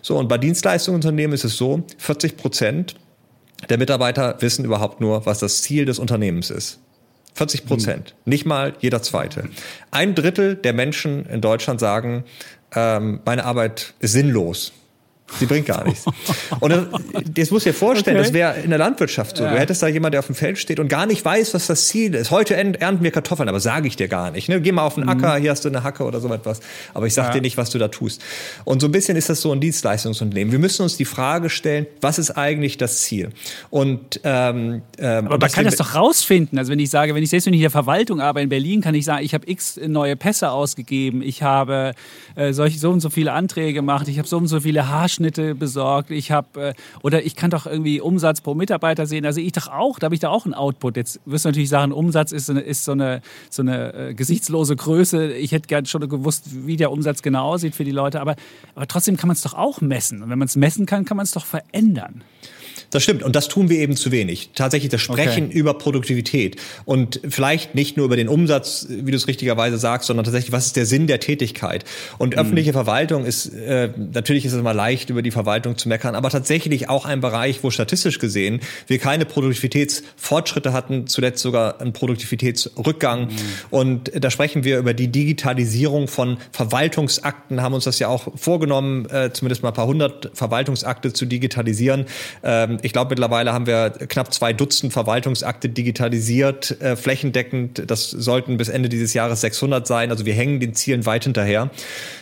So, 0.00 0.18
und 0.18 0.28
bei 0.28 0.38
Dienstleistungsunternehmen 0.38 1.34
ist 1.34 1.44
es 1.44 1.56
so, 1.56 1.84
40 1.98 2.36
Prozent 2.36 2.96
der 3.68 3.78
Mitarbeiter 3.78 4.36
wissen 4.40 4.64
überhaupt 4.64 5.00
nur, 5.00 5.26
was 5.26 5.38
das 5.38 5.62
Ziel 5.62 5.84
des 5.84 5.98
Unternehmens 5.98 6.50
ist. 6.50 6.78
40 7.34 7.66
Prozent, 7.66 8.14
mhm. 8.24 8.30
nicht 8.30 8.46
mal 8.46 8.74
jeder 8.80 9.02
zweite. 9.02 9.48
Ein 9.90 10.14
Drittel 10.14 10.56
der 10.56 10.72
Menschen 10.72 11.24
in 11.26 11.40
Deutschland 11.40 11.80
sagen, 11.80 12.24
ähm, 12.74 13.20
meine 13.24 13.44
Arbeit 13.44 13.94
ist 14.00 14.12
sinnlos. 14.12 14.72
Sie 15.38 15.46
bringt 15.46 15.66
gar 15.66 15.84
nichts. 15.84 16.04
Und 16.60 16.74
das 17.34 17.50
muss 17.50 17.64
dir 17.64 17.74
vorstellen, 17.74 18.16
okay. 18.16 18.26
das 18.26 18.32
wäre 18.32 18.60
in 18.60 18.70
der 18.70 18.78
Landwirtschaft 18.78 19.36
so. 19.36 19.44
Ja. 19.44 19.52
Du 19.52 19.58
hättest 19.58 19.82
da 19.82 19.88
jemand, 19.88 20.14
der 20.14 20.20
auf 20.20 20.26
dem 20.26 20.34
Feld 20.34 20.58
steht 20.58 20.78
und 20.78 20.88
gar 20.88 21.06
nicht 21.06 21.24
weiß, 21.24 21.54
was 21.54 21.66
das 21.66 21.88
Ziel 21.88 22.14
ist. 22.14 22.30
Heute 22.30 22.54
ernten 22.54 23.02
wir 23.02 23.10
Kartoffeln, 23.10 23.48
aber 23.48 23.60
sage 23.60 23.88
ich 23.88 23.96
dir 23.96 24.08
gar 24.08 24.30
nicht. 24.30 24.48
Ne? 24.48 24.60
Geh 24.60 24.72
mal 24.72 24.82
auf 24.82 24.94
den 24.94 25.08
Acker, 25.08 25.36
mhm. 25.36 25.42
hier 25.42 25.50
hast 25.50 25.64
du 25.64 25.68
eine 25.68 25.82
Hacke 25.82 26.04
oder 26.04 26.20
so 26.20 26.32
etwas. 26.32 26.60
Aber 26.94 27.06
ich 27.06 27.14
sage 27.14 27.28
ja. 27.28 27.34
dir 27.34 27.40
nicht, 27.40 27.56
was 27.56 27.70
du 27.70 27.78
da 27.78 27.88
tust. 27.88 28.22
Und 28.64 28.80
so 28.80 28.88
ein 28.88 28.92
bisschen 28.92 29.16
ist 29.16 29.28
das 29.28 29.40
so 29.40 29.52
ein 29.52 29.60
Dienstleistungsunternehmen. 29.60 30.52
Wir 30.52 30.58
müssen 30.58 30.82
uns 30.82 30.96
die 30.96 31.04
Frage 31.04 31.50
stellen, 31.50 31.86
was 32.00 32.18
ist 32.18 32.32
eigentlich 32.32 32.76
das 32.76 33.00
Ziel? 33.02 33.30
Und 33.70 34.20
ähm, 34.24 34.82
ähm, 34.98 35.26
aber 35.26 35.38
man 35.38 35.50
kann 35.50 35.64
das 35.64 35.76
doch 35.76 35.94
rausfinden. 35.94 36.58
Also 36.58 36.70
wenn 36.70 36.78
ich 36.78 36.90
sage, 36.90 37.14
wenn 37.14 37.22
ich 37.22 37.30
selbst 37.30 37.46
wenn 37.46 37.54
ich 37.54 37.60
in 37.60 37.64
der 37.64 37.70
Verwaltung 37.70 38.20
arbeite 38.20 38.44
in 38.44 38.48
Berlin, 38.48 38.80
kann 38.80 38.94
ich 38.94 39.04
sagen, 39.04 39.24
ich 39.24 39.34
habe 39.34 39.50
x 39.50 39.80
neue 39.84 40.16
Pässe 40.16 40.50
ausgegeben, 40.50 41.22
ich 41.22 41.42
habe 41.42 41.94
äh, 42.34 42.52
solche 42.52 42.78
so 42.78 42.90
und 42.90 43.00
so 43.00 43.10
viele 43.10 43.32
Anträge 43.32 43.72
gemacht, 43.72 44.08
ich 44.08 44.18
habe 44.18 44.28
so 44.28 44.36
und 44.36 44.46
so 44.46 44.60
viele 44.60 44.88
Haarschnitte 44.88 45.21
Ausschnitte 45.22 45.54
besorgt. 45.54 46.10
Ich 46.10 46.30
habe 46.32 46.60
äh, 46.60 46.74
oder 47.02 47.24
ich 47.24 47.36
kann 47.36 47.50
doch 47.50 47.66
irgendwie 47.66 48.00
Umsatz 48.00 48.40
pro 48.40 48.54
Mitarbeiter 48.54 49.06
sehen. 49.06 49.24
Also 49.24 49.40
ich 49.40 49.52
doch 49.52 49.68
auch, 49.68 49.98
da 49.98 50.06
habe 50.06 50.14
ich 50.14 50.20
da 50.20 50.30
auch 50.30 50.44
einen 50.44 50.54
Output. 50.54 50.96
Jetzt 50.96 51.20
wirst 51.24 51.44
du 51.44 51.50
natürlich 51.50 51.68
sagen, 51.68 51.92
Umsatz 51.92 52.32
ist, 52.32 52.50
eine, 52.50 52.60
ist 52.60 52.84
so 52.84 52.92
eine 52.92 53.22
so 53.50 53.62
eine 53.62 53.94
äh, 53.94 54.14
gesichtslose 54.14 54.74
Größe. 54.74 55.32
Ich 55.34 55.52
hätte 55.52 55.68
gern 55.68 55.86
schon 55.86 56.08
gewusst, 56.08 56.66
wie 56.66 56.76
der 56.76 56.90
Umsatz 56.90 57.22
genau 57.22 57.52
aussieht 57.52 57.74
für 57.74 57.84
die 57.84 57.92
Leute. 57.92 58.20
Aber, 58.20 58.34
aber 58.74 58.86
trotzdem 58.88 59.16
kann 59.16 59.28
man 59.28 59.36
es 59.36 59.42
doch 59.42 59.54
auch 59.54 59.80
messen. 59.80 60.22
Und 60.22 60.30
wenn 60.30 60.38
man 60.38 60.46
es 60.46 60.56
messen 60.56 60.86
kann, 60.86 61.04
kann 61.04 61.16
man 61.16 61.24
es 61.24 61.30
doch 61.30 61.46
verändern. 61.46 62.24
Das 62.92 63.02
stimmt. 63.02 63.22
Und 63.22 63.34
das 63.34 63.48
tun 63.48 63.70
wir 63.70 63.78
eben 63.78 63.96
zu 63.96 64.12
wenig. 64.12 64.50
Tatsächlich 64.54 64.90
das 64.90 65.00
Sprechen 65.00 65.46
okay. 65.46 65.58
über 65.58 65.74
Produktivität. 65.74 66.56
Und 66.84 67.20
vielleicht 67.26 67.74
nicht 67.74 67.96
nur 67.96 68.04
über 68.04 68.16
den 68.16 68.28
Umsatz, 68.28 68.86
wie 68.88 69.10
du 69.10 69.16
es 69.16 69.26
richtigerweise 69.26 69.78
sagst, 69.78 70.06
sondern 70.08 70.24
tatsächlich, 70.24 70.52
was 70.52 70.66
ist 70.66 70.76
der 70.76 70.84
Sinn 70.84 71.06
der 71.06 71.18
Tätigkeit? 71.18 71.84
Und 72.18 72.34
mhm. 72.34 72.40
öffentliche 72.40 72.72
Verwaltung 72.72 73.24
ist, 73.24 73.46
äh, 73.46 73.88
natürlich 73.96 74.44
ist 74.44 74.52
es 74.52 74.58
immer 74.58 74.74
leicht, 74.74 75.08
über 75.08 75.22
die 75.22 75.30
Verwaltung 75.30 75.78
zu 75.78 75.88
meckern, 75.88 76.14
aber 76.14 76.28
tatsächlich 76.28 76.90
auch 76.90 77.06
ein 77.06 77.22
Bereich, 77.22 77.64
wo 77.64 77.70
statistisch 77.70 78.18
gesehen 78.18 78.60
wir 78.86 78.98
keine 78.98 79.24
Produktivitätsfortschritte 79.24 80.74
hatten, 80.74 81.06
zuletzt 81.06 81.42
sogar 81.42 81.80
einen 81.80 81.94
Produktivitätsrückgang. 81.94 83.28
Mhm. 83.28 83.28
Und 83.70 84.12
da 84.14 84.30
sprechen 84.30 84.64
wir 84.64 84.78
über 84.78 84.92
die 84.92 85.08
Digitalisierung 85.08 86.08
von 86.08 86.36
Verwaltungsakten, 86.50 87.62
haben 87.62 87.72
uns 87.72 87.84
das 87.84 87.98
ja 87.98 88.08
auch 88.08 88.28
vorgenommen, 88.36 89.06
äh, 89.08 89.32
zumindest 89.32 89.62
mal 89.62 89.70
ein 89.70 89.74
paar 89.74 89.86
hundert 89.86 90.30
Verwaltungsakte 90.34 91.14
zu 91.14 91.24
digitalisieren. 91.24 92.04
Ähm, 92.42 92.80
ich 92.82 92.92
glaube, 92.92 93.10
mittlerweile 93.10 93.52
haben 93.52 93.66
wir 93.66 93.90
knapp 93.90 94.32
zwei 94.34 94.52
Dutzend 94.52 94.92
Verwaltungsakte 94.92 95.68
digitalisiert, 95.68 96.80
äh, 96.80 96.96
flächendeckend. 96.96 97.90
Das 97.90 98.10
sollten 98.10 98.56
bis 98.56 98.68
Ende 98.68 98.88
dieses 98.88 99.14
Jahres 99.14 99.40
600 99.40 99.86
sein. 99.86 100.10
Also 100.10 100.26
wir 100.26 100.34
hängen 100.34 100.60
den 100.60 100.74
Zielen 100.74 101.06
weit 101.06 101.24
hinterher. 101.24 101.70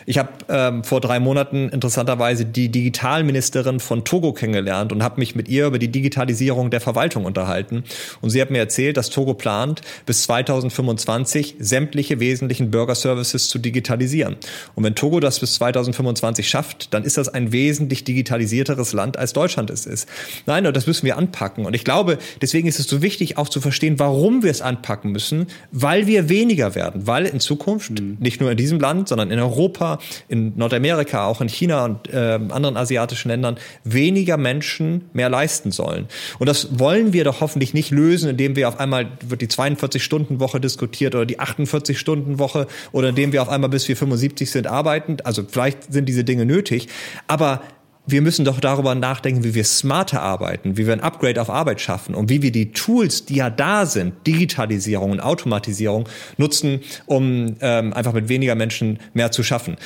Ich 0.06 0.18
habe 0.18 0.28
ähm, 0.48 0.84
vor 0.84 1.00
drei 1.00 1.20
Monaten 1.20 1.68
interessanterweise 1.68 2.44
die 2.44 2.68
Digitalministerin 2.68 3.80
von 3.80 4.04
Togo 4.04 4.32
kennengelernt 4.32 4.92
und 4.92 5.02
habe 5.02 5.20
mich 5.20 5.34
mit 5.34 5.48
ihr 5.48 5.66
über 5.66 5.78
die 5.78 5.88
Digitalisierung 5.88 6.70
der 6.70 6.80
Verwaltung 6.80 7.24
unterhalten. 7.24 7.84
Und 8.20 8.30
sie 8.30 8.40
hat 8.40 8.50
mir 8.50 8.58
erzählt, 8.58 8.96
dass 8.96 9.10
Togo 9.10 9.34
plant, 9.34 9.80
bis 10.06 10.24
2025 10.24 11.56
sämtliche 11.58 12.20
wesentlichen 12.20 12.70
Bürgerservices 12.70 13.48
zu 13.48 13.58
digitalisieren. 13.58 14.36
Und 14.74 14.84
wenn 14.84 14.94
Togo 14.94 15.20
das 15.20 15.40
bis 15.40 15.54
2025 15.54 16.48
schafft, 16.48 16.92
dann 16.92 17.04
ist 17.04 17.16
das 17.16 17.28
ein 17.28 17.52
wesentlich 17.52 18.04
digitalisierteres 18.04 18.92
Land, 18.92 19.16
als 19.16 19.32
Deutschland 19.32 19.70
es 19.70 19.86
ist. 19.86 20.08
Nein, 20.50 20.66
und 20.66 20.76
das 20.76 20.88
müssen 20.88 21.06
wir 21.06 21.16
anpacken. 21.16 21.64
Und 21.64 21.74
ich 21.74 21.84
glaube, 21.84 22.18
deswegen 22.42 22.66
ist 22.66 22.80
es 22.80 22.88
so 22.88 23.02
wichtig, 23.02 23.38
auch 23.38 23.48
zu 23.48 23.60
verstehen, 23.60 24.00
warum 24.00 24.42
wir 24.42 24.50
es 24.50 24.62
anpacken 24.62 25.12
müssen, 25.12 25.46
weil 25.70 26.08
wir 26.08 26.28
weniger 26.28 26.74
werden, 26.74 27.06
weil 27.06 27.26
in 27.26 27.38
Zukunft, 27.38 27.92
mhm. 27.92 28.16
nicht 28.18 28.40
nur 28.40 28.50
in 28.50 28.56
diesem 28.56 28.80
Land, 28.80 29.06
sondern 29.06 29.30
in 29.30 29.38
Europa, 29.38 30.00
in 30.26 30.54
Nordamerika, 30.56 31.26
auch 31.26 31.40
in 31.40 31.48
China 31.48 31.84
und 31.84 32.12
äh, 32.12 32.40
anderen 32.48 32.76
asiatischen 32.76 33.28
Ländern, 33.28 33.58
weniger 33.84 34.38
Menschen 34.38 35.04
mehr 35.12 35.28
leisten 35.28 35.70
sollen. 35.70 36.06
Und 36.40 36.48
das 36.48 36.80
wollen 36.80 37.12
wir 37.12 37.22
doch 37.22 37.40
hoffentlich 37.40 37.72
nicht 37.72 37.92
lösen, 37.92 38.30
indem 38.30 38.56
wir 38.56 38.66
auf 38.66 38.80
einmal 38.80 39.06
wird 39.24 39.42
die 39.42 39.46
42-Stunden-Woche 39.46 40.58
diskutiert 40.58 41.14
oder 41.14 41.26
die 41.26 41.38
48-Stunden-Woche 41.38 42.66
oder 42.90 43.10
indem 43.10 43.32
wir 43.32 43.42
auf 43.42 43.50
einmal 43.50 43.70
bis 43.70 43.86
wir 43.86 43.96
75 43.96 44.50
sind 44.50 44.66
arbeiten. 44.66 45.18
Also 45.22 45.44
vielleicht 45.48 45.92
sind 45.92 46.08
diese 46.08 46.24
Dinge 46.24 46.44
nötig, 46.44 46.88
aber 47.28 47.62
wir 48.06 48.22
müssen 48.22 48.44
doch 48.44 48.60
darüber 48.60 48.94
nachdenken, 48.94 49.44
wie 49.44 49.54
wir 49.54 49.64
smarter 49.64 50.22
arbeiten, 50.22 50.76
wie 50.76 50.86
wir 50.86 50.92
ein 50.92 51.00
Upgrade 51.00 51.40
auf 51.40 51.50
Arbeit 51.50 51.80
schaffen 51.80 52.14
und 52.14 52.28
wie 52.28 52.42
wir 52.42 52.52
die 52.52 52.72
Tools, 52.72 53.24
die 53.24 53.36
ja 53.36 53.50
da 53.50 53.86
sind, 53.86 54.26
Digitalisierung 54.26 55.10
und 55.10 55.20
Automatisierung, 55.20 56.08
nutzen, 56.36 56.80
um 57.06 57.56
ähm, 57.60 57.92
einfach 57.92 58.12
mit 58.12 58.28
weniger 58.28 58.54
Menschen 58.54 58.98
mehr 59.14 59.30
zu 59.30 59.42
schaffen. 59.42 59.76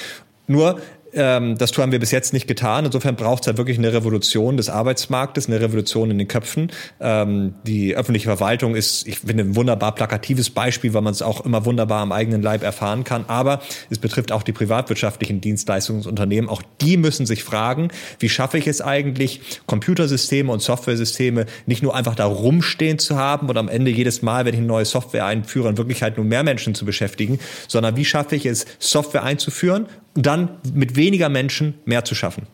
Nur 0.46 0.80
ähm, 1.14 1.56
das 1.58 1.76
haben 1.78 1.92
wir 1.92 1.98
bis 1.98 2.10
jetzt 2.10 2.32
nicht 2.32 2.46
getan. 2.46 2.84
Insofern 2.84 3.16
braucht 3.16 3.42
es 3.42 3.46
ja 3.46 3.56
wirklich 3.56 3.78
eine 3.78 3.92
Revolution 3.92 4.56
des 4.56 4.68
Arbeitsmarktes, 4.68 5.46
eine 5.46 5.60
Revolution 5.60 6.10
in 6.10 6.18
den 6.18 6.28
Köpfen. 6.28 6.70
Ähm, 7.00 7.54
die 7.66 7.96
öffentliche 7.96 8.26
Verwaltung 8.26 8.74
ist, 8.74 9.06
ich 9.06 9.20
finde, 9.20 9.44
ein 9.44 9.56
wunderbar 9.56 9.94
plakatives 9.94 10.50
Beispiel, 10.50 10.94
weil 10.94 11.02
man 11.02 11.12
es 11.12 11.22
auch 11.22 11.44
immer 11.44 11.64
wunderbar 11.64 12.00
am 12.00 12.12
eigenen 12.12 12.42
Leib 12.42 12.62
erfahren 12.62 13.04
kann. 13.04 13.24
Aber 13.28 13.60
es 13.90 13.98
betrifft 13.98 14.32
auch 14.32 14.42
die 14.42 14.52
privatwirtschaftlichen 14.52 15.40
Dienstleistungsunternehmen. 15.40 16.50
Auch 16.50 16.62
die 16.80 16.96
müssen 16.96 17.26
sich 17.26 17.44
fragen, 17.44 17.88
wie 18.18 18.28
schaffe 18.28 18.58
ich 18.58 18.66
es 18.66 18.80
eigentlich, 18.80 19.40
Computersysteme 19.66 20.50
und 20.52 20.62
Softwaresysteme 20.62 21.46
nicht 21.66 21.82
nur 21.82 21.94
einfach 21.94 22.14
da 22.14 22.26
rumstehen 22.26 22.98
zu 22.98 23.16
haben 23.16 23.48
und 23.48 23.56
am 23.56 23.68
Ende 23.68 23.90
jedes 23.90 24.22
Mal, 24.22 24.44
wenn 24.44 24.54
ich 24.54 24.58
eine 24.58 24.66
neue 24.66 24.84
Software 24.84 25.26
einführe, 25.26 25.68
in 25.68 25.78
Wirklichkeit 25.78 26.16
nur 26.16 26.26
mehr 26.26 26.42
Menschen 26.42 26.74
zu 26.74 26.84
beschäftigen, 26.84 27.38
sondern 27.68 27.96
wie 27.96 28.04
schaffe 28.04 28.36
ich 28.36 28.46
es, 28.46 28.66
Software 28.78 29.22
einzuführen 29.22 29.86
dann 30.14 30.50
mit 30.72 30.96
weniger 30.96 31.28
Menschen 31.28 31.74
mehr 31.84 32.04
zu 32.04 32.14
schaffen. 32.14 32.46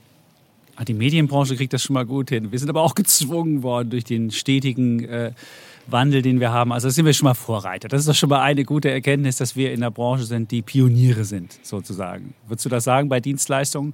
Ah, 0.76 0.84
die 0.84 0.94
Medienbranche 0.94 1.56
kriegt 1.56 1.72
das 1.72 1.82
schon 1.82 1.94
mal 1.94 2.06
gut 2.06 2.30
hin. 2.30 2.52
Wir 2.52 2.58
sind 2.58 2.70
aber 2.70 2.82
auch 2.82 2.94
gezwungen 2.96 3.62
worden 3.62 3.90
durch 3.90 4.04
den 4.04 4.30
stetigen 4.30 5.04
äh, 5.04 5.32
Wandel, 5.86 6.22
den 6.22 6.40
wir 6.40 6.52
haben. 6.52 6.72
Also 6.72 6.88
da 6.88 6.92
sind 6.92 7.04
wir 7.04 7.12
schon 7.12 7.26
mal 7.26 7.34
Vorreiter. 7.34 7.88
Das 7.88 8.00
ist 8.00 8.08
doch 8.08 8.14
schon 8.14 8.30
mal 8.30 8.40
eine 8.40 8.64
gute 8.64 8.90
Erkenntnis, 8.90 9.36
dass 9.36 9.56
wir 9.56 9.72
in 9.72 9.80
der 9.80 9.90
Branche 9.90 10.24
sind, 10.24 10.50
die 10.50 10.62
Pioniere 10.62 11.24
sind, 11.24 11.58
sozusagen. 11.62 12.34
Würdest 12.48 12.64
du 12.64 12.68
das 12.70 12.84
sagen 12.84 13.08
bei 13.08 13.20
Dienstleistungen? 13.20 13.92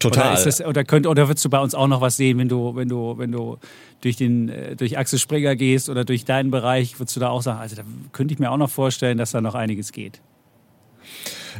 Total. 0.00 0.32
Oder, 0.34 0.44
das, 0.44 0.60
oder, 0.60 0.84
könnt, 0.84 1.06
oder 1.06 1.28
würdest 1.28 1.44
du 1.44 1.50
bei 1.50 1.58
uns 1.58 1.74
auch 1.74 1.88
noch 1.88 2.00
was 2.00 2.16
sehen, 2.16 2.38
wenn 2.38 2.48
du, 2.48 2.74
wenn 2.76 2.88
du, 2.88 3.18
wenn 3.18 3.32
du 3.32 3.58
durch, 4.00 4.16
den, 4.16 4.48
äh, 4.48 4.76
durch 4.76 4.96
Axel 4.96 5.18
Springer 5.18 5.56
gehst 5.56 5.88
oder 5.88 6.04
durch 6.04 6.24
deinen 6.24 6.50
Bereich, 6.50 6.98
würdest 6.98 7.16
du 7.16 7.20
da 7.20 7.28
auch 7.28 7.42
sagen, 7.42 7.58
also 7.58 7.76
da 7.76 7.82
könnte 8.12 8.32
ich 8.34 8.40
mir 8.40 8.50
auch 8.50 8.56
noch 8.56 8.70
vorstellen, 8.70 9.18
dass 9.18 9.32
da 9.32 9.40
noch 9.40 9.54
einiges 9.54 9.92
geht? 9.92 10.20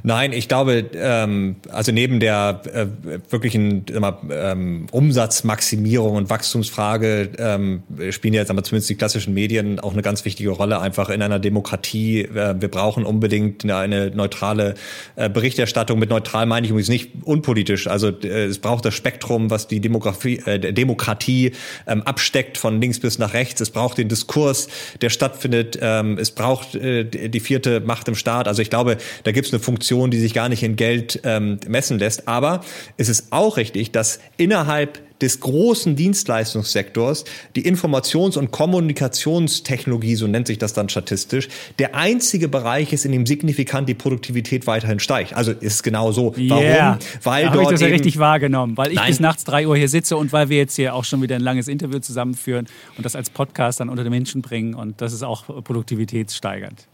Nein, 0.03 0.32
ich 0.32 0.49
glaube, 0.49 0.84
ähm, 0.95 1.57
also 1.70 1.93
neben 1.93 2.20
der 2.20 2.62
äh, 2.72 2.86
wirklichen 3.30 3.84
immer, 3.86 4.20
ähm, 4.30 4.86
Umsatzmaximierung 4.91 6.16
und 6.16 6.30
Wachstumsfrage 6.30 7.30
ähm, 7.39 7.82
spielen 8.11 8.34
jetzt 8.34 8.51
aber 8.51 8.62
zumindest 8.62 8.91
die 8.91 8.95
klassischen 8.95 9.34
Medien 9.34 9.80
auch 9.80 9.93
eine 9.93 10.03
ganz 10.03 10.24
wichtige 10.24 10.51
Rolle 10.51 10.80
einfach 10.80 11.11
in 11.11 11.22
einer 11.22 11.39
Demokratie. 11.39 12.22
Äh, 12.22 12.55
wir 12.61 12.68
brauchen 12.68 13.05
unbedingt 13.05 13.64
eine, 13.64 13.76
eine 13.76 14.11
neutrale 14.11 14.74
äh, 15.16 15.28
Berichterstattung. 15.28 15.99
Mit 15.99 16.11
neutral 16.11 16.47
meine 16.47 16.66
ich 16.66 16.70
übrigens 16.70 16.89
nicht 16.89 17.11
unpolitisch. 17.24 17.86
Also 17.86 18.09
äh, 18.09 18.45
es 18.47 18.59
braucht 18.59 18.84
das 18.84 18.95
Spektrum, 18.95 19.51
was 19.51 19.68
die 19.68 19.80
Demografie, 19.80 20.39
äh, 20.47 20.72
Demokratie 20.72 21.53
ähm, 21.86 22.03
absteckt 22.03 22.59
von 22.59 22.80
links 22.80 23.01
bis 23.01 23.18
nach 23.18 23.34
rechts. 23.34 23.61
Es 23.61 23.70
braucht 23.70 23.99
den 23.99 24.09
Diskurs, 24.09 24.68
der 25.01 25.11
stattfindet. 25.11 25.78
Ähm, 25.80 26.18
es 26.18 26.30
braucht 26.30 26.74
äh, 26.74 27.05
die 27.05 27.41
vierte 27.41 27.80
Macht 27.80 28.09
im 28.09 28.14
Staat. 28.14 28.49
Also 28.49 28.62
ich 28.62 28.70
glaube, 28.70 28.99
da 29.24 29.32
gibt 29.32 29.47
es 29.47 29.53
eine 29.53 29.61
Funktion 29.61 29.88
Produktion, 29.89 30.11
die 30.11 30.18
sich 30.18 30.34
gar 30.34 30.49
nicht 30.49 30.62
in 30.62 30.76
Geld 30.76 31.20
ähm, 31.24 31.59
messen 31.66 31.99
lässt. 31.99 32.28
Aber 32.28 32.61
es 32.97 33.09
ist 33.09 33.28
auch 33.30 33.57
richtig, 33.57 33.91
dass 33.91 34.20
innerhalb 34.36 35.01
des 35.20 35.41
großen 35.41 35.97
Dienstleistungssektors 35.97 37.24
die 37.57 37.68
Informations- 37.68 38.36
und 38.36 38.53
Kommunikationstechnologie, 38.53 40.14
so 40.14 40.28
nennt 40.28 40.47
sich 40.47 40.59
das 40.59 40.74
dann 40.74 40.89
statistisch, 40.89 41.49
der 41.80 41.97
einzige 41.97 42.49
Bereich 42.49 42.93
ist, 42.93 43.05
in 43.05 43.11
dem 43.11 43.26
signifikant 43.26 43.89
die 43.89 43.95
Produktivität 43.95 44.68
weiterhin 44.68 45.01
steigt. 45.01 45.34
Also 45.34 45.53
ist 45.53 45.74
es 45.74 45.82
genau 45.82 46.12
so. 46.12 46.34
Warum? 46.36 46.62
Yeah. 46.62 46.99
Weil 47.24 47.47
da 47.47 47.53
dort 47.53 47.64
ich 47.64 47.70
das 47.70 47.80
ja 47.80 47.89
richtig 47.89 48.18
wahrgenommen, 48.18 48.76
weil 48.76 48.91
ich 48.91 48.97
Nein. 48.97 49.09
bis 49.09 49.18
nachts 49.18 49.43
drei 49.43 49.66
Uhr 49.66 49.76
hier 49.76 49.89
sitze 49.89 50.16
und 50.16 50.32
weil 50.32 50.51
wir 50.51 50.59
jetzt 50.59 50.76
hier 50.76 50.95
auch 50.95 51.05
schon 51.05 51.20
wieder 51.20 51.34
ein 51.34 51.43
langes 51.43 51.66
Interview 51.66 51.99
zusammenführen 51.99 52.66
und 52.97 53.05
das 53.05 53.16
als 53.16 53.30
Podcast 53.30 53.80
dann 53.80 53.89
unter 53.89 54.05
den 54.05 54.12
Menschen 54.12 54.43
bringen 54.43 54.74
und 54.74 55.01
das 55.01 55.12
ist 55.12 55.24
auch 55.24 55.47
produktivitätssteigernd. 55.47 56.86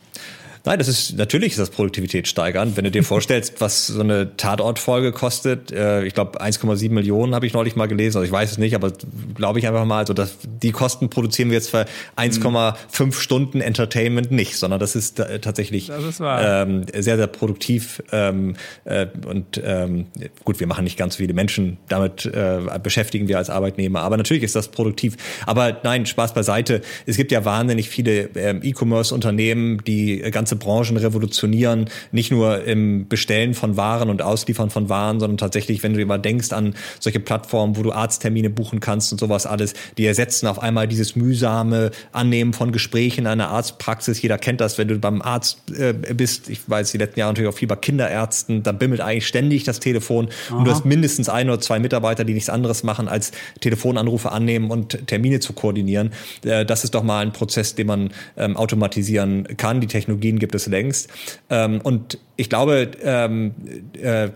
Nein, 0.67 0.79
das 0.79 0.89
ist 0.89 1.19
natürlich 1.19 1.53
ist 1.53 1.59
das 1.59 1.69
Produktivität 1.69 2.27
steigern. 2.27 2.73
Wenn 2.75 2.85
du 2.85 2.91
dir 2.91 3.05
vorstellst, 3.05 3.61
was 3.61 3.87
so 3.87 4.01
eine 4.01 4.35
Tatortfolge 4.37 5.13
kostet, 5.13 5.71
äh, 5.71 6.05
ich 6.05 6.15
glaube 6.15 6.41
1,7 6.41 6.91
Millionen 6.91 7.35
habe 7.35 7.47
ich 7.47 7.53
neulich 7.53 7.77
mal 7.77 7.87
gelesen, 7.87 8.17
also 8.17 8.27
ich 8.27 8.33
weiß 8.33 8.53
es 8.53 8.59
nicht, 8.59 8.75
aber 8.75 8.93
glaube 9.35 9.59
ich 9.59 9.69
einfach 9.69 9.85
mal, 9.85 9.99
also 9.99 10.15
das, 10.15 10.39
die 10.63 10.73
Kosten 10.73 11.11
produzieren 11.11 11.51
wir 11.51 11.57
jetzt 11.57 11.69
für 11.69 11.85
1,5 12.17 13.05
mhm. 13.05 13.13
Stunden 13.13 13.61
Entertainment 13.61 14.31
nicht, 14.31 14.57
sondern 14.57 14.81
das 14.81 14.97
ist 14.97 15.21
äh, 15.21 15.39
tatsächlich 15.39 15.89
das 15.89 16.03
ist 16.03 16.23
ähm, 16.23 16.87
sehr, 16.95 17.17
sehr 17.17 17.27
produktiv 17.27 18.03
ähm, 18.11 18.57
äh, 18.85 19.07
und 19.27 19.61
ähm, 19.63 20.07
gut, 20.45 20.61
wir 20.61 20.67
machen 20.67 20.85
nicht 20.85 20.97
ganz 20.97 21.15
so 21.15 21.19
viele 21.19 21.35
Menschen, 21.35 21.77
damit 21.89 22.25
äh, 22.25 22.61
beschäftigen 22.83 23.29
wir 23.29 23.37
als 23.37 23.51
Arbeitnehmer, 23.51 24.01
aber 24.01 24.17
natürlich 24.17 24.43
ist 24.43 24.57
das 24.57 24.69
produktiv. 24.69 25.17
Aber 25.45 25.81
nein, 25.83 26.07
Spaß 26.07 26.33
beiseite. 26.33 26.81
Es 27.05 27.19
gibt 27.19 27.33
ja 27.33 27.45
wahnsinnig 27.45 27.91
viele 27.91 28.31
ähm, 28.35 28.61
E-Commerce-Unternehmen, 28.63 29.85
die 29.85 30.19
ganze 30.31 30.54
ganze 30.55 30.57
Branchen 30.57 30.97
revolutionieren, 30.97 31.91
nicht 32.13 32.31
nur 32.31 32.65
im 32.65 33.09
Bestellen 33.09 33.55
von 33.55 33.77
Waren 33.77 34.11
und 34.11 34.23
Ausliefern 34.23 34.71
von 34.71 34.89
Waren, 34.89 35.21
sondern 35.21 35.39
tatsächlich, 35.39 35.83
wenn 35.83 35.93
du 35.93 35.99
dir 35.99 36.07
mal 36.07 36.19
denkst 36.19 36.53
an 36.53 36.75
solche 37.01 37.21
Plattformen, 37.21 37.77
wo 37.77 37.83
du 37.83 37.93
Arzttermine 37.93 38.51
buchen 38.51 38.81
kannst 38.81 39.13
und 39.13 39.19
sowas 39.19 39.47
alles, 39.47 39.75
die 39.99 40.07
ersetzen 40.07 40.47
auf 40.47 40.63
einmal 40.63 40.89
dieses 40.89 41.17
mühsame 41.17 41.91
Annehmen 42.13 42.53
von 42.53 42.73
Gesprächen 42.73 43.21
in 43.21 43.27
einer 43.27 43.49
Arztpraxis. 43.49 44.23
Jeder 44.23 44.39
kennt 44.39 44.61
das, 44.61 44.79
wenn 44.79 44.89
du 44.89 44.99
beim 44.99 45.23
Arzt 45.23 45.59
äh, 45.77 45.93
bist. 45.93 46.49
Ich 46.49 46.69
weiß, 46.69 46.93
die 46.93 46.99
letzten 46.99 47.21
Jahre 47.21 47.33
natürlich 47.33 47.51
auch 47.53 47.59
viel 47.59 47.69
bei 47.69 47.77
Kinderärzten, 47.77 48.63
da 48.63 48.73
bimmelt 48.73 49.01
eigentlich 49.01 49.27
ständig 49.27 49.65
das 49.65 49.81
Telefon 49.81 50.29
Aha. 50.49 50.59
und 50.59 50.65
du 50.65 50.71
hast 50.71 50.85
mindestens 50.85 51.29
ein 51.29 51.49
oder 51.49 51.61
zwei 51.61 51.79
Mitarbeiter, 51.79 52.25
die 52.25 52.35
nichts 52.35 52.49
anderes 52.49 52.83
machen, 52.83 53.09
als 53.09 53.33
Telefonanrufe 53.61 54.31
annehmen 54.33 54.71
und 54.71 55.07
Termine 55.07 55.41
zu 55.41 55.53
koordinieren. 55.53 56.13
Äh, 56.45 56.65
das 56.65 56.85
ist 56.85 56.95
doch 56.95 57.03
mal 57.03 57.21
ein 57.21 57.33
Prozess, 57.33 57.75
den 57.75 57.87
man 57.87 58.11
ähm, 58.37 58.57
automatisieren 58.57 59.57
kann. 59.57 59.81
Die 59.81 59.87
Technologien 59.87 60.39
gibt 60.45 60.55
es 60.55 60.67
längst. 60.67 61.11
Ähm, 61.51 61.81
und 61.83 62.19
ich 62.37 62.49
glaube, 62.49 62.91
ähm, 63.03 63.55
äh, 63.95 64.31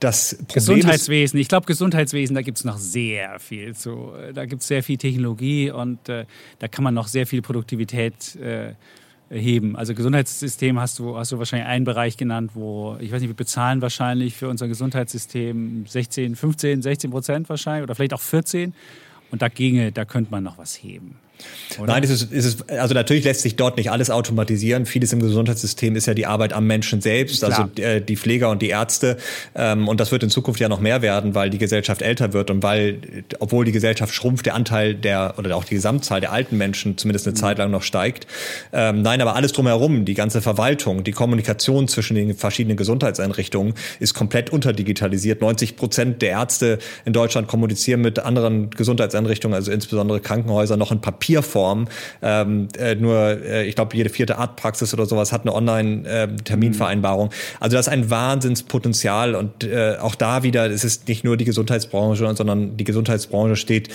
das 0.00 0.34
Problem 0.34 0.54
Gesundheitswesen, 0.54 1.38
ich 1.38 1.48
glaube 1.48 1.66
Gesundheitswesen, 1.66 2.34
da 2.34 2.42
gibt 2.42 2.58
es 2.58 2.64
noch 2.64 2.78
sehr 2.78 3.38
viel 3.38 3.74
zu. 3.76 4.12
Da 4.34 4.46
gibt 4.46 4.62
es 4.62 4.68
sehr 4.68 4.82
viel 4.82 4.98
Technologie 4.98 5.70
und 5.70 6.08
äh, 6.08 6.26
da 6.58 6.66
kann 6.66 6.82
man 6.82 6.92
noch 6.92 7.06
sehr 7.06 7.24
viel 7.24 7.40
Produktivität 7.40 8.34
äh, 8.36 8.74
heben. 9.30 9.76
Also 9.76 9.94
Gesundheitssystem 9.94 10.80
hast 10.80 10.98
du, 10.98 11.16
hast 11.16 11.30
du 11.30 11.38
wahrscheinlich 11.38 11.68
einen 11.68 11.84
Bereich 11.84 12.16
genannt, 12.16 12.50
wo, 12.54 12.96
ich 12.98 13.12
weiß 13.12 13.20
nicht, 13.20 13.30
wir 13.30 13.36
bezahlen 13.36 13.80
wahrscheinlich 13.80 14.34
für 14.34 14.48
unser 14.48 14.66
Gesundheitssystem 14.66 15.86
16, 15.86 16.34
15, 16.34 16.82
16 16.82 17.10
Prozent 17.10 17.48
wahrscheinlich 17.48 17.84
oder 17.84 17.94
vielleicht 17.94 18.14
auch 18.14 18.20
14. 18.20 18.74
und 19.30 19.40
dagegen, 19.40 19.94
da 19.94 20.04
könnte 20.04 20.32
man 20.32 20.42
noch 20.42 20.58
was 20.58 20.74
heben. 20.74 21.21
Oder? 21.78 21.92
Nein, 21.92 22.04
es 22.04 22.10
ist, 22.10 22.32
es 22.32 22.44
ist, 22.44 22.70
also 22.70 22.94
natürlich 22.94 23.24
lässt 23.24 23.42
sich 23.42 23.56
dort 23.56 23.76
nicht 23.76 23.90
alles 23.90 24.10
automatisieren. 24.10 24.86
Vieles 24.86 25.12
im 25.12 25.20
Gesundheitssystem 25.20 25.96
ist 25.96 26.06
ja 26.06 26.14
die 26.14 26.26
Arbeit 26.26 26.52
am 26.52 26.66
Menschen 26.66 27.00
selbst, 27.00 27.44
also 27.44 27.64
Klar. 27.64 27.70
also 27.76 27.82
äh, 27.82 28.00
die 28.00 28.16
Pfleger 28.16 28.50
und 28.50 28.62
die 28.62 28.68
Ärzte. 28.68 29.16
Ähm, 29.54 29.88
und 29.88 30.00
das 30.00 30.12
wird 30.12 30.22
in 30.22 30.30
Zukunft 30.30 30.60
ja 30.60 30.68
noch 30.68 30.80
mehr 30.80 31.02
werden, 31.02 31.34
weil 31.34 31.50
die 31.50 31.58
Gesellschaft 31.58 32.02
älter 32.02 32.32
wird 32.32 32.50
und 32.50 32.62
weil, 32.62 33.24
obwohl 33.38 33.64
die 33.64 33.72
Gesellschaft 33.72 34.14
schrumpft, 34.14 34.46
der 34.46 34.54
Anteil 34.54 34.94
der 34.94 35.34
oder 35.38 35.56
auch 35.56 35.64
die 35.64 35.74
Gesamtzahl 35.74 36.20
der 36.20 36.32
alten 36.32 36.56
Menschen 36.58 36.98
zumindest 36.98 37.26
eine 37.26 37.34
mhm. 37.34 37.40
Zeit 37.40 37.58
lang 37.58 37.70
noch 37.70 37.82
steigt. 37.82 38.26
Ähm, 38.72 39.02
nein, 39.02 39.20
aber 39.20 39.34
alles 39.34 39.52
drumherum, 39.52 40.04
die 40.04 40.14
ganze 40.14 40.42
Verwaltung, 40.42 41.04
die 41.04 41.12
Kommunikation 41.12 41.88
zwischen 41.88 42.14
den 42.14 42.34
verschiedenen 42.34 42.76
Gesundheitseinrichtungen 42.76 43.74
ist 44.00 44.14
komplett 44.14 44.50
unterdigitalisiert. 44.50 45.40
90 45.40 45.76
Prozent 45.76 46.22
der 46.22 46.30
Ärzte 46.30 46.78
in 47.04 47.12
Deutschland 47.12 47.48
kommunizieren 47.48 48.00
mit 48.00 48.18
anderen 48.18 48.70
Gesundheitseinrichtungen, 48.70 49.54
also 49.54 49.72
insbesondere 49.72 50.20
Krankenhäusern, 50.20 50.78
noch 50.78 50.92
in 50.92 51.00
Papier 51.00 51.31
Papierform. 51.32 51.86
Ähm, 52.20 52.68
äh, 52.78 52.94
nur, 52.94 53.16
äh, 53.16 53.66
ich 53.66 53.74
glaube, 53.74 53.96
jede 53.96 54.10
vierte 54.10 54.38
Arztpraxis 54.38 54.92
oder 54.94 55.06
sowas 55.06 55.32
hat 55.32 55.42
eine 55.42 55.54
Online-Terminvereinbarung. 55.54 57.28
Ähm, 57.28 57.56
also 57.60 57.76
das 57.76 57.86
ist 57.86 57.92
ein 57.92 58.10
Wahnsinnspotenzial 58.10 59.34
und 59.34 59.64
äh, 59.64 59.96
auch 60.00 60.14
da 60.14 60.42
wieder, 60.42 60.70
es 60.70 60.84
ist 60.84 61.08
nicht 61.08 61.24
nur 61.24 61.36
die 61.36 61.44
Gesundheitsbranche, 61.44 62.34
sondern 62.34 62.76
die 62.76 62.84
Gesundheitsbranche 62.84 63.56
steht 63.56 63.88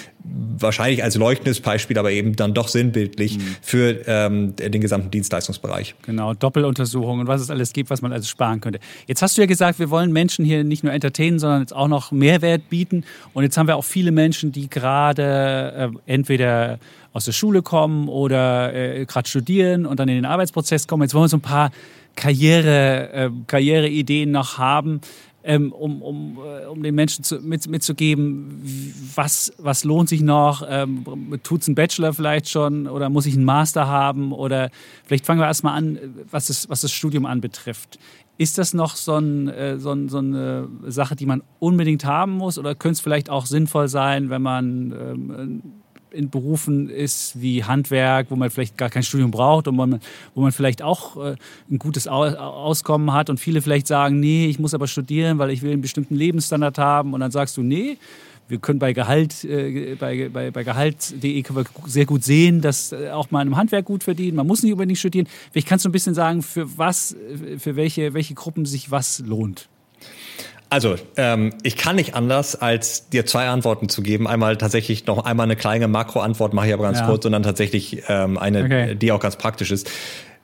wahrscheinlich 0.60 1.04
als 1.04 1.16
leuchtendes 1.16 1.62
Beispiel, 1.62 1.98
aber 1.98 2.12
eben 2.12 2.36
dann 2.36 2.54
doch 2.54 2.68
sinnbildlich 2.68 3.38
mhm. 3.38 3.56
für 3.62 3.98
ähm, 4.08 4.56
den 4.56 4.82
gesamten 4.82 5.12
Dienstleistungsbereich. 5.12 5.96
Genau, 6.04 6.34
Doppeluntersuchungen 6.34 7.22
und 7.22 7.28
was 7.28 7.42
es 7.42 7.50
alles 7.50 7.74
gibt, 7.74 7.90
was 7.90 8.02
man 8.02 8.12
also 8.12 8.28
sparen 8.28 8.62
könnte. 8.62 8.80
Jetzt 9.06 9.22
hast 9.22 9.38
du 9.38 9.42
ja 9.42 9.48
gesagt, 9.48 9.80
wir 9.80 9.90
wollen 9.90 10.12
Menschen 10.12 10.44
hier 10.44 10.64
nicht 10.64 10.84
nur 10.84 10.94
entertainen, 10.94 11.40
sondern 11.40 11.62
jetzt 11.62 11.76
auch 11.76 11.88
noch 11.88 12.12
Mehrwert 12.12 12.70
bieten. 12.70 13.04
Und 13.34 13.44
jetzt 13.44 13.58
haben 13.58 13.68
wir 13.68 13.76
auch 13.76 13.86
viele 13.86 14.12
Menschen, 14.12 14.52
die 14.52 14.70
gerade 14.70 15.92
äh, 16.08 16.12
entweder 16.12 16.80
aus 17.18 17.26
der 17.26 17.32
Schule 17.32 17.64
kommen 17.64 18.08
oder 18.08 18.74
äh, 18.74 19.06
gerade 19.06 19.28
studieren 19.28 19.86
und 19.86 20.00
dann 20.00 20.08
in 20.08 20.16
den 20.16 20.26
Arbeitsprozess 20.26 20.88
kommen. 20.88 21.04
Jetzt 21.04 21.14
wollen 21.14 21.26
wir 21.26 21.30
so 21.30 21.38
ein 21.38 21.42
paar 21.42 21.72
Karriere, 22.16 23.12
äh, 23.12 23.30
Karriereideen 23.48 24.32
noch 24.32 24.58
haben, 24.60 25.02
ähm, 25.44 25.72
um, 25.72 26.02
um, 26.02 26.38
äh, 26.38 26.66
um 26.66 26.84
den 26.84 26.94
Menschen 26.94 27.24
zu, 27.24 27.40
mit, 27.40 27.68
mitzugeben, 27.68 28.94
was, 29.16 29.52
was 29.58 29.84
lohnt 29.84 30.10
sich 30.10 30.22
noch? 30.22 30.64
Ähm, 30.70 31.06
Tut 31.42 31.62
es 31.62 31.68
ein 31.68 31.76
Bachelor 31.76 32.14
vielleicht 32.14 32.50
schon 32.50 32.86
oder 32.86 33.10
muss 33.10 33.26
ich 33.26 33.34
einen 33.34 33.46
Master 33.46 33.88
haben? 33.88 34.32
Oder 34.32 34.70
vielleicht 35.06 35.26
fangen 35.26 35.40
wir 35.40 35.48
erstmal 35.48 35.76
an, 35.76 35.98
was 36.30 36.48
das, 36.48 36.70
was 36.70 36.82
das 36.82 36.92
Studium 36.92 37.26
anbetrifft. 37.26 37.98
Ist 38.38 38.60
das 38.60 38.76
noch 38.76 38.96
so, 38.96 39.16
ein, 39.16 39.48
äh, 39.48 39.80
so, 39.80 39.92
ein, 39.92 40.10
so, 40.10 40.20
eine 40.20 40.68
Sache, 40.86 41.16
die 41.16 41.26
man 41.26 41.42
unbedingt 41.58 42.06
haben 42.06 42.34
muss? 42.34 42.60
Oder 42.60 42.76
könnte 42.76 42.94
es 42.94 43.00
vielleicht 43.00 43.32
auch 43.32 43.48
sinnvoll 43.48 43.88
sein, 43.88 44.30
wenn 44.30 44.44
man 44.44 44.92
ähm, 44.92 45.62
in 46.18 46.30
Berufen 46.30 46.90
ist 46.90 47.40
wie 47.40 47.64
Handwerk, 47.64 48.28
wo 48.30 48.36
man 48.36 48.50
vielleicht 48.50 48.78
gar 48.78 48.90
kein 48.90 49.04
Studium 49.04 49.32
braucht 49.32 49.68
und 49.68 49.78
wo 49.78 49.86
man, 49.86 50.02
wo 50.34 50.42
man 50.42 50.52
vielleicht 50.52 50.82
auch 50.82 51.16
äh, 51.18 51.36
ein 51.70 51.80
gutes 51.80 52.08
Auskommen 52.08 53.14
hat 53.14 53.30
und 53.30 53.40
viele 53.40 53.62
vielleicht 53.62 53.88
sagen, 53.88 54.20
nee, 54.20 54.48
ich 54.48 54.60
muss 54.60 54.74
aber 54.74 54.88
studieren, 54.88 55.38
weil 55.38 55.52
ich 55.52 55.62
will 55.62 55.72
einen 55.72 55.82
bestimmten 55.82 56.16
Lebensstandard 56.16 56.78
haben 56.78 57.14
und 57.14 57.20
dann 57.20 57.32
sagst 57.32 57.56
du, 57.58 57.62
nee, 57.62 57.98
wir 58.50 58.60
können 58.60 58.80
bei 58.80 58.94
Gehalt, 58.94 59.44
äh, 59.44 59.96
bei, 59.96 60.30
bei, 60.30 60.52
bei 60.52 60.64
Gehalt.de 60.64 61.44
sehr 61.86 62.06
gut 62.06 62.24
sehen, 62.24 62.62
dass 62.62 62.92
äh, 62.92 63.10
auch 63.12 63.30
man 63.30 63.48
im 63.48 63.58
Handwerk 63.58 63.86
gut 63.86 64.04
verdient. 64.04 64.36
Man 64.36 64.48
muss 64.48 64.64
nicht 64.64 64.72
unbedingt 64.72 64.98
studieren. 64.98 65.28
Vielleicht 65.52 65.68
kannst 65.68 65.86
du 65.86 65.90
ein 65.90 65.92
bisschen 65.92 66.16
sagen, 66.16 66.42
für 66.42 66.78
was, 66.78 67.16
für 67.58 67.76
welche, 67.76 68.14
welche 68.14 68.34
Gruppen 68.34 68.66
sich 68.66 68.90
was 68.90 69.20
lohnt. 69.20 69.70
Also, 70.70 70.96
ähm, 71.16 71.54
ich 71.64 71.78
kann 71.78 71.96
nicht 71.96 72.14
anders, 72.14 72.56
als 72.56 73.10
dir 73.10 73.26
zwei 73.26 73.48
Antworten 73.48 73.88
zu 73.90 74.02
geben. 74.02 74.28
Einmal 74.28 74.58
tatsächlich 74.58 75.06
noch 75.06 75.24
einmal 75.24 75.46
eine 75.46 75.56
kleine 75.56 75.88
Makroantwort, 75.88 76.54
mache 76.54 76.68
ich 76.68 76.74
aber 76.74 76.84
ganz 76.84 77.00
ja. 77.00 77.06
kurz, 77.06 77.26
und 77.26 77.32
dann 77.32 77.44
tatsächlich 77.44 78.04
ähm, 78.10 78.38
eine, 78.38 78.64
okay. 78.64 78.96
die 78.96 79.12
auch 79.12 79.20
ganz 79.20 79.38
praktisch 79.38 79.72
ist. 79.72 79.90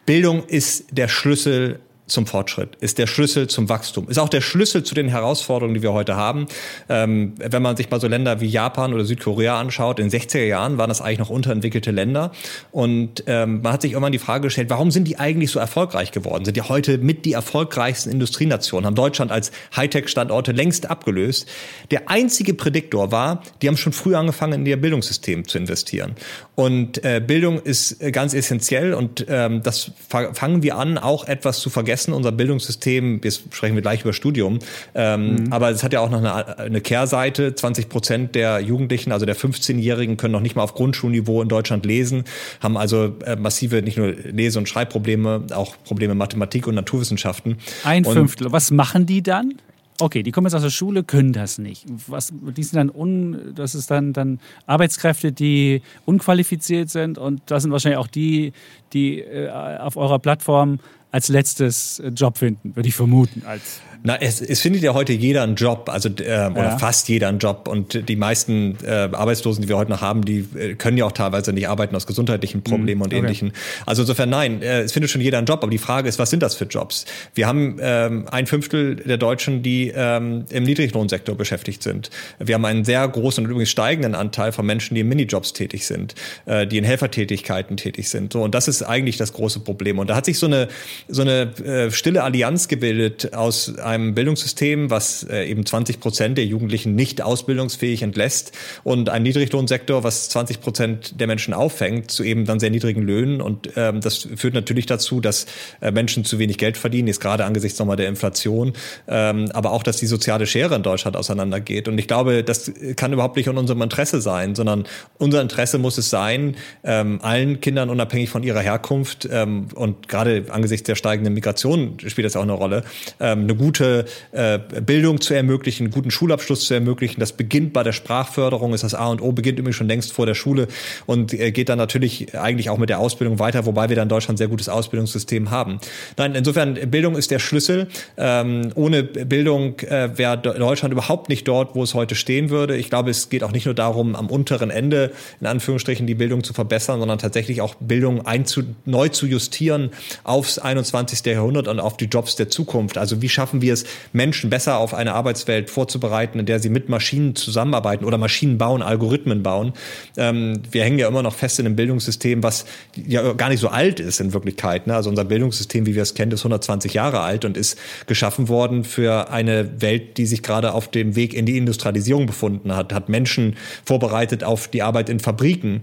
Bildung 0.05 0.43
ist 0.45 0.85
der 0.91 1.07
Schlüssel 1.07 1.79
zum 2.05 2.27
Fortschritt, 2.27 2.75
ist 2.81 2.97
der 2.97 3.07
Schlüssel 3.07 3.47
zum 3.47 3.69
Wachstum, 3.69 4.09
ist 4.09 4.19
auch 4.19 4.29
der 4.29 4.41
Schlüssel 4.41 4.83
zu 4.83 4.93
den 4.93 5.07
Herausforderungen, 5.07 5.73
die 5.73 5.81
wir 5.81 5.93
heute 5.93 6.15
haben. 6.15 6.47
Ähm, 6.89 7.33
wenn 7.37 7.61
man 7.61 7.77
sich 7.77 7.89
mal 7.89 8.01
so 8.01 8.07
Länder 8.07 8.41
wie 8.41 8.47
Japan 8.47 8.93
oder 8.93 9.05
Südkorea 9.05 9.57
anschaut, 9.59 9.99
in 9.99 10.09
den 10.09 10.19
60er 10.19 10.43
Jahren 10.43 10.77
waren 10.77 10.89
das 10.89 11.01
eigentlich 11.01 11.19
noch 11.19 11.29
unterentwickelte 11.29 11.91
Länder. 11.91 12.31
Und 12.71 13.23
ähm, 13.27 13.61
man 13.61 13.73
hat 13.73 13.81
sich 13.81 13.93
irgendwann 13.93 14.11
die 14.11 14.19
Frage 14.19 14.43
gestellt, 14.43 14.69
warum 14.69 14.91
sind 14.91 15.07
die 15.07 15.17
eigentlich 15.17 15.51
so 15.51 15.59
erfolgreich 15.59 16.11
geworden? 16.11 16.43
Sind 16.43 16.57
die 16.57 16.61
heute 16.61 16.97
mit 16.97 17.23
die 17.23 17.33
erfolgreichsten 17.33 18.11
Industrienationen, 18.11 18.85
haben 18.85 18.95
Deutschland 18.95 19.31
als 19.31 19.51
Hightech-Standorte 19.75 20.51
längst 20.51 20.89
abgelöst. 20.89 21.47
Der 21.89 22.09
einzige 22.09 22.53
Prädiktor 22.53 23.11
war, 23.11 23.43
die 23.61 23.69
haben 23.69 23.77
schon 23.77 23.93
früh 23.93 24.15
angefangen, 24.15 24.61
in 24.61 24.65
ihr 24.65 24.77
Bildungssystem 24.77 25.47
zu 25.47 25.57
investieren. 25.57 26.15
Und 26.55 27.03
äh, 27.05 27.21
Bildung 27.25 27.61
ist 27.61 28.01
äh, 28.01 28.11
ganz 28.11 28.33
essentiell 28.33 28.93
und 28.93 29.25
ähm, 29.29 29.63
das 29.63 29.91
fangen 30.09 30.63
wir 30.63 30.77
an, 30.77 30.97
auch 30.97 31.25
etwas 31.27 31.59
zu 31.59 31.69
vergessen 31.69 31.92
vergessen, 31.93 32.13
unser 32.13 32.31
Bildungssystem, 32.31 33.21
jetzt 33.23 33.43
sprechen 33.53 33.75
wir 33.75 33.83
gleich 33.83 34.01
über 34.01 34.13
Studium, 34.13 34.59
ähm, 34.95 35.35
mhm. 35.35 35.53
aber 35.53 35.69
es 35.69 35.83
hat 35.83 35.93
ja 35.93 35.99
auch 35.99 36.09
noch 36.09 36.19
eine, 36.19 36.57
eine 36.57 36.81
Kehrseite. 36.81 37.53
20 37.53 37.87
Prozent 37.89 38.35
der 38.35 38.59
Jugendlichen, 38.61 39.11
also 39.11 39.25
der 39.25 39.35
15-Jährigen, 39.35 40.17
können 40.17 40.31
noch 40.31 40.41
nicht 40.41 40.55
mal 40.55 40.63
auf 40.63 40.73
Grundschulniveau 40.73 41.41
in 41.41 41.49
Deutschland 41.49 41.85
lesen, 41.85 42.23
haben 42.61 42.77
also 42.77 43.15
äh, 43.25 43.35
massive 43.35 43.83
nicht 43.83 43.97
nur 43.97 44.07
Lese- 44.11 44.57
und 44.57 44.67
Schreibprobleme, 44.67 45.45
auch 45.53 45.75
Probleme 45.83 46.15
Mathematik 46.15 46.65
und 46.65 46.75
Naturwissenschaften. 46.75 47.57
Ein 47.83 48.05
Fünftel. 48.05 48.51
Was 48.51 48.71
machen 48.71 49.05
die 49.05 49.21
dann? 49.21 49.53
Okay, 49.99 50.23
die 50.23 50.31
kommen 50.31 50.47
jetzt 50.47 50.55
aus 50.55 50.63
der 50.63 50.71
Schule, 50.71 51.03
können 51.03 51.33
das 51.33 51.59
nicht. 51.59 51.85
Was, 52.07 52.33
die 52.33 52.63
sind 52.63 52.77
dann 52.77 52.89
un, 52.89 53.53
das 53.55 53.75
ist 53.75 53.91
dann, 53.91 54.13
dann 54.13 54.39
Arbeitskräfte, 54.65 55.31
die 55.31 55.83
unqualifiziert 56.05 56.89
sind 56.89 57.19
und 57.19 57.41
das 57.45 57.61
sind 57.61 57.71
wahrscheinlich 57.71 57.99
auch 57.99 58.07
die, 58.07 58.53
die 58.93 59.19
äh, 59.19 59.49
auf 59.49 59.95
eurer 59.95 60.17
Plattform 60.17 60.79
als 61.13 61.29
letztes 61.29 62.01
Job 62.15 62.39
finden, 62.39 62.75
würde 62.75 62.89
ich 62.89 62.95
vermuten. 62.95 63.43
Als 63.45 63.81
na, 64.05 64.21
es, 64.21 64.41
es 64.41 64.59
findet 64.59 64.83
ja 64.83 64.93
heute 64.93 65.13
jeder 65.13 65.43
einen 65.43 65.55
Job, 65.55 65.89
also 65.89 66.09
äh, 66.09 66.49
oder 66.51 66.63
ja. 66.63 66.77
fast 66.77 67.07
jeder 67.07 67.29
einen 67.29 67.39
Job. 67.39 67.69
Und 67.69 68.09
die 68.09 68.17
meisten 68.17 68.77
äh, 68.83 69.09
Arbeitslosen, 69.13 69.61
die 69.61 69.69
wir 69.69 69.77
heute 69.77 69.91
noch 69.91 70.01
haben, 70.01 70.25
die 70.25 70.45
äh, 70.57 70.75
können 70.75 70.97
ja 70.97 71.05
auch 71.05 71.13
teilweise 71.13 71.53
nicht 71.53 71.69
arbeiten 71.69 71.95
aus 71.95 72.05
gesundheitlichen 72.05 72.63
Problemen 72.63 72.99
mhm. 72.99 73.03
und 73.03 73.13
okay. 73.13 73.19
ähnlichen. 73.19 73.53
Also 73.85 74.01
insofern 74.01 74.29
nein, 74.29 74.61
äh, 74.61 74.81
es 74.81 74.91
findet 74.91 75.09
schon 75.09 75.21
jeder 75.21 75.37
einen 75.37 75.47
Job, 75.47 75.63
aber 75.63 75.71
die 75.71 75.77
Frage 75.77 76.09
ist, 76.09 76.19
was 76.19 76.29
sind 76.29 76.43
das 76.43 76.53
für 76.53 76.65
Jobs? 76.65 77.05
Wir 77.33 77.47
haben 77.47 77.77
ähm, 77.79 78.25
ein 78.29 78.45
Fünftel 78.45 78.97
der 78.97 79.15
Deutschen, 79.15 79.63
die 79.63 79.93
ähm, 79.95 80.43
im 80.49 80.63
Niedriglohnsektor 80.63 81.35
beschäftigt 81.35 81.81
sind. 81.81 82.09
Wir 82.39 82.55
haben 82.55 82.65
einen 82.65 82.83
sehr 82.83 83.07
großen 83.07 83.45
und 83.45 83.49
übrigens 83.49 83.69
steigenden 83.69 84.15
Anteil 84.15 84.51
von 84.51 84.65
Menschen, 84.65 84.95
die 84.95 85.01
in 85.01 85.07
Minijobs 85.07 85.53
tätig 85.53 85.85
sind, 85.85 86.13
äh, 86.45 86.67
die 86.67 86.77
in 86.77 86.83
Helfertätigkeiten 86.83 87.77
tätig 87.77 88.09
sind. 88.09 88.33
So, 88.33 88.43
und 88.43 88.53
das 88.53 88.67
ist 88.67 88.83
eigentlich 88.83 89.15
das 89.15 89.31
große 89.31 89.61
Problem. 89.61 89.97
Und 89.97 90.09
da 90.09 90.15
hat 90.17 90.25
sich 90.25 90.37
so 90.37 90.47
eine 90.47 90.67
so 91.07 91.21
eine 91.21 91.53
äh, 91.63 91.91
stille 91.91 92.23
Allianz 92.23 92.67
gebildet 92.67 93.33
aus 93.33 93.77
einem 93.77 94.13
Bildungssystem, 94.13 94.89
was 94.89 95.23
äh, 95.23 95.45
eben 95.45 95.65
20 95.65 95.99
Prozent 95.99 96.37
der 96.37 96.45
Jugendlichen 96.45 96.95
nicht 96.95 97.21
ausbildungsfähig 97.21 98.01
entlässt 98.01 98.51
und 98.83 99.09
ein 99.09 99.23
Niedriglohnsektor, 99.23 100.03
was 100.03 100.29
20 100.29 100.61
Prozent 100.61 101.19
der 101.19 101.27
Menschen 101.27 101.53
auffängt, 101.53 102.11
zu 102.11 102.23
eben 102.23 102.45
dann 102.45 102.59
sehr 102.59 102.69
niedrigen 102.69 103.01
Löhnen. 103.01 103.41
Und 103.41 103.69
ähm, 103.75 104.01
das 104.01 104.27
führt 104.35 104.53
natürlich 104.53 104.85
dazu, 104.85 105.19
dass 105.19 105.45
äh, 105.81 105.91
Menschen 105.91 106.25
zu 106.25 106.39
wenig 106.39 106.57
Geld 106.57 106.77
verdienen, 106.77 107.07
ist 107.07 107.19
gerade 107.19 107.45
angesichts 107.45 107.79
nochmal 107.79 107.97
der 107.97 108.07
Inflation, 108.07 108.73
ähm, 109.07 109.49
aber 109.53 109.71
auch, 109.71 109.83
dass 109.83 109.97
die 109.97 110.07
soziale 110.07 110.47
Schere 110.47 110.75
in 110.75 110.83
Deutschland 110.83 111.17
auseinandergeht. 111.17 111.87
Und 111.87 111.97
ich 111.97 112.07
glaube, 112.07 112.43
das 112.43 112.71
kann 112.95 113.13
überhaupt 113.13 113.35
nicht 113.35 113.47
in 113.47 113.57
unserem 113.57 113.81
Interesse 113.81 114.21
sein, 114.21 114.55
sondern 114.55 114.85
unser 115.17 115.41
Interesse 115.41 115.77
muss 115.77 115.97
es 115.97 116.09
sein, 116.09 116.55
ähm, 116.83 117.19
allen 117.21 117.59
Kindern 117.61 117.89
unabhängig 117.89 118.29
von 118.29 118.43
ihrer 118.43 118.61
Herkunft 118.61 119.27
ähm, 119.31 119.67
und 119.75 120.07
gerade 120.07 120.45
angesichts 120.49 120.85
der 120.85 120.92
steigenden 120.95 121.33
Migration 121.33 121.97
spielt 122.05 122.25
das 122.25 122.35
auch 122.35 122.43
eine 122.43 122.53
Rolle, 122.53 122.83
ähm, 123.19 123.41
eine 123.41 123.55
gute 123.55 124.05
äh, 124.31 124.59
Bildung 124.81 125.21
zu 125.21 125.33
ermöglichen, 125.33 125.85
einen 125.85 125.93
guten 125.93 126.11
Schulabschluss 126.11 126.65
zu 126.65 126.73
ermöglichen. 126.73 127.19
Das 127.19 127.33
beginnt 127.33 127.73
bei 127.73 127.83
der 127.83 127.93
Sprachförderung, 127.93 128.73
ist 128.73 128.83
das 128.83 128.93
A 128.93 129.07
und 129.07 129.21
O, 129.21 129.31
beginnt 129.31 129.59
übrigens 129.59 129.75
schon 129.75 129.87
längst 129.87 130.13
vor 130.13 130.25
der 130.25 130.35
Schule 130.35 130.67
und 131.05 131.33
äh, 131.33 131.51
geht 131.51 131.69
dann 131.69 131.77
natürlich 131.77 132.37
eigentlich 132.37 132.69
auch 132.69 132.77
mit 132.77 132.89
der 132.89 132.99
Ausbildung 132.99 133.39
weiter, 133.39 133.65
wobei 133.65 133.89
wir 133.89 133.95
dann 133.95 134.03
in 134.03 134.09
Deutschland 134.09 134.35
ein 134.35 134.37
sehr 134.37 134.47
gutes 134.47 134.69
Ausbildungssystem 134.69 135.51
haben. 135.51 135.79
Nein, 136.17 136.35
insofern, 136.35 136.73
Bildung 136.89 137.15
ist 137.15 137.31
der 137.31 137.39
Schlüssel. 137.39 137.87
Ähm, 138.17 138.71
ohne 138.75 139.03
Bildung 139.03 139.79
äh, 139.79 140.17
wäre 140.17 140.37
Deutschland 140.37 140.91
überhaupt 140.91 141.29
nicht 141.29 141.47
dort, 141.47 141.75
wo 141.75 141.83
es 141.83 141.93
heute 141.93 142.15
stehen 142.15 142.49
würde. 142.49 142.75
Ich 142.77 142.89
glaube, 142.89 143.09
es 143.09 143.29
geht 143.29 143.43
auch 143.43 143.51
nicht 143.51 143.65
nur 143.65 143.75
darum, 143.75 144.15
am 144.15 144.27
unteren 144.27 144.69
Ende 144.69 145.11
in 145.39 145.47
Anführungsstrichen 145.47 146.07
die 146.07 146.15
Bildung 146.15 146.43
zu 146.43 146.53
verbessern, 146.53 146.99
sondern 146.99 147.19
tatsächlich 147.19 147.61
auch 147.61 147.75
Bildung 147.75 148.25
einzu 148.25 148.63
neu 148.85 149.09
zu 149.09 149.27
justieren 149.27 149.91
aufs 150.23 150.59
21 150.59 150.82
21. 150.91 151.25
Jahrhundert 151.25 151.67
und 151.67 151.79
auf 151.79 151.97
die 151.97 152.05
Jobs 152.05 152.35
der 152.35 152.49
Zukunft. 152.49 152.97
Also 152.97 153.21
wie 153.21 153.29
schaffen 153.29 153.61
wir 153.61 153.73
es, 153.73 153.85
Menschen 154.11 154.49
besser 154.49 154.77
auf 154.77 154.93
eine 154.93 155.13
Arbeitswelt 155.13 155.69
vorzubereiten, 155.69 156.39
in 156.39 156.45
der 156.45 156.59
sie 156.59 156.69
mit 156.69 156.89
Maschinen 156.89 157.35
zusammenarbeiten 157.35 158.05
oder 158.05 158.17
Maschinen 158.17 158.57
bauen, 158.57 158.81
Algorithmen 158.81 159.43
bauen. 159.43 159.73
Ähm, 160.17 160.61
wir 160.71 160.83
hängen 160.83 160.99
ja 160.99 161.07
immer 161.07 161.23
noch 161.23 161.35
fest 161.35 161.59
in 161.59 161.65
einem 161.65 161.75
Bildungssystem, 161.75 162.43
was 162.43 162.65
ja 162.95 163.33
gar 163.33 163.49
nicht 163.49 163.59
so 163.59 163.69
alt 163.69 163.99
ist 163.99 164.19
in 164.19 164.33
Wirklichkeit. 164.33 164.87
Ne? 164.87 164.95
Also 164.95 165.09
unser 165.09 165.25
Bildungssystem, 165.25 165.85
wie 165.85 165.95
wir 165.95 166.01
es 166.01 166.13
kennen, 166.13 166.31
ist 166.31 166.41
120 166.41 166.93
Jahre 166.93 167.21
alt 167.21 167.45
und 167.45 167.57
ist 167.57 167.77
geschaffen 168.07 168.49
worden 168.49 168.83
für 168.83 169.29
eine 169.31 169.81
Welt, 169.81 170.17
die 170.17 170.25
sich 170.25 170.43
gerade 170.43 170.73
auf 170.73 170.89
dem 170.89 171.15
Weg 171.15 171.33
in 171.33 171.45
die 171.45 171.57
Industrialisierung 171.57 172.25
befunden 172.25 172.75
hat, 172.75 172.93
hat 172.93 173.09
Menschen 173.09 173.55
vorbereitet 173.85 174.43
auf 174.43 174.67
die 174.67 174.81
Arbeit 174.81 175.09
in 175.09 175.19
Fabriken 175.19 175.81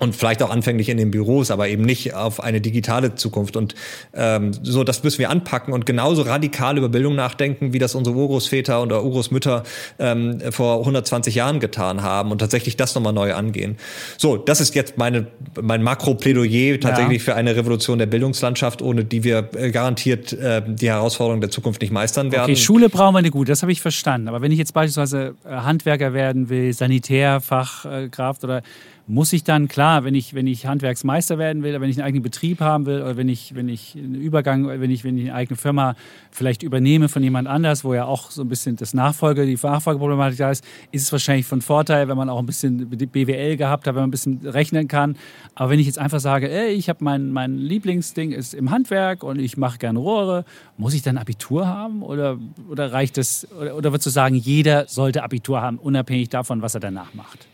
und 0.00 0.16
vielleicht 0.16 0.42
auch 0.42 0.50
anfänglich 0.50 0.88
in 0.88 0.96
den 0.96 1.10
Büros, 1.10 1.50
aber 1.50 1.68
eben 1.68 1.82
nicht 1.82 2.14
auf 2.14 2.42
eine 2.42 2.60
digitale 2.60 3.14
Zukunft. 3.14 3.56
Und 3.56 3.74
ähm, 4.14 4.52
so, 4.62 4.82
das 4.82 5.04
müssen 5.04 5.18
wir 5.18 5.30
anpacken 5.30 5.72
und 5.72 5.86
genauso 5.86 6.22
radikal 6.22 6.76
über 6.78 6.88
Bildung 6.88 7.14
nachdenken, 7.14 7.72
wie 7.72 7.78
das 7.78 7.94
unsere 7.94 8.16
Urgroßväter 8.16 8.82
oder 8.82 9.04
Urgroßmütter 9.04 9.62
ähm, 9.98 10.40
vor 10.50 10.78
120 10.80 11.34
Jahren 11.34 11.60
getan 11.60 12.02
haben 12.02 12.32
und 12.32 12.38
tatsächlich 12.38 12.76
das 12.76 12.94
nochmal 12.94 13.12
neu 13.12 13.34
angehen. 13.34 13.76
So, 14.16 14.38
das 14.38 14.60
ist 14.60 14.74
jetzt 14.74 14.96
meine, 14.96 15.26
mein 15.60 15.82
Makro-Plädoyer 15.82 16.80
tatsächlich 16.80 17.18
ja. 17.18 17.24
für 17.24 17.34
eine 17.34 17.54
Revolution 17.54 17.98
der 17.98 18.06
Bildungslandschaft, 18.06 18.80
ohne 18.80 19.04
die 19.04 19.22
wir 19.22 19.50
äh, 19.54 19.70
garantiert 19.70 20.32
äh, 20.32 20.62
die 20.66 20.88
Herausforderungen 20.88 21.42
der 21.42 21.50
Zukunft 21.50 21.82
nicht 21.82 21.92
meistern 21.92 22.32
werden. 22.32 22.44
Okay, 22.44 22.56
Schule 22.56 22.88
brauchen 22.88 23.14
wir 23.14 23.18
eine 23.18 23.30
gute, 23.30 23.52
das 23.52 23.60
habe 23.60 23.72
ich 23.72 23.82
verstanden. 23.82 24.28
Aber 24.28 24.40
wenn 24.40 24.50
ich 24.50 24.58
jetzt 24.58 24.72
beispielsweise 24.72 25.34
äh, 25.44 25.50
Handwerker 25.50 26.14
werden 26.14 26.48
will, 26.48 26.72
Sanitärfachkraft 26.72 28.44
oder 28.44 28.62
muss 29.10 29.32
ich 29.32 29.42
dann, 29.42 29.66
klar, 29.66 30.04
wenn 30.04 30.14
ich, 30.14 30.34
wenn 30.34 30.46
ich 30.46 30.66
Handwerksmeister 30.66 31.36
werden 31.36 31.64
will, 31.64 31.78
wenn 31.80 31.90
ich 31.90 31.96
einen 31.96 32.06
eigenen 32.06 32.22
Betrieb 32.22 32.60
haben 32.60 32.86
will 32.86 33.02
oder 33.02 33.16
wenn 33.16 33.28
ich, 33.28 33.56
wenn 33.56 33.68
ich 33.68 33.96
einen 33.96 34.14
Übergang, 34.14 34.68
wenn 34.68 34.90
ich, 34.90 35.02
wenn 35.02 35.18
ich 35.18 35.24
eine 35.24 35.34
eigene 35.34 35.56
Firma 35.56 35.96
vielleicht 36.30 36.62
übernehme 36.62 37.08
von 37.08 37.20
jemand 37.20 37.48
anders, 37.48 37.82
wo 37.82 37.92
ja 37.92 38.04
auch 38.04 38.30
so 38.30 38.42
ein 38.42 38.48
bisschen 38.48 38.76
das 38.76 38.94
Nachfolge, 38.94 39.46
die 39.46 39.58
Nachfolgeproblematik 39.60 40.38
da 40.38 40.52
ist, 40.52 40.64
ist 40.92 41.02
es 41.02 41.12
wahrscheinlich 41.12 41.44
von 41.44 41.60
Vorteil, 41.60 42.06
wenn 42.06 42.16
man 42.16 42.28
auch 42.28 42.38
ein 42.38 42.46
bisschen 42.46 42.88
BWL 42.88 43.56
gehabt 43.56 43.88
hat, 43.88 43.94
wenn 43.96 44.02
man 44.02 44.08
ein 44.08 44.12
bisschen 44.12 44.46
rechnen 44.46 44.86
kann. 44.86 45.16
Aber 45.56 45.70
wenn 45.70 45.80
ich 45.80 45.86
jetzt 45.86 45.98
einfach 45.98 46.20
sage, 46.20 46.48
ey, 46.48 46.68
ich 46.68 46.88
habe 46.88 47.02
mein, 47.02 47.32
mein 47.32 47.58
Lieblingsding 47.58 48.30
ist 48.30 48.54
im 48.54 48.70
Handwerk 48.70 49.24
und 49.24 49.40
ich 49.40 49.56
mache 49.56 49.78
gerne 49.78 49.98
Rohre, 49.98 50.44
muss 50.76 50.94
ich 50.94 51.02
dann 51.02 51.18
Abitur 51.18 51.66
haben 51.66 52.02
oder, 52.02 52.38
oder 52.70 52.92
reicht 52.92 53.16
das, 53.16 53.48
oder, 53.60 53.76
oder 53.76 53.90
würdest 53.90 54.06
du 54.06 54.10
sagen, 54.10 54.36
jeder 54.36 54.86
sollte 54.86 55.24
Abitur 55.24 55.60
haben, 55.60 55.78
unabhängig 55.78 56.28
davon, 56.28 56.62
was 56.62 56.74
er 56.74 56.80
danach 56.80 57.12
macht? 57.12 57.49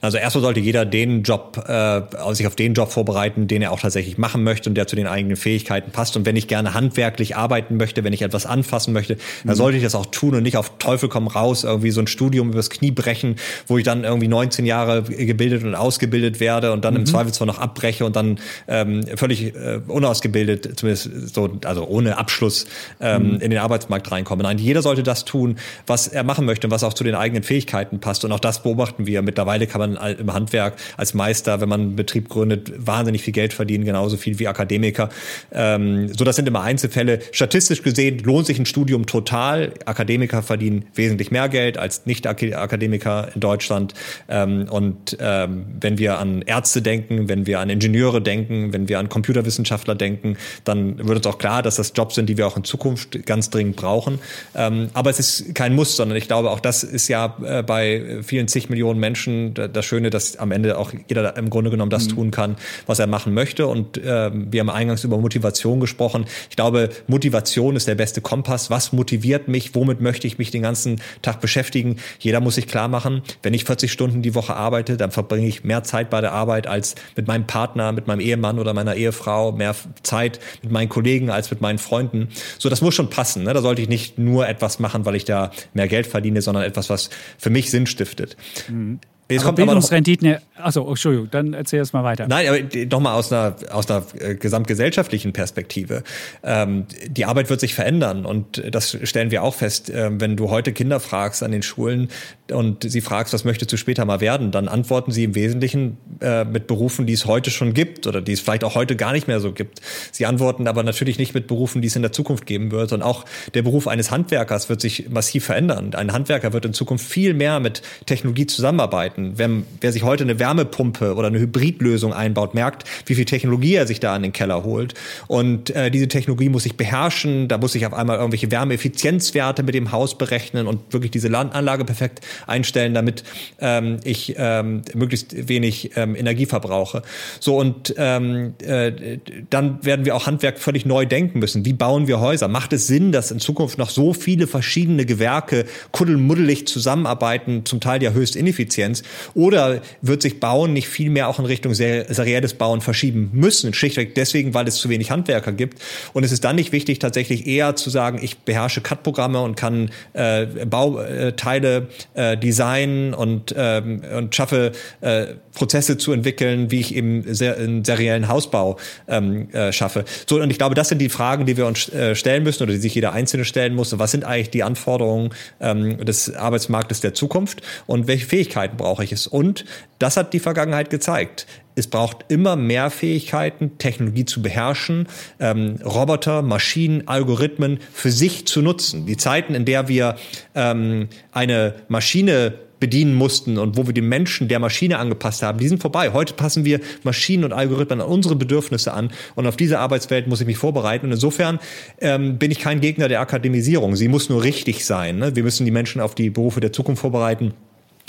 Also 0.00 0.18
erstmal 0.18 0.42
sollte 0.42 0.60
jeder 0.60 0.84
den 0.84 1.22
Job, 1.22 1.64
äh, 1.68 2.02
sich 2.32 2.46
auf 2.46 2.56
den 2.56 2.74
Job 2.74 2.90
vorbereiten, 2.90 3.46
den 3.46 3.62
er 3.62 3.72
auch 3.72 3.80
tatsächlich 3.80 4.18
machen 4.18 4.44
möchte 4.44 4.68
und 4.68 4.74
der 4.74 4.86
zu 4.86 4.96
den 4.96 5.06
eigenen 5.06 5.36
Fähigkeiten 5.36 5.90
passt. 5.90 6.16
Und 6.16 6.26
wenn 6.26 6.36
ich 6.36 6.48
gerne 6.48 6.74
handwerklich 6.74 7.36
arbeiten 7.36 7.76
möchte, 7.76 8.04
wenn 8.04 8.12
ich 8.12 8.22
etwas 8.22 8.46
anfassen 8.46 8.92
möchte, 8.92 9.14
mhm. 9.14 9.18
dann 9.48 9.56
sollte 9.56 9.78
ich 9.78 9.82
das 9.82 9.94
auch 9.94 10.06
tun 10.06 10.34
und 10.34 10.42
nicht 10.42 10.56
auf 10.56 10.78
Teufel 10.78 11.08
komm 11.08 11.26
raus 11.26 11.64
irgendwie 11.64 11.90
so 11.90 12.00
ein 12.00 12.06
Studium 12.06 12.50
übers 12.50 12.70
Knie 12.70 12.90
brechen, 12.90 13.36
wo 13.66 13.78
ich 13.78 13.84
dann 13.84 14.04
irgendwie 14.04 14.28
19 14.28 14.66
Jahre 14.66 15.02
gebildet 15.02 15.64
und 15.64 15.74
ausgebildet 15.74 16.40
werde 16.40 16.72
und 16.72 16.84
dann 16.84 16.94
mhm. 16.94 17.00
im 17.00 17.06
Zweifelsfall 17.06 17.46
noch 17.46 17.58
abbreche 17.58 18.04
und 18.04 18.16
dann 18.16 18.38
ähm, 18.68 19.04
völlig 19.16 19.54
äh, 19.54 19.80
unausgebildet, 19.86 20.78
zumindest 20.78 21.34
so, 21.34 21.58
also 21.64 21.86
ohne 21.86 22.18
Abschluss 22.18 22.66
ähm, 23.00 23.34
mhm. 23.34 23.40
in 23.40 23.50
den 23.50 23.58
Arbeitsmarkt 23.58 24.10
reinkomme. 24.10 24.42
Nein, 24.42 24.58
jeder 24.58 24.82
sollte 24.82 25.02
das 25.02 25.24
tun, 25.24 25.56
was 25.86 26.08
er 26.08 26.24
machen 26.24 26.44
möchte 26.44 26.66
und 26.66 26.70
was 26.70 26.84
auch 26.84 26.94
zu 26.94 27.04
den 27.04 27.14
eigenen 27.14 27.42
Fähigkeiten 27.42 28.00
passt. 28.00 28.24
Und 28.24 28.32
auch 28.32 28.40
das 28.40 28.62
beobachten 28.62 29.06
wir. 29.06 29.22
Mittlerweile 29.22 29.66
kann 29.66 29.80
man 29.80 29.85
man 29.94 30.16
im 30.16 30.32
Handwerk 30.32 30.74
als 30.96 31.14
Meister, 31.14 31.60
wenn 31.60 31.68
man 31.68 31.80
einen 31.80 31.96
Betrieb 31.96 32.28
gründet, 32.28 32.72
wahnsinnig 32.76 33.22
viel 33.22 33.32
Geld 33.32 33.52
verdienen, 33.52 33.84
genauso 33.84 34.16
viel 34.16 34.38
wie 34.38 34.48
Akademiker. 34.48 35.08
Ähm, 35.52 36.12
so, 36.14 36.24
das 36.24 36.36
sind 36.36 36.48
immer 36.48 36.62
Einzelfälle. 36.62 37.20
Statistisch 37.32 37.82
gesehen 37.82 38.18
lohnt 38.20 38.46
sich 38.46 38.58
ein 38.58 38.66
Studium 38.66 39.06
total. 39.06 39.72
Akademiker 39.84 40.42
verdienen 40.42 40.86
wesentlich 40.94 41.30
mehr 41.30 41.48
Geld 41.48 41.78
als 41.78 42.06
Nicht-Akademiker 42.06 43.28
in 43.34 43.40
Deutschland. 43.40 43.94
Ähm, 44.28 44.66
und 44.70 45.16
ähm, 45.20 45.66
wenn 45.80 45.98
wir 45.98 46.18
an 46.18 46.42
Ärzte 46.42 46.82
denken, 46.82 47.28
wenn 47.28 47.46
wir 47.46 47.60
an 47.60 47.70
Ingenieure 47.70 48.20
denken, 48.20 48.72
wenn 48.72 48.88
wir 48.88 48.98
an 48.98 49.08
Computerwissenschaftler 49.08 49.94
denken, 49.94 50.36
dann 50.64 50.98
wird 50.98 51.18
uns 51.18 51.26
auch 51.26 51.38
klar, 51.38 51.62
dass 51.62 51.76
das 51.76 51.92
Jobs 51.94 52.14
sind, 52.14 52.28
die 52.28 52.36
wir 52.36 52.46
auch 52.46 52.56
in 52.56 52.64
Zukunft 52.64 53.24
ganz 53.26 53.50
dringend 53.50 53.76
brauchen. 53.76 54.18
Ähm, 54.54 54.88
aber 54.92 55.10
es 55.10 55.18
ist 55.18 55.54
kein 55.54 55.74
Muss, 55.74 55.96
sondern 55.96 56.16
ich 56.16 56.26
glaube, 56.26 56.50
auch 56.50 56.60
das 56.60 56.82
ist 56.82 57.08
ja 57.08 57.36
äh, 57.44 57.62
bei 57.62 58.18
vielen 58.22 58.48
zig 58.48 58.68
Millionen 58.68 59.00
Menschen 59.00 59.54
das 59.76 59.84
Schöne, 59.84 60.10
dass 60.10 60.36
am 60.36 60.50
Ende 60.52 60.78
auch 60.78 60.92
jeder 61.08 61.36
im 61.36 61.50
Grunde 61.50 61.70
genommen 61.70 61.90
das 61.90 62.06
mhm. 62.06 62.14
tun 62.14 62.30
kann, 62.30 62.56
was 62.86 62.98
er 62.98 63.06
machen 63.06 63.34
möchte. 63.34 63.66
Und 63.66 63.98
äh, 63.98 64.30
wir 64.32 64.60
haben 64.60 64.70
eingangs 64.70 65.04
über 65.04 65.18
Motivation 65.18 65.80
gesprochen. 65.80 66.26
Ich 66.50 66.56
glaube, 66.56 66.90
Motivation 67.06 67.76
ist 67.76 67.86
der 67.86 67.94
beste 67.94 68.20
Kompass. 68.20 68.70
Was 68.70 68.92
motiviert 68.92 69.48
mich? 69.48 69.74
Womit 69.74 70.00
möchte 70.00 70.26
ich 70.26 70.38
mich 70.38 70.50
den 70.50 70.62
ganzen 70.62 71.00
Tag 71.22 71.40
beschäftigen? 71.40 71.96
Jeder 72.18 72.40
muss 72.40 72.56
sich 72.56 72.66
klar 72.66 72.88
machen, 72.88 73.22
wenn 73.42 73.54
ich 73.54 73.64
40 73.64 73.92
Stunden 73.92 74.22
die 74.22 74.34
Woche 74.34 74.56
arbeite, 74.56 74.96
dann 74.96 75.10
verbringe 75.10 75.46
ich 75.46 75.64
mehr 75.64 75.82
Zeit 75.82 76.10
bei 76.10 76.20
der 76.20 76.32
Arbeit 76.32 76.66
als 76.66 76.94
mit 77.16 77.26
meinem 77.26 77.46
Partner, 77.46 77.92
mit 77.92 78.06
meinem 78.06 78.20
Ehemann 78.20 78.58
oder 78.58 78.74
meiner 78.74 78.94
Ehefrau, 78.94 79.52
mehr 79.52 79.74
Zeit 80.02 80.40
mit 80.62 80.72
meinen 80.72 80.88
Kollegen 80.88 81.30
als 81.30 81.50
mit 81.50 81.60
meinen 81.60 81.78
Freunden. 81.78 82.28
So, 82.58 82.68
das 82.68 82.80
muss 82.80 82.94
schon 82.94 83.10
passen. 83.10 83.44
Ne? 83.44 83.52
Da 83.52 83.62
sollte 83.62 83.82
ich 83.82 83.88
nicht 83.88 84.18
nur 84.18 84.48
etwas 84.48 84.78
machen, 84.78 85.04
weil 85.04 85.16
ich 85.16 85.24
da 85.24 85.50
mehr 85.74 85.88
Geld 85.88 86.06
verdiene, 86.06 86.42
sondern 86.42 86.64
etwas, 86.64 86.90
was 86.90 87.10
für 87.38 87.50
mich 87.50 87.70
Sinn 87.70 87.86
stiftet. 87.86 88.36
Mhm. 88.68 89.00
Jetzt 89.28 89.40
aber 89.40 89.48
kommt 89.48 89.56
Bildungsrenditen, 89.56 90.36
achso, 90.56 90.88
Entschuldigung, 90.88 91.28
dann 91.32 91.52
erzähl 91.52 91.80
es 91.80 91.92
mal 91.92 92.04
weiter. 92.04 92.28
Nein, 92.28 92.46
aber 92.46 92.86
nochmal 92.86 93.14
aus 93.14 93.32
einer, 93.32 93.56
aus 93.72 93.90
einer 93.90 94.04
äh, 94.20 94.36
gesamtgesellschaftlichen 94.36 95.32
Perspektive. 95.32 96.04
Ähm, 96.44 96.86
die 97.08 97.24
Arbeit 97.24 97.50
wird 97.50 97.58
sich 97.58 97.74
verändern 97.74 98.24
und 98.24 98.62
das 98.70 98.96
stellen 99.02 99.32
wir 99.32 99.42
auch 99.42 99.54
fest. 99.54 99.90
Ähm, 99.92 100.20
wenn 100.20 100.36
du 100.36 100.50
heute 100.50 100.72
Kinder 100.72 101.00
fragst 101.00 101.42
an 101.42 101.50
den 101.50 101.62
Schulen 101.62 102.08
und 102.52 102.88
sie 102.88 103.00
fragst, 103.00 103.34
was 103.34 103.44
möchtest 103.44 103.72
du 103.72 103.76
später 103.76 104.04
mal 104.04 104.20
werden, 104.20 104.52
dann 104.52 104.68
antworten 104.68 105.10
sie 105.10 105.24
im 105.24 105.34
Wesentlichen 105.34 105.96
äh, 106.20 106.44
mit 106.44 106.68
Berufen, 106.68 107.06
die 107.06 107.14
es 107.14 107.26
heute 107.26 107.50
schon 107.50 107.74
gibt 107.74 108.06
oder 108.06 108.22
die 108.22 108.32
es 108.32 108.40
vielleicht 108.40 108.62
auch 108.62 108.76
heute 108.76 108.94
gar 108.94 109.12
nicht 109.12 109.26
mehr 109.26 109.40
so 109.40 109.50
gibt. 109.50 109.80
Sie 110.12 110.24
antworten 110.24 110.68
aber 110.68 110.84
natürlich 110.84 111.18
nicht 111.18 111.34
mit 111.34 111.48
Berufen, 111.48 111.82
die 111.82 111.88
es 111.88 111.96
in 111.96 112.02
der 112.02 112.12
Zukunft 112.12 112.46
geben 112.46 112.70
wird. 112.70 112.92
Und 112.92 113.02
auch 113.02 113.24
der 113.54 113.62
Beruf 113.62 113.88
eines 113.88 114.12
Handwerkers 114.12 114.68
wird 114.68 114.80
sich 114.80 115.08
massiv 115.10 115.46
verändern. 115.46 115.94
Ein 115.94 116.12
Handwerker 116.12 116.52
wird 116.52 116.64
in 116.64 116.72
Zukunft 116.72 117.04
viel 117.04 117.34
mehr 117.34 117.58
mit 117.58 117.82
Technologie 118.06 118.46
zusammenarbeiten 118.46 119.15
arbeiten. 119.16 119.32
Wer, 119.36 119.50
wer 119.80 119.92
sich 119.92 120.02
heute 120.02 120.24
eine 120.24 120.38
Wärmepumpe 120.38 121.14
oder 121.14 121.28
eine 121.28 121.38
Hybridlösung 121.38 122.12
einbaut, 122.12 122.54
merkt, 122.54 122.84
wie 123.06 123.14
viel 123.14 123.24
Technologie 123.24 123.74
er 123.74 123.86
sich 123.86 124.00
da 124.00 124.14
in 124.16 124.22
den 124.22 124.32
Keller 124.32 124.64
holt. 124.64 124.94
Und 125.26 125.70
äh, 125.70 125.90
diese 125.90 126.08
Technologie 126.08 126.48
muss 126.48 126.66
ich 126.66 126.76
beherrschen. 126.76 127.48
Da 127.48 127.58
muss 127.58 127.74
ich 127.74 127.86
auf 127.86 127.94
einmal 127.94 128.16
irgendwelche 128.16 128.50
Wärmeeffizienzwerte 128.50 129.62
mit 129.62 129.74
dem 129.74 129.92
Haus 129.92 130.18
berechnen 130.18 130.66
und 130.66 130.92
wirklich 130.92 131.10
diese 131.10 131.36
Anlage 131.36 131.84
perfekt 131.84 132.20
einstellen, 132.46 132.94
damit 132.94 133.24
ähm, 133.60 133.98
ich 134.04 134.34
ähm, 134.38 134.82
möglichst 134.94 135.48
wenig 135.48 135.90
ähm, 135.96 136.16
Energie 136.16 136.46
verbrauche. 136.46 137.02
So 137.40 137.58
und 137.58 137.94
ähm, 137.98 138.54
äh, 138.62 139.18
dann 139.50 139.84
werden 139.84 140.04
wir 140.04 140.14
auch 140.14 140.26
Handwerk 140.26 140.58
völlig 140.58 140.86
neu 140.86 141.04
denken 141.04 141.40
müssen. 141.40 141.64
Wie 141.64 141.72
bauen 141.72 142.06
wir 142.06 142.20
Häuser? 142.20 142.48
Macht 142.48 142.72
es 142.72 142.86
Sinn, 142.86 143.12
dass 143.12 143.30
in 143.30 143.38
Zukunft 143.38 143.76
noch 143.76 143.90
so 143.90 144.12
viele 144.14 144.46
verschiedene 144.46 145.04
Gewerke 145.04 145.66
kuddelmuddelig 145.92 146.66
zusammenarbeiten, 146.66 147.64
zum 147.64 147.80
Teil 147.80 148.02
ja 148.02 148.12
höchst 148.12 148.36
ineffizient? 148.36 149.02
Oder 149.34 149.80
wird 150.02 150.22
sich 150.22 150.40
Bauen 150.40 150.72
nicht 150.72 150.88
viel 150.88 151.10
mehr 151.10 151.28
auch 151.28 151.38
in 151.38 151.44
Richtung 151.44 151.74
serielles 151.74 152.54
Bauen 152.54 152.80
verschieben 152.80 153.30
müssen? 153.32 153.74
Schlichtweg 153.74 154.14
deswegen, 154.14 154.54
weil 154.54 154.66
es 154.68 154.76
zu 154.76 154.88
wenig 154.88 155.10
Handwerker 155.10 155.52
gibt. 155.52 155.80
Und 156.12 156.24
es 156.24 156.32
ist 156.32 156.44
dann 156.44 156.56
nicht 156.56 156.72
wichtig, 156.72 156.98
tatsächlich 156.98 157.46
eher 157.46 157.76
zu 157.76 157.90
sagen, 157.90 158.18
ich 158.22 158.38
beherrsche 158.38 158.80
CAD-Programme 158.80 159.40
und 159.40 159.56
kann 159.56 159.90
äh, 160.12 160.46
Bauteile 160.66 161.88
äh, 162.14 162.36
designen 162.36 163.14
und, 163.14 163.54
ähm, 163.56 164.02
und 164.16 164.34
schaffe 164.34 164.72
äh, 165.00 165.26
Prozesse 165.54 165.96
zu 165.96 166.12
entwickeln, 166.12 166.70
wie 166.70 166.80
ich 166.80 166.94
eben 166.94 167.22
sehr, 167.34 167.56
einen 167.56 167.84
seriellen 167.84 168.28
Hausbau 168.28 168.76
ähm, 169.08 169.48
äh, 169.52 169.72
schaffe. 169.72 170.04
So, 170.28 170.40
und 170.40 170.50
ich 170.50 170.58
glaube, 170.58 170.74
das 170.74 170.88
sind 170.88 170.98
die 170.98 171.08
Fragen, 171.08 171.46
die 171.46 171.56
wir 171.56 171.66
uns 171.66 171.88
äh, 171.88 172.14
stellen 172.14 172.42
müssen 172.42 172.62
oder 172.62 172.72
die 172.72 172.78
sich 172.78 172.94
jeder 172.94 173.12
Einzelne 173.12 173.44
stellen 173.44 173.74
muss. 173.74 173.98
Was 173.98 174.10
sind 174.10 174.24
eigentlich 174.24 174.50
die 174.50 174.62
Anforderungen 174.62 175.30
ähm, 175.60 176.04
des 176.04 176.34
Arbeitsmarktes 176.34 177.00
der 177.00 177.14
Zukunft 177.14 177.62
und 177.86 178.06
welche 178.06 178.26
Fähigkeiten 178.26 178.76
brauche 178.96 179.04
ich 179.04 179.12
es? 179.12 179.26
Und 179.26 179.66
das 179.98 180.16
hat 180.16 180.32
die 180.32 180.40
Vergangenheit 180.40 180.88
gezeigt. 180.88 181.46
Es 181.74 181.86
braucht 181.86 182.24
immer 182.28 182.56
mehr 182.56 182.88
Fähigkeiten, 182.88 183.76
Technologie 183.76 184.24
zu 184.24 184.40
beherrschen, 184.40 185.06
ähm, 185.38 185.76
Roboter, 185.84 186.40
Maschinen, 186.40 187.06
Algorithmen 187.06 187.78
für 187.92 188.10
sich 188.10 188.46
zu 188.46 188.62
nutzen. 188.62 189.04
Die 189.04 189.18
Zeiten, 189.18 189.54
in 189.54 189.66
der 189.66 189.88
wir 189.88 190.16
ähm, 190.54 191.08
eine 191.32 191.74
Maschine 191.88 192.54
bedienen 192.80 193.14
mussten 193.14 193.58
und 193.58 193.76
wo 193.76 193.86
wir 193.86 193.94
den 193.94 194.08
Menschen 194.08 194.48
der 194.48 194.58
Maschine 194.58 194.98
angepasst 194.98 195.42
haben, 195.42 195.58
die 195.58 195.68
sind 195.68 195.80
vorbei. 195.80 196.12
Heute 196.12 196.34
passen 196.34 196.64
wir 196.64 196.80
Maschinen 197.04 197.44
und 197.44 197.52
Algorithmen 197.52 198.00
an 198.00 198.06
unsere 198.06 198.36
Bedürfnisse 198.36 198.92
an 198.92 199.10
und 199.34 199.46
auf 199.46 199.56
diese 199.56 199.78
Arbeitswelt 199.78 200.26
muss 200.26 200.40
ich 200.40 200.46
mich 200.46 200.58
vorbereiten. 200.58 201.06
Und 201.06 201.12
insofern 201.12 201.58
ähm, 202.00 202.38
bin 202.38 202.50
ich 202.50 202.60
kein 202.60 202.80
Gegner 202.80 203.08
der 203.08 203.20
Akademisierung. 203.20 203.96
Sie 203.96 204.08
muss 204.08 204.28
nur 204.28 204.42
richtig 204.42 204.84
sein. 204.84 205.18
Ne? 205.18 205.36
Wir 205.36 205.42
müssen 205.42 205.64
die 205.64 205.70
Menschen 205.70 206.00
auf 206.00 206.14
die 206.14 206.30
Berufe 206.30 206.60
der 206.60 206.72
Zukunft 206.72 207.00
vorbereiten. 207.02 207.54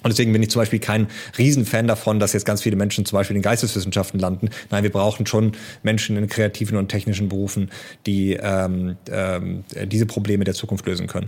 Und 0.03 0.11
deswegen 0.11 0.31
bin 0.31 0.43
ich 0.43 0.49
zum 0.49 0.61
Beispiel 0.61 0.79
kein 0.79 1.07
Riesenfan 1.37 1.87
davon, 1.87 2.19
dass 2.19 2.33
jetzt 2.33 2.45
ganz 2.45 2.61
viele 2.61 2.75
Menschen 2.75 3.05
zum 3.05 3.17
Beispiel 3.17 3.35
in 3.35 3.41
Geisteswissenschaften 3.41 4.19
landen. 4.19 4.49
Nein, 4.69 4.83
wir 4.83 4.91
brauchen 4.91 5.25
schon 5.25 5.53
Menschen 5.81 6.17
in 6.17 6.27
kreativen 6.27 6.77
und 6.77 6.89
technischen 6.89 7.29
Berufen, 7.29 7.71
die 8.05 8.33
ähm, 8.33 8.97
ähm, 9.09 9.63
diese 9.85 10.05
Probleme 10.05 10.43
der 10.43 10.53
Zukunft 10.53 10.85
lösen 10.85 11.07
können. 11.07 11.27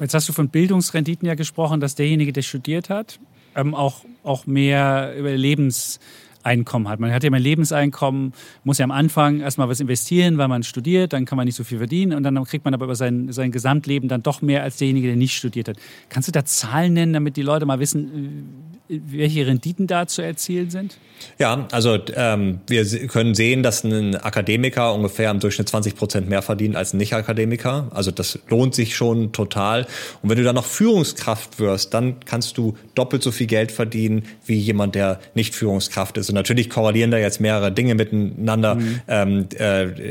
Jetzt 0.00 0.14
hast 0.14 0.28
du 0.28 0.32
von 0.32 0.48
Bildungsrenditen 0.48 1.26
ja 1.26 1.34
gesprochen, 1.34 1.80
dass 1.80 1.96
derjenige, 1.96 2.32
der 2.32 2.42
studiert 2.42 2.88
hat, 2.88 3.18
ähm, 3.54 3.74
auch, 3.74 4.04
auch 4.22 4.46
mehr 4.46 5.14
über 5.18 5.30
Lebens 5.30 6.00
Einkommen 6.42 6.88
hat. 6.88 7.00
Man 7.00 7.12
hat 7.12 7.24
ja 7.24 7.30
mein 7.30 7.42
Lebenseinkommen, 7.42 8.32
muss 8.64 8.78
ja 8.78 8.84
am 8.84 8.90
Anfang 8.90 9.40
erstmal 9.40 9.68
was 9.68 9.80
investieren, 9.80 10.38
weil 10.38 10.48
man 10.48 10.62
studiert, 10.62 11.12
dann 11.12 11.24
kann 11.24 11.36
man 11.36 11.46
nicht 11.46 11.56
so 11.56 11.64
viel 11.64 11.78
verdienen 11.78 12.14
und 12.14 12.22
dann 12.22 12.42
kriegt 12.44 12.64
man 12.64 12.74
aber 12.74 12.84
über 12.84 12.94
sein, 12.94 13.32
sein 13.32 13.50
Gesamtleben 13.50 14.08
dann 14.08 14.22
doch 14.22 14.42
mehr 14.42 14.62
als 14.62 14.76
derjenige, 14.76 15.08
der 15.08 15.16
nicht 15.16 15.34
studiert 15.34 15.68
hat. 15.68 15.76
Kannst 16.08 16.28
du 16.28 16.32
da 16.32 16.44
Zahlen 16.44 16.92
nennen, 16.92 17.12
damit 17.12 17.36
die 17.36 17.42
Leute 17.42 17.66
mal 17.66 17.80
wissen, 17.80 18.74
welche 18.88 19.46
Renditen 19.46 19.86
da 19.86 20.06
zu 20.06 20.22
erzielen 20.22 20.70
sind? 20.70 20.98
Ja, 21.38 21.66
also 21.72 21.98
ähm, 22.14 22.60
wir 22.68 22.84
können 23.08 23.34
sehen, 23.34 23.62
dass 23.62 23.84
ein 23.84 24.16
Akademiker 24.16 24.94
ungefähr 24.94 25.30
im 25.30 25.40
Durchschnitt 25.40 25.68
20 25.68 25.96
Prozent 25.96 26.28
mehr 26.28 26.42
verdient 26.42 26.76
als 26.76 26.94
ein 26.94 26.98
Nicht-Akademiker. 26.98 27.88
Also 27.90 28.10
das 28.10 28.38
lohnt 28.48 28.74
sich 28.74 28.96
schon 28.96 29.32
total. 29.32 29.86
Und 30.22 30.30
wenn 30.30 30.38
du 30.38 30.44
dann 30.44 30.54
noch 30.54 30.64
Führungskraft 30.64 31.58
wirst, 31.58 31.92
dann 31.92 32.20
kannst 32.24 32.56
du 32.56 32.76
doppelt 32.94 33.22
so 33.22 33.30
viel 33.30 33.46
Geld 33.46 33.72
verdienen 33.72 34.24
wie 34.46 34.58
jemand, 34.58 34.94
der 34.94 35.20
nicht 35.34 35.54
Führungskraft 35.54 36.16
ist. 36.16 36.27
Und 36.28 36.34
natürlich 36.34 36.70
korrelieren 36.70 37.10
da 37.10 37.18
jetzt 37.18 37.40
mehrere 37.40 37.72
Dinge 37.72 37.94
miteinander. 37.94 38.76
Mhm. 38.76 39.00
Ähm, 39.08 39.48
äh, 39.58 40.08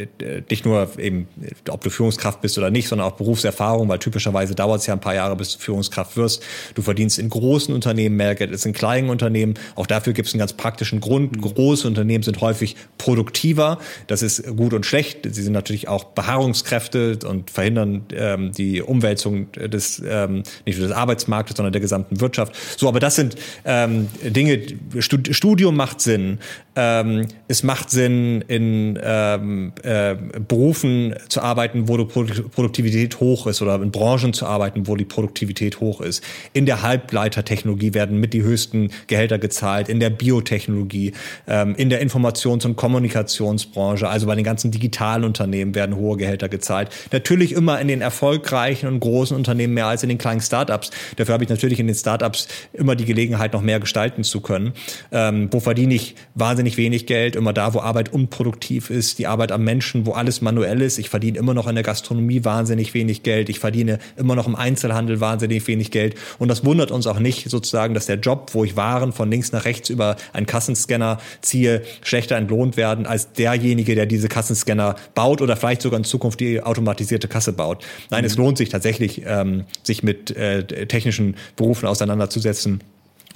nicht 0.50 0.66
nur 0.66 0.90
eben, 0.98 1.28
ob 1.70 1.84
du 1.84 1.90
Führungskraft 1.90 2.42
bist 2.42 2.58
oder 2.58 2.72
nicht, 2.72 2.88
sondern 2.88 3.08
auch 3.08 3.16
Berufserfahrung, 3.16 3.90
weil 3.90 4.00
typischerweise 4.00 4.56
dauert 4.56 4.82
es 4.82 4.88
ja 4.88 4.94
ein 4.94 5.00
paar 5.00 5.16
Jahre, 5.16 5.36
bis 5.36 5.54
du 5.54 5.60
Führungskraft 5.60 6.18
wirst. 6.18 6.44
Du 6.76 6.82
verdienst 6.82 7.20
in 7.20 7.30
großen 7.30 7.74
Unternehmen 7.74 8.16
mehr 8.16 8.36
Geld 8.36 8.52
als 8.52 8.66
in 8.66 8.74
kleinen 8.74 9.10
Unternehmen. 9.10 9.56
Auch 9.76 9.88
dafür 9.88 10.14
gibt 10.14 10.28
es 10.28 10.34
einen 10.34 10.40
ganz 10.40 10.54
praktischen 10.54 11.00
Grund. 11.00 11.42
Große 11.42 11.88
Unternehmen 11.88 12.24
sind 12.24 12.42
häufig 12.42 12.76
produktiver. 12.98 13.80
Das 14.08 14.22
ist 14.22 14.46
gut 14.56 14.74
und 14.74 14.86
schlecht. 14.86 15.20
Sie 15.24 15.42
sind 15.42 15.54
natürlich 15.54 15.88
auch 15.88 16.04
Beharrungskräfte 16.06 17.20
und 17.28 17.52
verhindern 17.52 18.04
ähm, 18.14 18.52
die 18.52 18.82
Umwälzung 18.82 19.52
des 19.54 20.02
ähm, 20.06 20.44
nicht 20.66 20.80
nur 20.80 20.88
des 20.88 20.96
Arbeitsmarktes, 20.96 21.58
sondern 21.58 21.74
der 21.74 21.82
gesamten 21.82 22.20
Wirtschaft. 22.20 22.56
So, 22.78 22.88
aber 22.88 23.00
das 23.00 23.16
sind 23.16 23.36
ähm, 23.66 24.08
Dinge. 24.24 24.62
Studium 25.00 25.76
macht 25.76 26.02
Sinn. 26.08 26.40
Ähm, 26.78 27.28
es 27.48 27.64
macht 27.64 27.90
Sinn, 27.90 28.44
in 28.48 29.00
ähm, 29.04 29.74
äh, 29.82 30.16
Berufen 30.48 31.16
zu 31.28 31.42
arbeiten, 31.42 31.90
wo 31.90 31.98
die 31.98 32.06
Produktivität 32.06 33.20
hoch 33.20 33.48
ist, 33.48 33.62
oder 33.62 33.82
in 33.82 33.92
Branchen 33.92 34.32
zu 34.32 34.46
arbeiten, 34.46 34.88
wo 34.88 34.96
die 34.96 35.04
Produktivität 35.04 35.80
hoch 35.80 36.02
ist. 36.02 36.24
In 36.54 36.66
der 36.66 36.84
Halbleitertechnologie 36.84 37.96
werden 37.96 38.20
mit 38.20 38.34
die 38.34 38.44
höchsten 38.44 38.92
Gehälter 39.08 39.40
gezahlt, 39.40 39.90
in 39.90 40.00
der 40.00 40.12
Biotechnologie, 40.12 41.14
ähm, 41.48 41.74
in 41.76 41.90
der 41.90 42.02
Informations- 42.02 42.66
und 42.66 42.76
Kommunikationsbranche, 42.76 44.08
also 44.08 44.28
bei 44.28 44.36
den 44.36 44.46
ganzen 44.46 44.70
digitalen 44.70 45.24
Unternehmen 45.24 45.74
werden 45.74 45.96
hohe 45.96 46.16
Gehälter 46.16 46.48
gezahlt. 46.48 46.90
Natürlich 47.12 47.54
immer 47.54 47.82
in 47.82 47.88
den 47.88 48.02
erfolgreichen 48.02 48.88
und 48.88 49.00
großen 49.00 49.36
Unternehmen 49.36 49.74
mehr 49.74 49.88
als 49.88 50.04
in 50.04 50.10
den 50.10 50.20
kleinen 50.20 50.42
Startups. 50.42 50.92
Dafür 51.16 51.34
habe 51.34 51.44
ich 51.44 51.50
natürlich 51.50 51.80
in 51.80 51.88
den 51.88 51.96
Startups 51.96 52.48
immer 52.72 52.96
die 52.96 53.06
Gelegenheit, 53.06 53.54
noch 53.54 53.64
mehr 53.64 53.80
gestalten 53.80 54.24
zu 54.24 54.42
können. 54.42 54.74
Ähm, 55.12 55.50
wo 55.52 55.60
verdiene 55.60 55.96
ich 55.96 55.97
wahnsinnig 56.36 56.58
wahnsinnig 56.58 56.78
wenig 56.78 57.06
Geld, 57.06 57.36
immer 57.36 57.54
da, 57.54 57.74
wo 57.74 57.80
Arbeit 57.80 58.12
unproduktiv 58.12 58.90
ist, 58.90 59.20
die 59.20 59.28
Arbeit 59.28 59.52
am 59.52 59.64
Menschen, 59.64 60.06
wo 60.06 60.14
alles 60.14 60.42
manuell 60.42 60.82
ist. 60.82 60.98
Ich 60.98 61.10
verdiene 61.10 61.38
immer 61.38 61.54
noch 61.54 61.68
in 61.68 61.76
der 61.76 61.84
Gastronomie 61.84 62.44
wahnsinnig 62.44 62.94
wenig 62.94 63.22
Geld. 63.24 63.50
Ich 63.50 63.60
verdiene 63.60 64.00
immer 64.18 64.36
noch 64.36 64.48
im 64.48 64.56
Einzelhandel 64.56 65.20
wahnsinnig 65.22 65.68
wenig 65.68 65.92
Geld. 65.92 66.16
Und 66.40 66.48
das 66.48 66.66
wundert 66.66 66.92
uns 66.92 67.06
auch 67.06 67.20
nicht 67.20 67.50
sozusagen, 67.50 67.94
dass 67.94 68.08
der 68.08 68.18
Job, 68.18 68.50
wo 68.54 68.64
ich 68.64 68.76
Waren 68.76 69.14
von 69.14 69.30
links 69.30 69.52
nach 69.52 69.66
rechts 69.66 69.90
über 69.90 70.16
einen 70.34 70.46
Kassenscanner 70.46 71.20
ziehe, 71.42 71.84
schlechter 72.02 72.36
entlohnt 72.36 72.76
werden 72.76 73.06
als 73.06 73.34
derjenige, 73.34 73.96
der 73.96 74.06
diese 74.06 74.28
Kassenscanner 74.28 74.96
baut 75.16 75.42
oder 75.42 75.56
vielleicht 75.56 75.82
sogar 75.84 76.00
in 76.00 76.04
Zukunft 76.04 76.40
die 76.40 76.62
automatisierte 76.62 77.28
Kasse 77.28 77.54
baut. 77.54 77.86
Nein, 78.10 78.22
mhm. 78.22 78.28
es 78.28 78.38
lohnt 78.38 78.58
sich 78.58 78.70
tatsächlich, 78.70 79.24
ähm, 79.26 79.66
sich 79.84 80.04
mit 80.04 80.36
äh, 80.36 80.88
technischen 80.88 81.36
Berufen 81.56 81.88
auseinanderzusetzen 81.88 82.82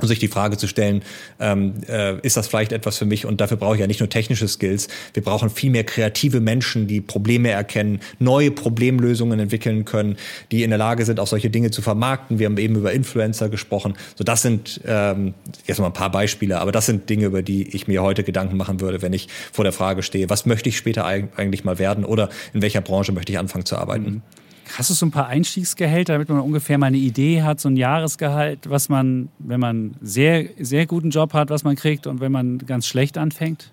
und 0.02 0.08
sich 0.08 0.20
die 0.20 0.28
Frage 0.28 0.58
zu 0.58 0.68
stellen, 0.68 1.04
ähm, 1.40 1.74
äh, 1.88 2.20
ist 2.22 2.38
das 2.38 2.48
vielleicht 2.48 2.72
etwas 2.72 2.98
für 2.98 3.06
mich? 3.06 3.26
Und 3.26 3.42
dafür 3.42 3.58
brauche 3.58 3.76
ich 3.76 3.82
ja 3.82 3.88
nicht 3.88 4.00
nur 4.00 4.10
technische 4.10 4.48
Skills, 4.48 4.88
wir 5.14 5.24
brauchen 5.24 5.50
viel 5.50 5.72
mehr 5.72 5.84
kreative 5.84 6.40
Menschen, 6.40 6.88
die 6.88 7.02
Probleme 7.02 7.50
erkennen, 7.50 8.00
neue 8.20 8.52
Problemlösungen 8.52 9.40
entwickeln 9.40 9.86
können, 9.86 10.18
die 10.52 10.64
in 10.64 10.70
der 10.70 10.80
Lage 10.80 11.06
sind, 11.06 11.20
auch 11.20 11.28
solche 11.28 11.50
Dinge 11.50 11.72
zu 11.72 11.82
vermarkten. 11.82 12.40
Wir 12.40 12.48
haben 12.48 12.58
eben 12.58 12.76
über 12.76 12.92
Influencer 12.92 13.50
gesprochen. 13.50 13.94
So, 14.16 14.24
das 14.24 14.42
sind 14.42 14.82
ähm, 14.86 15.34
jetzt 15.66 15.80
mal 15.80 15.88
ein 15.88 15.94
paar 15.94 16.12
Beispiele, 16.12 16.60
aber 16.60 16.72
das 16.72 16.86
sind 16.86 17.10
Dinge, 17.10 17.26
über 17.26 17.42
die 17.42 17.76
ich 17.76 17.88
mir 17.88 18.02
heute 18.02 18.24
Gedanken 18.24 18.58
machen 18.58 18.80
würde, 18.82 19.02
wenn 19.02 19.14
ich 19.14 19.28
vor 19.52 19.64
der 19.64 19.74
Frage 19.74 20.04
stehe, 20.04 20.30
was 20.30 20.46
möchte 20.46 20.70
ich 20.70 20.78
später 20.78 21.06
eigentlich 21.06 21.64
mal 21.64 21.80
werden 21.80 22.06
oder 22.06 22.30
in 22.54 22.62
welcher 22.62 22.82
Branche 22.82 23.12
möchte 23.12 23.32
ich 23.32 23.40
anfangen 23.40 23.66
zu 23.66 23.78
arbeiten? 23.78 24.04
Mhm. 24.04 24.22
Hast 24.78 24.90
du 24.90 24.94
so 24.94 25.06
ein 25.06 25.12
paar 25.12 25.28
Einstiegsgehälter, 25.28 26.14
damit 26.14 26.30
man 26.30 26.40
ungefähr 26.40 26.78
mal 26.78 26.88
eine 26.88 26.98
Idee 26.98 27.44
hat, 27.44 27.60
so 27.60 27.70
ein 27.70 27.78
Jahresgehalt, 27.78 28.70
was 28.70 28.90
man, 28.90 29.30
wenn 29.40 29.60
man 29.60 29.96
sehr, 30.02 30.50
sehr 30.60 30.86
guten 30.86 31.10
Job 31.10 31.34
hat, 31.34 31.50
was 31.50 31.64
man 31.64 31.76
kriegt 31.76 32.08
und 32.08 32.22
wenn 32.22 32.32
man 32.32 32.60
ganz 32.60 32.88
schlecht 32.88 33.18
anfängt? 33.18 33.72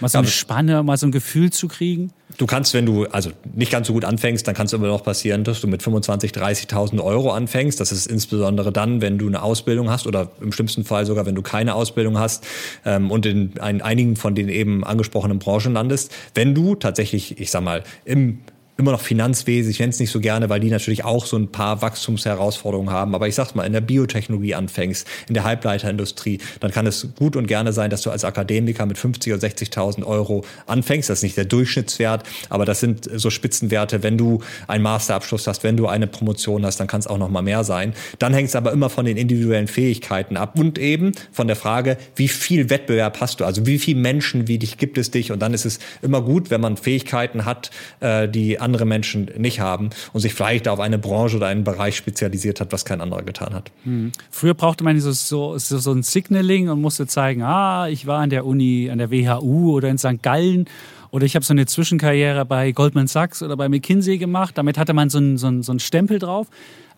Mal 0.00 0.08
so 0.08 0.18
eine 0.18 0.26
Spanne, 0.26 0.82
mal 0.82 0.96
so 0.96 1.06
ein 1.06 1.12
Gefühl 1.12 1.50
zu 1.50 1.68
kriegen? 1.68 2.12
Du 2.38 2.46
kannst, 2.46 2.72
wenn 2.74 2.86
du 2.86 3.06
also 3.06 3.30
nicht 3.54 3.70
ganz 3.70 3.86
so 3.86 3.92
gut 3.92 4.04
anfängst, 4.04 4.46
dann 4.46 4.54
kann 4.54 4.66
es 4.66 4.72
immer 4.72 4.86
noch 4.86 5.02
passieren, 5.02 5.44
dass 5.44 5.60
du 5.60 5.66
mit 5.66 5.82
25.000, 5.82 6.34
30.000 6.34 7.02
Euro 7.02 7.32
anfängst. 7.32 7.78
Das 7.78 7.92
ist 7.92 8.06
insbesondere 8.06 8.72
dann, 8.72 9.00
wenn 9.00 9.18
du 9.18 9.26
eine 9.26 9.42
Ausbildung 9.42 9.90
hast 9.90 10.06
oder 10.06 10.30
im 10.40 10.52
schlimmsten 10.52 10.84
Fall 10.84 11.04
sogar, 11.06 11.26
wenn 11.26 11.34
du 11.34 11.42
keine 11.42 11.74
Ausbildung 11.74 12.18
hast 12.18 12.46
ähm, 12.84 13.10
und 13.10 13.26
in 13.26 13.58
ein, 13.60 13.82
einigen 13.82 14.16
von 14.16 14.34
den 14.34 14.48
eben 14.48 14.84
angesprochenen 14.84 15.38
Branchen 15.38 15.72
landest. 15.72 16.12
Wenn 16.34 16.54
du 16.54 16.74
tatsächlich, 16.74 17.38
ich 17.40 17.50
sag 17.50 17.62
mal, 17.62 17.84
im 18.04 18.38
immer 18.82 18.92
noch 18.92 19.00
Finanzwesen, 19.00 19.70
ich 19.70 19.78
nenne 19.78 19.90
es 19.90 20.00
nicht 20.00 20.10
so 20.10 20.18
gerne, 20.18 20.48
weil 20.48 20.58
die 20.58 20.70
natürlich 20.70 21.04
auch 21.04 21.24
so 21.24 21.36
ein 21.36 21.52
paar 21.52 21.82
Wachstumsherausforderungen 21.82 22.90
haben. 22.90 23.14
Aber 23.14 23.28
ich 23.28 23.36
sag's 23.36 23.54
mal, 23.54 23.64
in 23.64 23.72
der 23.72 23.80
Biotechnologie 23.80 24.56
anfängst, 24.56 25.06
in 25.28 25.34
der 25.34 25.44
Halbleiterindustrie, 25.44 26.38
dann 26.58 26.72
kann 26.72 26.86
es 26.86 27.06
gut 27.16 27.36
und 27.36 27.46
gerne 27.46 27.72
sein, 27.72 27.90
dass 27.90 28.02
du 28.02 28.10
als 28.10 28.24
Akademiker 28.24 28.84
mit 28.86 28.98
50 28.98 29.32
oder 29.32 29.46
60.000 29.46 30.04
Euro 30.04 30.44
anfängst. 30.66 31.08
Das 31.08 31.20
ist 31.20 31.22
nicht 31.22 31.36
der 31.36 31.44
Durchschnittswert, 31.44 32.24
aber 32.50 32.64
das 32.64 32.80
sind 32.80 33.08
so 33.14 33.30
Spitzenwerte. 33.30 34.02
Wenn 34.02 34.18
du 34.18 34.40
einen 34.66 34.82
Masterabschluss 34.82 35.46
hast, 35.46 35.62
wenn 35.62 35.76
du 35.76 35.86
eine 35.86 36.08
Promotion 36.08 36.66
hast, 36.66 36.80
dann 36.80 36.88
kann 36.88 37.00
es 37.00 37.06
auch 37.06 37.18
noch 37.18 37.28
mal 37.28 37.42
mehr 37.42 37.62
sein. 37.62 37.94
Dann 38.18 38.34
hängt 38.34 38.48
es 38.48 38.56
aber 38.56 38.72
immer 38.72 38.90
von 38.90 39.04
den 39.04 39.16
individuellen 39.16 39.68
Fähigkeiten 39.68 40.36
ab 40.36 40.58
und 40.58 40.78
eben 40.78 41.12
von 41.30 41.46
der 41.46 41.56
Frage, 41.56 41.98
wie 42.16 42.28
viel 42.28 42.68
Wettbewerb 42.68 43.20
hast 43.20 43.38
du? 43.38 43.44
Also 43.44 43.64
wie 43.64 43.78
viele 43.78 44.00
Menschen 44.00 44.48
wie 44.48 44.58
dich 44.58 44.76
gibt 44.76 44.98
es 44.98 45.12
dich? 45.12 45.30
Und 45.30 45.40
dann 45.40 45.54
ist 45.54 45.66
es 45.66 45.78
immer 46.02 46.20
gut, 46.20 46.50
wenn 46.50 46.60
man 46.60 46.76
Fähigkeiten 46.76 47.44
hat, 47.44 47.70
äh, 48.00 48.28
die 48.28 48.58
andere 48.58 48.71
Menschen 48.84 49.30
nicht 49.36 49.60
haben 49.60 49.90
und 50.12 50.20
sich 50.20 50.34
vielleicht 50.34 50.68
auf 50.68 50.80
eine 50.80 50.98
Branche 50.98 51.36
oder 51.36 51.46
einen 51.46 51.64
Bereich 51.64 51.96
spezialisiert 51.96 52.60
hat, 52.60 52.72
was 52.72 52.84
kein 52.84 53.00
anderer 53.00 53.22
getan 53.22 53.54
hat. 53.54 53.70
Mhm. 53.84 54.12
Früher 54.30 54.54
brauchte 54.54 54.84
man 54.84 54.98
so, 55.00 55.12
so, 55.12 55.58
so 55.58 55.92
ein 55.92 56.02
Signaling 56.02 56.68
und 56.68 56.80
musste 56.80 57.06
zeigen, 57.06 57.42
ah, 57.42 57.88
ich 57.88 58.06
war 58.06 58.20
an 58.20 58.30
der 58.30 58.46
Uni, 58.46 58.90
an 58.90 58.98
der 58.98 59.10
WHU 59.10 59.72
oder 59.72 59.88
in 59.88 59.98
St. 59.98 60.22
Gallen 60.22 60.66
oder 61.12 61.26
ich 61.26 61.34
habe 61.34 61.44
so 61.44 61.52
eine 61.52 61.66
Zwischenkarriere 61.66 62.46
bei 62.46 62.72
Goldman 62.72 63.06
Sachs 63.06 63.42
oder 63.42 63.56
bei 63.56 63.68
McKinsey 63.68 64.16
gemacht. 64.16 64.56
Damit 64.56 64.78
hatte 64.78 64.94
man 64.94 65.10
so 65.10 65.18
einen, 65.18 65.36
so 65.36 65.46
einen, 65.46 65.62
so 65.62 65.72
einen 65.72 65.78
Stempel 65.78 66.18
drauf. 66.18 66.46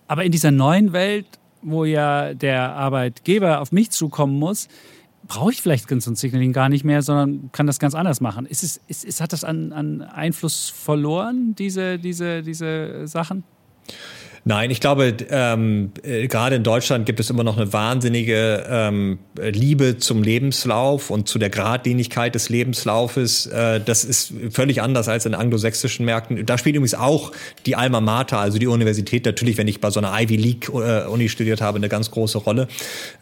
Aber 0.06 0.24
in 0.24 0.30
dieser 0.30 0.52
neuen 0.52 0.92
Welt, 0.92 1.26
wo 1.62 1.84
ja 1.84 2.32
der 2.32 2.74
Arbeitgeber 2.74 3.60
auf 3.60 3.72
mich 3.72 3.90
zukommen 3.90 4.38
muss, 4.38 4.68
brauche 5.26 5.52
ich 5.52 5.62
vielleicht 5.62 5.88
ein 6.10 6.16
Signaling 6.16 6.52
gar 6.52 6.68
nicht 6.68 6.84
mehr, 6.84 7.02
sondern 7.02 7.50
kann 7.52 7.66
das 7.66 7.78
ganz 7.78 7.94
anders 7.94 8.20
machen. 8.20 8.46
Ist 8.46 8.62
es, 8.62 8.80
ist, 8.88 9.04
ist, 9.04 9.20
hat 9.20 9.32
das 9.32 9.44
an, 9.44 9.72
an 9.72 10.02
Einfluss 10.02 10.68
verloren, 10.70 11.54
diese, 11.56 11.98
diese, 11.98 12.42
diese 12.42 13.06
Sachen? 13.06 13.44
Nein, 14.46 14.70
ich 14.70 14.80
glaube, 14.80 15.14
ähm, 15.30 15.92
äh, 16.02 16.28
gerade 16.28 16.56
in 16.56 16.62
Deutschland 16.62 17.06
gibt 17.06 17.18
es 17.18 17.30
immer 17.30 17.44
noch 17.44 17.56
eine 17.56 17.72
wahnsinnige 17.72 18.66
ähm, 18.68 19.18
Liebe 19.40 19.96
zum 19.96 20.22
Lebenslauf 20.22 21.08
und 21.08 21.28
zu 21.28 21.38
der 21.38 21.48
Gradlinigkeit 21.48 22.34
des 22.34 22.50
Lebenslaufes. 22.50 23.46
Äh, 23.46 23.80
das 23.80 24.04
ist 24.04 24.34
völlig 24.50 24.82
anders 24.82 25.08
als 25.08 25.24
in 25.24 25.34
anglosächsischen 25.34 26.04
Märkten. 26.04 26.44
Da 26.44 26.58
spielt 26.58 26.76
übrigens 26.76 26.94
auch 26.94 27.32
die 27.64 27.74
Alma 27.74 28.02
Mater, 28.02 28.38
also 28.38 28.58
die 28.58 28.66
Universität, 28.66 29.24
natürlich, 29.24 29.56
wenn 29.56 29.66
ich 29.66 29.80
bei 29.80 29.88
so 29.88 29.98
einer 29.98 30.12
Ivy 30.12 30.36
League 30.36 30.68
äh, 30.68 31.06
Uni 31.06 31.30
studiert 31.30 31.62
habe, 31.62 31.78
eine 31.78 31.88
ganz 31.88 32.10
große 32.10 32.36
Rolle. 32.36 32.68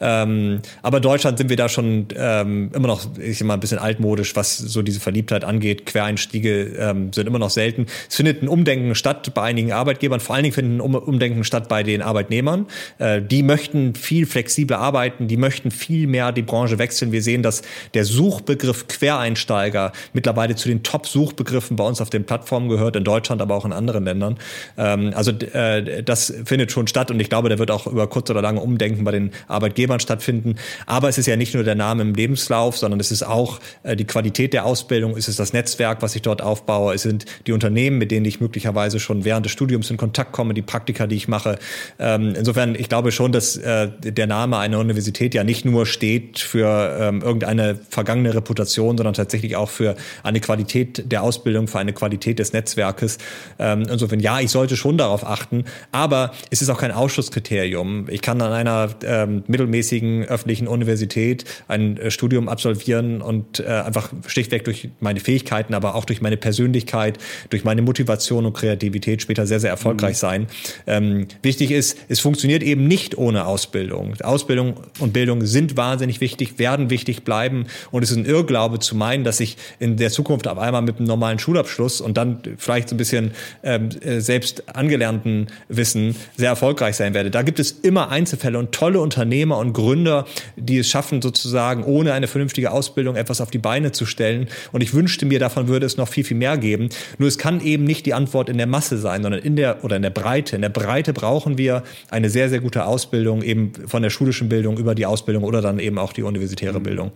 Ähm, 0.01 0.59
aber 0.82 0.97
in 0.97 1.03
Deutschland 1.05 1.39
sind 1.39 1.51
wir 1.51 1.57
da 1.57 1.69
schon 1.69 2.09
ähm, 2.16 2.73
immer 2.74 2.89
noch, 2.89 3.07
ich 3.20 3.39
sag 3.39 3.47
mal, 3.47 3.55
ein 3.55 3.61
bisschen 3.61 3.78
altmodisch, 3.78 4.35
was 4.35 4.59
so 4.59 4.82
diese 4.82 4.99
Verliebtheit 4.99 5.44
angeht. 5.44 5.86
Quereinstiege 5.86 6.74
ähm, 6.81 7.12
sind 7.12 7.28
immer 7.28 7.39
noch 7.39 7.51
selten. 7.51 7.86
Es 8.09 8.16
findet 8.16 8.43
ein 8.43 8.49
Umdenken 8.49 8.97
statt 8.97 9.32
bei 9.35 9.43
einigen 9.43 9.70
Arbeitgebern. 9.70 10.19
Vor 10.19 10.35
allen 10.35 10.43
Dingen 10.43 10.55
finden 10.55 10.81
um 10.81 11.11
Umdenken 11.12 11.44
statt 11.44 11.68
bei 11.68 11.82
den 11.82 12.01
Arbeitnehmern. 12.02 12.66
Äh, 12.98 13.20
die 13.20 13.43
möchten 13.43 13.94
viel 13.94 14.26
flexibler 14.26 14.78
arbeiten, 14.78 15.28
die 15.28 15.36
möchten 15.36 15.70
viel 15.70 16.06
mehr 16.06 16.32
die 16.32 16.43
Branche 16.43 16.78
wechseln. 16.78 17.12
Wir 17.12 17.22
sehen, 17.22 17.43
dass 17.43 17.62
der 17.94 18.05
Suchbegriff 18.05 18.89
Quereinsteiger 18.89 19.93
mittlerweile 20.14 20.56
zu 20.56 20.68
den 20.68 20.82
Top-Suchbegriffen 20.82 21.76
bei 21.76 21.84
uns 21.84 22.01
auf 22.01 22.10
den 22.10 22.24
Plattformen 22.24 22.68
gehört, 22.68 22.97
in 22.97 23.05
Deutschland, 23.05 23.43
aber 23.43 23.55
auch 23.55 23.64
in 23.64 23.72
anderen 23.72 24.05
Ländern. 24.05 24.39
Ähm, 24.78 25.12
also 25.14 25.30
äh, 25.30 26.02
das 26.02 26.32
findet 26.44 26.72
schon 26.72 26.86
statt 26.86 27.10
und 27.10 27.20
ich 27.20 27.28
glaube, 27.28 27.48
da 27.48 27.59
wird 27.59 27.70
auch 27.70 27.86
über 27.86 28.06
kurz 28.06 28.30
oder 28.30 28.43
lange 28.43 28.60
Umdenken 28.60 29.05
bei 29.05 29.12
den 29.12 29.30
Arbeitgebern 29.48 30.01
stattfinden. 30.01 30.56
Aber 30.86 31.09
es 31.09 31.18
ist 31.18 31.26
ja 31.26 31.36
nicht 31.36 31.55
nur 31.55 31.64
der 31.64 31.74
Name 31.74 32.02
im 32.02 32.14
Lebenslauf, 32.14 32.78
sondern 32.78 33.01
es 33.01 33.10
ist 33.10 33.22
auch 33.22 33.60
äh, 33.82 33.97
die 33.97 34.06
Qualität 34.06 34.52
der 34.55 34.64
Ausbildung, 34.64 35.16
es 35.16 35.28
ist 35.28 35.39
das 35.39 35.52
Netzwerk, 35.52 36.02
was 36.02 36.16
ich 36.16 36.22
dort 36.22 36.40
aufbaue, 36.40 36.94
es 36.94 37.02
sind 37.02 37.26
die 37.47 37.52
Unternehmen, 37.52 37.98
mit 37.98 38.10
denen 38.10 38.24
ich 38.24 38.40
möglicherweise 38.40 38.98
schon 38.98 39.24
während 39.24 39.44
des 39.44 39.52
Studiums 39.52 39.90
in 39.90 39.97
Kontakt 39.97 40.32
komme, 40.32 40.55
die 40.55 40.62
Praktika, 40.62 41.02
die 41.07 41.16
ich 41.16 41.29
mache. 41.29 41.59
Ähm, 41.99 42.35
insofern, 42.37 42.74
ich 42.74 42.89
glaube 42.89 43.12
schon, 43.12 43.33
dass 43.33 43.57
äh, 43.57 43.89
der 44.01 44.27
Name 44.27 44.59
einer 44.59 44.79
Universität 44.79 45.35
ja 45.35 45.45
nicht 45.45 45.65
nur 45.65 45.87
steht 45.87 46.39
für 46.39 46.99
ähm, 47.01 47.23
irgendeine 47.23 47.79
vergangene 47.89 48.35
Reputation, 48.35 48.97
sondern 48.97 49.15
tatsächlich 49.15 49.57
auch 49.57 49.70
für 49.70 49.97
eine 50.23 50.41
Qualität 50.41 51.11
der 51.11 51.23
Ausbildung, 51.23 51.69
für 51.69 51.79
eine 51.79 51.93
Qualität 51.93 52.39
des 52.39 52.53
Netzwerkes. 52.53 53.19
Ähm, 53.59 53.83
insofern, 53.91 54.20
ja, 54.20 54.41
ich 54.41 54.51
sollte 54.51 54.77
schon 54.77 54.99
darauf 54.99 55.27
achten, 55.27 55.65
aber 55.91 56.33
es 56.51 56.62
ist 56.62 56.69
auch 56.69 56.79
kein 56.79 56.93
Ausschlusskriterium. 56.93 58.07
Ich 58.09 58.23
kann 58.23 58.41
an 58.41 58.53
einer 58.53 58.91
ähm, 59.05 59.45
mittelmäßigen 59.47 60.24
öffentlichen 60.24 60.69
Universität 60.69 61.45
ein 61.69 61.97
äh, 61.97 62.11
Studium 62.11 62.49
absolvieren 62.49 63.23
und 63.23 63.61
äh, 63.61 63.66
einfach 63.66 64.11
schlichtweg 64.27 64.65
durch 64.65 64.89
meine 65.01 65.20
Fähigkeiten, 65.20 65.74
aber 65.74 65.95
auch 65.95 66.05
durch 66.05 66.20
meine 66.20 66.37
Persönlichkeit, 66.37 67.19
durch 67.51 67.65
meine 67.65 67.83
Motivation 67.83 68.47
und 68.47 68.53
Kreativität 68.53 69.23
später 69.23 69.47
sehr, 69.47 69.61
sehr 69.61 69.70
erfolgreich 69.70 70.16
mhm. 70.16 70.19
sein. 70.19 70.47
Ähm, 70.93 71.27
wichtig 71.40 71.70
ist, 71.70 71.97
es 72.09 72.20
funktioniert 72.20 72.62
eben 72.62 72.86
nicht 72.86 73.16
ohne 73.16 73.47
Ausbildung. 73.47 74.14
Ausbildung 74.23 74.74
und 74.98 75.14
Bildung 75.14 75.47
sind 75.47 75.77
wahnsinnig 75.77 76.20
wichtig, 76.20 76.59
werden 76.59 76.90
wichtig 76.90 77.24
bleiben 77.24 77.66
und 77.90 78.02
es 78.02 78.10
ist 78.10 78.19
ein 78.19 78.27
Irrglaube 78.27 78.78
zu 78.78 78.94
meinen, 78.94 79.24
dass 79.24 79.40
ich 79.40 79.56
in 79.78 79.97
der 79.97 80.10
Zukunft 80.10 80.47
auf 80.47 80.59
einmal 80.59 80.82
mit 80.82 80.98
einem 80.98 81.06
normalen 81.06 81.39
Schulabschluss 81.39 82.02
und 82.02 82.19
dann 82.19 82.40
vielleicht 82.59 82.90
so 82.90 82.94
ein 82.94 82.98
bisschen 82.98 83.31
ähm, 83.62 83.89
äh, 84.02 84.20
selbst 84.20 84.69
angelernten 84.77 85.47
Wissen 85.69 86.14
sehr 86.36 86.51
erfolgreich 86.51 86.97
sein 86.97 87.14
werde. 87.14 87.31
Da 87.31 87.40
gibt 87.40 87.59
es 87.59 87.73
immer 87.73 88.10
Einzelfälle 88.10 88.59
und 88.59 88.73
tolle 88.73 89.01
Unternehmer 89.01 89.56
und 89.56 89.73
Gründer, 89.73 90.27
die 90.56 90.78
es 90.78 90.89
schaffen, 90.90 91.23
sozusagen 91.23 91.85
ohne 91.85 92.12
eine 92.12 92.27
vernünftige 92.27 92.70
Ausbildung 92.70 93.16
etwas 93.16 93.40
auf 93.40 93.51
die 93.51 93.59
Beine 93.59 93.93
zu 93.93 94.05
stellen. 94.05 94.48
Und 94.73 94.82
ich 94.82 94.93
wünschte 94.93 95.24
mir, 95.24 95.39
davon 95.39 95.69
würde 95.69 95.86
es 95.86 95.97
noch 95.97 96.09
viel, 96.09 96.24
viel 96.24 96.36
mehr 96.36 96.59
geben. 96.59 96.90
Nur 97.16 97.28
es 97.28 97.39
kann 97.39 97.64
eben 97.64 97.85
nicht 97.85 98.05
die 98.05 98.12
Antwort 98.12 98.51
in 98.51 98.59
der 98.59 98.66
Masse 98.66 98.98
sein, 98.98 99.23
sondern 99.23 99.40
in 99.40 99.56
der 99.56 99.85
oder 99.85 99.97
in 99.97 100.02
der 100.02 100.10
Breite. 100.10 100.56
In 100.56 100.62
der 100.62 100.69
Breite 100.73 101.12
brauchen 101.12 101.59
wir 101.59 101.85
eine 102.11 102.31
sehr, 102.31 102.49
sehr 102.49 102.61
gute 102.61 102.85
Ausbildung, 102.85 103.43
eben 103.43 103.73
von 103.86 104.03
der 104.03 104.11
schulischen 104.11 104.49
Bildung 104.49 104.78
über 104.78 104.94
die 104.94 105.07
Ausbildung 105.07 105.44
oder 105.44 105.62
dann 105.62 105.78
eben 105.78 105.99
auch 105.99 106.12
die 106.12 106.23
universitäre 106.23 106.81
mhm. 106.81 106.82
Bildung. 106.82 107.12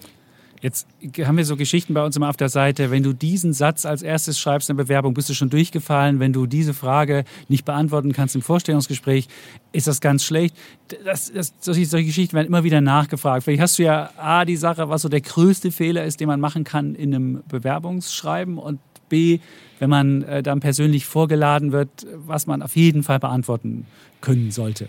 Jetzt 0.63 0.87
haben 1.21 1.37
wir 1.37 1.45
so 1.45 1.57
Geschichten 1.57 1.95
bei 1.95 2.05
uns 2.05 2.17
immer 2.17 2.29
auf 2.29 2.37
der 2.37 2.49
Seite. 2.49 2.91
Wenn 2.91 3.03
du 3.03 3.13
diesen 3.13 3.53
Satz 3.53 3.85
als 3.85 4.03
erstes 4.03 4.39
schreibst 4.39 4.71
in 4.71 4.77
der 4.77 4.85
Bewerbung, 4.85 5.15
bist 5.15 5.29
du 5.29 5.35
schon 5.35 5.51
durchgefallen. 5.51 6.19
Wenn 6.19 6.33
du 6.33 6.47
diese 6.47 6.75
Frage 6.75 7.25
nicht 7.49 7.65
beantworten 7.65 8.13
kannst 8.13 8.35
im 8.35 8.43
Vorstellungsgespräch, 8.43 9.29
ist 9.73 9.87
das 9.87 10.01
ganz 10.01 10.25
schlecht. 10.25 10.57
Das, 11.05 11.33
das, 11.33 11.55
solche, 11.61 11.87
solche 11.87 12.07
Geschichten 12.07 12.35
werden 12.35 12.47
immer 12.47 12.65
wieder 12.65 12.81
nachgefragt. 12.81 13.45
Vielleicht 13.45 13.63
hast 13.63 13.79
du 13.79 13.85
ja 13.85 14.11
A, 14.17 14.45
die 14.45 14.57
Sache, 14.57 14.89
was 14.89 15.03
so 15.03 15.09
der 15.09 15.21
größte 15.21 15.71
Fehler 15.71 16.05
ist, 16.05 16.21
den 16.21 16.29
man 16.29 16.41
machen 16.41 16.65
kann 16.65 16.95
in 16.95 17.15
einem 17.15 17.43
Bewerbungsschreiben 17.49 18.59
und 18.59 18.81
B, 19.09 19.39
wenn 19.79 19.91
man 19.91 20.23
äh, 20.23 20.43
dann 20.43 20.61
persönlich 20.61 21.07
vorgeladen 21.07 21.73
wird, 21.73 21.89
was 22.15 22.47
man 22.47 22.63
auf 22.63 22.77
jeden 22.77 23.03
Fall 23.03 23.19
beantworten 23.19 23.87
können 24.21 24.51
sollte. 24.51 24.89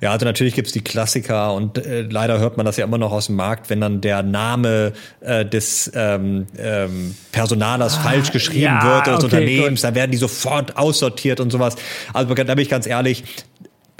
Ja, 0.00 0.12
also 0.12 0.26
natürlich 0.26 0.54
gibt's 0.54 0.72
die 0.72 0.82
Klassiker 0.82 1.54
und 1.54 1.78
äh, 1.78 2.02
leider 2.02 2.38
hört 2.38 2.56
man 2.56 2.66
das 2.66 2.76
ja 2.76 2.84
immer 2.84 2.98
noch 2.98 3.12
aus 3.12 3.26
dem 3.26 3.36
Markt, 3.36 3.70
wenn 3.70 3.80
dann 3.80 4.00
der 4.00 4.22
Name 4.22 4.92
äh, 5.20 5.44
des 5.44 5.90
ähm, 5.94 6.46
ähm, 6.58 7.14
Personalers 7.32 7.98
ah, 7.98 8.02
falsch 8.02 8.32
geschrieben 8.32 8.64
ja, 8.64 8.84
wird 8.84 9.06
des 9.06 9.14
okay, 9.14 9.24
Unternehmens, 9.24 9.80
gut. 9.80 9.84
dann 9.84 9.94
werden 9.94 10.10
die 10.10 10.18
sofort 10.18 10.76
aussortiert 10.76 11.40
und 11.40 11.50
sowas. 11.50 11.76
Also 12.12 12.32
da 12.34 12.54
bin 12.54 12.58
ich 12.58 12.68
ganz 12.68 12.86
ehrlich, 12.86 13.24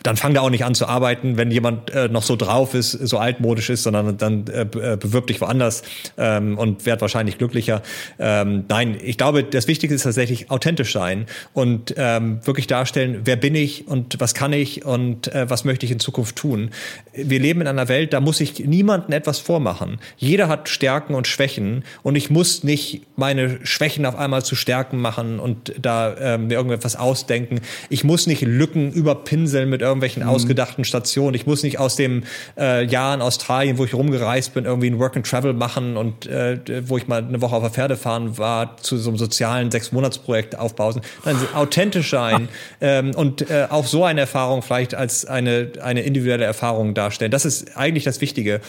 dann 0.02 0.16
fang 0.16 0.34
da 0.34 0.40
auch 0.40 0.50
nicht 0.50 0.64
an 0.64 0.74
zu 0.74 0.86
arbeiten, 0.86 1.36
wenn 1.36 1.50
jemand 1.50 1.90
äh, 1.90 2.08
noch 2.08 2.22
so 2.22 2.36
drauf 2.36 2.74
ist, 2.74 2.92
so 2.92 3.18
altmodisch 3.18 3.70
ist, 3.70 3.82
sondern 3.82 4.16
dann 4.16 4.46
äh, 4.48 4.62
äh, 4.62 4.96
bewirb 4.96 5.26
dich 5.26 5.40
woanders 5.40 5.82
ähm, 6.16 6.58
und 6.58 6.86
werd 6.86 7.00
wahrscheinlich 7.00 7.38
glücklicher. 7.38 7.82
Ähm, 8.18 8.64
nein, 8.68 8.96
ich 9.02 9.18
glaube, 9.18 9.44
das 9.44 9.66
Wichtigste 9.68 9.94
ist 9.94 10.02
tatsächlich 10.02 10.50
authentisch 10.50 10.92
sein 10.92 11.26
und 11.52 11.94
ähm, 11.96 12.40
wirklich 12.44 12.66
darstellen, 12.66 13.22
wer 13.24 13.36
bin 13.36 13.54
ich 13.54 13.88
und 13.88 14.20
was 14.20 14.34
kann 14.34 14.52
ich 14.52 14.84
und 14.84 15.32
äh, 15.34 15.48
was 15.50 15.64
möchte 15.64 15.86
ich 15.86 15.92
in 15.92 16.00
Zukunft 16.00 16.36
tun. 16.36 16.70
Wir 17.12 17.40
leben 17.40 17.60
in 17.60 17.66
einer 17.66 17.88
Welt, 17.88 18.12
da 18.12 18.20
muss 18.20 18.40
ich 18.40 18.58
niemandem 18.60 19.12
etwas 19.12 19.38
vormachen. 19.38 19.98
Jeder 20.16 20.48
hat 20.48 20.68
Stärken 20.68 21.14
und 21.14 21.26
Schwächen 21.26 21.84
und 22.02 22.16
ich 22.16 22.30
muss 22.30 22.64
nicht 22.64 23.02
meine 23.16 23.58
Schwächen 23.64 24.06
auf 24.06 24.16
einmal 24.16 24.44
zu 24.44 24.54
Stärken 24.54 24.98
machen 24.98 25.40
und 25.40 25.74
da 25.80 26.12
äh, 26.12 26.38
mir 26.38 26.54
irgendetwas 26.54 26.96
ausdenken. 26.96 27.60
Ich 27.88 28.04
muss 28.04 28.26
nicht 28.26 28.42
Lücken 28.42 28.92
überpinseln 28.92 29.68
mit 29.68 29.82
irgendwelchen 29.90 30.22
mhm. 30.22 30.28
ausgedachten 30.28 30.84
Stationen. 30.84 31.34
Ich 31.34 31.46
muss 31.46 31.62
nicht 31.62 31.78
aus 31.78 31.96
dem 31.96 32.24
äh, 32.58 32.84
Jahr 32.84 33.14
in 33.14 33.20
Australien, 33.20 33.78
wo 33.78 33.84
ich 33.84 33.94
rumgereist 33.94 34.54
bin, 34.54 34.64
irgendwie 34.64 34.88
ein 34.88 34.98
Work 34.98 35.16
and 35.16 35.26
Travel 35.26 35.52
machen 35.52 35.96
und 35.96 36.26
äh, 36.26 36.58
wo 36.88 36.96
ich 36.96 37.08
mal 37.08 37.22
eine 37.22 37.40
Woche 37.40 37.56
auf 37.56 37.62
der 37.62 37.70
Pferde 37.70 37.96
fahren 37.96 38.38
war, 38.38 38.76
zu 38.78 38.96
so 38.96 39.10
einem 39.10 39.18
sozialen 39.18 39.70
Sechs-Monats-Projekt 39.70 40.58
aufbauen. 40.58 41.00
Nein, 41.24 41.36
authentisch 41.54 42.10
sein 42.10 42.48
ähm, 42.80 43.14
und 43.14 43.50
äh, 43.50 43.66
auch 43.68 43.86
so 43.86 44.04
eine 44.04 44.20
Erfahrung 44.22 44.62
vielleicht 44.62 44.94
als 44.94 45.24
eine, 45.24 45.72
eine 45.82 46.02
individuelle 46.02 46.44
Erfahrung 46.44 46.94
darstellen. 46.94 47.30
Das 47.30 47.44
ist 47.44 47.76
eigentlich 47.76 48.04
das 48.04 48.20
Wichtige. 48.20 48.60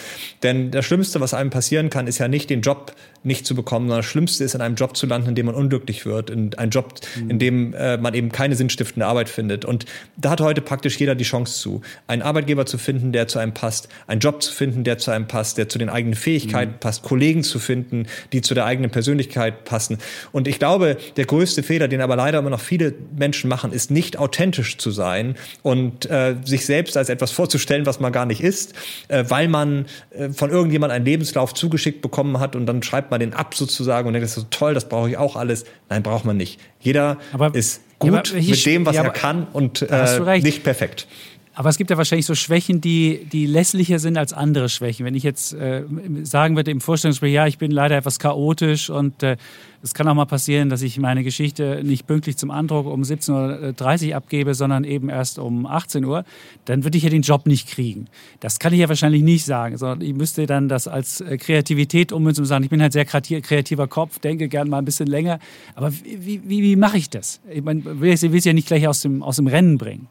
Denn 0.44 0.72
das 0.72 0.86
Schlimmste, 0.86 1.22
was 1.22 1.34
einem 1.34 1.50
passieren 1.50 1.90
kann, 1.90 2.08
ist 2.08 2.18
ja 2.18 2.28
nicht 2.28 2.50
den 2.50 2.62
Job 2.62 2.94
nicht 3.24 3.46
zu 3.46 3.56
bekommen, 3.56 3.88
sondern 3.88 4.00
das 4.00 4.06
Schlimmste 4.06 4.44
ist, 4.44 4.56
in 4.56 4.62
einem 4.62 4.76
Job 4.76 4.98
zu 4.98 5.06
landen, 5.06 5.30
in 5.30 5.36
dem 5.36 5.46
man 5.46 5.56
unglücklich 5.56 6.06
wird, 6.06 6.30
in 6.30 6.54
einem 6.56 6.72
Job, 6.72 6.96
in 7.28 7.40
dem 7.40 7.74
äh, 7.74 7.98
man 7.98 8.14
eben 8.14 8.32
keine 8.32 8.56
sinnstiftende 8.56 9.06
Arbeit 9.06 9.30
findet. 9.30 9.64
Und 9.66 9.86
da 10.18 10.32
hat 10.32 10.42
heute 10.42 10.62
praktisch 10.62 11.00
jeder 11.00 11.16
die 11.16 11.24
Chance 11.24 11.60
zu, 11.60 11.82
einen 12.08 12.22
Arbeitgeber 12.22 12.66
zu 12.66 12.78
finden, 12.78 13.12
der 13.12 13.28
zu 13.28 13.40
einem 13.40 13.54
passt, 13.54 13.90
einen 14.08 14.22
Job 14.22 14.42
zu 14.42 14.52
finden, 14.54 14.84
der 14.84 14.98
zu 14.98 15.12
einem 15.12 15.28
passt, 15.28 15.58
der 15.58 15.70
zu 15.70 15.78
den 15.78 15.90
eigenen 15.90 16.16
Fähigkeiten 16.16 16.74
mhm. 16.74 16.80
passt, 16.80 17.04
Kollegen 17.04 17.44
zu 17.44 17.60
finden, 17.60 18.08
die 18.34 18.42
zu 18.42 18.54
der 18.54 18.66
eigenen 18.66 18.90
Persönlichkeit 18.90 19.66
passen. 19.66 20.00
Und 20.32 20.48
ich 20.48 20.58
glaube, 20.58 20.98
der 21.18 21.26
größte 21.26 21.62
Fehler, 21.62 21.88
den 21.88 22.02
aber 22.02 22.16
leider 22.16 22.40
immer 22.40 22.50
noch 22.50 22.60
viele 22.60 22.94
Menschen 23.16 23.50
machen, 23.50 23.72
ist 23.72 23.92
nicht 23.92 24.18
authentisch 24.18 24.78
zu 24.78 24.90
sein 24.90 25.36
und 25.62 26.10
äh, 26.10 26.36
sich 26.44 26.66
selbst 26.66 26.98
als 26.98 27.10
etwas 27.10 27.32
vorzustellen, 27.32 27.86
was 27.86 28.00
man 28.00 28.12
gar 28.12 28.26
nicht 28.26 28.42
ist, 28.42 28.74
äh, 29.10 29.26
weil 29.28 29.48
man 29.48 29.86
äh, 30.12 30.30
von 30.30 30.50
irgendjemand 30.50 30.92
einen 30.92 31.06
Lebenslauf 31.06 31.54
zugeschickt 31.54 32.02
bekommen 32.02 32.40
hat 32.40 32.56
und 32.56 32.66
dann 32.66 32.82
schreibt 32.82 33.11
man 33.12 33.20
den 33.20 33.34
ab 33.34 33.54
sozusagen 33.54 34.08
und 34.08 34.14
denkt, 34.14 34.24
das 34.24 34.38
ist 34.38 34.44
so 34.44 34.48
toll, 34.50 34.74
das 34.74 34.90
brauche 34.90 35.10
ich 35.10 35.18
auch 35.18 35.36
alles. 35.36 35.66
Nein, 35.90 36.04
braucht 36.04 36.26
man 36.26 36.38
nicht. 36.38 36.60
Jeder 36.80 37.18
aber, 37.34 37.54
ist 37.54 37.82
gut 38.00 38.30
ja, 38.32 38.42
mit 38.42 38.66
dem, 38.66 38.86
was 38.86 38.96
ja, 38.96 39.04
er 39.04 39.12
kann 39.12 39.48
und 39.54 39.84
äh, 39.84 40.40
nicht 40.42 40.64
perfekt. 40.64 41.08
Aber 41.54 41.68
es 41.68 41.78
gibt 41.78 41.90
ja 41.90 41.98
wahrscheinlich 41.98 42.26
so 42.26 42.34
Schwächen, 42.34 42.80
die, 42.80 43.26
die 43.30 43.46
lässlicher 43.46 44.00
sind 44.00 44.18
als 44.18 44.32
andere 44.32 44.70
Schwächen. 44.70 45.06
Wenn 45.06 45.16
ich 45.16 45.24
jetzt 45.24 45.54
äh, 45.54 45.84
sagen 46.24 46.56
würde 46.56 46.72
im 46.72 46.80
Vorstellungsgespräch, 46.80 47.34
ja, 47.34 47.46
ich 47.46 47.58
bin 47.58 47.72
leider 47.72 47.98
etwas 47.98 48.20
chaotisch 48.20 48.90
und 48.90 49.22
äh, 49.22 49.36
es 49.84 49.94
kann 49.94 50.08
auch 50.08 50.14
mal 50.14 50.26
passieren, 50.26 50.70
dass 50.70 50.82
ich 50.82 50.98
meine 50.98 51.24
Geschichte 51.24 51.82
nicht 51.84 52.08
pünktlich 52.08 52.38
zum 52.38 52.52
Andruck 52.52 52.86
um 52.86 53.02
17.30 53.02 54.10
Uhr 54.10 54.16
abgebe, 54.16 54.54
sondern 54.54 54.86
eben 54.86 55.10
erst 55.10 55.40
um 55.40 55.66
18 55.66 56.06
Uhr, 56.06 56.24
dann 56.66 56.86
würde 56.86 56.98
ich 56.98 57.04
ja 57.04 57.10
den 57.10 57.24
Job 57.24 57.46
nicht 57.46 57.68
kriegen. 57.68 58.08
Das 58.40 58.60
kann 58.60 58.72
ich 58.72 58.80
ja 58.80 58.88
wahrscheinlich 58.88 59.24
nicht 59.24 59.44
sagen, 59.44 59.78
sondern 59.78 60.02
ich 60.02 60.14
müsste 60.14 60.46
dann 60.46 60.70
das 60.70 60.88
als 60.88 61.20
äh, 61.20 61.38
Kreativität 61.38 62.14
ummünzen 62.14 62.44
und 62.44 62.48
sagen, 62.48 62.64
ich 62.64 62.70
bin 62.70 62.82
halt 62.82 62.94
sehr 62.94 63.06
kreativer 63.06 63.88
Kopf, 63.88 64.20
denke 64.20 64.48
gern 64.48 64.70
mal 64.70 64.78
ein 64.78 64.86
bisschen 64.86 65.08
länger. 65.08 65.40
Aber 65.76 65.92
wie, 65.92 66.42
wie, 66.46 66.64
wie 66.64 66.76
mache 66.78 66.98
ich 66.98 67.10
das? 67.10 67.42
Ich 67.50 67.62
meine, 67.62 68.00
will 68.00 68.14
es 68.14 68.46
ja 68.46 68.54
nicht 68.54 68.68
gleich 68.68 68.88
aus 68.88 69.02
dem, 69.02 69.22
aus 69.22 69.36
dem 69.36 69.48
Rennen 69.48 69.78
bringen. 69.78 70.08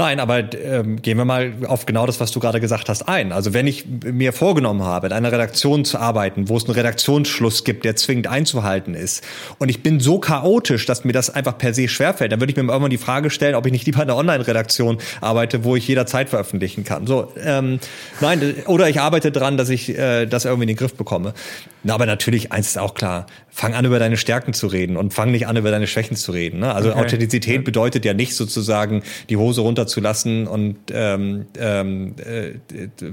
Nein, 0.00 0.20
aber 0.20 0.44
ähm, 0.54 1.02
gehen 1.02 1.18
wir 1.18 1.24
mal 1.24 1.54
auf 1.66 1.84
genau 1.84 2.06
das, 2.06 2.20
was 2.20 2.30
du 2.30 2.38
gerade 2.38 2.60
gesagt 2.60 2.88
hast, 2.88 3.08
ein. 3.08 3.32
Also 3.32 3.52
wenn 3.52 3.66
ich 3.66 3.84
mir 4.04 4.32
vorgenommen 4.32 4.84
habe, 4.84 5.08
in 5.08 5.12
einer 5.12 5.32
Redaktion 5.32 5.84
zu 5.84 5.98
arbeiten, 5.98 6.48
wo 6.48 6.56
es 6.56 6.66
einen 6.66 6.74
Redaktionsschluss 6.74 7.64
gibt, 7.64 7.84
der 7.84 7.96
zwingend 7.96 8.28
einzuhalten 8.28 8.94
ist, 8.94 9.24
und 9.58 9.70
ich 9.70 9.82
bin 9.82 9.98
so 9.98 10.20
chaotisch, 10.20 10.86
dass 10.86 11.02
mir 11.02 11.10
das 11.10 11.30
einfach 11.30 11.58
per 11.58 11.74
se 11.74 11.88
schwerfällt, 11.88 12.30
dann 12.30 12.38
würde 12.40 12.52
ich 12.52 12.56
mir 12.56 12.62
irgendwann 12.62 12.90
die 12.90 12.96
Frage 12.96 13.28
stellen, 13.28 13.56
ob 13.56 13.66
ich 13.66 13.72
nicht 13.72 13.86
lieber 13.86 14.00
in 14.00 14.08
einer 14.08 14.16
Online-Redaktion 14.16 14.98
arbeite, 15.20 15.64
wo 15.64 15.74
ich 15.74 15.88
jederzeit 15.88 16.28
veröffentlichen 16.28 16.84
kann. 16.84 17.08
So, 17.08 17.32
ähm, 17.44 17.80
nein, 18.20 18.54
oder 18.66 18.88
ich 18.88 19.00
arbeite 19.00 19.32
dran, 19.32 19.56
dass 19.56 19.68
ich 19.68 19.98
äh, 19.98 20.26
das 20.26 20.44
irgendwie 20.44 20.62
in 20.62 20.68
den 20.68 20.76
Griff 20.76 20.94
bekomme. 20.94 21.34
Na, 21.84 21.94
aber 21.94 22.06
natürlich, 22.06 22.50
eins 22.50 22.68
ist 22.68 22.78
auch 22.78 22.94
klar, 22.94 23.26
fang 23.50 23.74
an, 23.74 23.84
über 23.84 23.98
deine 23.98 24.16
Stärken 24.16 24.52
zu 24.52 24.66
reden 24.66 24.96
und 24.96 25.14
fang 25.14 25.30
nicht 25.30 25.46
an, 25.46 25.56
über 25.56 25.70
deine 25.70 25.86
Schwächen 25.86 26.16
zu 26.16 26.32
reden. 26.32 26.60
Ne? 26.60 26.72
Also 26.72 26.90
okay. 26.90 27.00
Authentizität 27.00 27.64
bedeutet 27.64 28.04
ja 28.04 28.14
nicht 28.14 28.34
sozusagen, 28.34 29.02
die 29.28 29.36
Hose 29.36 29.60
runter 29.60 29.86
zu 29.86 30.00
lassen 30.00 30.46
und 30.46 30.76
ähm, 30.92 31.46
ähm, 31.58 32.14
äh, 32.18 32.52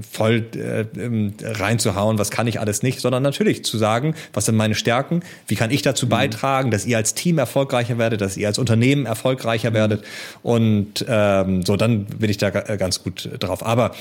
voll 0.08 0.46
äh, 0.54 0.82
ähm, 1.00 1.34
reinzuhauen, 1.42 2.18
was 2.18 2.30
kann 2.30 2.46
ich 2.46 2.60
alles 2.60 2.82
nicht, 2.82 3.00
sondern 3.00 3.22
natürlich 3.22 3.64
zu 3.64 3.78
sagen, 3.78 4.14
was 4.32 4.46
sind 4.46 4.56
meine 4.56 4.74
Stärken, 4.74 5.22
wie 5.46 5.54
kann 5.54 5.70
ich 5.70 5.82
dazu 5.82 6.06
mhm. 6.06 6.10
beitragen, 6.10 6.70
dass 6.70 6.86
ihr 6.86 6.96
als 6.96 7.14
Team 7.14 7.38
erfolgreicher 7.38 7.98
werdet, 7.98 8.20
dass 8.20 8.36
ihr 8.36 8.46
als 8.46 8.58
Unternehmen 8.58 9.06
erfolgreicher 9.06 9.72
werdet 9.74 10.04
und 10.42 11.04
ähm, 11.08 11.64
so, 11.64 11.76
dann 11.76 12.04
bin 12.04 12.30
ich 12.30 12.38
da 12.38 12.50
ganz 12.50 13.02
gut 13.02 13.30
drauf. 13.40 13.64
Aber 13.64 13.94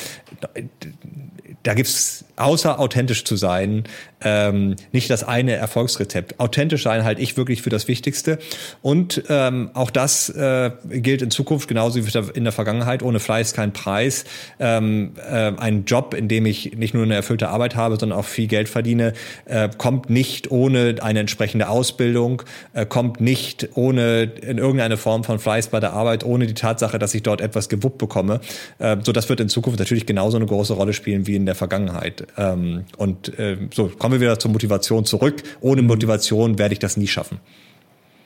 da 1.63 1.73
gibt's 1.73 2.25
außer 2.35 2.79
authentisch 2.79 3.23
zu 3.23 3.35
sein, 3.35 3.85
ähm, 4.26 4.76
nicht 4.91 5.10
das 5.10 5.23
eine 5.23 5.53
Erfolgsrezept. 5.53 6.39
Authentisch 6.39 6.84
sein 6.84 7.06
halte 7.06 7.22
ich 7.22 7.38
wirklich 7.38 7.61
für 7.61 7.69
das 7.69 7.88
Wichtigste. 7.88 8.39
Und 8.81 9.23
ähm, 9.30 9.69
auch 9.73 9.91
das 9.91 10.30
äh, 10.30 10.72
gilt 10.89 11.22
in 11.22 11.31
Zukunft 11.31 11.69
genauso 11.69 12.06
wie 12.06 12.18
in 12.34 12.43
der 12.43 12.52
Vergangenheit. 12.52 13.03
Ohne 13.03 13.19
Fleiß 13.19 13.53
kein 13.53 13.72
Preis. 13.72 14.26
Ähm, 14.60 15.14
äh, 15.30 15.53
ein 15.57 15.85
Job, 15.85 16.14
in 16.14 16.27
dem 16.27 16.45
ich 16.45 16.76
nicht 16.76 16.93
nur 16.93 17.03
eine 17.03 17.15
erfüllte 17.15 17.49
Arbeit 17.49 17.76
habe, 17.76 17.97
sondern 17.97 18.19
auch 18.19 18.26
viel 18.26 18.47
Geld 18.47 18.68
verdiene, 18.68 19.14
äh, 19.45 19.69
kommt 19.77 20.10
nicht 20.10 20.52
ohne 20.52 20.95
eine 21.02 21.19
entsprechende 21.19 21.69
Ausbildung, 21.69 22.41
äh, 22.73 22.85
kommt 22.85 23.22
nicht 23.22 23.69
ohne 23.76 24.23
in 24.23 24.57
irgendeine 24.57 24.97
Form 24.97 25.23
von 25.23 25.38
Fleiß 25.38 25.68
bei 25.68 25.80
der 25.80 25.93
Arbeit, 25.93 26.26
ohne 26.26 26.47
die 26.47 26.56
Tatsache, 26.56 26.97
dass 26.97 27.14
ich 27.14 27.22
dort 27.22 27.41
etwas 27.41 27.69
gewuppt 27.69 27.99
bekomme. 27.99 28.41
Äh, 28.80 28.97
so, 29.03 29.11
das 29.11 29.30
wird 29.30 29.39
in 29.39 29.49
Zukunft 29.49 29.77
natürlich 29.77 30.07
genauso 30.07 30.38
eine 30.38 30.47
große 30.47 30.73
Rolle 30.73 30.93
spielen 30.93 31.27
wie 31.27 31.35
in 31.35 31.45
der 31.45 31.56
Vergangenheit. 31.56 32.26
Ähm, 32.38 32.85
und 32.97 33.38
äh, 33.38 33.57
so 33.72 33.88
kommen 33.88 34.14
wir 34.14 34.14
wieder 34.21 34.39
zur 34.39 34.51
Motivation 34.51 35.05
zurück. 35.05 35.43
Ohne 35.61 35.81
mhm. 35.81 35.87
Motivation 35.87 36.57
werde 36.57 36.73
ich 36.73 36.79
das 36.79 36.97
nie 36.97 37.07
schaffen. 37.07 37.39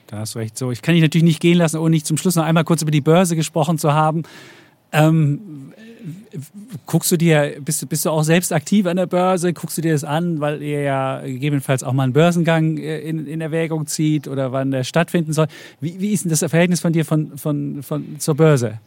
Da 0.08 0.20
hast 0.20 0.36
du 0.36 0.40
recht. 0.40 0.58
So, 0.58 0.72
ich 0.72 0.82
kann 0.82 0.96
dich 0.96 1.04
natürlich 1.04 1.24
nicht 1.24 1.40
gehen 1.40 1.58
lassen, 1.58 1.78
ohne 1.78 1.92
nicht 1.92 2.08
zum 2.08 2.18
Schluss 2.18 2.36
noch 2.36 2.44
einmal 2.44 2.64
kurz 2.64 2.82
über 2.82 2.92
die 2.92 3.02
Börse 3.02 3.36
gesprochen 3.36 3.78
zu 3.78 3.94
haben. 3.94 4.24
Ähm, 4.92 5.72
guckst 6.86 7.12
du 7.12 7.18
dir, 7.18 7.58
bist, 7.64 7.88
bist 7.90 8.06
du 8.06 8.10
auch 8.10 8.24
selbst 8.24 8.52
aktiv 8.54 8.86
an 8.88 8.98
der 8.98 9.06
Börse? 9.06 9.54
Guckst 9.54 9.78
du 9.78 9.82
dir 9.82 9.94
das 9.94 10.04
an, 10.04 10.40
weil 10.40 10.62
ihr 10.62 10.82
ja 10.82 11.22
gegebenenfalls 11.22 11.84
auch 11.84 11.94
mal 11.94 12.04
einen 12.04 12.14
Börsengang 12.14 12.78
äh, 12.78 13.00
in, 13.02 13.28
in 13.28 13.42
Erwägung 13.42 13.86
zieht 13.86 14.28
oder 14.28 14.52
wann 14.52 14.72
der 14.72 14.84
stattfinden 14.84 15.34
soll? 15.34 15.48
Wie, 15.80 16.00
wie 16.00 16.12
ist 16.12 16.24
denn 16.24 16.32
das 16.32 16.40
Verhältnis 16.40 16.80
von 16.80 16.94
dir 16.94 17.06
von, 17.06 17.38
von, 17.38 17.84
von, 17.84 18.20
zur 18.20 18.36
Börse? 18.36 18.80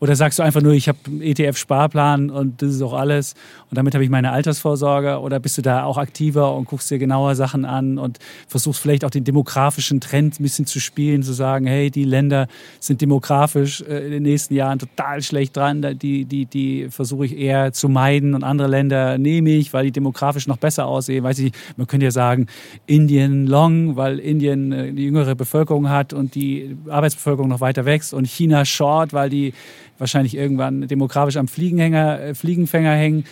Oder 0.00 0.16
sagst 0.16 0.38
du 0.38 0.42
einfach 0.42 0.62
nur, 0.62 0.72
ich 0.72 0.88
habe 0.88 0.98
einen 1.06 1.20
ETF-Sparplan 1.20 2.30
und 2.30 2.62
das 2.62 2.70
ist 2.70 2.82
auch 2.82 2.94
alles 2.94 3.34
und 3.70 3.76
damit 3.76 3.94
habe 3.94 4.02
ich 4.02 4.10
meine 4.10 4.32
Altersvorsorge? 4.32 5.20
Oder 5.20 5.38
bist 5.38 5.56
du 5.56 5.62
da 5.62 5.84
auch 5.84 5.96
aktiver 5.96 6.56
und 6.56 6.64
guckst 6.64 6.90
dir 6.90 6.98
genauer 6.98 7.36
Sachen 7.36 7.64
an 7.64 7.98
und 7.98 8.18
versuchst 8.48 8.80
vielleicht 8.80 9.04
auch 9.04 9.10
den 9.10 9.22
demografischen 9.22 10.00
Trend 10.00 10.40
ein 10.40 10.42
bisschen 10.42 10.66
zu 10.66 10.80
spielen, 10.80 11.22
zu 11.22 11.32
sagen, 11.32 11.66
hey, 11.66 11.88
die 11.90 12.02
Länder 12.02 12.48
sind 12.80 13.00
demografisch 13.00 13.80
äh, 13.82 14.06
in 14.06 14.10
den 14.10 14.22
nächsten 14.24 14.54
Jahren 14.54 14.80
total 14.80 15.22
schlecht 15.22 15.56
dran, 15.56 15.98
die, 15.98 16.24
die, 16.24 16.46
die 16.46 16.88
versuche 16.90 17.26
ich 17.26 17.38
eher 17.38 17.72
zu 17.72 17.88
meiden 17.88 18.34
und 18.34 18.42
andere 18.42 18.66
Länder 18.66 19.18
nehme 19.18 19.50
ich, 19.50 19.72
weil 19.72 19.84
die 19.84 19.92
demografisch 19.92 20.48
noch 20.48 20.56
besser 20.56 20.86
aussehen. 20.86 21.22
Weiß 21.22 21.38
ich, 21.38 21.52
man 21.76 21.86
könnte 21.86 22.06
ja 22.06 22.10
sagen, 22.10 22.46
Indien 22.86 23.46
long, 23.46 23.94
weil 23.94 24.18
Indien 24.18 24.72
äh, 24.72 24.92
die 24.92 25.04
jüngere 25.04 25.36
Bevölkerung 25.36 25.88
hat 25.88 26.12
und 26.12 26.34
die 26.34 26.76
Arbeitsbevölkerung 26.88 27.48
noch 27.48 27.60
weiter 27.60 27.84
wächst 27.84 28.14
und 28.14 28.26
China 28.26 28.64
short, 28.64 29.12
weil 29.12 29.30
die 29.30 29.52
wahrscheinlich 30.00 30.34
irgendwann 30.34 30.88
demografisch 30.88 31.36
am 31.36 31.46
Fliegenhänger, 31.46 32.20
äh, 32.20 32.34
Fliegenfänger 32.34 32.92
hängen. 32.92 33.24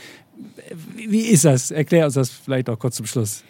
Wie 0.94 1.22
ist 1.22 1.44
das? 1.44 1.70
Erklär 1.70 2.04
uns 2.04 2.14
das 2.14 2.30
vielleicht 2.30 2.68
auch 2.70 2.78
kurz 2.78 2.96
zum 2.96 3.06
Schluss. 3.06 3.42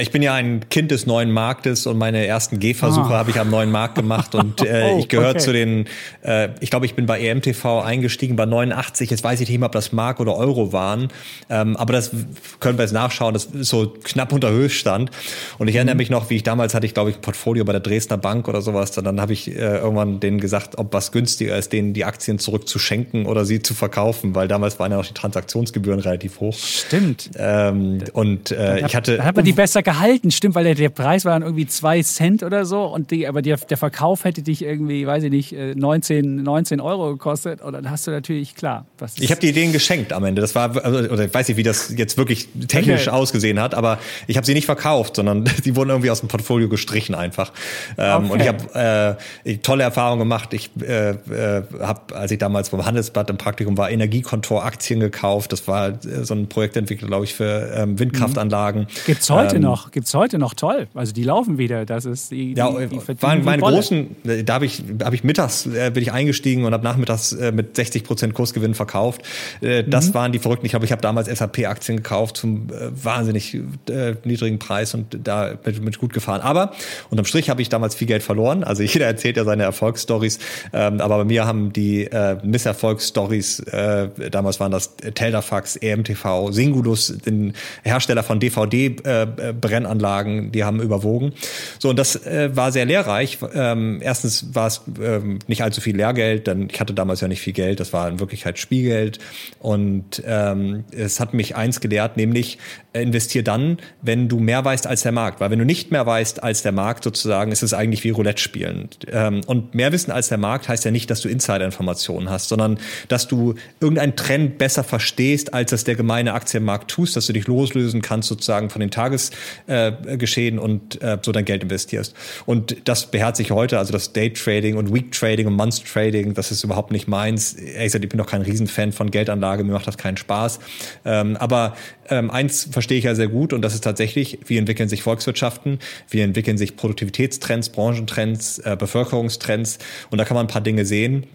Ich 0.00 0.10
bin 0.10 0.22
ja 0.22 0.34
ein 0.34 0.68
Kind 0.70 0.90
des 0.90 1.06
neuen 1.06 1.30
Marktes 1.30 1.86
und 1.86 1.98
meine 1.98 2.26
ersten 2.26 2.58
Gehversuche 2.58 3.14
ah. 3.14 3.18
habe 3.18 3.30
ich 3.30 3.38
am 3.38 3.48
neuen 3.48 3.70
Markt 3.70 3.94
gemacht 3.94 4.34
und 4.34 4.60
äh, 4.60 4.90
oh, 4.90 4.98
ich 4.98 5.08
gehöre 5.08 5.30
okay. 5.30 5.38
zu 5.38 5.52
den, 5.52 5.86
äh, 6.22 6.48
ich 6.58 6.70
glaube, 6.70 6.84
ich 6.84 6.94
bin 6.94 7.06
bei 7.06 7.20
EMTV 7.20 7.80
eingestiegen 7.80 8.34
bei 8.34 8.44
89, 8.44 9.08
jetzt 9.10 9.22
weiß 9.22 9.40
ich 9.40 9.48
nicht 9.48 9.60
mehr, 9.60 9.66
ob 9.66 9.72
das 9.72 9.92
Mark 9.92 10.18
oder 10.18 10.36
Euro 10.36 10.72
waren, 10.72 11.12
ähm, 11.48 11.76
aber 11.76 11.92
das 11.92 12.10
können 12.58 12.76
wir 12.76 12.82
jetzt 12.82 12.92
nachschauen, 12.92 13.34
das 13.34 13.44
ist 13.44 13.68
so 13.68 13.94
knapp 14.02 14.32
unter 14.32 14.50
Höchststand 14.50 15.12
und 15.58 15.68
ich 15.68 15.76
erinnere 15.76 15.94
mhm. 15.94 15.98
mich 15.98 16.10
noch, 16.10 16.28
wie 16.28 16.36
ich 16.36 16.42
damals 16.42 16.74
hatte 16.74 16.86
ich, 16.86 16.94
glaube 16.94 17.10
ich, 17.10 17.16
ein 17.16 17.22
Portfolio 17.22 17.64
bei 17.64 17.70
der 17.70 17.80
Dresdner 17.80 18.18
Bank 18.18 18.48
oder 18.48 18.62
sowas, 18.62 18.90
dann, 18.90 19.04
dann 19.04 19.20
habe 19.20 19.32
ich 19.32 19.48
äh, 19.48 19.78
irgendwann 19.78 20.18
denen 20.18 20.40
gesagt, 20.40 20.76
ob 20.76 20.92
was 20.92 21.12
günstiger 21.12 21.56
ist, 21.56 21.72
denen 21.72 21.92
die 21.92 22.04
Aktien 22.04 22.40
zurückzuschenken 22.40 23.26
oder 23.26 23.44
sie 23.44 23.62
zu 23.62 23.74
verkaufen, 23.74 24.34
weil 24.34 24.48
damals 24.48 24.80
waren 24.80 24.90
ja 24.90 24.98
noch 24.98 25.06
die 25.06 25.14
Transaktionsgebühren 25.14 26.00
relativ 26.00 26.40
hoch. 26.40 26.56
Stimmt. 26.58 27.30
Ähm, 27.36 28.02
und 28.12 28.50
äh, 28.50 28.84
ich 28.84 28.96
hatte... 28.96 29.18
Da 29.18 29.24
hat 29.24 29.36
man 29.36 29.44
die 29.44 29.52
besser 29.52 29.83
gehalten, 29.84 30.30
stimmt, 30.30 30.54
weil 30.54 30.64
der, 30.64 30.74
der 30.74 30.88
Preis 30.88 31.24
war 31.24 31.32
dann 31.32 31.42
irgendwie 31.42 31.66
zwei 31.66 32.02
Cent 32.02 32.42
oder 32.42 32.64
so 32.64 32.84
und 32.84 33.10
die, 33.10 33.26
aber 33.26 33.42
die, 33.42 33.54
der 33.68 33.76
Verkauf 33.76 34.24
hätte 34.24 34.42
dich 34.42 34.62
irgendwie, 34.62 35.06
weiß 35.06 35.24
ich 35.24 35.30
nicht, 35.30 35.52
19, 35.52 36.38
äh, 36.38 36.42
19 36.42 36.80
Euro 36.80 37.12
gekostet 37.12 37.62
und 37.62 37.72
dann 37.72 37.90
hast 37.90 38.06
du 38.06 38.10
natürlich, 38.10 38.54
klar. 38.54 38.86
Was 38.98 39.18
ich 39.18 39.30
habe 39.30 39.40
die 39.40 39.48
Ideen 39.48 39.72
geschenkt 39.72 40.12
am 40.12 40.24
Ende. 40.24 40.40
Das 40.40 40.54
war, 40.54 40.84
also, 40.84 41.10
oder 41.10 41.24
ich 41.24 41.34
weiß 41.34 41.48
nicht, 41.48 41.56
wie 41.56 41.62
das 41.62 41.94
jetzt 41.96 42.16
wirklich 42.16 42.48
technisch 42.68 43.08
okay. 43.08 43.16
ausgesehen 43.16 43.60
hat, 43.60 43.74
aber 43.74 43.98
ich 44.26 44.36
habe 44.36 44.46
sie 44.46 44.54
nicht 44.54 44.66
verkauft, 44.66 45.16
sondern 45.16 45.44
die 45.64 45.76
wurden 45.76 45.90
irgendwie 45.90 46.10
aus 46.10 46.20
dem 46.20 46.28
Portfolio 46.28 46.68
gestrichen 46.68 47.14
einfach. 47.14 47.52
Ähm, 47.98 48.24
okay. 48.24 48.32
Und 48.32 48.40
ich 48.40 48.48
habe 48.48 49.18
äh, 49.44 49.56
tolle 49.58 49.84
Erfahrungen 49.84 50.20
gemacht. 50.20 50.52
Ich 50.54 50.70
äh, 50.80 51.10
äh, 51.10 51.62
habe, 51.80 52.14
als 52.14 52.30
ich 52.30 52.38
damals 52.38 52.70
beim 52.70 52.84
Handelsblatt 52.84 53.30
im 53.30 53.36
Praktikum 53.36 53.76
war, 53.76 53.90
Energiekontor 53.90 54.64
Aktien 54.64 55.00
gekauft. 55.00 55.52
Das 55.52 55.66
war 55.68 55.88
äh, 55.88 56.24
so 56.24 56.34
ein 56.34 56.48
Projektentwickler, 56.48 57.08
glaube 57.08 57.24
ich, 57.24 57.34
für 57.34 57.72
ähm, 57.74 57.98
Windkraftanlagen. 57.98 58.86
Gibt's 59.06 59.30
heute 59.30 59.56
ähm, 59.56 59.62
noch? 59.62 59.73
Noch, 59.74 59.90
gibt 59.90 60.06
es 60.06 60.14
heute 60.14 60.38
noch 60.38 60.54
toll. 60.54 60.86
Also 60.94 61.12
die 61.12 61.24
laufen 61.24 61.58
wieder. 61.58 61.84
Das 61.84 62.04
ist 62.04 62.30
die, 62.30 62.54
ja, 62.54 62.70
die, 62.70 63.00
waren 63.20 63.44
meine 63.44 63.62
Rolle. 63.62 63.76
großen, 63.76 64.16
da 64.44 64.54
habe 64.54 64.66
ich, 64.66 64.82
hab 65.02 65.12
ich 65.12 65.24
mittags 65.24 65.66
äh, 65.66 65.90
bin 65.92 66.02
ich 66.02 66.12
eingestiegen 66.12 66.64
und 66.64 66.72
habe 66.72 66.84
nachmittags 66.84 67.32
äh, 67.32 67.52
mit 67.52 67.76
60 67.76 68.04
Prozent 68.04 68.34
Kursgewinn 68.34 68.74
verkauft. 68.74 69.22
Äh, 69.60 69.84
das 69.84 70.08
mhm. 70.08 70.14
waren 70.14 70.32
die 70.32 70.38
verrückten. 70.38 70.66
Ich 70.66 70.70
glaube, 70.70 70.84
ich 70.84 70.92
habe 70.92 71.02
damals 71.02 71.28
SAP-Aktien 71.28 71.98
gekauft 71.98 72.36
zum 72.36 72.68
äh, 72.68 72.90
wahnsinnig 73.02 73.54
äh, 73.88 74.14
niedrigen 74.24 74.58
Preis 74.58 74.94
und 74.94 75.18
da 75.24 75.54
mit, 75.64 75.82
mit 75.82 75.98
gut 75.98 76.12
gefahren. 76.12 76.40
Aber 76.40 76.72
unterm 77.10 77.26
Strich 77.26 77.50
habe 77.50 77.62
ich 77.62 77.68
damals 77.68 77.94
viel 77.94 78.06
Geld 78.06 78.22
verloren. 78.22 78.62
Also 78.62 78.82
jeder 78.94 79.06
erzählt 79.06 79.36
ja 79.36 79.44
seine 79.44 79.64
Erfolgsstories. 79.64 80.38
Ähm, 80.72 81.00
aber 81.00 81.18
bei 81.18 81.24
mir 81.24 81.46
haben 81.46 81.72
die 81.72 82.04
äh, 82.04 82.36
Misserfolgsstories, 82.44 83.60
äh, 83.60 84.08
damals 84.30 84.60
waren 84.60 84.70
das 84.70 84.96
Teldafax, 84.96 85.76
EMTV, 85.76 86.52
Singulus, 86.52 87.18
den 87.26 87.54
Hersteller 87.82 88.22
von 88.22 88.38
DVD 88.38 88.96
äh, 89.04 89.52
Brennanlagen, 89.64 90.52
die 90.52 90.64
haben 90.64 90.80
überwogen. 90.80 91.32
So, 91.78 91.90
und 91.90 91.98
das 91.98 92.16
äh, 92.26 92.54
war 92.54 92.70
sehr 92.70 92.84
lehrreich. 92.84 93.38
Ähm, 93.54 94.00
erstens 94.02 94.54
war 94.54 94.66
es 94.66 94.82
ähm, 95.02 95.38
nicht 95.46 95.62
allzu 95.62 95.80
viel 95.80 95.96
Lehrgeld, 95.96 96.46
denn 96.46 96.68
ich 96.70 96.80
hatte 96.80 96.92
damals 96.92 97.20
ja 97.20 97.28
nicht 97.28 97.40
viel 97.40 97.54
Geld, 97.54 97.80
das 97.80 97.92
war 97.92 98.08
in 98.08 98.20
Wirklichkeit 98.20 98.58
Spielgeld. 98.58 99.18
Und 99.58 100.22
ähm, 100.26 100.84
es 100.90 101.18
hat 101.18 101.32
mich 101.32 101.56
eins 101.56 101.80
gelehrt, 101.80 102.16
nämlich 102.16 102.58
äh, 102.92 103.02
investier 103.02 103.42
dann, 103.42 103.78
wenn 104.02 104.28
du 104.28 104.38
mehr 104.38 104.64
weißt 104.64 104.86
als 104.86 105.02
der 105.02 105.12
Markt. 105.12 105.40
Weil 105.40 105.50
wenn 105.50 105.58
du 105.58 105.64
nicht 105.64 105.90
mehr 105.90 106.04
weißt 106.04 106.42
als 106.42 106.62
der 106.62 106.72
Markt 106.72 107.04
sozusagen, 107.04 107.50
ist 107.50 107.62
es 107.62 107.72
eigentlich 107.72 108.04
wie 108.04 108.10
Roulette 108.10 108.42
spielen. 108.42 108.88
Ähm, 109.10 109.40
und 109.46 109.74
mehr 109.74 109.92
Wissen 109.92 110.10
als 110.10 110.28
der 110.28 110.38
Markt 110.38 110.68
heißt 110.68 110.84
ja 110.84 110.90
nicht, 110.90 111.10
dass 111.10 111.20
du 111.20 111.28
Insider-Informationen 111.28 112.28
hast, 112.28 112.48
sondern 112.48 112.78
dass 113.08 113.26
du 113.28 113.54
irgendeinen 113.80 114.16
Trend 114.16 114.58
besser 114.58 114.84
verstehst, 114.84 115.54
als 115.54 115.70
das 115.70 115.84
der 115.84 115.94
gemeine 115.94 116.34
Aktienmarkt 116.34 116.90
tust, 116.90 117.16
dass 117.16 117.26
du 117.26 117.32
dich 117.32 117.46
loslösen 117.46 118.02
kannst 118.02 118.28
sozusagen 118.28 118.70
von 118.70 118.80
den 118.80 118.90
Tages 118.90 119.30
äh, 119.66 119.92
geschehen 120.16 120.58
und 120.58 121.00
äh, 121.02 121.18
so 121.22 121.32
dein 121.32 121.44
Geld 121.44 121.62
investierst. 121.62 122.14
Und 122.46 122.76
das 122.84 123.10
beherzige 123.10 123.48
ich 123.48 123.50
heute, 123.50 123.78
also 123.78 123.92
das 123.92 124.12
Day 124.12 124.32
Trading 124.32 124.76
und 124.76 124.94
Week 124.94 125.12
Trading 125.12 125.46
und 125.46 125.54
Month 125.54 125.84
Trading, 125.84 126.34
das 126.34 126.50
ist 126.50 126.64
überhaupt 126.64 126.90
nicht 126.90 127.08
meins. 127.08 127.54
Ehrlich 127.54 127.84
gesagt, 127.84 128.04
ich 128.04 128.10
bin 128.10 128.18
doch 128.18 128.26
kein 128.26 128.42
Riesenfan 128.42 128.92
von 128.92 129.10
Geldanlage, 129.10 129.64
mir 129.64 129.72
macht 129.72 129.86
das 129.86 129.98
keinen 129.98 130.16
Spaß. 130.16 130.60
Ähm, 131.04 131.36
aber 131.36 131.76
ähm, 132.08 132.30
eins 132.30 132.68
verstehe 132.70 132.98
ich 132.98 133.04
ja 133.04 133.14
sehr 133.14 133.28
gut 133.28 133.52
und 133.52 133.62
das 133.62 133.74
ist 133.74 133.84
tatsächlich, 133.84 134.38
wie 134.46 134.58
entwickeln 134.58 134.88
sich 134.88 135.02
Volkswirtschaften, 135.02 135.78
wie 136.10 136.20
entwickeln 136.20 136.58
sich 136.58 136.76
Produktivitätstrends, 136.76 137.70
Branchentrends, 137.70 138.58
äh, 138.58 138.76
Bevölkerungstrends 138.78 139.78
und 140.10 140.18
da 140.18 140.24
kann 140.24 140.34
man 140.34 140.46
ein 140.46 140.50
paar 140.50 140.62
Dinge 140.62 140.84
sehen 140.84 141.26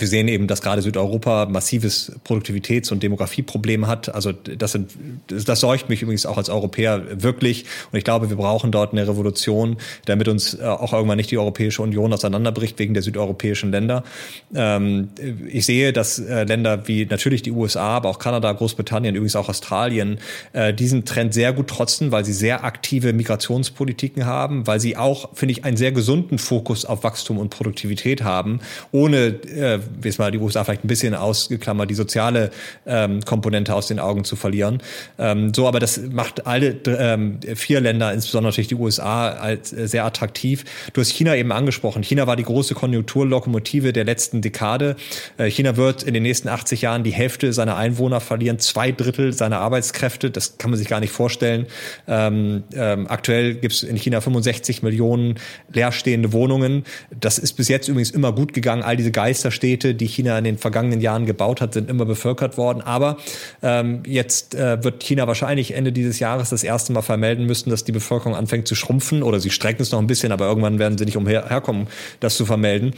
wir 0.00 0.08
sehen 0.08 0.28
eben, 0.28 0.46
dass 0.46 0.62
gerade 0.62 0.82
Südeuropa 0.82 1.46
massives 1.46 2.12
Produktivitäts- 2.24 2.92
und 2.92 3.02
Demografieproblem 3.02 3.86
hat. 3.86 4.14
Also 4.14 4.32
das, 4.32 4.72
sind, 4.72 4.92
das 5.28 5.60
sorgt 5.60 5.88
mich 5.88 6.02
übrigens 6.02 6.26
auch 6.26 6.36
als 6.36 6.48
Europäer 6.48 7.22
wirklich. 7.22 7.64
Und 7.92 7.98
ich 7.98 8.04
glaube, 8.04 8.30
wir 8.30 8.36
brauchen 8.36 8.70
dort 8.70 8.92
eine 8.92 9.06
Revolution, 9.06 9.76
damit 10.04 10.28
uns 10.28 10.54
äh, 10.54 10.62
auch 10.62 10.92
irgendwann 10.92 11.16
nicht 11.16 11.30
die 11.30 11.38
Europäische 11.38 11.82
Union 11.82 12.12
auseinanderbricht 12.12 12.78
wegen 12.78 12.94
der 12.94 13.02
südeuropäischen 13.02 13.70
Länder. 13.70 14.04
Ähm, 14.54 15.08
ich 15.48 15.66
sehe, 15.66 15.92
dass 15.92 16.18
äh, 16.18 16.44
Länder 16.44 16.86
wie 16.88 17.06
natürlich 17.06 17.42
die 17.42 17.52
USA, 17.52 17.96
aber 17.96 18.08
auch 18.08 18.18
Kanada, 18.18 18.52
Großbritannien, 18.52 19.14
übrigens 19.14 19.36
auch 19.36 19.48
Australien, 19.48 20.18
äh, 20.52 20.72
diesen 20.72 21.04
Trend 21.04 21.34
sehr 21.34 21.52
gut 21.52 21.68
trotzen, 21.68 22.12
weil 22.12 22.24
sie 22.24 22.32
sehr 22.32 22.64
aktive 22.64 23.12
Migrationspolitiken 23.12 24.26
haben, 24.26 24.66
weil 24.66 24.80
sie 24.80 24.96
auch, 24.96 25.34
finde 25.34 25.52
ich, 25.52 25.64
einen 25.64 25.76
sehr 25.76 25.92
gesunden 25.92 26.38
Fokus 26.38 26.84
auf 26.84 27.04
Wachstum 27.04 27.38
und 27.38 27.50
Produktivität 27.50 28.22
haben, 28.22 28.60
ohne 28.92 29.38
es 30.04 30.18
mal 30.18 30.30
die 30.30 30.38
USA 30.38 30.64
vielleicht 30.64 30.84
ein 30.84 30.88
bisschen 30.88 31.14
ausgeklammert, 31.14 31.90
die 31.90 31.94
soziale 31.94 32.50
ähm, 32.86 33.20
Komponente 33.22 33.74
aus 33.74 33.88
den 33.88 33.98
Augen 33.98 34.24
zu 34.24 34.36
verlieren. 34.36 34.82
Ähm, 35.18 35.52
so, 35.54 35.68
aber 35.68 35.80
das 35.80 36.00
macht 36.10 36.46
alle 36.46 36.76
ähm, 36.86 37.40
vier 37.54 37.80
Länder, 37.80 38.12
insbesondere 38.12 38.50
natürlich 38.50 38.68
die 38.68 38.74
USA, 38.74 39.30
als 39.30 39.72
äh, 39.72 39.88
sehr 39.88 40.04
attraktiv. 40.04 40.64
Du 40.92 41.00
hast 41.00 41.10
China 41.10 41.36
eben 41.36 41.52
angesprochen. 41.52 42.02
China 42.02 42.26
war 42.26 42.36
die 42.36 42.44
große 42.44 42.74
Konjunkturlokomotive 42.74 43.92
der 43.92 44.04
letzten 44.04 44.40
Dekade. 44.40 44.96
Äh, 45.36 45.50
China 45.50 45.76
wird 45.76 46.02
in 46.02 46.14
den 46.14 46.22
nächsten 46.22 46.48
80 46.48 46.82
Jahren 46.82 47.04
die 47.04 47.12
Hälfte 47.12 47.52
seiner 47.52 47.76
Einwohner 47.76 48.20
verlieren, 48.20 48.58
zwei 48.58 48.92
Drittel 48.92 49.32
seiner 49.32 49.60
Arbeitskräfte. 49.60 50.30
Das 50.30 50.58
kann 50.58 50.70
man 50.70 50.78
sich 50.78 50.88
gar 50.88 51.00
nicht 51.00 51.12
vorstellen. 51.12 51.66
Ähm, 52.06 52.64
ähm, 52.74 53.06
aktuell 53.08 53.54
gibt 53.54 53.74
es 53.74 53.82
in 53.82 53.96
China 53.96 54.20
65 54.20 54.82
Millionen 54.82 55.36
leerstehende 55.72 56.32
Wohnungen. 56.32 56.84
Das 57.18 57.38
ist 57.38 57.54
bis 57.54 57.68
jetzt 57.68 57.88
übrigens 57.88 58.10
immer 58.10 58.32
gut 58.32 58.52
gegangen. 58.52 58.82
All 58.82 58.96
diese 58.96 59.12
Geisterstädte, 59.12 59.77
die 59.78 60.06
China 60.06 60.38
in 60.38 60.44
den 60.44 60.58
vergangenen 60.58 61.00
Jahren 61.00 61.26
gebaut 61.26 61.60
hat, 61.60 61.74
sind 61.74 61.88
immer 61.90 62.04
bevölkert 62.04 62.56
worden. 62.56 62.80
Aber 62.80 63.18
ähm, 63.62 64.02
jetzt 64.06 64.54
äh, 64.54 64.82
wird 64.82 65.02
China 65.02 65.26
wahrscheinlich 65.26 65.74
Ende 65.74 65.92
dieses 65.92 66.18
Jahres 66.18 66.50
das 66.50 66.62
erste 66.62 66.92
Mal 66.92 67.02
vermelden 67.02 67.46
müssen, 67.46 67.70
dass 67.70 67.84
die 67.84 67.92
Bevölkerung 67.92 68.34
anfängt 68.34 68.68
zu 68.68 68.74
schrumpfen 68.74 69.22
oder 69.22 69.40
sie 69.40 69.50
strecken 69.50 69.82
es 69.82 69.92
noch 69.92 69.98
ein 69.98 70.06
bisschen, 70.06 70.32
aber 70.32 70.46
irgendwann 70.46 70.78
werden 70.78 70.98
sie 70.98 71.04
nicht 71.04 71.16
umherkommen, 71.16 71.88
das 72.20 72.36
zu 72.36 72.46
vermelden. 72.46 72.94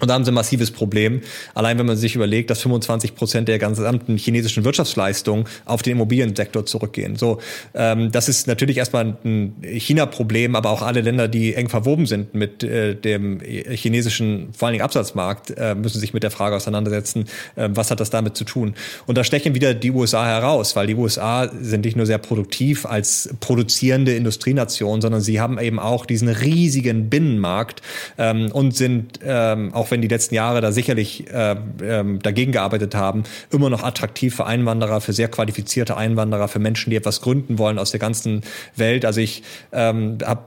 Und 0.00 0.08
da 0.08 0.14
haben 0.14 0.24
sie 0.24 0.32
ein 0.32 0.34
massives 0.34 0.72
Problem. 0.72 1.20
Allein 1.54 1.78
wenn 1.78 1.86
man 1.86 1.96
sich 1.96 2.16
überlegt, 2.16 2.50
dass 2.50 2.60
25 2.62 3.14
Prozent 3.14 3.46
der 3.46 3.60
gesamten 3.60 4.16
chinesischen 4.16 4.64
Wirtschaftsleistung 4.64 5.48
auf 5.66 5.82
den 5.82 5.92
Immobiliensektor 5.92 6.66
zurückgehen. 6.66 7.14
So, 7.14 7.38
ähm, 7.74 8.10
das 8.10 8.28
ist 8.28 8.48
natürlich 8.48 8.76
erstmal 8.76 9.16
ein 9.24 9.54
China-Problem, 9.62 10.56
aber 10.56 10.70
auch 10.70 10.82
alle 10.82 11.00
Länder, 11.00 11.28
die 11.28 11.54
eng 11.54 11.68
verwoben 11.68 12.06
sind 12.06 12.34
mit 12.34 12.64
äh, 12.64 12.96
dem 12.96 13.40
chinesischen, 13.40 14.48
vor 14.52 14.66
allen 14.66 14.72
Dingen 14.72 14.84
Absatzmarkt, 14.84 15.52
äh, 15.56 15.76
müssen 15.76 16.00
sich 16.00 16.12
mit 16.12 16.24
der 16.24 16.32
Frage 16.32 16.56
auseinandersetzen, 16.56 17.26
äh, 17.54 17.68
was 17.70 17.92
hat 17.92 18.00
das 18.00 18.10
damit 18.10 18.36
zu 18.36 18.44
tun? 18.44 18.74
Und 19.06 19.16
da 19.16 19.22
stechen 19.22 19.54
wieder 19.54 19.74
die 19.74 19.92
USA 19.92 20.26
heraus, 20.26 20.74
weil 20.74 20.88
die 20.88 20.96
USA 20.96 21.48
sind 21.60 21.84
nicht 21.84 21.96
nur 21.96 22.06
sehr 22.06 22.18
produktiv 22.18 22.84
als 22.84 23.32
produzierende 23.38 24.16
Industrienation, 24.16 25.00
sondern 25.00 25.20
sie 25.20 25.40
haben 25.40 25.60
eben 25.60 25.78
auch 25.78 26.04
diesen 26.04 26.28
riesigen 26.28 27.08
Binnenmarkt 27.10 27.80
ähm, 28.18 28.50
und 28.50 28.74
sind 28.74 29.20
ähm, 29.24 29.72
auch 29.72 29.83
auch 29.84 29.90
wenn 29.90 30.00
die 30.00 30.08
letzten 30.08 30.34
Jahre 30.34 30.62
da 30.62 30.72
sicherlich 30.72 31.30
äh, 31.30 31.56
ähm, 31.82 32.20
dagegen 32.22 32.52
gearbeitet 32.52 32.94
haben, 32.94 33.24
immer 33.50 33.68
noch 33.68 33.82
attraktiv 33.82 34.34
für 34.34 34.46
Einwanderer, 34.46 35.02
für 35.02 35.12
sehr 35.12 35.28
qualifizierte 35.28 35.98
Einwanderer, 35.98 36.48
für 36.48 36.58
Menschen, 36.58 36.88
die 36.88 36.96
etwas 36.96 37.20
gründen 37.20 37.58
wollen 37.58 37.78
aus 37.78 37.90
der 37.90 38.00
ganzen 38.00 38.40
Welt. 38.76 39.04
Also 39.04 39.20
ich 39.20 39.42
ähm, 39.72 40.16
habe 40.24 40.44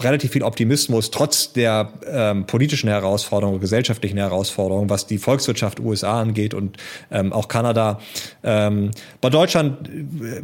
relativ 0.00 0.32
viel 0.32 0.42
Optimismus, 0.42 1.10
trotz 1.10 1.52
der 1.52 1.92
ähm, 2.10 2.46
politischen 2.46 2.88
Herausforderungen, 2.88 3.60
gesellschaftlichen 3.60 4.16
Herausforderungen, 4.16 4.88
was 4.88 5.06
die 5.06 5.18
Volkswirtschaft 5.18 5.80
USA 5.80 6.22
angeht 6.22 6.54
und 6.54 6.78
ähm, 7.10 7.34
auch 7.34 7.48
Kanada. 7.48 8.00
Ähm, 8.42 8.92
bei 9.20 9.28
Deutschland 9.28 9.86
äh, 9.88 10.42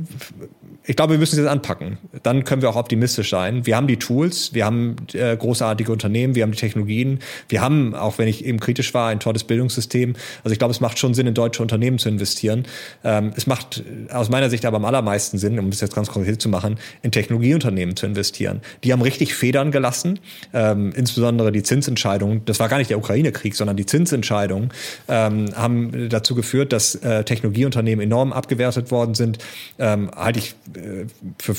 ich 0.87 0.97
glaube, 0.97 1.13
wir 1.13 1.19
müssen 1.19 1.37
es 1.37 1.39
jetzt 1.39 1.51
anpacken. 1.51 1.99
Dann 2.23 2.45
können 2.45 2.61
wir 2.61 2.69
auch 2.69 2.77
optimistisch 2.77 3.31
sein. 3.31 3.65
Wir 3.65 3.77
haben 3.77 3.87
die 3.87 3.99
Tools, 3.99 4.53
wir 4.53 4.67
haben 4.67 4.97
äh, 5.15 5.35
großartige 5.35 5.91
Unternehmen, 5.91 6.35
wir 6.35 6.43
haben 6.43 6.53
die 6.53 6.59
Technologien, 6.59 7.21
wir 7.49 7.63
haben, 7.63 7.95
auch 7.95 8.19
wenn 8.19 8.29
ich 8.29 8.34
eben 8.43 8.59
kritisch 8.61 8.95
war, 8.95 9.09
ein 9.09 9.21
tolles 9.21 9.45
Bildungssystem. 9.45 10.15
Also 10.43 10.53
ich 10.53 10.59
glaube, 10.59 10.73
es 10.73 10.81
macht 10.81 10.99
schon 10.99 11.15
Sinn, 11.15 11.27
in 11.27 11.35
deutsche 11.35 11.63
Unternehmen 11.63 11.99
zu 11.99 12.09
investieren. 12.09 12.65
Ähm, 13.05 13.33
es 13.37 13.47
macht 13.47 13.83
aus 14.11 14.31
meiner 14.31 14.51
Sicht 14.51 14.65
aber 14.65 14.77
am 14.79 14.85
allermeisten 14.85 15.39
Sinn, 15.39 15.59
um 15.59 15.71
das 15.71 15.81
jetzt 15.81 15.95
ganz 15.95 16.09
konkret 16.09 16.41
zu 16.41 16.49
machen, 16.49 16.79
in 17.03 17.11
Technologieunternehmen 17.11 17.97
zu 17.97 18.07
investieren. 18.07 18.63
Die 18.83 18.93
haben 18.93 19.03
richtig 19.03 19.35
Federn 19.35 19.71
gelassen, 19.71 20.19
ähm, 20.53 20.93
insbesondere 20.97 21.53
die 21.53 21.63
Zinsentscheidungen. 21.63 22.43
Das 22.47 22.61
war 22.61 22.69
gar 22.69 22.79
nicht 22.79 22.91
der 22.91 22.99
Ukraine-Krieg, 22.99 23.55
sondern 23.55 23.77
die 23.77 23.87
Zinsentscheidungen 23.87 24.71
ähm, 25.09 25.51
haben 25.55 26.09
dazu 26.09 26.35
geführt, 26.35 26.73
dass 26.73 26.95
äh, 26.97 27.25
Technologieunternehmen 27.25 28.05
enorm 28.05 28.33
abgewertet 28.33 28.91
worden 28.91 29.15
sind. 29.15 29.39
Ähm, 29.79 30.11
halte 30.15 30.39
ich 30.39 30.55
äh, 30.75 31.07
für 31.39 31.55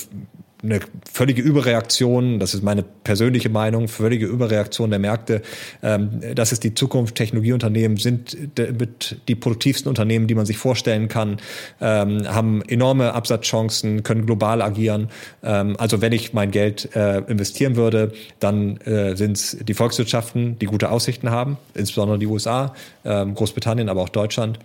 eine 0.65 0.79
völlige 1.11 1.41
Überreaktion, 1.41 2.39
das 2.39 2.53
ist 2.53 2.63
meine 2.63 2.83
persönliche 2.83 3.49
Meinung, 3.49 3.87
völlige 3.87 4.25
Überreaktion 4.25 4.89
der 4.89 4.99
Märkte. 4.99 5.41
Ähm, 5.81 6.21
das 6.33 6.51
ist 6.51 6.63
die 6.63 6.73
Zukunft. 6.73 7.15
Technologieunternehmen 7.15 7.97
sind 7.97 8.37
die 8.57 9.35
produktivsten 9.35 9.89
Unternehmen, 9.89 10.27
die 10.27 10.35
man 10.35 10.45
sich 10.45 10.57
vorstellen 10.57 11.07
kann, 11.07 11.37
ähm, 11.79 12.27
haben 12.27 12.61
enorme 12.63 13.13
Absatzchancen, 13.13 14.03
können 14.03 14.25
global 14.25 14.61
agieren. 14.61 15.09
Ähm, 15.43 15.75
also 15.77 16.01
wenn 16.01 16.11
ich 16.11 16.33
mein 16.33 16.51
Geld 16.51 16.95
äh, 16.95 17.19
investieren 17.19 17.75
würde, 17.75 18.11
dann 18.39 18.77
äh, 18.77 19.15
sind 19.15 19.37
es 19.37 19.57
die 19.61 19.73
Volkswirtschaften, 19.73 20.59
die 20.59 20.65
gute 20.65 20.89
Aussichten 20.89 21.29
haben, 21.29 21.57
insbesondere 21.73 22.19
die 22.19 22.27
USA, 22.27 22.73
Großbritannien, 23.03 23.89
aber 23.89 24.01
auch 24.01 24.09
Deutschland. 24.09 24.59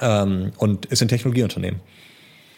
und 0.00 0.88
es 0.90 0.98
sind 0.98 1.08
Technologieunternehmen. 1.08 1.80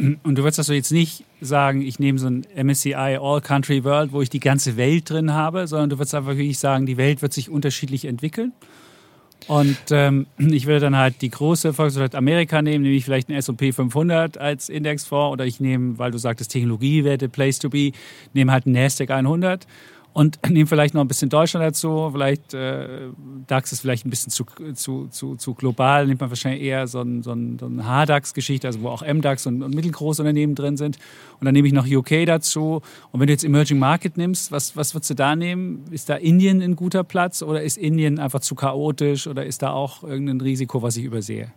Und 0.03 0.35
du 0.35 0.43
würdest 0.43 0.59
also 0.59 0.73
jetzt 0.73 0.91
nicht 0.91 1.25
sagen, 1.41 1.81
ich 1.81 2.01
nehme 2.01 2.19
so 2.19 2.27
ein 2.27 2.45
MSCI 2.57 3.19
All 3.21 3.41
Country 3.41 3.85
World, 3.85 4.13
wo 4.13 4.21
ich 4.21 4.31
die 4.31 4.41
ganze 4.41 4.77
Welt 4.77 5.09
drin 5.09 5.33
habe, 5.33 5.69
sondern 5.69 5.91
du 5.91 5.99
würdest 5.99 6.15
einfach 6.15 6.31
wirklich 6.37 6.59
sagen, 6.59 6.87
die 6.87 6.97
Welt 6.97 7.23
wird 7.23 7.33
sich 7.33 7.49
unterschiedlich 7.49 8.07
entwickeln. 8.07 8.53
Und 9.47 9.77
ähm, 9.91 10.27
ich 10.39 10.67
würde 10.67 10.81
dann 10.81 10.97
halt 10.97 11.23
die 11.23 11.31
große 11.31 11.73
Volkswirtschaft 11.73 12.17
Amerika 12.17 12.63
nehmen, 12.63 12.83
nämlich 12.83 13.05
vielleicht 13.05 13.29
einen 13.29 13.39
S&P 13.39 13.73
500 13.73 14.39
als 14.39 14.69
Indexfonds 14.69 15.33
oder 15.33 15.47
ich 15.47 15.61
nehme, 15.61 15.99
weil 15.99 16.11
du 16.11 16.19
sagtest 16.19 16.51
Technologiewerte, 16.51 17.29
Place 17.29 17.61
to 17.61 17.69
be, 17.69 17.93
nehme 18.35 18.51
halt 18.51 18.67
einen 18.67 18.75
Nasdaq 18.75 19.11
100 19.11 19.67
und 20.13 20.39
nehmen 20.49 20.67
vielleicht 20.67 20.95
noch 20.95 21.01
ein 21.01 21.09
bisschen 21.09 21.31
Deutschland 21.31 21.65
dazu. 21.65 22.11
Vielleicht 22.13 22.55
äh, 22.55 23.09
DAX 23.47 23.73
ist 23.73 23.81
vielleicht 23.81 24.07
ein 24.07 24.11
bisschen 24.11 24.31
zu, 24.31 24.45
zu, 24.75 25.09
zu, 25.09 25.37
zu 25.37 25.55
global. 25.55 26.07
Nimmt 26.07 26.21
man 26.21 26.31
wahrscheinlich 26.31 26.63
eher 26.63 26.87
so 26.87 27.01
ein, 27.01 27.23
so 27.23 27.33
ein, 27.33 27.59
so 27.59 27.67
ein 27.67 27.87
H-DAX-Geschichte, 27.87 28.67
also 28.67 28.83
wo 28.83 28.89
auch 28.89 29.03
MDAX 29.03 29.47
und, 29.47 29.63
und 29.63 29.75
mittelgroße 29.75 30.23
Unternehmen 30.23 30.55
drin 30.55 30.77
sind. 30.77 30.99
Und 31.41 31.47
dann 31.47 31.55
nehme 31.55 31.67
ich 31.67 31.75
noch 31.75 31.87
UK 31.87 32.27
dazu. 32.27 32.83
Und 33.11 33.21
wenn 33.21 33.27
du 33.27 33.33
jetzt 33.33 33.45
Emerging 33.45 33.79
Market 33.79 34.17
nimmst, 34.17 34.53
was, 34.53 34.77
was 34.77 34.95
würdest 34.95 35.11
du 35.11 35.15
da 35.15 35.35
nehmen? 35.37 35.85
Ist 35.91 36.09
da 36.09 36.17
Indien 36.17 36.61
ein 36.63 36.77
guter 36.77 37.05
Platz 37.05 37.43
oder 37.43 37.63
ist 37.63 37.79
Indien 37.79 38.19
einfach 38.19 38.41
zu 38.41 38.55
chaotisch 38.55 39.27
oder 39.27 39.47
ist 39.47 39.63
da 39.63 39.73
auch 39.73 40.03
irgendein 40.03 40.41
Risiko, 40.41 40.83
was 40.83 40.97
ich 40.97 41.05
übersehe? 41.05 41.53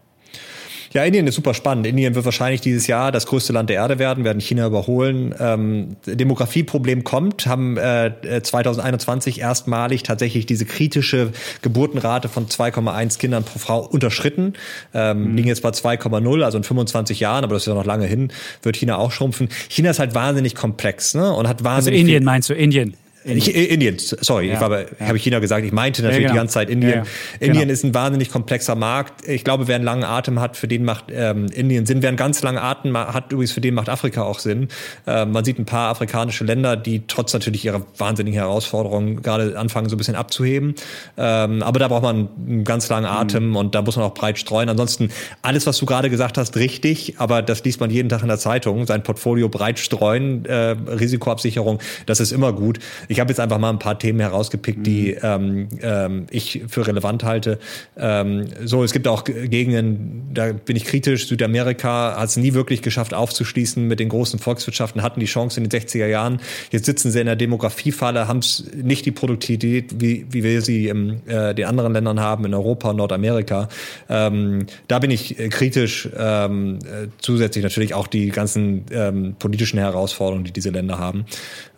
Ja, 0.96 1.04
Indien 1.04 1.28
ist 1.28 1.36
super 1.36 1.54
spannend. 1.54 1.86
Indien 1.86 2.16
wird 2.16 2.24
wahrscheinlich 2.24 2.62
dieses 2.62 2.88
Jahr 2.88 3.12
das 3.12 3.26
größte 3.26 3.52
Land 3.52 3.70
der 3.70 3.76
Erde 3.76 4.00
werden, 4.00 4.24
werden 4.24 4.40
China 4.40 4.66
überholen. 4.66 5.36
Ähm, 5.38 5.98
Demografieproblem 6.06 7.04
kommt, 7.04 7.48
haben 7.48 7.76
äh, 7.76 8.42
2021 8.42 9.42
erstmalig 9.42 10.04
tatsächlich 10.04 10.46
diese 10.46 10.64
kritische 10.64 11.34
Geburtenrate 11.62 12.30
von 12.30 12.48
2,1 12.48 13.20
Kindern 13.20 13.44
pro 13.44 13.60
Frau 13.60 13.82
unterschritten. 13.82 14.54
Ähm, 14.94 15.32
mhm. 15.32 15.36
Liegen 15.36 15.48
jetzt 15.50 15.64
bei 15.64 15.70
2,0, 15.70 16.44
also 16.44 16.58
in 16.58 16.64
25 16.64 17.20
Jahren, 17.20 17.44
aber 17.44 17.56
das 17.56 17.64
ist 17.64 17.68
ja 17.68 17.74
noch 17.74 17.84
lange 17.84 18.06
hin, 18.06 18.32
wird 18.64 18.78
China 18.78 18.98
auch 18.98 19.12
schrumpfen. 19.12 19.50
China 19.68 19.90
ist 19.90 20.00
halt 20.00 20.16
wahnsinnig 20.16 20.56
komplex 20.56 21.14
ne? 21.14 21.34
und 21.34 21.50
hat 21.50 21.58
also 21.58 21.66
wahnsinnig. 21.66 22.00
Also 22.00 22.08
Indien 22.08 22.24
meinst 22.24 22.50
du, 22.50 22.54
Indien? 22.54 22.96
Indien. 23.26 23.56
Ich, 23.56 23.72
Indien, 23.72 23.98
sorry, 23.98 24.48
ja, 24.48 24.54
ich 24.54 24.60
war, 24.62 24.82
ja. 24.82 24.88
habe 25.02 25.18
ich 25.18 25.24
China 25.24 25.40
gesagt. 25.40 25.66
Ich 25.66 25.72
meinte 25.72 26.04
natürlich 26.04 26.22
ja, 26.22 26.28
genau. 26.28 26.34
die 26.34 26.38
ganze 26.38 26.54
Zeit 26.54 26.70
Indien. 26.70 27.04
Indien 27.40 27.62
genau. 27.62 27.74
ist 27.74 27.84
ein 27.84 27.96
wahnsinnig 27.96 28.30
komplexer 28.30 28.76
Markt. 28.76 29.28
Ich 29.28 29.44
glaube, 29.44 29.68
wer 29.68 29.76
einen 29.76 29.84
langen 29.84 30.04
Atem 30.04 30.40
hat, 30.40 30.56
für 30.58 30.68
den 30.68 30.86
macht 30.86 31.06
ähm, 31.12 31.48
Indien 31.48 31.88
Sinn. 31.88 32.04
Wer 32.04 32.10
einen 32.10 32.18
ganz 32.18 32.44
langen 32.44 32.60
Atem 32.60 32.96
hat, 32.96 33.32
übrigens 33.32 33.52
für 33.52 33.62
den 33.62 33.74
macht 33.74 33.90
Afrika 33.90 34.22
auch 34.22 34.38
Sinn. 34.38 34.68
Ähm, 35.08 35.32
man 35.32 35.44
sieht 35.44 35.58
ein 35.58 35.66
paar 35.66 35.90
afrikanische 35.90 36.44
Länder, 36.44 36.78
die 36.78 37.08
trotz 37.08 37.34
natürlich 37.34 37.66
ihrer 37.66 37.82
wahnsinnigen 37.98 38.40
Herausforderungen 38.40 39.24
gerade 39.24 39.58
anfangen, 39.58 39.90
so 39.90 39.96
ein 39.96 39.98
bisschen 39.98 40.16
abzuheben. 40.16 40.76
Ähm, 41.18 41.64
aber 41.64 41.80
da 41.80 41.88
braucht 41.88 42.04
man 42.04 42.30
einen 42.48 42.64
ganz 42.64 42.90
langen 42.90 43.10
mhm. 43.10 43.18
Atem 43.18 43.50
mhm. 43.50 43.56
und 43.56 43.74
da 43.74 43.82
muss 43.82 43.96
man 43.96 44.06
auch 44.06 44.14
breit 44.14 44.38
streuen. 44.38 44.70
Ansonsten 44.70 45.10
alles, 45.42 45.66
was 45.66 45.80
du 45.80 45.88
gerade 45.88 46.12
gesagt 46.12 46.38
hast, 46.38 46.58
richtig. 46.58 47.16
Aber 47.18 47.42
das 47.42 47.64
liest 47.64 47.80
man 47.80 47.90
jeden 47.90 48.10
Tag 48.10 48.22
in 48.22 48.28
der 48.28 48.38
Zeitung. 48.38 48.86
Sein 48.86 49.02
Portfolio 49.02 49.50
breit 49.50 49.80
streuen, 49.80 50.46
äh, 50.46 50.76
Risikoabsicherung, 50.88 51.80
das 52.06 52.20
ist 52.20 52.32
immer 52.32 52.54
gut. 52.54 52.78
Ich 53.08 53.15
ich 53.16 53.22
habe 53.22 53.30
jetzt 53.30 53.40
einfach 53.40 53.60
mal 53.60 53.70
ein 53.70 53.80
paar 53.80 53.98
Themen 53.98 54.20
herausgepickt, 54.20 54.80
mhm. 54.80 54.84
die 54.84 55.12
ähm, 55.12 55.70
ähm, 55.82 56.28
ich 56.32 56.64
für 56.68 56.86
relevant 56.86 57.24
halte. 57.24 57.60
Ähm, 57.96 58.48
so, 58.66 58.84
es 58.84 58.92
gibt 58.92 59.08
auch 59.08 59.24
Gegenden, 59.24 60.32
da 60.34 60.52
bin 60.52 60.76
ich 60.76 60.84
kritisch. 60.84 61.28
Südamerika 61.28 62.18
hat 62.18 62.28
es 62.28 62.36
nie 62.36 62.54
wirklich 62.54 62.82
geschafft, 62.82 63.14
aufzuschließen 63.14 63.88
mit 63.88 64.02
den 64.02 64.10
großen 64.10 64.38
Volkswirtschaften, 64.38 65.02
hatten 65.02 65.22
die 65.22 65.28
Chance 65.28 65.62
in 65.62 65.70
den 65.70 65.82
60er 65.82 66.08
Jahren. 66.08 66.42
Jetzt 66.72 66.88
sitzen 66.88 67.10
sie 67.10 67.22
in 67.22 67.26
der 67.28 67.38
Demografiefalle, 67.38 68.28
haben 68.28 68.42
nicht 68.76 69.06
die 69.06 69.12
Produktivität, 69.12 70.02
wie, 70.02 70.26
wie 70.30 70.44
wir 70.44 70.62
sie 70.62 70.90
in 70.90 71.26
äh, 71.26 71.56
den 71.56 71.68
anderen 71.68 71.94
Ländern 71.94 72.20
haben, 72.20 72.44
in 72.44 72.54
Europa 72.54 72.90
und 72.90 72.98
Nordamerika. 72.98 73.70
Ähm, 74.10 74.66
da 74.90 75.00
bin 75.00 75.10
ich 75.10 75.40
äh, 75.40 75.48
kritisch. 75.48 76.10
Ähm, 76.18 76.80
äh, 76.80 77.08
zusätzlich 77.20 77.64
natürlich 77.64 77.94
auch 77.94 78.08
die 78.08 78.28
ganzen 78.28 78.86
ähm, 78.92 79.38
politischen 79.40 79.80
Herausforderungen, 79.80 80.44
die 80.44 80.52
diese 80.52 80.72
Länder 80.72 81.00
haben. 81.00 81.26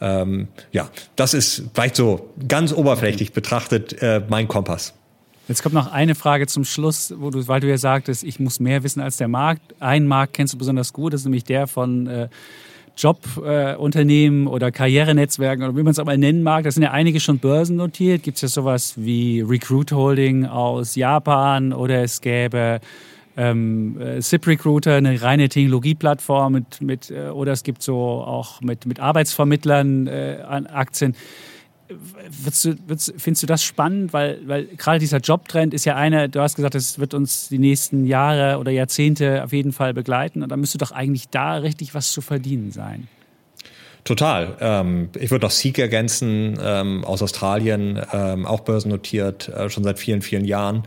Ähm, 0.02 0.48
ja, 0.72 0.90
das 1.16 1.27
das 1.28 1.34
ist 1.34 1.64
vielleicht 1.74 1.98
so 1.98 2.30
ganz 2.48 2.72
oberflächlich 2.72 3.34
betrachtet 3.34 4.02
äh, 4.02 4.22
mein 4.30 4.48
Kompass. 4.48 4.94
Jetzt 5.50 5.62
kommt 5.62 5.76
noch 5.76 5.92
eine 5.92 6.16
Frage 6.16 6.48
zum 6.48 6.64
Schluss, 6.64 7.14
wo 7.18 7.32
du, 7.32 7.46
weil 7.50 7.60
du 7.60 7.68
ja 7.68 7.78
sagtest, 7.78 8.24
ich 8.24 8.40
muss 8.40 8.62
mehr 8.62 8.84
wissen 8.84 9.02
als 9.02 9.18
der 9.18 9.28
Markt. 9.28 9.62
Einen 9.82 10.08
Markt 10.08 10.34
kennst 10.34 10.54
du 10.54 10.58
besonders 10.58 10.94
gut, 10.94 11.12
das 11.12 11.22
ist 11.22 11.26
nämlich 11.26 11.44
der 11.44 11.68
von 11.68 12.08
äh, 12.08 12.30
Jobunternehmen 12.96 14.48
äh, 14.48 14.50
oder 14.50 14.72
Karrierenetzwerken 14.72 15.66
oder 15.66 15.76
wie 15.76 15.84
man 15.84 15.92
es 15.92 16.00
auch 16.00 16.06
mal 16.06 16.18
nennen 16.18 16.44
mag. 16.44 16.64
Da 16.64 16.72
sind 16.72 16.84
ja 16.84 16.92
einige 16.92 17.20
schon 17.20 17.40
börsennotiert. 17.40 18.24
Gibt 18.24 18.38
es 18.38 18.42
ja 18.42 18.48
sowas 18.48 18.94
wie 18.96 19.42
Recruit 19.42 19.92
Holding 19.92 20.46
aus 20.46 20.96
Japan 20.96 21.74
oder 21.74 22.04
es 22.04 22.22
gäbe 22.22 22.80
ähm, 23.38 24.02
äh, 24.02 24.20
ZipRecruiter, 24.20 24.96
eine 24.96 25.22
reine 25.22 25.48
Technologieplattform 25.48 26.54
mit, 26.54 26.82
mit 26.82 27.12
äh, 27.12 27.30
oder 27.30 27.54
es 27.54 27.64
gibt 27.64 27.84
so 27.84 27.96
auch 27.98 28.62
mit, 28.62 28.86
mit 28.86 29.00
Arbeitsvermittlern 29.00 30.08
äh, 30.08 30.40
Aktien. 30.74 31.16
Würdest 31.90 32.66
du, 32.66 32.76
würdest, 32.88 33.14
findest 33.18 33.44
du 33.44 33.48
das 33.48 33.64
spannend? 33.64 34.12
Weil, 34.12 34.42
weil 34.46 34.66
gerade 34.66 35.00
dieser 35.00 35.20
Jobtrend 35.20 35.74
ist 35.74 35.86
ja 35.86 35.96
einer, 35.96 36.28
du 36.28 36.42
hast 36.42 36.56
gesagt, 36.56 36.76
es 36.76 37.00
wird 37.00 37.14
uns 37.14 37.48
die 37.48 37.60
nächsten 37.60 38.06
Jahre 38.06 38.60
oder 38.60 38.72
Jahrzehnte 38.72 39.44
auf 39.44 39.54
jeden 39.54 39.72
Fall 39.72 39.94
begleiten. 39.94 40.44
Und 40.44 40.50
da 40.50 40.58
müsste 40.58 40.80
doch 40.80 40.92
eigentlich 40.92 41.30
da 41.30 41.56
richtig 41.56 41.94
was 41.94 42.12
zu 42.12 42.20
verdienen 42.22 42.72
sein. 42.72 43.08
Total. 44.08 44.56
Ähm, 44.62 45.10
ich 45.20 45.32
würde 45.32 45.46
noch 45.46 45.52
Seek 45.52 45.80
ergänzen, 45.80 46.58
ähm, 46.64 47.04
aus 47.04 47.22
Australien, 47.22 48.00
ähm, 48.14 48.46
auch 48.46 48.62
börsennotiert, 48.62 49.50
äh, 49.50 49.70
schon 49.70 49.84
seit 49.84 50.00
vielen, 50.00 50.22
vielen 50.22 50.46
Jahren. 50.46 50.84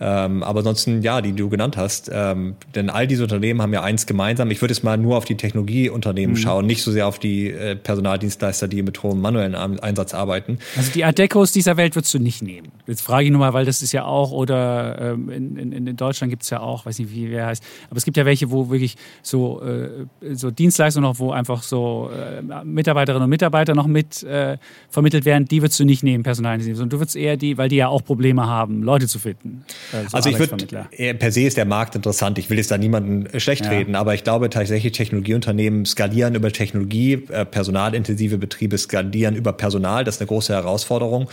Ähm, 0.00 0.42
aber 0.42 0.58
ansonsten, 0.58 1.00
ja, 1.00 1.22
die, 1.22 1.30
die 1.30 1.38
du 1.38 1.48
genannt 1.48 1.76
hast. 1.76 2.10
Ähm, 2.12 2.56
denn 2.74 2.90
all 2.90 3.06
diese 3.06 3.22
Unternehmen 3.22 3.62
haben 3.62 3.72
ja 3.72 3.84
eins 3.84 4.06
gemeinsam. 4.06 4.50
Ich 4.50 4.60
würde 4.62 4.74
jetzt 4.74 4.82
mal 4.82 4.98
nur 4.98 5.16
auf 5.16 5.24
die 5.24 5.36
Technologieunternehmen 5.36 6.34
mhm. 6.34 6.40
schauen, 6.40 6.66
nicht 6.66 6.82
so 6.82 6.90
sehr 6.90 7.06
auf 7.06 7.20
die 7.20 7.52
äh, 7.52 7.76
Personaldienstleister, 7.76 8.66
die 8.66 8.82
mit 8.82 9.00
hohem 9.04 9.20
manuellen 9.20 9.54
Einsatz 9.54 10.12
arbeiten. 10.12 10.58
Also 10.76 10.90
die 10.90 11.04
Adecos 11.04 11.52
dieser 11.52 11.76
Welt 11.76 11.94
würdest 11.94 12.12
du 12.14 12.18
nicht 12.18 12.42
nehmen. 12.42 12.72
Jetzt 12.88 13.02
frage 13.02 13.26
ich 13.26 13.30
nur 13.30 13.38
mal, 13.38 13.52
weil 13.52 13.64
das 13.64 13.80
ist 13.80 13.92
ja 13.92 14.04
auch, 14.04 14.32
oder 14.32 15.12
ähm, 15.12 15.30
in, 15.30 15.56
in, 15.56 15.86
in 15.86 15.96
Deutschland 15.96 16.30
gibt 16.30 16.42
es 16.42 16.50
ja 16.50 16.58
auch, 16.58 16.84
weiß 16.84 16.98
nicht, 16.98 17.12
wie 17.12 17.30
wer 17.30 17.46
heißt, 17.46 17.62
aber 17.90 17.98
es 17.98 18.04
gibt 18.04 18.16
ja 18.16 18.26
welche, 18.26 18.50
wo 18.50 18.70
wirklich 18.70 18.96
so, 19.22 19.62
äh, 19.62 20.06
so 20.34 20.50
Dienstleistungen 20.50 21.08
noch, 21.08 21.20
wo 21.20 21.30
einfach 21.30 21.62
so 21.62 22.10
äh, 22.12 22.42
Mitarbeiterinnen 22.64 23.24
und 23.24 23.30
Mitarbeiter 23.30 23.74
noch 23.74 23.86
mit 23.86 24.22
äh, 24.22 24.58
vermittelt 24.88 25.24
werden, 25.24 25.46
die 25.46 25.62
würdest 25.62 25.78
du 25.80 25.84
nicht 25.84 26.02
nehmen, 26.02 26.22
Personaldienstleister, 26.22 26.78
sondern 26.78 26.90
du 26.90 27.00
würdest 27.00 27.16
eher 27.16 27.36
die, 27.36 27.58
weil 27.58 27.68
die 27.68 27.76
ja 27.76 27.88
auch 27.88 28.04
Probleme 28.04 28.46
haben, 28.46 28.82
Leute 28.82 29.06
zu 29.06 29.18
finden. 29.18 29.64
Äh, 29.92 30.08
so 30.08 30.16
also 30.16 30.30
ich 30.30 30.38
würde, 30.38 30.66
per 31.14 31.32
se 31.32 31.42
ist 31.42 31.56
der 31.56 31.64
Markt 31.64 31.94
interessant. 31.94 32.38
Ich 32.38 32.50
will 32.50 32.58
jetzt 32.58 32.70
da 32.70 32.78
niemanden 32.78 33.26
äh, 33.26 33.40
schlecht 33.40 33.64
ja. 33.64 33.70
reden, 33.70 33.94
aber 33.94 34.14
ich 34.14 34.24
glaube 34.24 34.50
tatsächlich 34.50 34.92
Technologieunternehmen 34.92 35.84
skalieren 35.86 36.34
über 36.34 36.52
Technologie, 36.52 37.24
äh, 37.30 37.44
personalintensive 37.44 38.38
Betriebe 38.38 38.78
skalieren 38.78 39.36
über 39.36 39.52
Personal. 39.52 40.04
Das 40.04 40.16
ist 40.16 40.20
eine 40.20 40.28
große 40.28 40.52
Herausforderung. 40.52 41.28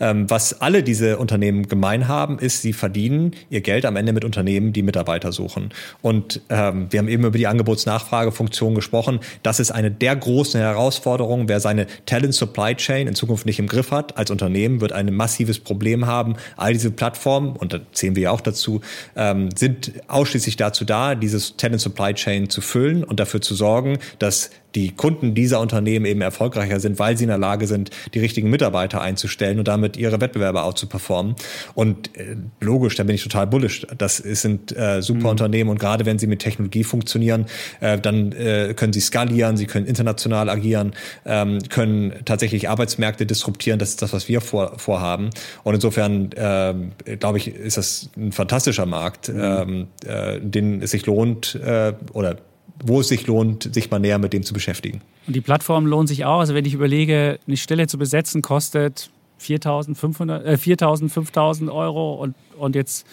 Ähm, 0.00 0.28
was 0.28 0.60
alle 0.60 0.82
diese 0.82 1.18
Unternehmen 1.18 1.68
gemein 1.68 2.08
haben, 2.08 2.38
ist, 2.38 2.62
sie 2.62 2.72
verdienen 2.72 3.32
ihr 3.50 3.60
Geld 3.60 3.84
am 3.84 3.96
Ende 3.96 4.12
mit 4.12 4.24
Unternehmen, 4.24 4.72
die 4.72 4.82
Mitarbeiter 4.82 5.32
suchen. 5.32 5.70
Und 6.02 6.40
ähm, 6.48 6.86
wir 6.90 6.98
haben 6.98 7.08
eben 7.08 7.24
über 7.24 7.38
die 7.38 7.46
Angebots-Nachfragefunktion 7.46 8.74
gesprochen. 8.74 9.20
Das 9.42 9.60
ist 9.60 9.70
eine 9.70 9.90
der 9.90 10.16
großen 10.16 10.57
Herausforderungen. 10.60 11.48
Wer 11.48 11.60
seine 11.60 11.86
Talent 12.06 12.34
Supply 12.34 12.74
Chain 12.74 13.06
in 13.06 13.14
Zukunft 13.14 13.46
nicht 13.46 13.58
im 13.58 13.66
Griff 13.66 13.90
hat 13.90 14.16
als 14.16 14.30
Unternehmen, 14.30 14.80
wird 14.80 14.92
ein 14.92 15.12
massives 15.14 15.58
Problem 15.58 16.06
haben. 16.06 16.36
All 16.56 16.72
diese 16.72 16.90
Plattformen, 16.90 17.56
und 17.56 17.72
da 17.72 17.80
zählen 17.92 18.16
wir 18.16 18.24
ja 18.24 18.30
auch 18.30 18.40
dazu, 18.40 18.80
ähm, 19.16 19.50
sind 19.56 19.92
ausschließlich 20.08 20.56
dazu 20.56 20.84
da, 20.84 21.14
dieses 21.14 21.56
Talent 21.56 21.80
Supply 21.80 22.14
Chain 22.14 22.50
zu 22.50 22.60
füllen 22.60 23.04
und 23.04 23.20
dafür 23.20 23.40
zu 23.40 23.54
sorgen, 23.54 23.98
dass 24.18 24.50
die 24.74 24.94
Kunden 24.94 25.34
dieser 25.34 25.60
Unternehmen 25.60 26.04
eben 26.06 26.20
erfolgreicher 26.20 26.80
sind, 26.80 26.98
weil 26.98 27.16
sie 27.16 27.24
in 27.24 27.28
der 27.28 27.38
Lage 27.38 27.66
sind, 27.66 27.90
die 28.14 28.20
richtigen 28.20 28.50
Mitarbeiter 28.50 29.00
einzustellen 29.00 29.58
und 29.58 29.68
damit 29.68 29.96
ihre 29.96 30.20
Wettbewerber 30.20 30.64
auch 30.64 30.74
zu 30.74 30.86
performen. 30.86 31.36
Und 31.74 32.16
äh, 32.16 32.36
logisch, 32.60 32.94
da 32.96 33.04
bin 33.04 33.14
ich 33.14 33.22
total 33.22 33.46
bullish. 33.46 33.86
Das 33.96 34.18
sind 34.18 34.76
äh, 34.76 35.00
super 35.02 35.20
mhm. 35.20 35.26
Unternehmen 35.26 35.70
und 35.70 35.78
gerade 35.78 36.06
wenn 36.06 36.18
sie 36.18 36.26
mit 36.26 36.40
Technologie 36.40 36.84
funktionieren, 36.84 37.46
äh, 37.80 37.98
dann 37.98 38.32
äh, 38.32 38.74
können 38.74 38.92
sie 38.92 39.00
skalieren, 39.00 39.56
sie 39.56 39.66
können 39.66 39.86
international 39.86 40.48
agieren, 40.50 40.92
ähm, 41.24 41.58
können 41.68 42.12
tatsächlich 42.24 42.68
Arbeitsmärkte 42.68 43.26
disruptieren. 43.26 43.78
Das 43.78 43.90
ist 43.90 44.02
das, 44.02 44.12
was 44.12 44.28
wir 44.28 44.40
vor, 44.40 44.78
vorhaben. 44.78 45.30
Und 45.64 45.74
insofern 45.74 46.32
äh, 46.32 46.74
glaube 47.18 47.38
ich, 47.38 47.48
ist 47.48 47.76
das 47.76 48.10
ein 48.16 48.32
fantastischer 48.32 48.86
Markt, 48.86 49.28
mhm. 49.28 49.40
ähm, 49.40 49.86
äh, 50.06 50.40
den 50.40 50.82
es 50.82 50.90
sich 50.90 51.06
lohnt 51.06 51.54
äh, 51.54 51.94
oder 52.12 52.36
wo 52.84 53.00
es 53.00 53.08
sich 53.08 53.26
lohnt, 53.26 53.74
sich 53.74 53.90
mal 53.90 53.98
näher 53.98 54.18
mit 54.18 54.32
dem 54.32 54.42
zu 54.42 54.54
beschäftigen. 54.54 55.00
Und 55.26 55.34
die 55.34 55.40
Plattform 55.40 55.86
lohnt 55.86 56.08
sich 56.08 56.24
auch. 56.24 56.40
Also 56.40 56.54
wenn 56.54 56.64
ich 56.64 56.74
überlege, 56.74 57.38
eine 57.46 57.56
Stelle 57.56 57.86
zu 57.86 57.98
besetzen 57.98 58.42
kostet 58.42 59.10
4.000, 59.40 60.44
äh, 60.44 60.54
5.000 60.54 61.72
Euro 61.72 62.14
und, 62.14 62.34
und 62.58 62.74
jetzt 62.74 63.06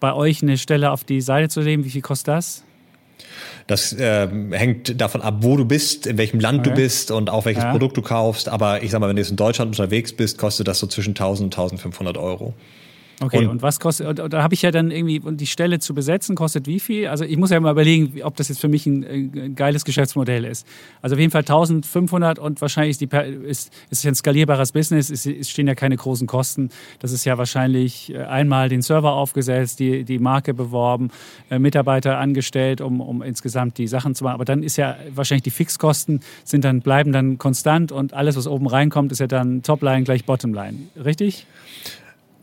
bei 0.00 0.12
euch 0.12 0.42
eine 0.42 0.58
Stelle 0.58 0.90
auf 0.90 1.04
die 1.04 1.20
Seite 1.20 1.48
zu 1.48 1.60
legen, 1.60 1.84
wie 1.84 1.90
viel 1.90 2.02
kostet 2.02 2.28
das? 2.28 2.64
Das 3.66 3.92
äh, 3.92 4.28
hängt 4.50 5.00
davon 5.00 5.22
ab, 5.22 5.38
wo 5.40 5.56
du 5.56 5.64
bist, 5.64 6.06
in 6.06 6.18
welchem 6.18 6.40
Land 6.40 6.60
okay. 6.60 6.70
du 6.70 6.76
bist 6.76 7.10
und 7.10 7.30
auch 7.30 7.44
welches 7.44 7.62
ja. 7.62 7.70
Produkt 7.70 7.96
du 7.96 8.02
kaufst. 8.02 8.48
Aber 8.48 8.82
ich 8.82 8.90
sag 8.90 9.00
mal, 9.00 9.08
wenn 9.08 9.16
du 9.16 9.22
jetzt 9.22 9.30
in 9.30 9.36
Deutschland 9.36 9.70
unterwegs 9.70 10.12
bist, 10.12 10.38
kostet 10.38 10.66
das 10.68 10.80
so 10.80 10.86
zwischen 10.86 11.10
1000 11.10 11.46
und 11.46 11.54
1500 11.54 12.16
Euro. 12.18 12.54
Okay, 13.22 13.38
und, 13.38 13.48
und 13.48 13.62
was 13.62 13.80
kostet, 13.80 14.20
und 14.20 14.32
da 14.32 14.42
habe 14.42 14.54
ich 14.54 14.62
ja 14.62 14.70
dann 14.70 14.90
irgendwie, 14.90 15.20
und 15.20 15.40
die 15.40 15.46
Stelle 15.46 15.78
zu 15.78 15.94
besetzen 15.94 16.34
kostet 16.34 16.66
wie 16.66 16.80
viel? 16.80 17.08
Also 17.08 17.24
ich 17.24 17.36
muss 17.36 17.50
ja 17.50 17.60
mal 17.60 17.72
überlegen, 17.72 18.22
ob 18.22 18.36
das 18.36 18.48
jetzt 18.48 18.60
für 18.60 18.68
mich 18.68 18.86
ein, 18.86 19.04
ein 19.04 19.54
geiles 19.54 19.84
Geschäftsmodell 19.84 20.44
ist. 20.44 20.66
Also 21.00 21.14
auf 21.14 21.20
jeden 21.20 21.30
Fall 21.30 21.42
1500 21.42 22.38
und 22.38 22.60
wahrscheinlich 22.60 22.92
ist, 22.92 23.00
die, 23.00 23.08
ist, 23.46 23.72
ist 23.90 24.06
ein 24.06 24.14
skalierbares 24.14 24.72
Business, 24.72 25.10
es, 25.10 25.26
es 25.26 25.50
stehen 25.50 25.66
ja 25.66 25.74
keine 25.74 25.96
großen 25.96 26.26
Kosten. 26.26 26.70
Das 26.98 27.12
ist 27.12 27.24
ja 27.24 27.38
wahrscheinlich 27.38 28.12
äh, 28.12 28.18
einmal 28.18 28.68
den 28.68 28.82
Server 28.82 29.12
aufgesetzt, 29.12 29.80
die, 29.80 30.04
die 30.04 30.18
Marke 30.18 30.54
beworben, 30.54 31.10
äh, 31.50 31.58
Mitarbeiter 31.58 32.18
angestellt, 32.18 32.80
um, 32.80 33.00
um 33.00 33.22
insgesamt 33.22 33.78
die 33.78 33.86
Sachen 33.86 34.14
zu 34.14 34.24
machen. 34.24 34.34
Aber 34.34 34.44
dann 34.44 34.62
ist 34.62 34.76
ja 34.76 34.96
wahrscheinlich 35.14 35.42
die 35.42 35.50
Fixkosten 35.50 36.20
sind 36.44 36.64
dann, 36.64 36.80
bleiben 36.80 37.12
dann 37.12 37.38
konstant 37.38 37.92
und 37.92 38.14
alles, 38.14 38.36
was 38.36 38.46
oben 38.46 38.66
reinkommt, 38.66 39.12
ist 39.12 39.18
ja 39.18 39.26
dann 39.26 39.62
Topline 39.62 40.04
gleich 40.04 40.24
Bottomline. 40.24 40.78
Richtig? 40.96 41.46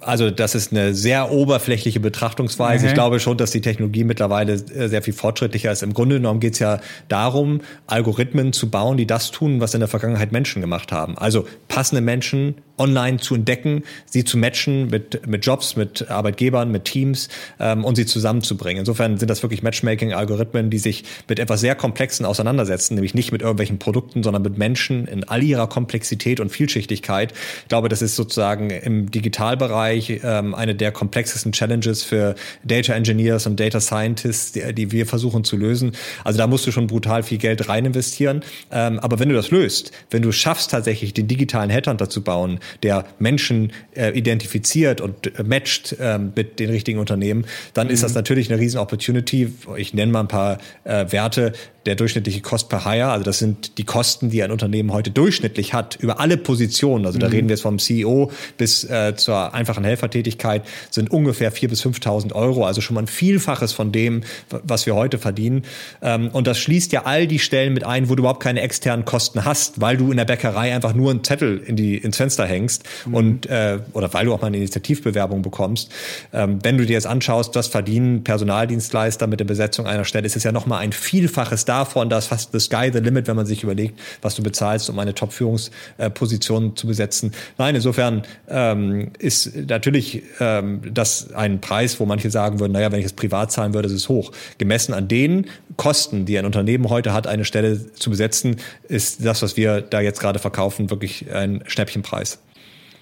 Also 0.01 0.31
das 0.31 0.55
ist 0.55 0.71
eine 0.71 0.93
sehr 0.93 1.31
oberflächliche 1.31 1.99
Betrachtungsweise. 1.99 2.83
Okay. 2.83 2.87
Ich 2.87 2.93
glaube 2.93 3.19
schon, 3.19 3.37
dass 3.37 3.51
die 3.51 3.61
Technologie 3.61 4.03
mittlerweile 4.03 4.53
äh, 4.53 4.87
sehr 4.87 5.01
viel 5.01 5.13
fortschrittlicher 5.13 5.71
ist. 5.71 5.83
Im 5.83 5.93
Grunde 5.93 6.15
genommen 6.15 6.39
geht 6.39 6.53
es 6.53 6.59
ja 6.59 6.79
darum, 7.07 7.61
Algorithmen 7.87 8.53
zu 8.53 8.69
bauen, 8.69 8.97
die 8.97 9.07
das 9.07 9.31
tun, 9.31 9.59
was 9.59 9.73
in 9.73 9.81
der 9.81 9.89
Vergangenheit 9.89 10.31
Menschen 10.31 10.61
gemacht 10.61 10.91
haben. 10.91 11.17
Also 11.17 11.45
passende 11.67 12.01
Menschen 12.01 12.55
online 12.79 13.17
zu 13.17 13.35
entdecken, 13.35 13.83
sie 14.05 14.23
zu 14.23 14.37
matchen 14.37 14.89
mit, 14.89 15.27
mit 15.27 15.45
Jobs, 15.45 15.75
mit 15.75 16.09
Arbeitgebern, 16.09 16.71
mit 16.71 16.85
Teams 16.85 17.29
ähm, 17.59 17.85
und 17.85 17.95
sie 17.95 18.05
zusammenzubringen. 18.05 18.79
Insofern 18.79 19.17
sind 19.17 19.29
das 19.29 19.43
wirklich 19.43 19.63
Matchmaking-Algorithmen, 19.63 20.69
die 20.69 20.79
sich 20.79 21.03
mit 21.27 21.39
etwas 21.39 21.59
sehr 21.59 21.75
Komplexen 21.75 22.25
auseinandersetzen, 22.25 22.95
nämlich 22.95 23.13
nicht 23.13 23.31
mit 23.31 23.41
irgendwelchen 23.41 23.79
Produkten, 23.79 24.23
sondern 24.23 24.41
mit 24.41 24.57
Menschen 24.57 25.07
in 25.07 25.23
all 25.23 25.43
ihrer 25.43 25.67
Komplexität 25.67 26.39
und 26.39 26.49
Vielschichtigkeit. 26.49 27.33
Ich 27.63 27.67
glaube, 27.67 27.89
das 27.89 28.01
ist 28.01 28.15
sozusagen 28.15 28.69
im 28.69 29.11
Digitalbereich 29.11 30.21
ähm, 30.23 30.55
eine 30.55 30.75
der 30.75 30.91
komplexesten 30.91 31.51
Challenges 31.51 32.03
für 32.03 32.35
Data 32.63 32.93
Engineers 32.93 33.45
und 33.45 33.59
Data 33.59 33.79
Scientists, 33.79 34.53
die, 34.53 34.73
die 34.73 34.91
wir 34.91 35.05
versuchen 35.05 35.43
zu 35.43 35.57
lösen. 35.57 35.91
Also 36.23 36.37
da 36.37 36.47
musst 36.47 36.65
du 36.67 36.71
schon 36.71 36.87
brutal 36.87 37.23
viel 37.23 37.37
Geld 37.37 37.67
rein 37.69 37.85
investieren. 37.85 38.41
Ähm, 38.71 38.99
aber 38.99 39.19
wenn 39.19 39.29
du 39.29 39.35
das 39.35 39.51
löst, 39.51 39.91
wenn 40.09 40.21
du 40.21 40.31
schaffst 40.31 40.71
tatsächlich 40.71 41.13
den 41.13 41.27
digitalen 41.27 41.69
Headhunter 41.69 42.09
zu 42.09 42.23
bauen, 42.23 42.59
der 42.83 43.05
Menschen 43.19 43.71
äh, 43.95 44.17
identifiziert 44.17 45.01
und 45.01 45.39
äh, 45.39 45.43
matcht 45.43 45.95
äh, 45.99 46.17
mit 46.17 46.59
den 46.59 46.69
richtigen 46.69 46.99
Unternehmen, 46.99 47.45
dann 47.73 47.87
mhm. 47.87 47.93
ist 47.93 48.03
das 48.03 48.13
natürlich 48.13 48.51
eine 48.51 48.59
riesen 48.59 48.79
Opportunity. 48.79 49.53
Ich 49.77 49.93
nenne 49.93 50.11
mal 50.11 50.21
ein 50.21 50.27
paar 50.27 50.57
äh, 50.83 51.05
Werte 51.11 51.53
der 51.85 51.95
durchschnittliche 51.95 52.41
Cost 52.41 52.69
per 52.69 52.85
Hire, 52.85 53.09
also 53.09 53.23
das 53.23 53.39
sind 53.39 53.77
die 53.77 53.85
Kosten, 53.85 54.29
die 54.29 54.43
ein 54.43 54.51
Unternehmen 54.51 54.91
heute 54.91 55.11
durchschnittlich 55.11 55.73
hat, 55.73 55.97
über 55.99 56.19
alle 56.19 56.37
Positionen, 56.37 57.05
also 57.05 57.19
da 57.19 57.27
mhm. 57.27 57.33
reden 57.33 57.49
wir 57.49 57.53
jetzt 57.53 57.61
vom 57.61 57.79
CEO 57.79 58.31
bis 58.57 58.83
äh, 58.83 59.15
zur 59.15 59.53
einfachen 59.53 59.83
Helfertätigkeit, 59.83 60.63
sind 60.89 61.11
ungefähr 61.11 61.53
4.000 61.53 61.67
bis 61.67 61.85
5.000 61.85 62.33
Euro, 62.33 62.65
also 62.65 62.81
schon 62.81 62.95
mal 62.95 63.01
ein 63.01 63.07
Vielfaches 63.07 63.71
von 63.71 63.91
dem, 63.91 64.21
was 64.49 64.85
wir 64.85 64.95
heute 64.95 65.17
verdienen. 65.17 65.63
Ähm, 66.01 66.29
und 66.29 66.47
das 66.47 66.59
schließt 66.59 66.91
ja 66.91 67.03
all 67.05 67.27
die 67.27 67.39
Stellen 67.39 67.73
mit 67.73 67.83
ein, 67.83 68.09
wo 68.09 68.15
du 68.15 68.21
überhaupt 68.21 68.43
keine 68.43 68.61
externen 68.61 69.05
Kosten 69.05 69.45
hast, 69.45 69.79
weil 69.79 69.97
du 69.97 70.11
in 70.11 70.17
der 70.17 70.25
Bäckerei 70.25 70.73
einfach 70.73 70.93
nur 70.93 71.11
einen 71.11 71.23
Zettel 71.23 71.57
in 71.65 71.75
die, 71.75 71.97
ins 71.97 72.17
Fenster 72.17 72.45
hängst 72.45 72.83
mhm. 73.05 73.13
und 73.13 73.45
äh, 73.45 73.79
oder 73.93 74.13
weil 74.13 74.25
du 74.25 74.33
auch 74.33 74.41
mal 74.41 74.47
eine 74.47 74.57
Initiativbewerbung 74.57 75.41
bekommst. 75.41 75.91
Ähm, 76.33 76.59
wenn 76.61 76.77
du 76.77 76.85
dir 76.85 76.93
jetzt 76.93 77.07
anschaust, 77.07 77.55
was 77.55 77.67
verdienen 77.67 78.23
Personaldienstleister 78.23 79.27
mit 79.27 79.39
der 79.39 79.45
Besetzung 79.45 79.87
einer 79.87 80.05
Stelle, 80.05 80.25
ist 80.25 80.35
es 80.35 80.43
ja 80.43 80.51
noch 80.51 80.65
mal 80.65 80.79
ein 80.79 80.91
Vielfaches 80.91 81.65
davon, 81.69 82.09
dass 82.09 82.27
fast 82.27 82.51
the 82.51 82.59
sky 82.59 82.89
the 82.91 82.99
limit, 82.99 83.27
wenn 83.27 83.35
man 83.35 83.45
sich 83.45 83.63
überlegt, 83.63 83.99
was 84.21 84.35
du 84.35 84.43
bezahlst, 84.43 84.89
um 84.89 84.97
eine 84.99 85.13
Top-Führungsposition 85.13 86.75
zu 86.75 86.87
besetzen. 86.87 87.31
Nein, 87.57 87.75
insofern 87.75 88.23
ähm, 88.49 89.11
ist 89.19 89.55
natürlich 89.55 90.23
ähm, 90.39 90.81
das 90.91 91.31
ein 91.33 91.61
Preis, 91.61 91.99
wo 91.99 92.05
manche 92.05 92.31
sagen 92.31 92.59
würden, 92.59 92.73
naja, 92.73 92.91
wenn 92.91 92.99
ich 92.99 93.05
es 93.05 93.13
privat 93.13 93.51
zahlen 93.51 93.73
würde, 93.73 93.87
ist 93.87 93.93
es 93.93 94.09
hoch. 94.09 94.31
Gemessen 94.57 94.93
an 94.93 95.07
den 95.07 95.45
Kosten, 95.77 96.25
die 96.25 96.37
ein 96.37 96.45
Unternehmen 96.45 96.89
heute 96.89 97.13
hat, 97.13 97.27
eine 97.27 97.45
Stelle 97.45 97.93
zu 97.93 98.09
besetzen, 98.09 98.57
ist 98.87 99.23
das, 99.25 99.41
was 99.41 99.55
wir 99.55 99.81
da 99.81 100.01
jetzt 100.01 100.19
gerade 100.19 100.39
verkaufen, 100.39 100.89
wirklich 100.89 101.31
ein 101.31 101.63
Schnäppchenpreis. 101.67 102.39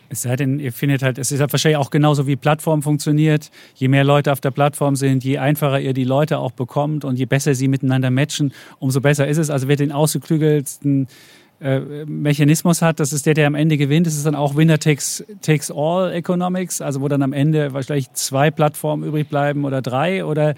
Es 0.09 0.21
sei 0.21 0.35
denn, 0.35 0.59
ihr 0.59 0.71
findet 0.71 1.03
halt, 1.03 1.17
es 1.17 1.31
ist 1.31 1.41
halt 1.41 1.51
wahrscheinlich 1.51 1.77
auch 1.77 1.89
genauso 1.89 2.27
wie 2.27 2.35
Plattform 2.35 2.81
funktioniert. 2.81 3.51
Je 3.75 3.87
mehr 3.87 4.03
Leute 4.03 4.31
auf 4.31 4.39
der 4.39 4.51
Plattform 4.51 4.95
sind, 4.95 5.23
je 5.23 5.37
einfacher 5.37 5.79
ihr 5.79 5.93
die 5.93 6.05
Leute 6.05 6.39
auch 6.39 6.51
bekommt 6.51 7.03
und 7.03 7.19
je 7.19 7.25
besser 7.25 7.55
sie 7.55 7.67
miteinander 7.67 8.09
matchen, 8.09 8.53
umso 8.79 9.01
besser 9.01 9.27
ist 9.27 9.37
es. 9.37 9.49
Also 9.49 9.67
wer 9.67 9.75
den 9.75 9.91
ausgeklügelsten 9.91 11.07
äh, 11.59 12.05
Mechanismus 12.05 12.81
hat, 12.81 12.99
das 12.99 13.11
ist 13.11 13.25
der, 13.25 13.33
der 13.33 13.47
am 13.47 13.55
Ende 13.55 13.77
gewinnt. 13.77 14.07
Das 14.07 14.15
ist 14.15 14.25
dann 14.25 14.35
auch 14.35 14.55
Winner 14.55 14.79
takes, 14.79 15.25
takes 15.41 15.71
all 15.71 16.13
Economics, 16.13 16.81
also 16.81 17.01
wo 17.01 17.07
dann 17.07 17.21
am 17.21 17.33
Ende 17.33 17.73
wahrscheinlich 17.73 18.11
zwei 18.13 18.49
Plattformen 18.49 19.03
übrig 19.03 19.27
bleiben 19.27 19.65
oder 19.65 19.81
drei 19.81 20.23
oder, 20.23 20.55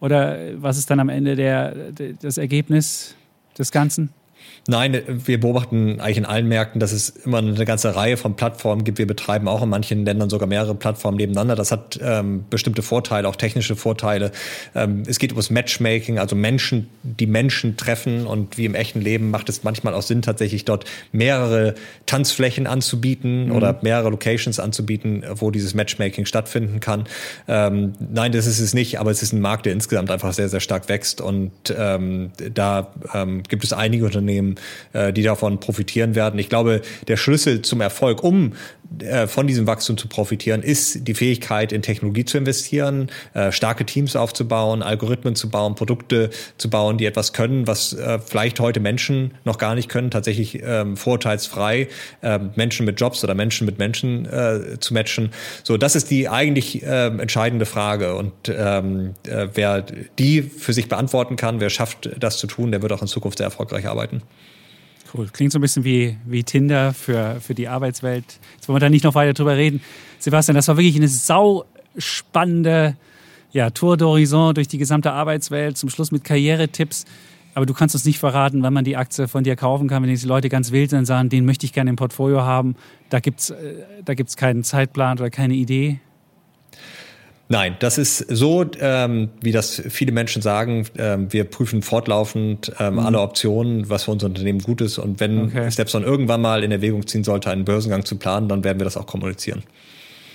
oder 0.00 0.38
was 0.56 0.76
ist 0.76 0.90
dann 0.90 1.00
am 1.00 1.08
Ende 1.08 1.36
der, 1.36 1.92
das 2.20 2.36
Ergebnis 2.36 3.14
des 3.56 3.70
Ganzen? 3.70 4.10
Nein, 4.68 5.02
wir 5.08 5.40
beobachten 5.40 6.00
eigentlich 6.00 6.18
in 6.18 6.26
allen 6.26 6.46
Märkten, 6.46 6.80
dass 6.80 6.92
es 6.92 7.08
immer 7.08 7.38
eine 7.38 7.64
ganze 7.64 7.96
Reihe 7.96 8.16
von 8.16 8.36
Plattformen 8.36 8.84
gibt. 8.84 8.98
Wir 8.98 9.06
betreiben 9.06 9.48
auch 9.48 9.62
in 9.62 9.68
manchen 9.68 10.04
Ländern 10.04 10.28
sogar 10.28 10.46
mehrere 10.48 10.74
Plattformen 10.74 11.16
nebeneinander. 11.16 11.56
Das 11.56 11.72
hat 11.72 11.98
ähm, 12.02 12.44
bestimmte 12.50 12.82
Vorteile, 12.82 13.28
auch 13.28 13.36
technische 13.36 13.74
Vorteile. 13.74 14.32
Ähm, 14.74 15.02
es 15.06 15.18
geht 15.18 15.32
ums 15.32 15.50
Matchmaking, 15.50 16.18
also 16.18 16.36
Menschen, 16.36 16.88
die 17.02 17.26
Menschen 17.26 17.76
treffen 17.76 18.26
und 18.26 18.58
wie 18.58 18.66
im 18.66 18.74
echten 18.74 19.00
Leben 19.00 19.30
macht 19.30 19.48
es 19.48 19.64
manchmal 19.64 19.94
auch 19.94 20.02
Sinn, 20.02 20.22
tatsächlich 20.22 20.64
dort 20.64 20.84
mehrere 21.12 21.74
Tanzflächen 22.06 22.66
anzubieten 22.66 23.46
mhm. 23.46 23.52
oder 23.52 23.78
mehrere 23.82 24.10
Locations 24.10 24.60
anzubieten, 24.60 25.24
wo 25.34 25.50
dieses 25.50 25.74
Matchmaking 25.74 26.26
stattfinden 26.26 26.80
kann. 26.80 27.04
Ähm, 27.48 27.94
nein, 27.98 28.32
das 28.32 28.46
ist 28.46 28.60
es 28.60 28.74
nicht, 28.74 29.00
aber 29.00 29.10
es 29.10 29.22
ist 29.22 29.32
ein 29.32 29.40
Markt, 29.40 29.66
der 29.66 29.72
insgesamt 29.72 30.10
einfach 30.10 30.32
sehr, 30.32 30.48
sehr 30.48 30.60
stark 30.60 30.88
wächst 30.88 31.20
und 31.20 31.50
ähm, 31.76 32.30
da 32.52 32.92
ähm, 33.14 33.42
gibt 33.44 33.64
es 33.64 33.72
einige 33.72 34.04
Unternehmen, 34.04 34.49
äh, 34.92 35.12
die 35.12 35.22
davon 35.22 35.60
profitieren 35.60 36.14
werden. 36.14 36.38
Ich 36.38 36.48
glaube, 36.48 36.82
der 37.08 37.16
Schlüssel 37.16 37.62
zum 37.62 37.80
Erfolg, 37.80 38.22
um 38.22 38.54
äh, 38.98 39.26
von 39.26 39.46
diesem 39.46 39.66
Wachstum 39.66 39.96
zu 39.96 40.08
profitieren, 40.08 40.62
ist 40.62 41.06
die 41.06 41.14
Fähigkeit, 41.14 41.72
in 41.72 41.82
Technologie 41.82 42.24
zu 42.24 42.38
investieren, 42.38 43.10
äh, 43.34 43.52
starke 43.52 43.86
Teams 43.86 44.16
aufzubauen, 44.16 44.82
Algorithmen 44.82 45.36
zu 45.36 45.48
bauen, 45.48 45.74
Produkte 45.74 46.30
zu 46.58 46.68
bauen, 46.68 46.98
die 46.98 47.06
etwas 47.06 47.32
können, 47.32 47.66
was 47.66 47.96
vielleicht 48.24 48.60
heute 48.60 48.80
Menschen 48.80 49.34
noch 49.44 49.58
gar 49.58 49.74
nicht 49.74 49.88
können, 49.88 50.10
tatsächlich 50.10 50.60
ähm, 50.62 50.96
vorurteilsfrei 50.96 51.88
äh, 52.22 52.38
Menschen 52.56 52.86
mit 52.86 53.00
Jobs 53.00 53.22
oder 53.22 53.34
Menschen 53.34 53.66
mit 53.66 53.78
Menschen 53.78 54.28
zu 54.80 54.94
matchen. 54.94 55.30
So, 55.62 55.76
das 55.76 55.94
ist 55.94 56.10
die 56.10 56.28
eigentlich 56.28 56.82
äh, 56.82 57.06
entscheidende 57.06 57.66
Frage. 57.66 58.16
Und 58.16 58.32
ähm, 58.48 59.14
wer 59.24 59.82
die 60.18 60.42
für 60.42 60.72
sich 60.72 60.88
beantworten 60.88 61.36
kann, 61.36 61.60
wer 61.60 61.70
schafft, 61.70 62.10
das 62.18 62.38
zu 62.38 62.46
tun, 62.46 62.70
der 62.70 62.82
wird 62.82 62.92
auch 62.92 63.02
in 63.02 63.08
Zukunft 63.08 63.38
sehr 63.38 63.46
erfolgreich 63.46 63.86
arbeiten. 63.86 64.22
Cool. 65.12 65.28
Klingt 65.32 65.52
so 65.52 65.58
ein 65.58 65.62
bisschen 65.62 65.84
wie, 65.84 66.16
wie 66.24 66.44
Tinder 66.44 66.92
für, 66.92 67.40
für 67.40 67.54
die 67.54 67.68
Arbeitswelt. 67.68 68.24
Jetzt 68.54 68.68
wollen 68.68 68.76
wir 68.76 68.80
da 68.80 68.88
nicht 68.88 69.04
noch 69.04 69.14
weiter 69.14 69.32
drüber 69.32 69.56
reden. 69.56 69.80
Sebastian, 70.18 70.54
das 70.54 70.68
war 70.68 70.76
wirklich 70.76 70.96
eine 70.96 71.08
sau 71.08 71.64
spannende 71.96 72.96
ja, 73.52 73.70
Tour 73.70 73.96
d'Horizon 73.96 74.52
durch 74.52 74.68
die 74.68 74.78
gesamte 74.78 75.12
Arbeitswelt, 75.12 75.76
zum 75.76 75.90
Schluss 75.90 76.12
mit 76.12 76.22
Karrieretipps. 76.22 77.04
Aber 77.54 77.66
du 77.66 77.74
kannst 77.74 77.96
uns 77.96 78.04
nicht 78.04 78.20
verraten, 78.20 78.62
wann 78.62 78.72
man 78.72 78.84
die 78.84 78.96
Aktie 78.96 79.26
von 79.26 79.42
dir 79.42 79.56
kaufen 79.56 79.88
kann, 79.88 80.04
wenn 80.04 80.14
die 80.14 80.26
Leute 80.26 80.48
ganz 80.48 80.70
wild 80.70 80.90
sind 80.90 81.00
und 81.00 81.04
sagen, 81.06 81.28
den 81.28 81.44
möchte 81.44 81.66
ich 81.66 81.72
gerne 81.72 81.90
im 81.90 81.96
Portfolio 81.96 82.42
haben. 82.42 82.76
Da 83.08 83.18
gibt 83.18 83.40
es 83.40 83.50
äh, 83.50 83.74
da 84.04 84.14
gibt's 84.14 84.36
keinen 84.36 84.62
Zeitplan 84.62 85.18
oder 85.18 85.30
keine 85.30 85.54
Idee. 85.54 85.98
Nein, 87.52 87.74
das 87.80 87.98
ist 87.98 88.18
so, 88.28 88.64
ähm, 88.78 89.30
wie 89.40 89.50
das 89.50 89.82
viele 89.88 90.12
Menschen 90.12 90.40
sagen. 90.40 90.86
Ähm, 90.96 91.32
wir 91.32 91.42
prüfen 91.42 91.82
fortlaufend 91.82 92.72
ähm, 92.78 92.94
mhm. 92.94 93.00
alle 93.00 93.20
Optionen, 93.20 93.90
was 93.90 94.04
für 94.04 94.12
unser 94.12 94.28
Unternehmen 94.28 94.60
gut 94.60 94.80
ist. 94.80 94.98
Und 94.98 95.18
wenn 95.18 95.46
okay. 95.46 95.68
Stepstone 95.68 96.06
irgendwann 96.06 96.40
mal 96.40 96.62
in 96.62 96.70
Erwägung 96.70 97.08
ziehen 97.08 97.24
sollte, 97.24 97.50
einen 97.50 97.64
Börsengang 97.64 98.04
zu 98.04 98.16
planen, 98.18 98.48
dann 98.48 98.62
werden 98.62 98.78
wir 98.78 98.84
das 98.84 98.96
auch 98.96 99.06
kommunizieren. 99.06 99.64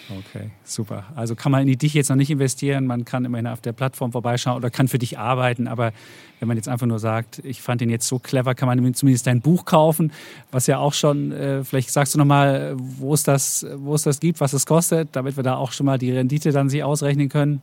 Okay, 0.10 0.52
super. 0.64 1.06
Also 1.16 1.36
kann 1.36 1.52
man 1.52 1.68
in 1.68 1.78
dich 1.78 1.94
jetzt 1.94 2.10
noch 2.10 2.16
nicht 2.16 2.30
investieren, 2.30 2.86
man 2.86 3.06
kann 3.06 3.26
immerhin 3.26 3.48
auf 3.48 3.62
der 3.62 3.74
Plattform 3.74 4.12
vorbeischauen 4.12 4.58
oder 4.58 4.70
kann 4.70 4.88
für 4.88 5.00
dich 5.00 5.18
arbeiten, 5.18 5.68
aber 5.68 5.94
wenn 6.40 6.48
man 6.48 6.58
jetzt 6.58 6.68
einfach 6.68 6.86
nur 6.86 7.00
sagt, 7.00 7.40
ich 7.44 7.62
fand 7.62 7.82
den 7.82 7.90
jetzt 7.90 8.08
so 8.08 8.20
clever, 8.20 8.56
kann 8.56 8.68
man 8.68 8.94
zumindest 8.94 9.26
dein 9.26 9.42
Buch 9.42 9.66
kaufen, 9.66 10.12
was 10.52 10.68
ja 10.68 10.78
auch 10.78 10.94
schon, 10.94 11.32
äh, 11.32 11.64
vielleicht 11.64 11.92
sagst 11.92 12.14
du 12.14 12.20
nochmal, 12.20 12.76
wo 12.78 13.14
es 13.14 13.24
das, 13.24 13.66
wo 13.76 13.96
es 13.96 14.04
das 14.04 14.20
gibt, 14.20 14.40
was 14.42 14.54
es 14.54 14.66
kostet, 14.66 15.10
damit 15.14 15.38
wir 15.38 15.44
da 15.44 15.56
auch 15.56 15.72
schon 15.72 15.86
mal 15.86 15.98
die 15.98 16.12
Rendite 16.12 16.52
dann 16.52 16.70
sich 16.70 16.84
ausrechnen 16.84 17.30
können. 17.30 17.62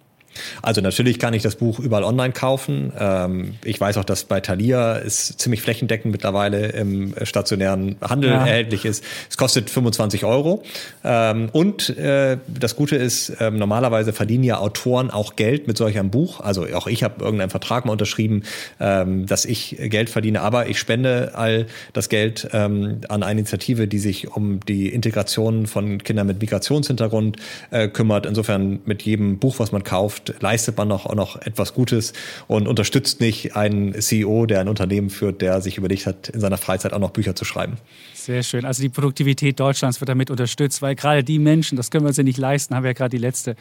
Also 0.63 0.81
natürlich 0.81 1.19
kann 1.19 1.35
ich 1.35 1.43
das 1.43 1.57
Buch 1.57 1.79
überall 1.79 2.05
online 2.05 2.33
kaufen. 2.33 2.93
Ähm, 2.99 3.55
ich 3.65 3.81
weiß 3.81 3.99
auch, 3.99 4.05
dass 4.05 4.25
bei 4.25 4.41
Thalia 4.41 4.99
es 4.99 5.37
ziemlich 5.37 5.63
flächendeckend 5.63 6.13
mittlerweile 6.13 6.69
im 6.69 7.15
stationären 7.23 7.97
Handel 8.01 8.31
ja. 8.31 8.47
erhältlich 8.47 8.85
ist. 8.85 9.05
Es 9.29 9.37
kostet 9.37 9.71
25 9.71 10.25
Euro. 10.25 10.63
Ähm, 11.05 11.49
und 11.53 11.97
äh, 11.97 12.39
das 12.47 12.77
Gute 12.77 12.97
ist, 12.97 13.33
ähm, 13.41 13.59
normalerweise 13.59 14.13
verdienen 14.13 14.45
ja 14.45 14.59
Autoren 14.59 15.11
auch 15.11 15.37
Geld 15.37 15.67
mit 15.67 15.77
solch 15.77 15.99
einem 15.99 16.11
Buch. 16.11 16.41
Also 16.41 16.67
auch 16.75 16.87
ich 16.87 17.03
habe 17.03 17.23
irgendeinen 17.25 17.51
Vertrag 17.51 17.85
mal 17.85 17.93
unterschrieben, 17.93 18.43
dass 18.79 19.45
ich 19.45 19.77
Geld 19.79 20.11
verdiene, 20.11 20.41
aber 20.41 20.69
ich 20.69 20.79
spende 20.79 21.33
all 21.35 21.67
das 21.93 22.09
Geld 22.09 22.53
an 22.55 23.03
eine 23.09 23.41
Initiative, 23.41 23.89
die 23.89 23.99
sich 23.99 24.31
um 24.31 24.61
die 24.61 24.89
Integration 24.89 25.67
von 25.67 25.99
Kindern 26.03 26.27
mit 26.27 26.41
Migrationshintergrund 26.41 27.37
äh, 27.71 27.89
kümmert. 27.89 28.27
Insofern 28.27 28.81
mit 28.85 29.03
jedem 29.03 29.39
Buch, 29.39 29.59
was 29.59 29.73
man 29.73 29.85
kauft, 29.85 30.22
Zukunft 30.25 30.43
leistet 30.43 30.77
man 30.77 30.89
noch, 30.89 31.07
auch 31.07 31.15
noch 31.15 31.37
etwas 31.37 31.75
Gutes 31.75 32.13
und 32.47 32.69
unterstützt 32.69 33.21
nicht 33.21 33.57
einen 33.57 34.01
CEO, 34.01 34.47
der 34.47 34.61
ein 34.61 34.69
Unternehmen 34.69 35.11
führt, 35.11 35.41
der 35.41 35.61
sich 35.61 35.79
überlegt 35.79 36.07
hat, 36.07 36.29
in 36.29 36.41
seiner 36.41 36.59
Freizeit 36.59 36.93
auch 36.93 36.99
noch 36.99 37.11
Bücher 37.11 37.35
zu 37.35 37.45
schreiben. 37.45 37.77
Sehr 38.15 38.43
schön. 38.43 38.65
Also 38.65 38.83
die 38.83 38.89
Produktivität 38.89 39.59
Deutschlands 39.59 40.01
wird 40.01 40.09
damit 40.09 40.31
unterstützt, 40.31 40.81
weil 40.83 40.95
gerade 40.95 41.25
die 41.25 41.39
Menschen, 41.39 41.77
das 41.77 41.91
können 41.91 42.05
wir 42.05 42.09
uns 42.09 42.17
ja 42.17 42.23
nicht 42.23 42.39
leisten, 42.39 42.75
haben 42.75 42.85
wir 42.85 42.91
ja 42.91 42.95
gerade 42.95 43.11
die 43.11 43.23
letzte 43.23 43.57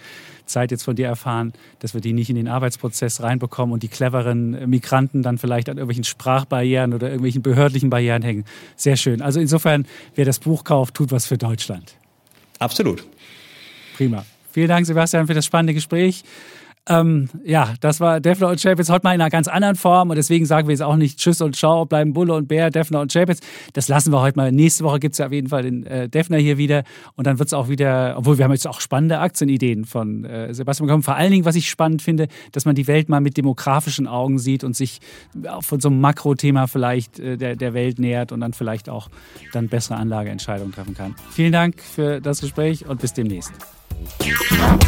Zeit 0.45 0.71
jetzt 0.71 0.83
von 0.83 0.95
dir 0.95 1.07
erfahren, 1.07 1.53
dass 1.79 1.93
wir 1.93 2.01
die 2.01 2.13
nicht 2.13 2.29
in 2.29 2.35
den 2.35 2.47
Arbeitsprozess 2.47 3.21
reinbekommen 3.21 3.73
und 3.73 3.83
die 3.83 3.87
cleveren 3.87 4.69
Migranten 4.69 5.23
dann 5.23 5.37
vielleicht 5.37 5.69
an 5.69 5.77
irgendwelchen 5.77 6.03
Sprachbarrieren 6.03 6.93
oder 6.93 7.07
irgendwelchen 7.07 7.41
behördlichen 7.41 7.89
Barrieren 7.89 8.21
hängen. 8.21 8.45
Sehr 8.75 8.97
schön. 8.97 9.21
Also 9.21 9.39
insofern, 9.39 9.87
wer 10.15 10.25
das 10.25 10.39
Buch 10.39 10.63
kauft, 10.63 10.93
tut 10.93 11.11
was 11.11 11.25
für 11.25 11.37
Deutschland. 11.37 11.95
Absolut. 12.59 13.03
Prima. 13.95 14.25
Vielen 14.51 14.67
Dank, 14.67 14.85
Sebastian, 14.85 15.27
für 15.27 15.33
das 15.33 15.45
spannende 15.45 15.73
Gespräch. 15.73 16.23
Ähm, 16.89 17.29
ja, 17.43 17.75
das 17.79 17.99
war 17.99 18.19
Defner 18.19 18.47
und 18.47 18.59
Chapitz 18.59 18.89
heute 18.89 19.03
mal 19.03 19.13
in 19.13 19.21
einer 19.21 19.29
ganz 19.29 19.47
anderen 19.47 19.75
Form 19.75 20.09
und 20.09 20.15
deswegen 20.15 20.47
sagen 20.47 20.67
wir 20.67 20.73
jetzt 20.73 20.81
auch 20.81 20.95
nicht 20.95 21.19
Tschüss 21.19 21.39
und 21.41 21.55
Ciao, 21.55 21.85
bleiben 21.85 22.13
Bulle 22.13 22.33
und 22.33 22.47
Bär, 22.47 22.71
Defner 22.71 23.01
und 23.01 23.13
Chapitz. 23.13 23.39
Das 23.73 23.87
lassen 23.87 24.11
wir 24.11 24.19
heute 24.19 24.37
mal. 24.37 24.51
Nächste 24.51 24.83
Woche 24.83 24.99
gibt 24.99 25.13
es 25.13 25.19
ja 25.19 25.27
auf 25.27 25.31
jeden 25.31 25.47
Fall 25.47 25.61
den 25.61 25.85
äh, 25.85 26.09
Defner 26.09 26.37
hier 26.37 26.57
wieder 26.57 26.83
und 27.15 27.27
dann 27.27 27.37
wird 27.37 27.47
es 27.47 27.53
auch 27.53 27.69
wieder, 27.69 28.15
obwohl 28.17 28.39
wir 28.39 28.45
haben 28.45 28.51
jetzt 28.51 28.67
auch 28.67 28.81
spannende 28.81 29.19
Aktienideen 29.19 29.85
von 29.85 30.25
äh, 30.25 30.55
Sebastian 30.55 30.87
bekommen. 30.87 31.03
Vor 31.03 31.15
allen 31.15 31.31
Dingen, 31.31 31.45
was 31.45 31.55
ich 31.55 31.69
spannend 31.69 32.01
finde, 32.01 32.27
dass 32.51 32.65
man 32.65 32.73
die 32.73 32.87
Welt 32.87 33.09
mal 33.09 33.21
mit 33.21 33.37
demografischen 33.37 34.07
Augen 34.07 34.39
sieht 34.39 34.63
und 34.63 34.75
sich 34.75 35.01
von 35.59 35.79
so 35.79 35.89
einem 35.89 36.01
Makrothema 36.01 36.65
vielleicht 36.65 37.19
äh, 37.19 37.37
der, 37.37 37.55
der 37.55 37.75
Welt 37.75 37.99
nähert 37.99 38.31
und 38.31 38.39
dann 38.39 38.53
vielleicht 38.53 38.89
auch 38.89 39.09
dann 39.53 39.67
bessere 39.67 39.97
Anlageentscheidungen 39.97 40.73
treffen 40.73 40.95
kann. 40.95 41.15
Vielen 41.29 41.51
Dank 41.51 41.79
für 41.79 42.21
das 42.21 42.41
Gespräch 42.41 42.87
und 42.87 43.01
bis 43.01 43.13
demnächst. 43.13 43.53
We'll. 44.01 44.81